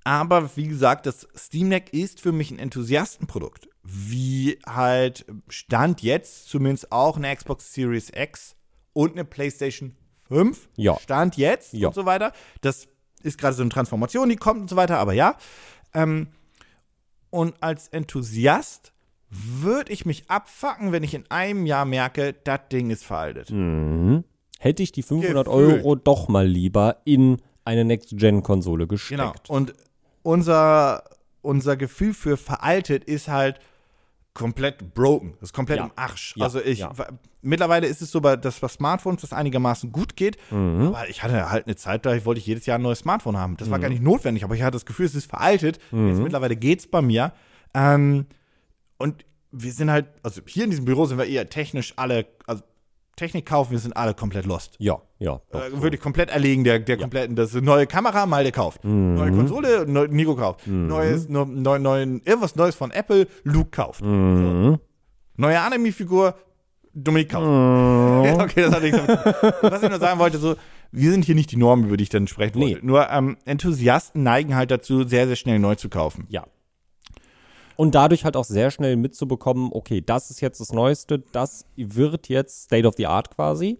Aber 0.06 0.56
wie 0.56 0.68
gesagt, 0.68 1.04
das 1.06 1.26
Steam 1.36 1.68
Deck 1.68 1.92
ist 1.92 2.20
für 2.20 2.30
mich 2.30 2.52
ein 2.52 2.60
Enthusiastenprodukt. 2.60 3.68
Wie 3.82 4.56
halt 4.64 5.26
Stand 5.48 6.00
jetzt 6.00 6.48
zumindest 6.48 6.92
auch 6.92 7.16
eine 7.16 7.34
Xbox 7.34 7.74
Series 7.74 8.12
X 8.14 8.54
und 8.92 9.14
eine 9.14 9.24
PlayStation 9.24 9.96
5. 10.28 10.68
Ja. 10.76 10.96
Stand 11.00 11.36
jetzt 11.36 11.72
Ja. 11.72 11.88
und 11.88 11.94
so 11.94 12.06
weiter. 12.06 12.32
Das 12.60 12.86
ist 13.24 13.36
gerade 13.36 13.54
so 13.56 13.62
eine 13.62 13.70
Transformation, 13.70 14.28
die 14.28 14.36
kommt 14.36 14.60
und 14.60 14.70
so 14.70 14.76
weiter, 14.76 14.98
aber 14.98 15.12
ja. 15.12 15.36
Ähm, 15.92 16.28
und 17.30 17.60
als 17.60 17.88
Enthusiast 17.88 18.92
würde 19.28 19.92
ich 19.92 20.06
mich 20.06 20.30
abfacken, 20.30 20.92
wenn 20.92 21.02
ich 21.02 21.14
in 21.14 21.28
einem 21.32 21.66
Jahr 21.66 21.84
merke, 21.84 22.32
das 22.32 22.60
Ding 22.70 22.90
ist 22.90 23.04
veraltet. 23.04 23.50
Mhm. 23.50 24.22
Hätte 24.60 24.84
ich 24.84 24.92
die 24.92 25.02
500 25.02 25.46
Gefühlt. 25.46 25.74
Euro 25.84 25.96
doch 25.96 26.28
mal 26.28 26.46
lieber 26.46 26.98
in 27.04 27.42
eine 27.64 27.84
Next-Gen-Konsole 27.84 28.86
gesteckt. 28.86 29.18
Genau. 29.20 29.32
Und 29.48 29.74
unser, 30.26 31.04
unser 31.40 31.76
Gefühl 31.76 32.12
für 32.12 32.36
veraltet 32.36 33.04
ist 33.04 33.28
halt 33.28 33.60
komplett 34.34 34.92
broken. 34.92 35.32
Das 35.40 35.50
ist 35.50 35.52
komplett 35.54 35.78
Ja. 35.78 35.84
im 35.86 35.92
Arsch. 35.96 36.34
Ja, 36.36 36.44
Also 36.44 36.60
ich, 36.60 36.80
ja. 36.80 36.92
mittlerweile 37.40 37.86
ist 37.86 38.02
es 38.02 38.10
so, 38.10 38.20
bei, 38.20 38.36
dass 38.36 38.60
bei 38.60 38.68
Smartphones 38.68 39.22
das 39.22 39.32
einigermaßen 39.32 39.92
gut 39.92 40.14
geht. 40.16 40.36
Mhm. 40.50 40.88
Aber 40.88 41.08
ich 41.08 41.22
hatte 41.22 41.48
halt 41.50 41.66
eine 41.66 41.76
Zeit, 41.76 42.04
da 42.04 42.24
wollte 42.26 42.40
ich 42.40 42.46
jedes 42.46 42.66
Jahr 42.66 42.78
ein 42.78 42.82
neues 42.82 42.98
Smartphone 42.98 43.38
haben. 43.38 43.56
Das 43.56 43.70
war 43.70 43.78
Mhm. 43.78 43.82
gar 43.82 43.88
nicht 43.88 44.02
notwendig, 44.02 44.44
aber 44.44 44.54
ich 44.54 44.62
hatte 44.62 44.72
das 44.76 44.84
Gefühl, 44.84 45.06
es 45.06 45.14
ist 45.14 45.30
veraltet. 45.30 45.78
Jetzt 45.90 46.20
mittlerweile 46.20 46.56
geht's 46.56 46.86
bei 46.86 47.00
mir. 47.00 47.32
Ähm, 47.72 48.26
und 48.98 49.24
wir 49.52 49.72
sind 49.72 49.90
halt, 49.90 50.06
also 50.22 50.42
hier 50.46 50.64
in 50.64 50.70
diesem 50.70 50.84
Büro 50.84 51.06
sind 51.06 51.16
wir 51.18 51.24
eher 51.26 51.48
technisch 51.48 51.94
alle, 51.96 52.26
also 52.46 52.62
Technik 53.16 53.46
kaufen, 53.46 53.70
wir 53.70 53.78
sind 53.78 53.96
alle 53.96 54.12
komplett 54.12 54.44
lost. 54.44 54.74
Ja, 54.78 55.00
ja. 55.18 55.40
Äh, 55.52 55.80
wirklich 55.80 56.00
komplett 56.00 56.30
erlegen 56.30 56.64
der, 56.64 56.78
der 56.78 56.96
kompletten, 56.96 57.36
das 57.36 57.54
neue 57.54 57.86
Kamera, 57.86 58.26
Malte 58.26 58.52
kauft. 58.52 58.84
Mhm. 58.84 59.14
Neue 59.14 59.32
Konsole, 59.32 59.86
neu, 59.86 60.06
Nico 60.08 60.34
kauft. 60.36 60.66
Neues, 60.66 61.28
neu, 61.28 61.44
neu, 61.46 61.78
neuen, 61.78 62.20
irgendwas 62.24 62.56
Neues 62.56 62.74
von 62.74 62.90
Apple, 62.90 63.26
Luke 63.44 63.70
kauft. 63.70 64.02
Mhm. 64.02 64.72
So. 64.72 64.80
Neue 65.38 65.60
Anime-Figur, 65.60 66.34
Dominik 66.92 67.30
kauft. 67.30 67.46
Mhm. 67.46 68.40
okay, 68.40 68.62
das 68.62 68.74
hatte 68.74 68.86
ich 68.88 68.94
so. 68.94 69.06
Was 69.62 69.82
ich 69.82 69.88
nur 69.88 69.98
sagen 69.98 70.18
wollte, 70.18 70.38
so, 70.38 70.56
wir 70.92 71.10
sind 71.10 71.24
hier 71.24 71.34
nicht 71.34 71.50
die 71.50 71.56
Norm, 71.56 71.84
über 71.84 71.96
die 71.96 72.04
ich 72.04 72.10
dann 72.10 72.26
sprechen 72.26 72.58
Nee. 72.58 72.74
wollte. 72.74 72.86
Nur 72.86 73.10
ähm, 73.10 73.36
Enthusiasten 73.44 74.22
neigen 74.22 74.54
halt 74.54 74.70
dazu, 74.70 75.06
sehr, 75.06 75.26
sehr 75.26 75.36
schnell 75.36 75.58
neu 75.58 75.74
zu 75.74 75.88
kaufen. 75.88 76.26
Ja. 76.28 76.44
Und 77.76 77.94
dadurch 77.94 78.24
halt 78.24 78.36
auch 78.36 78.44
sehr 78.44 78.70
schnell 78.70 78.96
mitzubekommen, 78.96 79.70
okay, 79.72 80.00
das 80.00 80.30
ist 80.30 80.40
jetzt 80.40 80.60
das 80.60 80.72
Neueste, 80.72 81.22
das 81.32 81.66
wird 81.76 82.28
jetzt 82.28 82.64
State 82.64 82.86
of 82.88 82.94
the 82.96 83.06
Art 83.06 83.34
quasi. 83.34 83.78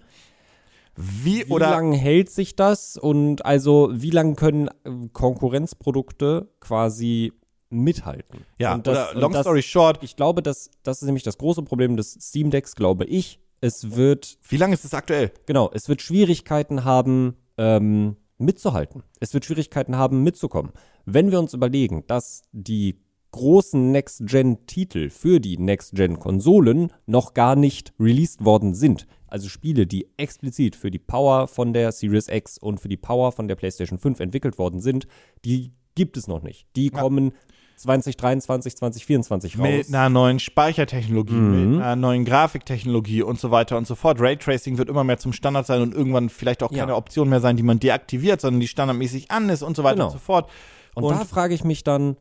Wie, 0.96 1.46
Wie 1.48 1.58
lange 1.58 1.96
hält 1.96 2.30
sich 2.30 2.56
das? 2.56 2.96
Und 2.96 3.44
also, 3.44 3.90
wie 3.92 4.10
lange 4.10 4.34
können 4.34 4.68
äh, 4.68 5.08
Konkurrenzprodukte 5.12 6.48
quasi 6.60 7.32
mithalten? 7.68 8.46
ja, 8.58 8.78
das, 8.78 9.10
oder 9.12 9.20
long 9.20 9.32
das, 9.32 9.42
story 9.42 9.62
short, 9.62 10.02
Ich 10.02 10.16
glaube, 10.16 10.42
dass, 10.42 10.70
das 10.82 11.02
ist 11.02 11.06
nämlich 11.06 11.24
das 11.24 11.38
große 11.38 11.62
Problem 11.62 11.96
des 11.96 12.12
Steam 12.12 12.50
Decks, 12.50 12.74
glaube 12.74 13.04
ich. 13.04 13.40
Es 13.60 13.96
wird 13.96 14.38
wie 14.48 14.56
lange 14.56 14.74
ist 14.74 14.84
es 14.84 14.94
aktuell? 14.94 15.32
Genau, 15.46 15.70
es 15.72 15.88
wird 15.88 16.02
Schwierigkeiten 16.02 16.84
haben, 16.84 17.36
ähm, 17.58 18.16
mitzuhalten. 18.38 19.02
Es 19.18 19.34
wird 19.34 19.44
Schwierigkeiten 19.44 19.96
haben, 19.96 20.22
mitzukommen. 20.22 20.72
Wenn 21.04 21.30
wir 21.30 21.38
uns 21.38 21.54
überlegen, 21.54 22.04
dass 22.06 22.42
die 22.52 23.00
großen 23.36 23.92
Next-Gen-Titel 23.92 25.10
für 25.10 25.38
die 25.40 25.58
Next-Gen-Konsolen 25.58 26.92
noch 27.06 27.34
gar 27.34 27.54
nicht 27.56 27.92
released 28.00 28.44
worden 28.44 28.74
sind, 28.74 29.06
also 29.28 29.48
Spiele, 29.48 29.86
die 29.86 30.08
explizit 30.16 30.74
für 30.76 30.90
die 30.90 30.98
Power 30.98 31.46
von 31.48 31.72
der 31.72 31.92
Series 31.92 32.28
X 32.28 32.58
und 32.58 32.80
für 32.80 32.88
die 32.88 32.96
Power 32.96 33.32
von 33.32 33.48
der 33.48 33.54
PlayStation 33.56 33.98
5 33.98 34.20
entwickelt 34.20 34.58
worden 34.58 34.80
sind, 34.80 35.06
die 35.44 35.72
gibt 35.94 36.16
es 36.16 36.26
noch 36.28 36.42
nicht. 36.42 36.66
Die 36.76 36.90
kommen 36.90 37.32
2023, 37.76 38.76
2024 38.76 39.58
raus. 39.58 39.62
Mit 39.68 39.88
einer 39.88 40.08
neuen 40.08 40.38
Speichertechnologie, 40.38 41.34
Mhm. 41.34 41.70
mit 41.72 41.82
einer 41.82 41.96
neuen 41.96 42.24
Grafiktechnologie 42.24 43.22
und 43.22 43.38
so 43.38 43.50
weiter 43.50 43.76
und 43.76 43.86
so 43.86 43.94
fort. 43.94 44.20
Raytracing 44.20 44.78
wird 44.78 44.88
immer 44.88 45.04
mehr 45.04 45.18
zum 45.18 45.32
Standard 45.32 45.66
sein 45.66 45.82
und 45.82 45.94
irgendwann 45.94 46.28
vielleicht 46.30 46.62
auch 46.62 46.72
Ja. 46.72 46.78
keine 46.80 46.96
Option 46.96 47.28
mehr 47.28 47.40
sein, 47.40 47.56
die 47.56 47.62
man 47.62 47.78
deaktiviert, 47.78 48.40
sondern 48.40 48.60
die 48.60 48.68
standardmäßig 48.68 49.30
an 49.30 49.48
ist 49.50 49.62
und 49.62 49.76
so 49.76 49.84
weiter 49.84 49.96
Genau. 49.96 50.06
und 50.06 50.12
so 50.12 50.18
fort. 50.18 50.50
Und, 50.94 51.04
Und- 51.04 51.12
da 51.12 51.24
frage 51.26 51.54
ich 51.54 51.64
mich 51.64 51.84
dann, 51.84 52.16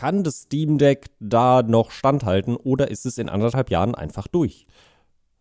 kann 0.00 0.24
das 0.24 0.42
Steam 0.42 0.78
Deck 0.78 1.10
da 1.20 1.62
noch 1.62 1.90
standhalten 1.90 2.56
oder 2.56 2.90
ist 2.90 3.04
es 3.04 3.18
in 3.18 3.28
anderthalb 3.28 3.70
Jahren 3.70 3.94
einfach 3.94 4.26
durch? 4.28 4.66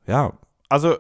Ja, 0.06 0.34
also 0.68 0.98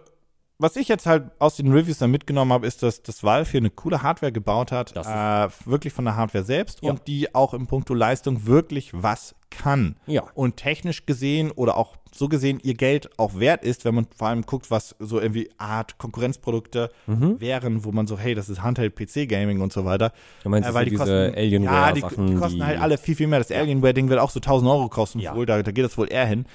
was 0.60 0.78
ich 0.78 0.88
jetzt 0.88 1.06
halt 1.06 1.32
aus 1.40 1.58
den 1.58 1.72
Reviews 1.72 1.98
dann 1.98 2.10
mitgenommen 2.12 2.54
habe, 2.54 2.66
ist, 2.68 2.84
dass 2.84 3.02
das 3.04 3.22
Valve 3.22 3.50
hier 3.52 3.60
eine 3.60 3.70
coole 3.70 4.02
Hardware 4.02 4.32
gebaut 4.32 4.72
hat, 4.72 4.96
äh, 4.96 5.50
wirklich 5.66 5.92
von 5.92 6.06
der 6.06 6.16
Hardware 6.16 6.44
selbst 6.46 6.82
Ja. 6.82 6.90
und 6.92 7.06
die 7.08 7.36
auch 7.36 7.54
im 7.54 7.68
Puncto 7.68 7.94
Leistung 7.94 8.46
wirklich 8.46 8.92
was 8.94 9.36
kann. 9.50 9.96
Ja. 10.06 10.24
Und 10.34 10.58
technisch 10.58 11.06
gesehen 11.06 11.52
oder 11.52 11.78
auch 11.78 11.96
so 12.14 12.28
gesehen 12.28 12.60
ihr 12.64 12.74
Geld 12.74 13.10
auch 13.20 13.40
wert 13.40 13.64
ist, 13.64 13.86
wenn 13.86 13.94
man 13.96 14.08
vor 14.16 14.28
allem 14.30 14.42
guckt, 14.44 14.72
was 14.72 14.96
so 15.00 15.20
irgendwie 15.20 15.50
Art 15.58 15.98
Konkurrenzprodukte 16.00 16.90
Mhm. 17.08 17.40
wären, 17.40 17.84
wo 17.84 17.92
man 17.92 18.08
so, 18.08 18.18
hey, 18.18 18.34
das 18.36 18.50
ist 18.50 18.62
Handheld-PC-Gaming 18.64 19.62
und 19.62 19.72
so 19.72 19.86
weiter. 19.86 20.12
Du 20.44 20.50
meinst, 20.50 20.66
Äh, 20.66 20.70
das 20.70 20.76
weil 20.76 20.86
die 20.86 20.92
diese 20.92 21.32
kosten, 21.34 21.64
ja, 21.64 21.92
die, 21.92 22.02
die 22.02 22.36
kosten 22.36 22.56
die- 22.58 22.64
halt 22.64 22.80
alle 22.82 22.98
viel, 22.98 23.16
viel 23.16 23.28
mehr. 23.28 23.40
Das 23.40 23.52
Alienware-Ding 23.52 24.10
wird 24.10 24.20
auch 24.20 24.32
so 24.32 24.40
1000 24.40 24.70
Euro 24.70 24.90
kosten 24.90 25.20
Ja. 25.20 25.36
wohl, 25.36 25.46
da, 25.46 25.62
da 25.62 25.72
geht 25.72 25.86
es 25.86 25.98
wohl 25.98 26.12
eher 26.12 26.26
hin. 26.26 26.46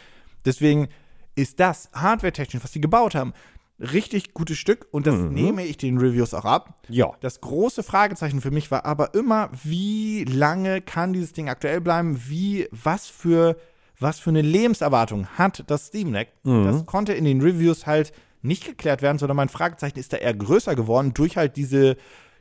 Deswegen 0.44 0.88
ist 1.36 1.58
das 1.60 1.90
hardware-technisch, 1.94 2.62
was 2.62 2.72
die 2.72 2.80
gebaut 2.80 3.14
haben, 3.14 3.32
richtig 3.78 4.34
gutes 4.34 4.56
Stück 4.58 4.86
und 4.92 5.06
das 5.06 5.16
Mhm. 5.16 5.32
nehme 5.34 5.64
ich 5.64 5.76
den 5.76 5.98
Reviews 5.98 6.32
auch 6.34 6.44
ab. 6.44 6.80
Ja. 6.88 7.10
Das 7.20 7.40
große 7.40 7.82
Fragezeichen 7.82 8.40
für 8.40 8.50
mich 8.52 8.70
war 8.70 8.84
aber 8.84 9.14
immer, 9.14 9.50
wie 9.64 10.24
lange 10.24 10.80
kann 10.80 11.12
dieses 11.12 11.32
Ding 11.32 11.48
aktuell 11.48 11.80
bleiben? 11.80 12.20
Wie, 12.28 12.68
was 12.70 13.08
für, 13.08 13.56
was 13.98 14.20
für 14.20 14.30
eine 14.30 14.42
Lebenserwartung 14.42 15.26
hat 15.38 15.64
das 15.66 15.86
Steam 15.86 16.12
Deck? 16.12 16.28
Mhm. 16.44 16.64
Das 16.64 16.86
konnte 16.86 17.12
in 17.14 17.24
den 17.24 17.40
Reviews 17.40 17.86
halt 17.86 18.12
nicht 18.42 18.64
geklärt 18.64 19.02
werden, 19.02 19.18
sondern 19.18 19.36
mein 19.36 19.48
Fragezeichen 19.48 19.98
ist 19.98 20.12
da 20.12 20.18
eher 20.18 20.34
größer 20.34 20.74
geworden 20.76 21.12
durch 21.14 21.36
halt 21.36 21.56
diese, 21.56 21.96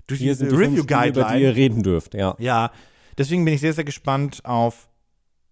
durch 0.05 0.19
Hier 0.19 0.33
diese 0.33 0.45
die 0.49 0.55
fünf 0.55 0.79
Spiele, 0.83 1.07
über 1.09 1.23
die 1.33 1.41
ihr 1.41 1.55
reden 1.55 1.81
dürft, 1.81 2.13
ja. 2.13 2.35
Ja, 2.37 2.71
deswegen 3.17 3.43
bin 3.45 3.53
ich 3.53 3.61
sehr, 3.61 3.73
sehr 3.73 3.85
gespannt 3.85 4.41
auf, 4.43 4.89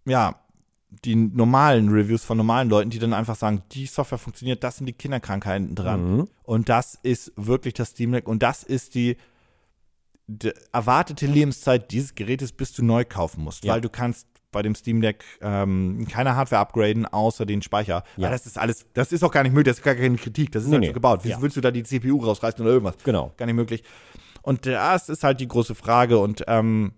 ja, 0.06 0.36
die 1.06 1.16
normalen 1.16 1.90
Reviews 1.90 2.24
von 2.26 2.38
normalen 2.38 2.70
Leuten, 2.70 2.90
die 2.90 3.00
dann 3.00 3.14
einfach 3.14 3.36
sagen, 3.36 3.64
die 3.72 3.86
Software 3.86 4.18
funktioniert, 4.18 4.64
das 4.64 4.78
sind 4.78 4.86
die 4.88 4.94
Kinderkrankheiten 4.94 5.74
dran. 5.74 6.18
Mhm. 6.18 6.28
Und 6.44 6.70
das 6.70 7.00
ist 7.02 7.32
wirklich 7.38 7.74
das 7.74 7.90
Steam 7.92 8.12
Deck 8.12 8.28
und 8.28 8.44
das 8.44 8.64
ist 8.64 8.94
die, 8.96 9.16
die 10.28 10.52
erwartete 10.72 11.26
Lebenszeit 11.28 11.92
dieses 11.92 12.16
Gerätes, 12.16 12.52
bis 12.52 12.74
du 12.74 12.84
neu 12.84 13.06
kaufen 13.06 13.44
musst, 13.44 13.64
Ja. 13.64 13.74
weil 13.74 13.82
du 13.82 13.90
kannst 13.90 14.28
bei 14.52 14.62
dem 14.62 14.76
Steam 14.76 15.00
Deck 15.02 15.24
ähm, 15.42 16.06
keine 16.12 16.36
Hardware 16.36 16.60
upgraden, 16.62 17.06
außer 17.06 17.46
den 17.46 17.62
Speicher. 17.62 18.04
Ja. 18.18 18.26
Weil 18.26 18.32
das 18.32 18.46
ist 18.46 18.58
alles, 18.58 18.86
das 18.94 19.14
ist 19.14 19.24
auch 19.24 19.32
gar 19.32 19.44
nicht 19.44 19.54
möglich, 19.54 19.72
das 19.72 19.78
ist 19.80 19.84
gar 19.86 19.96
keine 19.96 20.18
Kritik, 20.18 20.52
das 20.52 20.64
ist 20.64 20.68
Nee, 20.70 20.74
halt 20.76 20.82
nee. 20.82 20.88
so 20.88 20.94
gebaut. 20.94 21.22
Wieso 21.24 21.36
Ja. 21.38 21.42
willst 21.42 21.56
du 21.56 21.62
da 21.62 21.72
die 21.72 21.84
CPU 21.84 22.18
rausreißen 22.18 22.60
oder 22.62 22.72
irgendwas? 22.74 22.98
Genau. 23.06 23.32
Gar 23.38 23.46
nicht 23.46 23.56
möglich. 23.56 23.84
Und 24.42 24.66
das 24.66 25.08
ist 25.08 25.24
halt 25.24 25.40
die 25.40 25.48
große 25.48 25.74
Frage 25.74 26.18
und 26.20 26.44
ähm, 26.48 26.92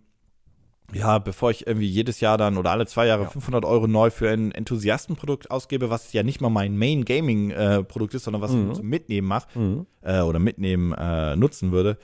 ja, 0.93 1.17
bevor 1.19 1.51
ich 1.51 1.65
irgendwie 1.65 1.87
jedes 1.87 2.19
Jahr 2.19 2.37
dann 2.37 2.57
oder 2.57 2.71
alle 2.71 2.85
zwei 2.85 3.07
Jahre 3.07 3.27
500 3.27 3.63
Euro 3.65 3.87
neu 3.87 4.09
für 4.09 4.29
ein 4.29 4.51
Enthusiastenprodukt 4.51 5.49
ausgebe, 5.49 5.89
was 5.89 6.13
ja 6.13 6.23
nicht 6.23 6.41
mal 6.41 6.49
mein 6.49 6.77
Main 6.77 7.05
Gaming 7.05 7.51
äh, 7.51 7.83
Produkt 7.83 8.13
ist, 8.15 8.25
sondern 8.25 8.41
was 8.41 8.51
ich 8.53 8.73
zum 8.73 8.87
Mitnehmen 8.87 9.27
mache 9.27 9.47
Mhm. 9.57 9.85
äh, 10.01 10.21
oder 10.21 10.39
mitnehmen 10.39 10.93
äh, 10.93 11.35
nutzen 11.35 11.71
würde. 11.71 11.97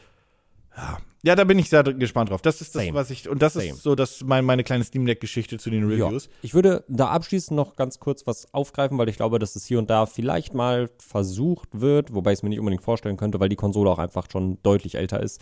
Ja. 0.78 0.98
ja, 1.24 1.36
da 1.36 1.44
bin 1.44 1.60
ich 1.60 1.70
sehr 1.70 1.84
gespannt 1.84 2.30
drauf. 2.30 2.42
Das 2.42 2.62
ist 2.62 2.74
das, 2.74 2.84
Same. 2.86 2.94
was 2.96 3.10
ich 3.12 3.28
und 3.28 3.42
das 3.42 3.54
Same. 3.54 3.66
ist 3.72 3.84
so 3.84 3.96
das 3.96 4.24
mein, 4.24 4.46
meine 4.46 4.64
kleine 4.64 4.84
Steam 4.86 5.06
Deck 5.06 5.20
Geschichte 5.20 5.58
zu 5.58 5.70
den 5.70 5.90
Ja. 5.92 6.06
Reviews. 6.08 6.30
Ich 6.42 6.54
würde 6.54 6.86
da 6.88 7.10
abschließend 7.10 7.56
noch 7.58 7.76
ganz 7.76 8.00
kurz 8.00 8.26
was 8.26 8.54
aufgreifen, 8.54 8.98
weil 8.98 9.10
ich 9.10 9.18
glaube, 9.18 9.40
dass 9.40 9.56
es 9.58 9.66
hier 9.66 9.78
und 9.80 9.90
da 9.90 10.06
vielleicht 10.06 10.54
mal 10.54 10.90
versucht 11.00 11.70
wird, 11.82 12.14
wobei 12.14 12.32
ich 12.32 12.40
es 12.40 12.44
mir 12.44 12.50
nicht 12.50 12.60
unbedingt 12.60 12.84
vorstellen 12.84 13.18
könnte, 13.18 13.40
weil 13.42 13.50
die 13.50 13.58
Konsole 13.58 13.90
auch 13.90 14.00
einfach 14.00 14.28
schon 14.32 14.58
deutlich 14.64 14.96
älter 14.96 15.20
ist. 15.22 15.42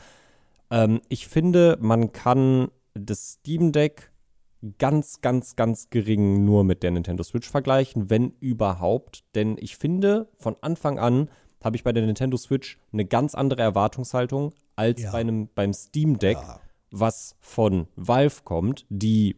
Ähm, 0.71 1.01
ich 1.07 1.27
finde, 1.27 1.77
man 1.79 2.11
kann 2.11 2.69
das 2.99 3.33
Steam 3.33 3.71
Deck 3.71 4.11
ganz, 4.77 5.21
ganz, 5.21 5.55
ganz 5.55 5.89
gering 5.89 6.43
nur 6.45 6.63
mit 6.63 6.83
der 6.83 6.91
Nintendo 6.91 7.23
Switch 7.23 7.49
vergleichen, 7.49 8.09
wenn 8.09 8.31
überhaupt. 8.39 9.23
Denn 9.35 9.55
ich 9.59 9.77
finde, 9.77 10.29
von 10.37 10.55
Anfang 10.61 10.99
an 10.99 11.29
habe 11.63 11.75
ich 11.75 11.83
bei 11.83 11.91
der 11.91 12.05
Nintendo 12.05 12.37
Switch 12.37 12.79
eine 12.91 13.05
ganz 13.05 13.35
andere 13.35 13.61
Erwartungshaltung 13.61 14.53
als 14.75 15.01
Ja. 15.01 15.11
bei 15.11 15.19
einem, 15.19 15.49
beim 15.53 15.73
Steam 15.73 16.19
Deck, 16.19 16.37
was 16.91 17.35
von 17.39 17.87
Valve 17.95 18.41
kommt, 18.43 18.85
die 18.89 19.35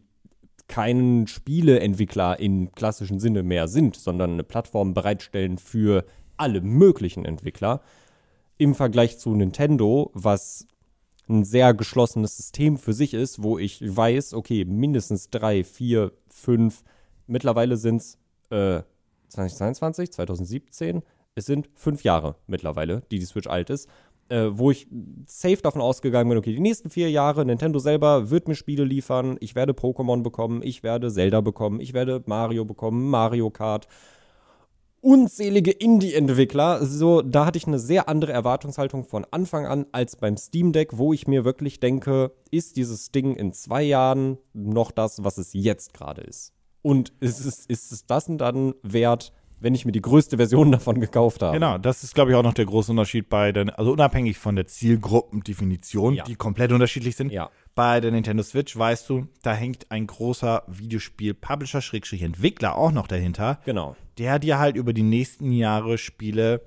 keinen 0.68 1.26
Spieleentwickler 1.26 2.38
im 2.38 2.70
klassischen 2.72 3.18
Sinne 3.18 3.42
mehr 3.42 3.66
sind, 3.66 3.96
sondern 3.96 4.34
eine 4.34 4.44
Plattform 4.44 4.94
bereitstellen 4.94 5.58
für 5.58 6.04
alle 6.36 6.60
möglichen 6.60 7.24
Entwickler. 7.24 7.80
Im 8.56 8.74
Vergleich 8.74 9.18
zu 9.18 9.34
Nintendo, 9.34 10.10
was 10.14 10.66
ein 11.30 11.44
sehr 11.44 11.72
geschlossenes 11.72 12.36
System 12.36 12.76
für 12.76 12.92
sich 12.92 13.14
ist, 13.14 13.42
wo 13.42 13.58
ich 13.58 13.80
weiß, 13.82 14.34
okay, 14.34 14.64
mindestens 14.64 15.30
drei, 15.30 15.64
vier, 15.64 16.12
fünf, 16.28 16.82
mittlerweile 17.26 17.76
sind 17.76 18.02
es 18.02 18.18
äh, 18.50 18.82
2022, 19.28 20.12
2017, 20.12 21.02
es 21.36 21.46
sind 21.46 21.70
fünf 21.74 22.02
Jahre 22.02 22.36
mittlerweile, 22.46 23.02
die 23.10 23.18
die 23.18 23.24
Switch 23.24 23.46
alt 23.46 23.70
ist, 23.70 23.88
äh, 24.28 24.48
wo 24.50 24.70
ich 24.70 24.88
safe 25.26 25.58
davon 25.62 25.80
ausgegangen 25.80 26.28
bin, 26.28 26.38
okay, 26.38 26.52
die 26.52 26.60
nächsten 26.60 26.90
vier 26.90 27.10
Jahre, 27.10 27.44
Nintendo 27.44 27.78
selber 27.78 28.30
wird 28.30 28.48
mir 28.48 28.56
Spiele 28.56 28.84
liefern, 28.84 29.36
ich 29.40 29.54
werde 29.54 29.72
Pokémon 29.72 30.22
bekommen, 30.22 30.62
ich 30.62 30.82
werde 30.82 31.10
Zelda 31.10 31.40
bekommen, 31.40 31.80
ich 31.80 31.94
werde 31.94 32.22
Mario 32.26 32.64
bekommen, 32.64 33.08
Mario 33.08 33.50
Kart, 33.50 33.86
unzählige 35.00 35.70
Indie-Entwickler. 35.70 36.84
So, 36.84 37.22
da 37.22 37.46
hatte 37.46 37.58
ich 37.58 37.66
eine 37.66 37.78
sehr 37.78 38.08
andere 38.08 38.32
Erwartungshaltung 38.32 39.04
von 39.04 39.26
Anfang 39.30 39.66
an 39.66 39.86
als 39.92 40.16
beim 40.16 40.36
Steam 40.36 40.72
Deck, 40.72 40.98
wo 40.98 41.12
ich 41.12 41.26
mir 41.26 41.44
wirklich 41.44 41.80
denke, 41.80 42.32
ist 42.50 42.76
dieses 42.76 43.10
Ding 43.10 43.36
in 43.36 43.52
zwei 43.52 43.82
Jahren 43.82 44.38
noch 44.52 44.90
das, 44.90 45.24
was 45.24 45.38
es 45.38 45.52
jetzt 45.52 45.94
gerade 45.94 46.22
ist? 46.22 46.52
Und 46.82 47.12
ist 47.20 47.44
es, 47.44 47.66
ist 47.66 47.92
es 47.92 48.06
das 48.06 48.26
dann 48.28 48.74
wert, 48.82 49.32
wenn 49.60 49.74
ich 49.74 49.84
mir 49.86 49.92
die 49.92 50.02
größte 50.02 50.36
Version 50.38 50.72
davon 50.78 51.00
gekauft 51.00 51.42
habe? 51.42 51.54
Genau, 51.54 51.78
das 51.78 52.02
ist, 52.02 52.14
glaube 52.14 52.30
ich, 52.30 52.36
auch 52.36 52.42
noch 52.42 52.54
der 52.54 52.64
große 52.66 52.90
Unterschied 52.90 53.28
bei 53.28 53.52
den, 53.52 53.70
also 53.70 53.92
unabhängig 53.92 54.38
von 54.38 54.56
der 54.56 54.66
Zielgruppendefinition, 54.66 56.14
Ja. 56.14 56.24
die 56.24 56.34
komplett 56.36 56.72
unterschiedlich 56.72 57.16
sind. 57.16 57.32
Ja. 57.32 57.50
Bei 57.74 58.00
der 58.00 58.10
Nintendo 58.10 58.42
Switch 58.42 58.76
weißt 58.76 59.08
du, 59.08 59.26
da 59.42 59.54
hängt 59.54 59.90
ein 59.90 60.06
großer 60.06 60.64
Videospiel-Publisher-Entwickler 60.66 62.76
auch 62.76 62.92
noch 62.92 63.06
dahinter, 63.06 63.60
Genau. 63.64 63.96
der 64.18 64.38
dir 64.38 64.58
halt 64.58 64.76
über 64.76 64.92
die 64.92 65.02
nächsten 65.02 65.52
Jahre 65.52 65.98
Spiele 65.98 66.62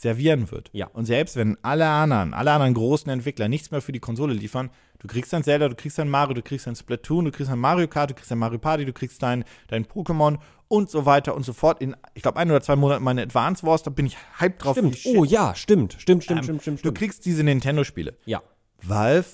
servieren 0.00 0.50
wird. 0.50 0.70
Ja. 0.72 0.88
Und 0.92 1.04
selbst 1.06 1.36
wenn 1.36 1.56
alle 1.62 1.86
anderen, 1.88 2.34
alle 2.34 2.52
anderen 2.52 2.74
großen 2.74 3.10
Entwickler 3.10 3.48
nichts 3.48 3.70
mehr 3.70 3.80
für 3.80 3.92
die 3.92 4.00
Konsole 4.00 4.34
liefern, 4.34 4.70
du 4.98 5.06
kriegst 5.06 5.32
dann 5.32 5.42
Zelda, 5.44 5.68
du 5.68 5.74
kriegst 5.74 5.98
dann 5.98 6.08
Mario, 6.08 6.34
du 6.34 6.42
kriegst 6.42 6.66
dann 6.66 6.76
Splatoon, 6.76 7.26
du 7.26 7.30
kriegst 7.30 7.50
dann 7.50 7.58
Mario 7.58 7.88
Kart, 7.88 8.10
du 8.10 8.14
kriegst 8.14 8.30
dann 8.30 8.38
Mario 8.38 8.58
Party, 8.58 8.84
du 8.84 8.92
kriegst 8.92 9.22
dein, 9.22 9.44
dein 9.68 9.84
Pokémon 9.86 10.38
und 10.68 10.90
so 10.90 11.06
weiter 11.06 11.34
und 11.34 11.44
so 11.44 11.52
fort. 11.52 11.80
In, 11.80 11.94
ich 12.14 12.22
glaube, 12.22 12.38
ein 12.38 12.50
oder 12.50 12.60
zwei 12.60 12.76
Monaten 12.76 13.04
meine 13.04 13.22
Advance 13.22 13.64
Wars, 13.66 13.82
da 13.82 13.90
bin 13.90 14.06
ich 14.06 14.16
hyped 14.38 14.64
drauf. 14.64 14.76
Stimmt. 14.76 14.98
Oh 15.06 15.24
ja, 15.24 15.54
stimmt. 15.54 15.94
Stimmt, 15.98 16.24
stimmt, 16.24 16.40
Ähm, 16.40 16.44
stimmt, 16.44 16.62
stimmt, 16.62 16.78
Du 16.78 16.80
stimmt. 16.80 16.98
kriegst 16.98 17.24
diese 17.24 17.42
Nintendo-Spiele. 17.44 18.16
Ja. 18.26 18.42
Valve 18.82 19.26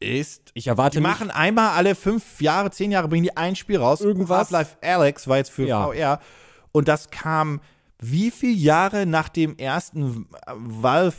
ist 0.00 0.50
Ich 0.54 0.66
erwarte 0.66 0.98
die 0.98 1.02
machen 1.02 1.30
einmal 1.30 1.70
alle 1.70 1.94
fünf 1.94 2.40
Jahre, 2.40 2.70
zehn 2.70 2.90
Jahre, 2.90 3.08
bringen 3.08 3.22
die 3.22 3.36
ein 3.36 3.56
Spiel 3.56 3.78
raus. 3.78 4.00
Irgendwas. 4.00 4.38
Half-Life 4.50 4.76
Alex 4.82 5.28
war 5.28 5.38
jetzt 5.38 5.50
für 5.50 5.66
Ja. 5.66 5.86
VR. 5.86 6.20
Und 6.72 6.88
das 6.88 7.10
kam 7.10 7.60
wie 8.00 8.30
viele 8.30 8.52
Jahre 8.54 9.06
nach 9.06 9.28
dem 9.28 9.56
ersten 9.56 10.26
Valve 10.46 11.14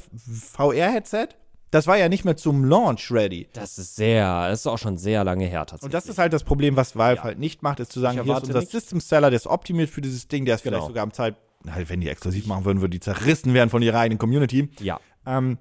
VR-Headset? 0.52 1.30
Das 1.72 1.88
war 1.88 1.98
ja 1.98 2.08
nicht 2.10 2.24
mehr 2.24 2.38
zum 2.38 2.64
Launch 2.64 3.12
ready. 3.12 3.50
Das 3.54 3.78
ist 3.78 3.96
sehr, 3.96 4.50
das 4.50 4.62
ist 4.62 4.68
auch 4.68 4.78
schon 4.78 4.98
sehr 4.98 5.24
lange 5.24 5.46
her 5.46 5.62
tatsächlich. 5.66 5.84
Und 5.86 5.94
das 5.94 6.06
ist 6.08 6.18
halt 6.18 6.32
das 6.32 6.44
Problem, 6.44 6.76
was 6.78 6.96
Valve 6.96 7.18
Ja. 7.18 7.24
halt 7.24 7.40
nicht 7.40 7.64
macht, 7.64 7.80
ist 7.80 7.92
zu 7.92 8.00
sagen, 8.00 8.18
Ich 8.20 8.24
hier 8.24 8.38
ist 8.38 8.44
unser 8.48 8.60
nicht- 8.60 8.72
System 8.72 9.00
Seller, 9.02 9.30
der 9.30 9.38
ist 9.38 9.48
optimiert 9.48 9.90
für 9.90 10.02
dieses 10.02 10.28
Ding, 10.28 10.46
der 10.46 10.56
ist 10.56 10.62
vielleicht 10.62 10.76
Genau. 10.78 10.88
sogar 10.88 11.04
am 11.04 11.12
Zeit, 11.12 11.36
halt, 11.70 11.90
wenn 11.90 12.00
die 12.00 12.08
exklusiv 12.10 12.46
machen 12.48 12.64
würden, 12.64 12.80
würden 12.82 12.92
die 12.92 13.00
zerrissen 13.00 13.54
werden 13.54 13.70
von 13.70 13.82
ihrer 13.82 14.00
eigenen 14.00 14.20
Community. 14.20 14.70
ja. 14.80 15.00
Ähm, 15.26 15.58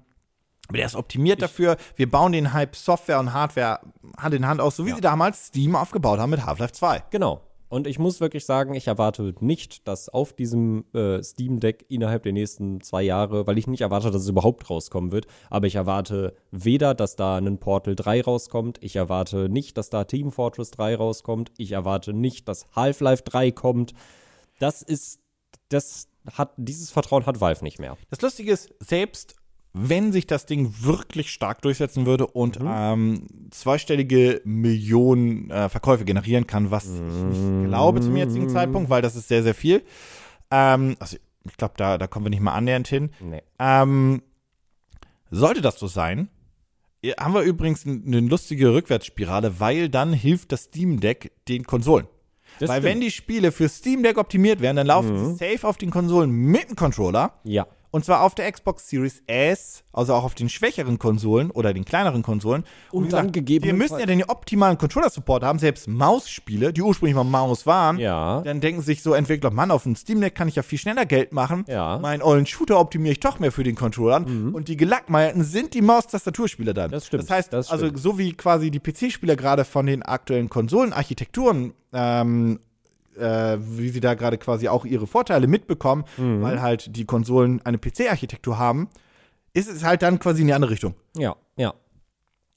aber 0.67 0.77
der 0.77 0.85
ist 0.87 0.95
optimiert 0.95 1.41
dafür. 1.41 1.75
Wir 1.95 2.09
bauen 2.09 2.31
den 2.31 2.53
Hype 2.53 2.75
Software 2.75 3.19
und 3.19 3.33
Hardware 3.33 3.79
Hand 4.17 4.33
in 4.35 4.47
Hand 4.47 4.61
aus, 4.61 4.75
so 4.77 4.85
wie 4.85 4.89
Ja. 4.89 4.95
sie 4.95 5.01
damals 5.01 5.47
Steam 5.47 5.75
aufgebaut 5.75 6.19
haben 6.19 6.29
mit 6.31 6.45
Half-Life 6.45 6.73
2. 6.73 7.03
Genau. 7.11 7.41
Und 7.67 7.87
ich 7.87 7.99
muss 7.99 8.21
wirklich 8.21 8.45
sagen, 8.45 8.73
ich 8.75 8.87
erwarte 8.87 9.33
nicht, 9.39 9.87
dass 9.87 10.09
auf 10.09 10.33
diesem 10.33 10.85
äh, 10.93 11.21
Steam 11.23 11.59
Deck 11.59 11.85
innerhalb 11.89 12.23
der 12.23 12.33
nächsten 12.33 12.81
zwei 12.81 13.01
Jahre, 13.03 13.47
weil 13.47 13.57
ich 13.57 13.67
nicht 13.67 13.81
erwarte, 13.81 14.11
dass 14.11 14.21
es 14.21 14.29
überhaupt 14.29 14.69
rauskommen 14.69 15.11
wird, 15.11 15.25
aber 15.49 15.67
ich 15.67 15.75
erwarte 15.75 16.35
weder, 16.51 16.93
dass 16.93 17.15
da 17.15 17.37
ein 17.37 17.57
Portal 17.59 17.95
3 17.95 18.21
rauskommt, 18.21 18.77
ich 18.81 18.95
erwarte 18.95 19.49
nicht, 19.49 19.77
dass 19.77 19.89
da 19.89 20.03
Team 20.03 20.31
Fortress 20.31 20.71
3 20.71 20.95
rauskommt, 20.95 21.51
ich 21.57 21.71
erwarte 21.71 22.13
nicht, 22.13 22.47
dass 22.47 22.67
Half-Life 22.75 23.23
3 23.23 23.51
kommt. 23.51 23.93
Das 24.59 24.81
ist, 24.81 25.19
das 25.69 26.07
hat, 26.33 26.53
dieses 26.57 26.91
Vertrauen 26.91 27.25
hat 27.25 27.41
Valve 27.41 27.63
nicht 27.63 27.79
mehr. 27.79 27.97
Das 28.09 28.21
Lustige 28.21 28.51
ist, 28.51 28.73
selbst 28.79 29.35
wenn 29.77 30.11
sich 30.13 30.25
das 30.25 30.45
Ding 30.45 30.73
wirklich 30.79 31.31
stark 31.31 31.61
durchsetzen 31.61 32.05
würde 32.05 32.27
und 32.27 32.61
Mhm. 32.61 32.67
ähm, 32.73 33.27
zweistellige 33.51 34.41
Millionen 34.45 35.51
äh, 35.51 35.67
Verkäufe 35.69 36.05
generieren 36.05 36.47
kann, 36.47 36.71
was 36.71 36.85
ich 36.85 36.99
nicht 37.01 37.67
glaube 37.67 37.99
zum 37.99 38.15
jetzigen 38.15 38.47
Zeitpunkt, 38.49 38.89
weil 38.89 39.01
das 39.01 39.15
ist 39.17 39.27
sehr, 39.27 39.43
sehr 39.43 39.53
viel. 39.55 39.83
Ähm, 40.49 40.95
also 40.99 41.17
ich 41.47 41.57
glaube, 41.57 41.73
da, 41.77 41.97
da 41.97 42.07
kommen 42.07 42.25
wir 42.25 42.29
nicht 42.29 42.41
mal 42.41 42.53
annähernd 42.53 42.87
hin. 42.87 43.09
Nee. 43.19 43.41
Ähm, 43.59 44.21
sollte 45.29 45.61
das 45.61 45.77
so 45.77 45.87
sein, 45.87 46.29
haben 47.19 47.33
wir 47.33 47.41
übrigens 47.41 47.85
eine 47.85 48.19
lustige 48.21 48.73
Rückwärtsspirale, 48.73 49.59
weil 49.59 49.89
dann 49.89 50.13
hilft 50.13 50.51
das 50.51 50.63
Steam 50.63 50.99
Deck 50.99 51.31
den 51.47 51.65
Konsolen. 51.65 52.07
Das 52.59 52.69
weil 52.69 52.77
stimmt. 52.81 52.85
wenn 52.95 53.01
die 53.01 53.11
Spiele 53.11 53.51
für 53.51 53.67
Steam 53.67 54.01
Deck 54.03 54.17
optimiert 54.17 54.61
werden, 54.61 54.77
dann 54.77 54.87
laufen 54.87 55.17
sie 55.17 55.35
safe 55.35 55.67
auf 55.67 55.77
den 55.77 55.91
Konsolen 55.91 56.31
mit 56.31 56.69
dem 56.69 56.75
Controller. 56.75 57.33
Ja. 57.43 57.67
Und 57.95 58.03
zwar 58.03 58.23
auf 58.23 58.35
der 58.35 58.51
Xbox 58.51 58.89
Series 58.89 59.23
S, 59.25 59.85
also 59.93 60.13
auch 60.15 60.25
auf 60.25 60.35
den 60.35 60.49
schwächeren 60.49 60.99
Konsolen 60.99 61.49
oder 61.49 61.73
den 61.73 61.85
kleineren 61.85 62.23
Konsolen. 62.23 62.65
Und 62.91 63.05
wie 63.05 63.09
dann 63.09 63.33
Wir 63.33 63.41
gegebenenfalls- 63.41 63.77
müssen 63.77 63.99
ja 63.99 64.05
den 64.05 64.21
optimalen 64.25 64.77
Controller-Support 64.77 65.43
haben, 65.45 65.59
selbst 65.59 65.87
Maus-Spiele, 65.87 66.73
die 66.73 66.81
ursprünglich 66.81 67.15
mal 67.15 67.23
Maus 67.23 67.65
waren. 67.65 67.97
Ja. 67.97 68.41
Dann 68.41 68.59
denken 68.59 68.81
sich 68.81 69.01
so 69.01 69.13
Entwickler, 69.13 69.49
Mann, 69.49 69.71
auf 69.71 69.83
dem 69.83 69.95
Steam 69.95 70.19
Deck 70.19 70.35
kann 70.35 70.49
ich 70.49 70.55
ja 70.57 70.63
viel 70.63 70.77
schneller 70.77 71.05
Geld 71.05 71.31
machen. 71.31 71.63
Ja. 71.69 71.95
Mhm. 71.95 72.01
Meinen 72.01 72.21
ollen 72.21 72.45
Shooter 72.45 72.81
optimiere 72.81 73.13
ich 73.13 73.21
doch 73.21 73.39
mehr 73.39 73.53
für 73.53 73.63
den 73.63 73.75
Controller. 73.75 74.17
Und 74.17 74.67
die 74.67 74.75
Gelackmeierten 74.75 75.45
sind 75.45 75.73
die 75.73 75.81
Maus-Tastaturspieler 75.81 76.73
dann. 76.73 76.91
Das 76.91 77.05
stimmt, 77.07 77.23
Das 77.23 77.29
heißt, 77.29 77.53
das 77.53 77.71
also 77.71 77.85
stimmt. 77.85 78.01
so 78.01 78.17
wie 78.17 78.33
quasi 78.33 78.71
die 78.71 78.81
PC-Spieler 78.81 79.37
gerade 79.37 79.63
von 79.63 79.85
den 79.85 80.03
aktuellen 80.03 80.49
Konsolenarchitekturen 80.49 81.71
ähm, 81.93 82.59
äh, 83.17 83.57
wie 83.59 83.89
sie 83.89 83.99
da 83.99 84.13
gerade 84.13 84.37
quasi 84.37 84.67
auch 84.67 84.85
ihre 84.85 85.07
Vorteile 85.07 85.47
mitbekommen, 85.47 86.05
Mhm. 86.17 86.41
weil 86.41 86.61
halt 86.61 86.95
die 86.95 87.05
Konsolen 87.05 87.61
eine 87.65 87.77
PC-Architektur 87.77 88.57
haben, 88.57 88.89
ist 89.53 89.69
es 89.69 89.83
halt 89.83 90.01
dann 90.01 90.19
quasi 90.19 90.41
in 90.41 90.47
die 90.47 90.53
andere 90.53 90.71
Richtung. 90.71 90.95
Ja. 91.17 91.35
Ja. 91.57 91.73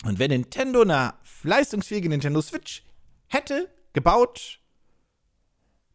Und 0.05 0.19
wenn 0.19 0.31
Nintendo 0.31 0.83
eine 0.83 1.15
leistungsfähige 1.43 2.09
Nintendo 2.09 2.41
Switch 2.41 2.85
hätte 3.27 3.69
gebaut, 3.93 4.61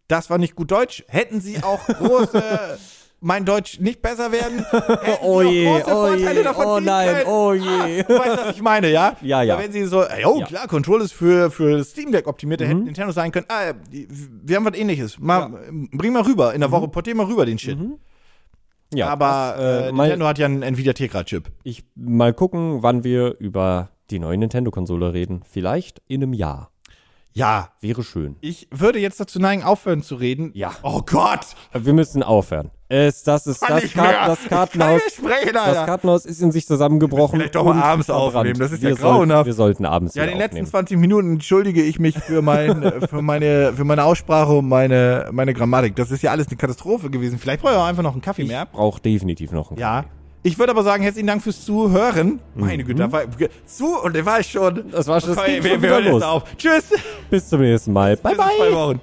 das 0.08 0.30
war 0.30 0.38
nicht 0.38 0.56
gut 0.56 0.72
Deutsch, 0.72 1.04
hätten 1.08 1.42
sie 1.42 1.64
auch 1.64 1.86
große, 1.88 2.78
mein 3.24 3.46
Deutsch 3.46 3.80
nicht 3.80 4.02
besser 4.02 4.32
werden, 4.32 4.66
Oh 5.22 5.42
je, 5.42 5.68
oh 5.86 6.14
je, 6.14 6.46
oh 6.56 6.80
nein, 6.80 7.08
können. 7.16 7.26
oh 7.28 7.54
je. 7.54 8.02
Ah, 8.02 8.04
du 8.08 8.20
weißt, 8.20 8.38
was 8.48 8.56
ich 8.56 8.62
meine, 8.62 8.92
ja? 8.92 9.16
Ja, 9.22 9.42
ja. 9.42 9.54
Aber 9.56 9.64
wenn 9.64 9.72
sie 9.72 9.86
so, 9.86 10.04
ey, 10.04 10.26
oh 10.26 10.40
Ja. 10.40 10.46
klar, 10.46 10.68
Control 10.68 11.02
ist 11.02 11.14
für, 11.14 11.50
für 11.50 11.84
Steam 11.84 12.12
Deck 12.12 12.28
optimiert, 12.28 12.60
Mhm. 12.62 12.66
hätte 12.66 12.80
Nintendo 12.82 13.12
sagen 13.14 13.32
können, 13.32 13.46
ah, 13.50 13.74
wir 13.90 14.56
haben 14.58 14.66
was 14.66 14.76
ähnliches, 14.78 15.18
mal, 15.20 15.50
bring 15.92 16.14
mal 16.14 16.22
rüber, 16.24 16.54
in 16.54 16.60
der 16.62 16.70
Woche, 16.72 16.88
portier 16.88 17.16
mal 17.16 17.26
rüber 17.26 17.46
den 17.46 17.58
Shit. 17.58 17.80
Mhm. 17.80 17.98
Ja, 18.94 19.08
Aber 19.10 19.56
das, 19.58 19.60
äh, 19.60 19.90
äh, 19.90 19.92
Nintendo 19.92 20.28
hat 20.28 20.38
ja 20.38 20.46
einen 20.46 20.62
Nvidia 20.62 20.94
Tegra-Chip. 20.94 21.52
Ich 21.64 21.84
mal 21.96 22.32
gucken, 22.34 22.84
wann 22.84 23.04
wir 23.04 23.38
über 23.40 23.90
die 24.12 24.20
neue 24.20 24.38
Nintendo-Konsole 24.38 25.14
reden. 25.14 25.42
Vielleicht 25.50 26.02
in 26.08 26.22
einem 26.22 26.34
Jahr. 26.34 26.70
Ja, 27.32 27.70
Wäre 27.82 28.04
schön. 28.04 28.36
ich 28.42 28.68
würde 28.70 29.00
jetzt 29.00 29.20
dazu 29.20 29.40
neigen, 29.40 29.64
aufhören 29.64 30.04
zu 30.04 30.14
reden. 30.14 30.52
Ja. 30.54 30.74
Oh 30.84 31.02
Gott! 31.04 31.40
Wir 31.74 31.94
müssen 31.94 32.22
aufhören. 32.22 32.70
Es, 32.96 33.24
das 33.24 33.48
ist 33.48 33.60
das, 33.68 33.92
Kart, 33.92 34.16
das 34.28 34.40
Kartenhaus. 34.48 35.02
Sprechen, 35.16 35.54
Das. 35.54 35.86
Kartenhaus 35.86 36.26
ist 36.26 36.42
in 36.44 36.52
sich 36.52 36.68
zusammengebrochen. 36.68 37.40
Vielleicht 37.40 37.56
doch 37.56 37.64
mal 37.66 37.72
und 37.72 37.78
abends 37.82 38.06
verbrannt. 38.06 38.36
aufnehmen, 38.36 38.60
das 38.60 38.72
ist 38.72 38.84
ja 38.84 38.90
wir 38.90 38.96
grauenhaft. 38.96 39.30
Sollten, 39.30 39.46
wir 39.48 39.54
sollten 39.54 39.86
abends 39.86 40.14
Ja, 40.16 40.24
in 40.26 40.30
den 40.30 40.38
letzten 40.38 40.58
aufnehmen. 40.58 40.68
20 40.70 40.98
Minuten 41.00 41.32
entschuldige 41.34 41.82
ich 41.82 41.98
mich 42.00 42.16
für, 42.20 42.44
mein, 42.44 42.84
für, 43.10 43.22
meine, 43.24 43.74
für 43.74 43.84
meine 43.84 44.04
Aussprache 44.04 44.52
und 44.54 44.68
meine, 44.70 45.30
meine 45.32 45.56
Grammatik. 45.56 45.96
Das 45.96 46.12
ist 46.12 46.22
ja 46.22 46.30
alles 46.30 46.48
eine 46.50 46.58
Katastrophe 46.58 47.10
gewesen. 47.10 47.40
Vielleicht 47.40 47.62
brauche 47.64 47.72
ich 47.74 47.80
auch 47.80 47.86
einfach 47.88 48.04
noch 48.04 48.12
einen 48.14 48.22
Kaffee 48.22 48.44
Ich 48.44 48.48
mehr. 48.50 48.68
brauche 48.72 49.02
definitiv 49.02 49.52
noch 49.52 49.72
einen 49.72 49.80
Ja. 49.80 50.06
Ich 50.44 50.60
würde 50.60 50.72
aber 50.74 50.84
sagen, 50.84 51.02
herzlichen 51.02 51.26
Dank 51.28 51.42
fürs 51.42 51.64
Zuhören. 51.66 52.42
Meine 52.54 52.84
Güte, 52.84 53.00
da 53.00 53.12
war 53.12 53.22
zu 53.66 53.98
und 54.04 54.14
der 54.14 54.26
war 54.26 54.40
ich 54.42 54.52
schon. 54.52 54.92
Das 54.92 55.08
war 55.08 55.20
schon- 55.20 55.30
das 55.30 55.38
Okay, 55.40 55.54
ging 55.56 55.64
wir, 55.64 55.72
schon 55.72 55.82
wir 55.82 55.88
wieder 55.90 55.96
hören 55.96 56.04
jetzt 56.04 56.12
los. 56.14 56.24
auf. 56.24 56.44
Tschüss. 56.58 56.84
Bis 57.32 57.48
zum 57.50 57.62
nächsten 57.62 57.94
Mal. 57.94 58.18
Bye, 58.18 58.36
Bis 58.36 58.46
in 58.46 58.50
bye. 58.50 58.58
zwei 58.70 58.76
Wochen. 58.76 59.02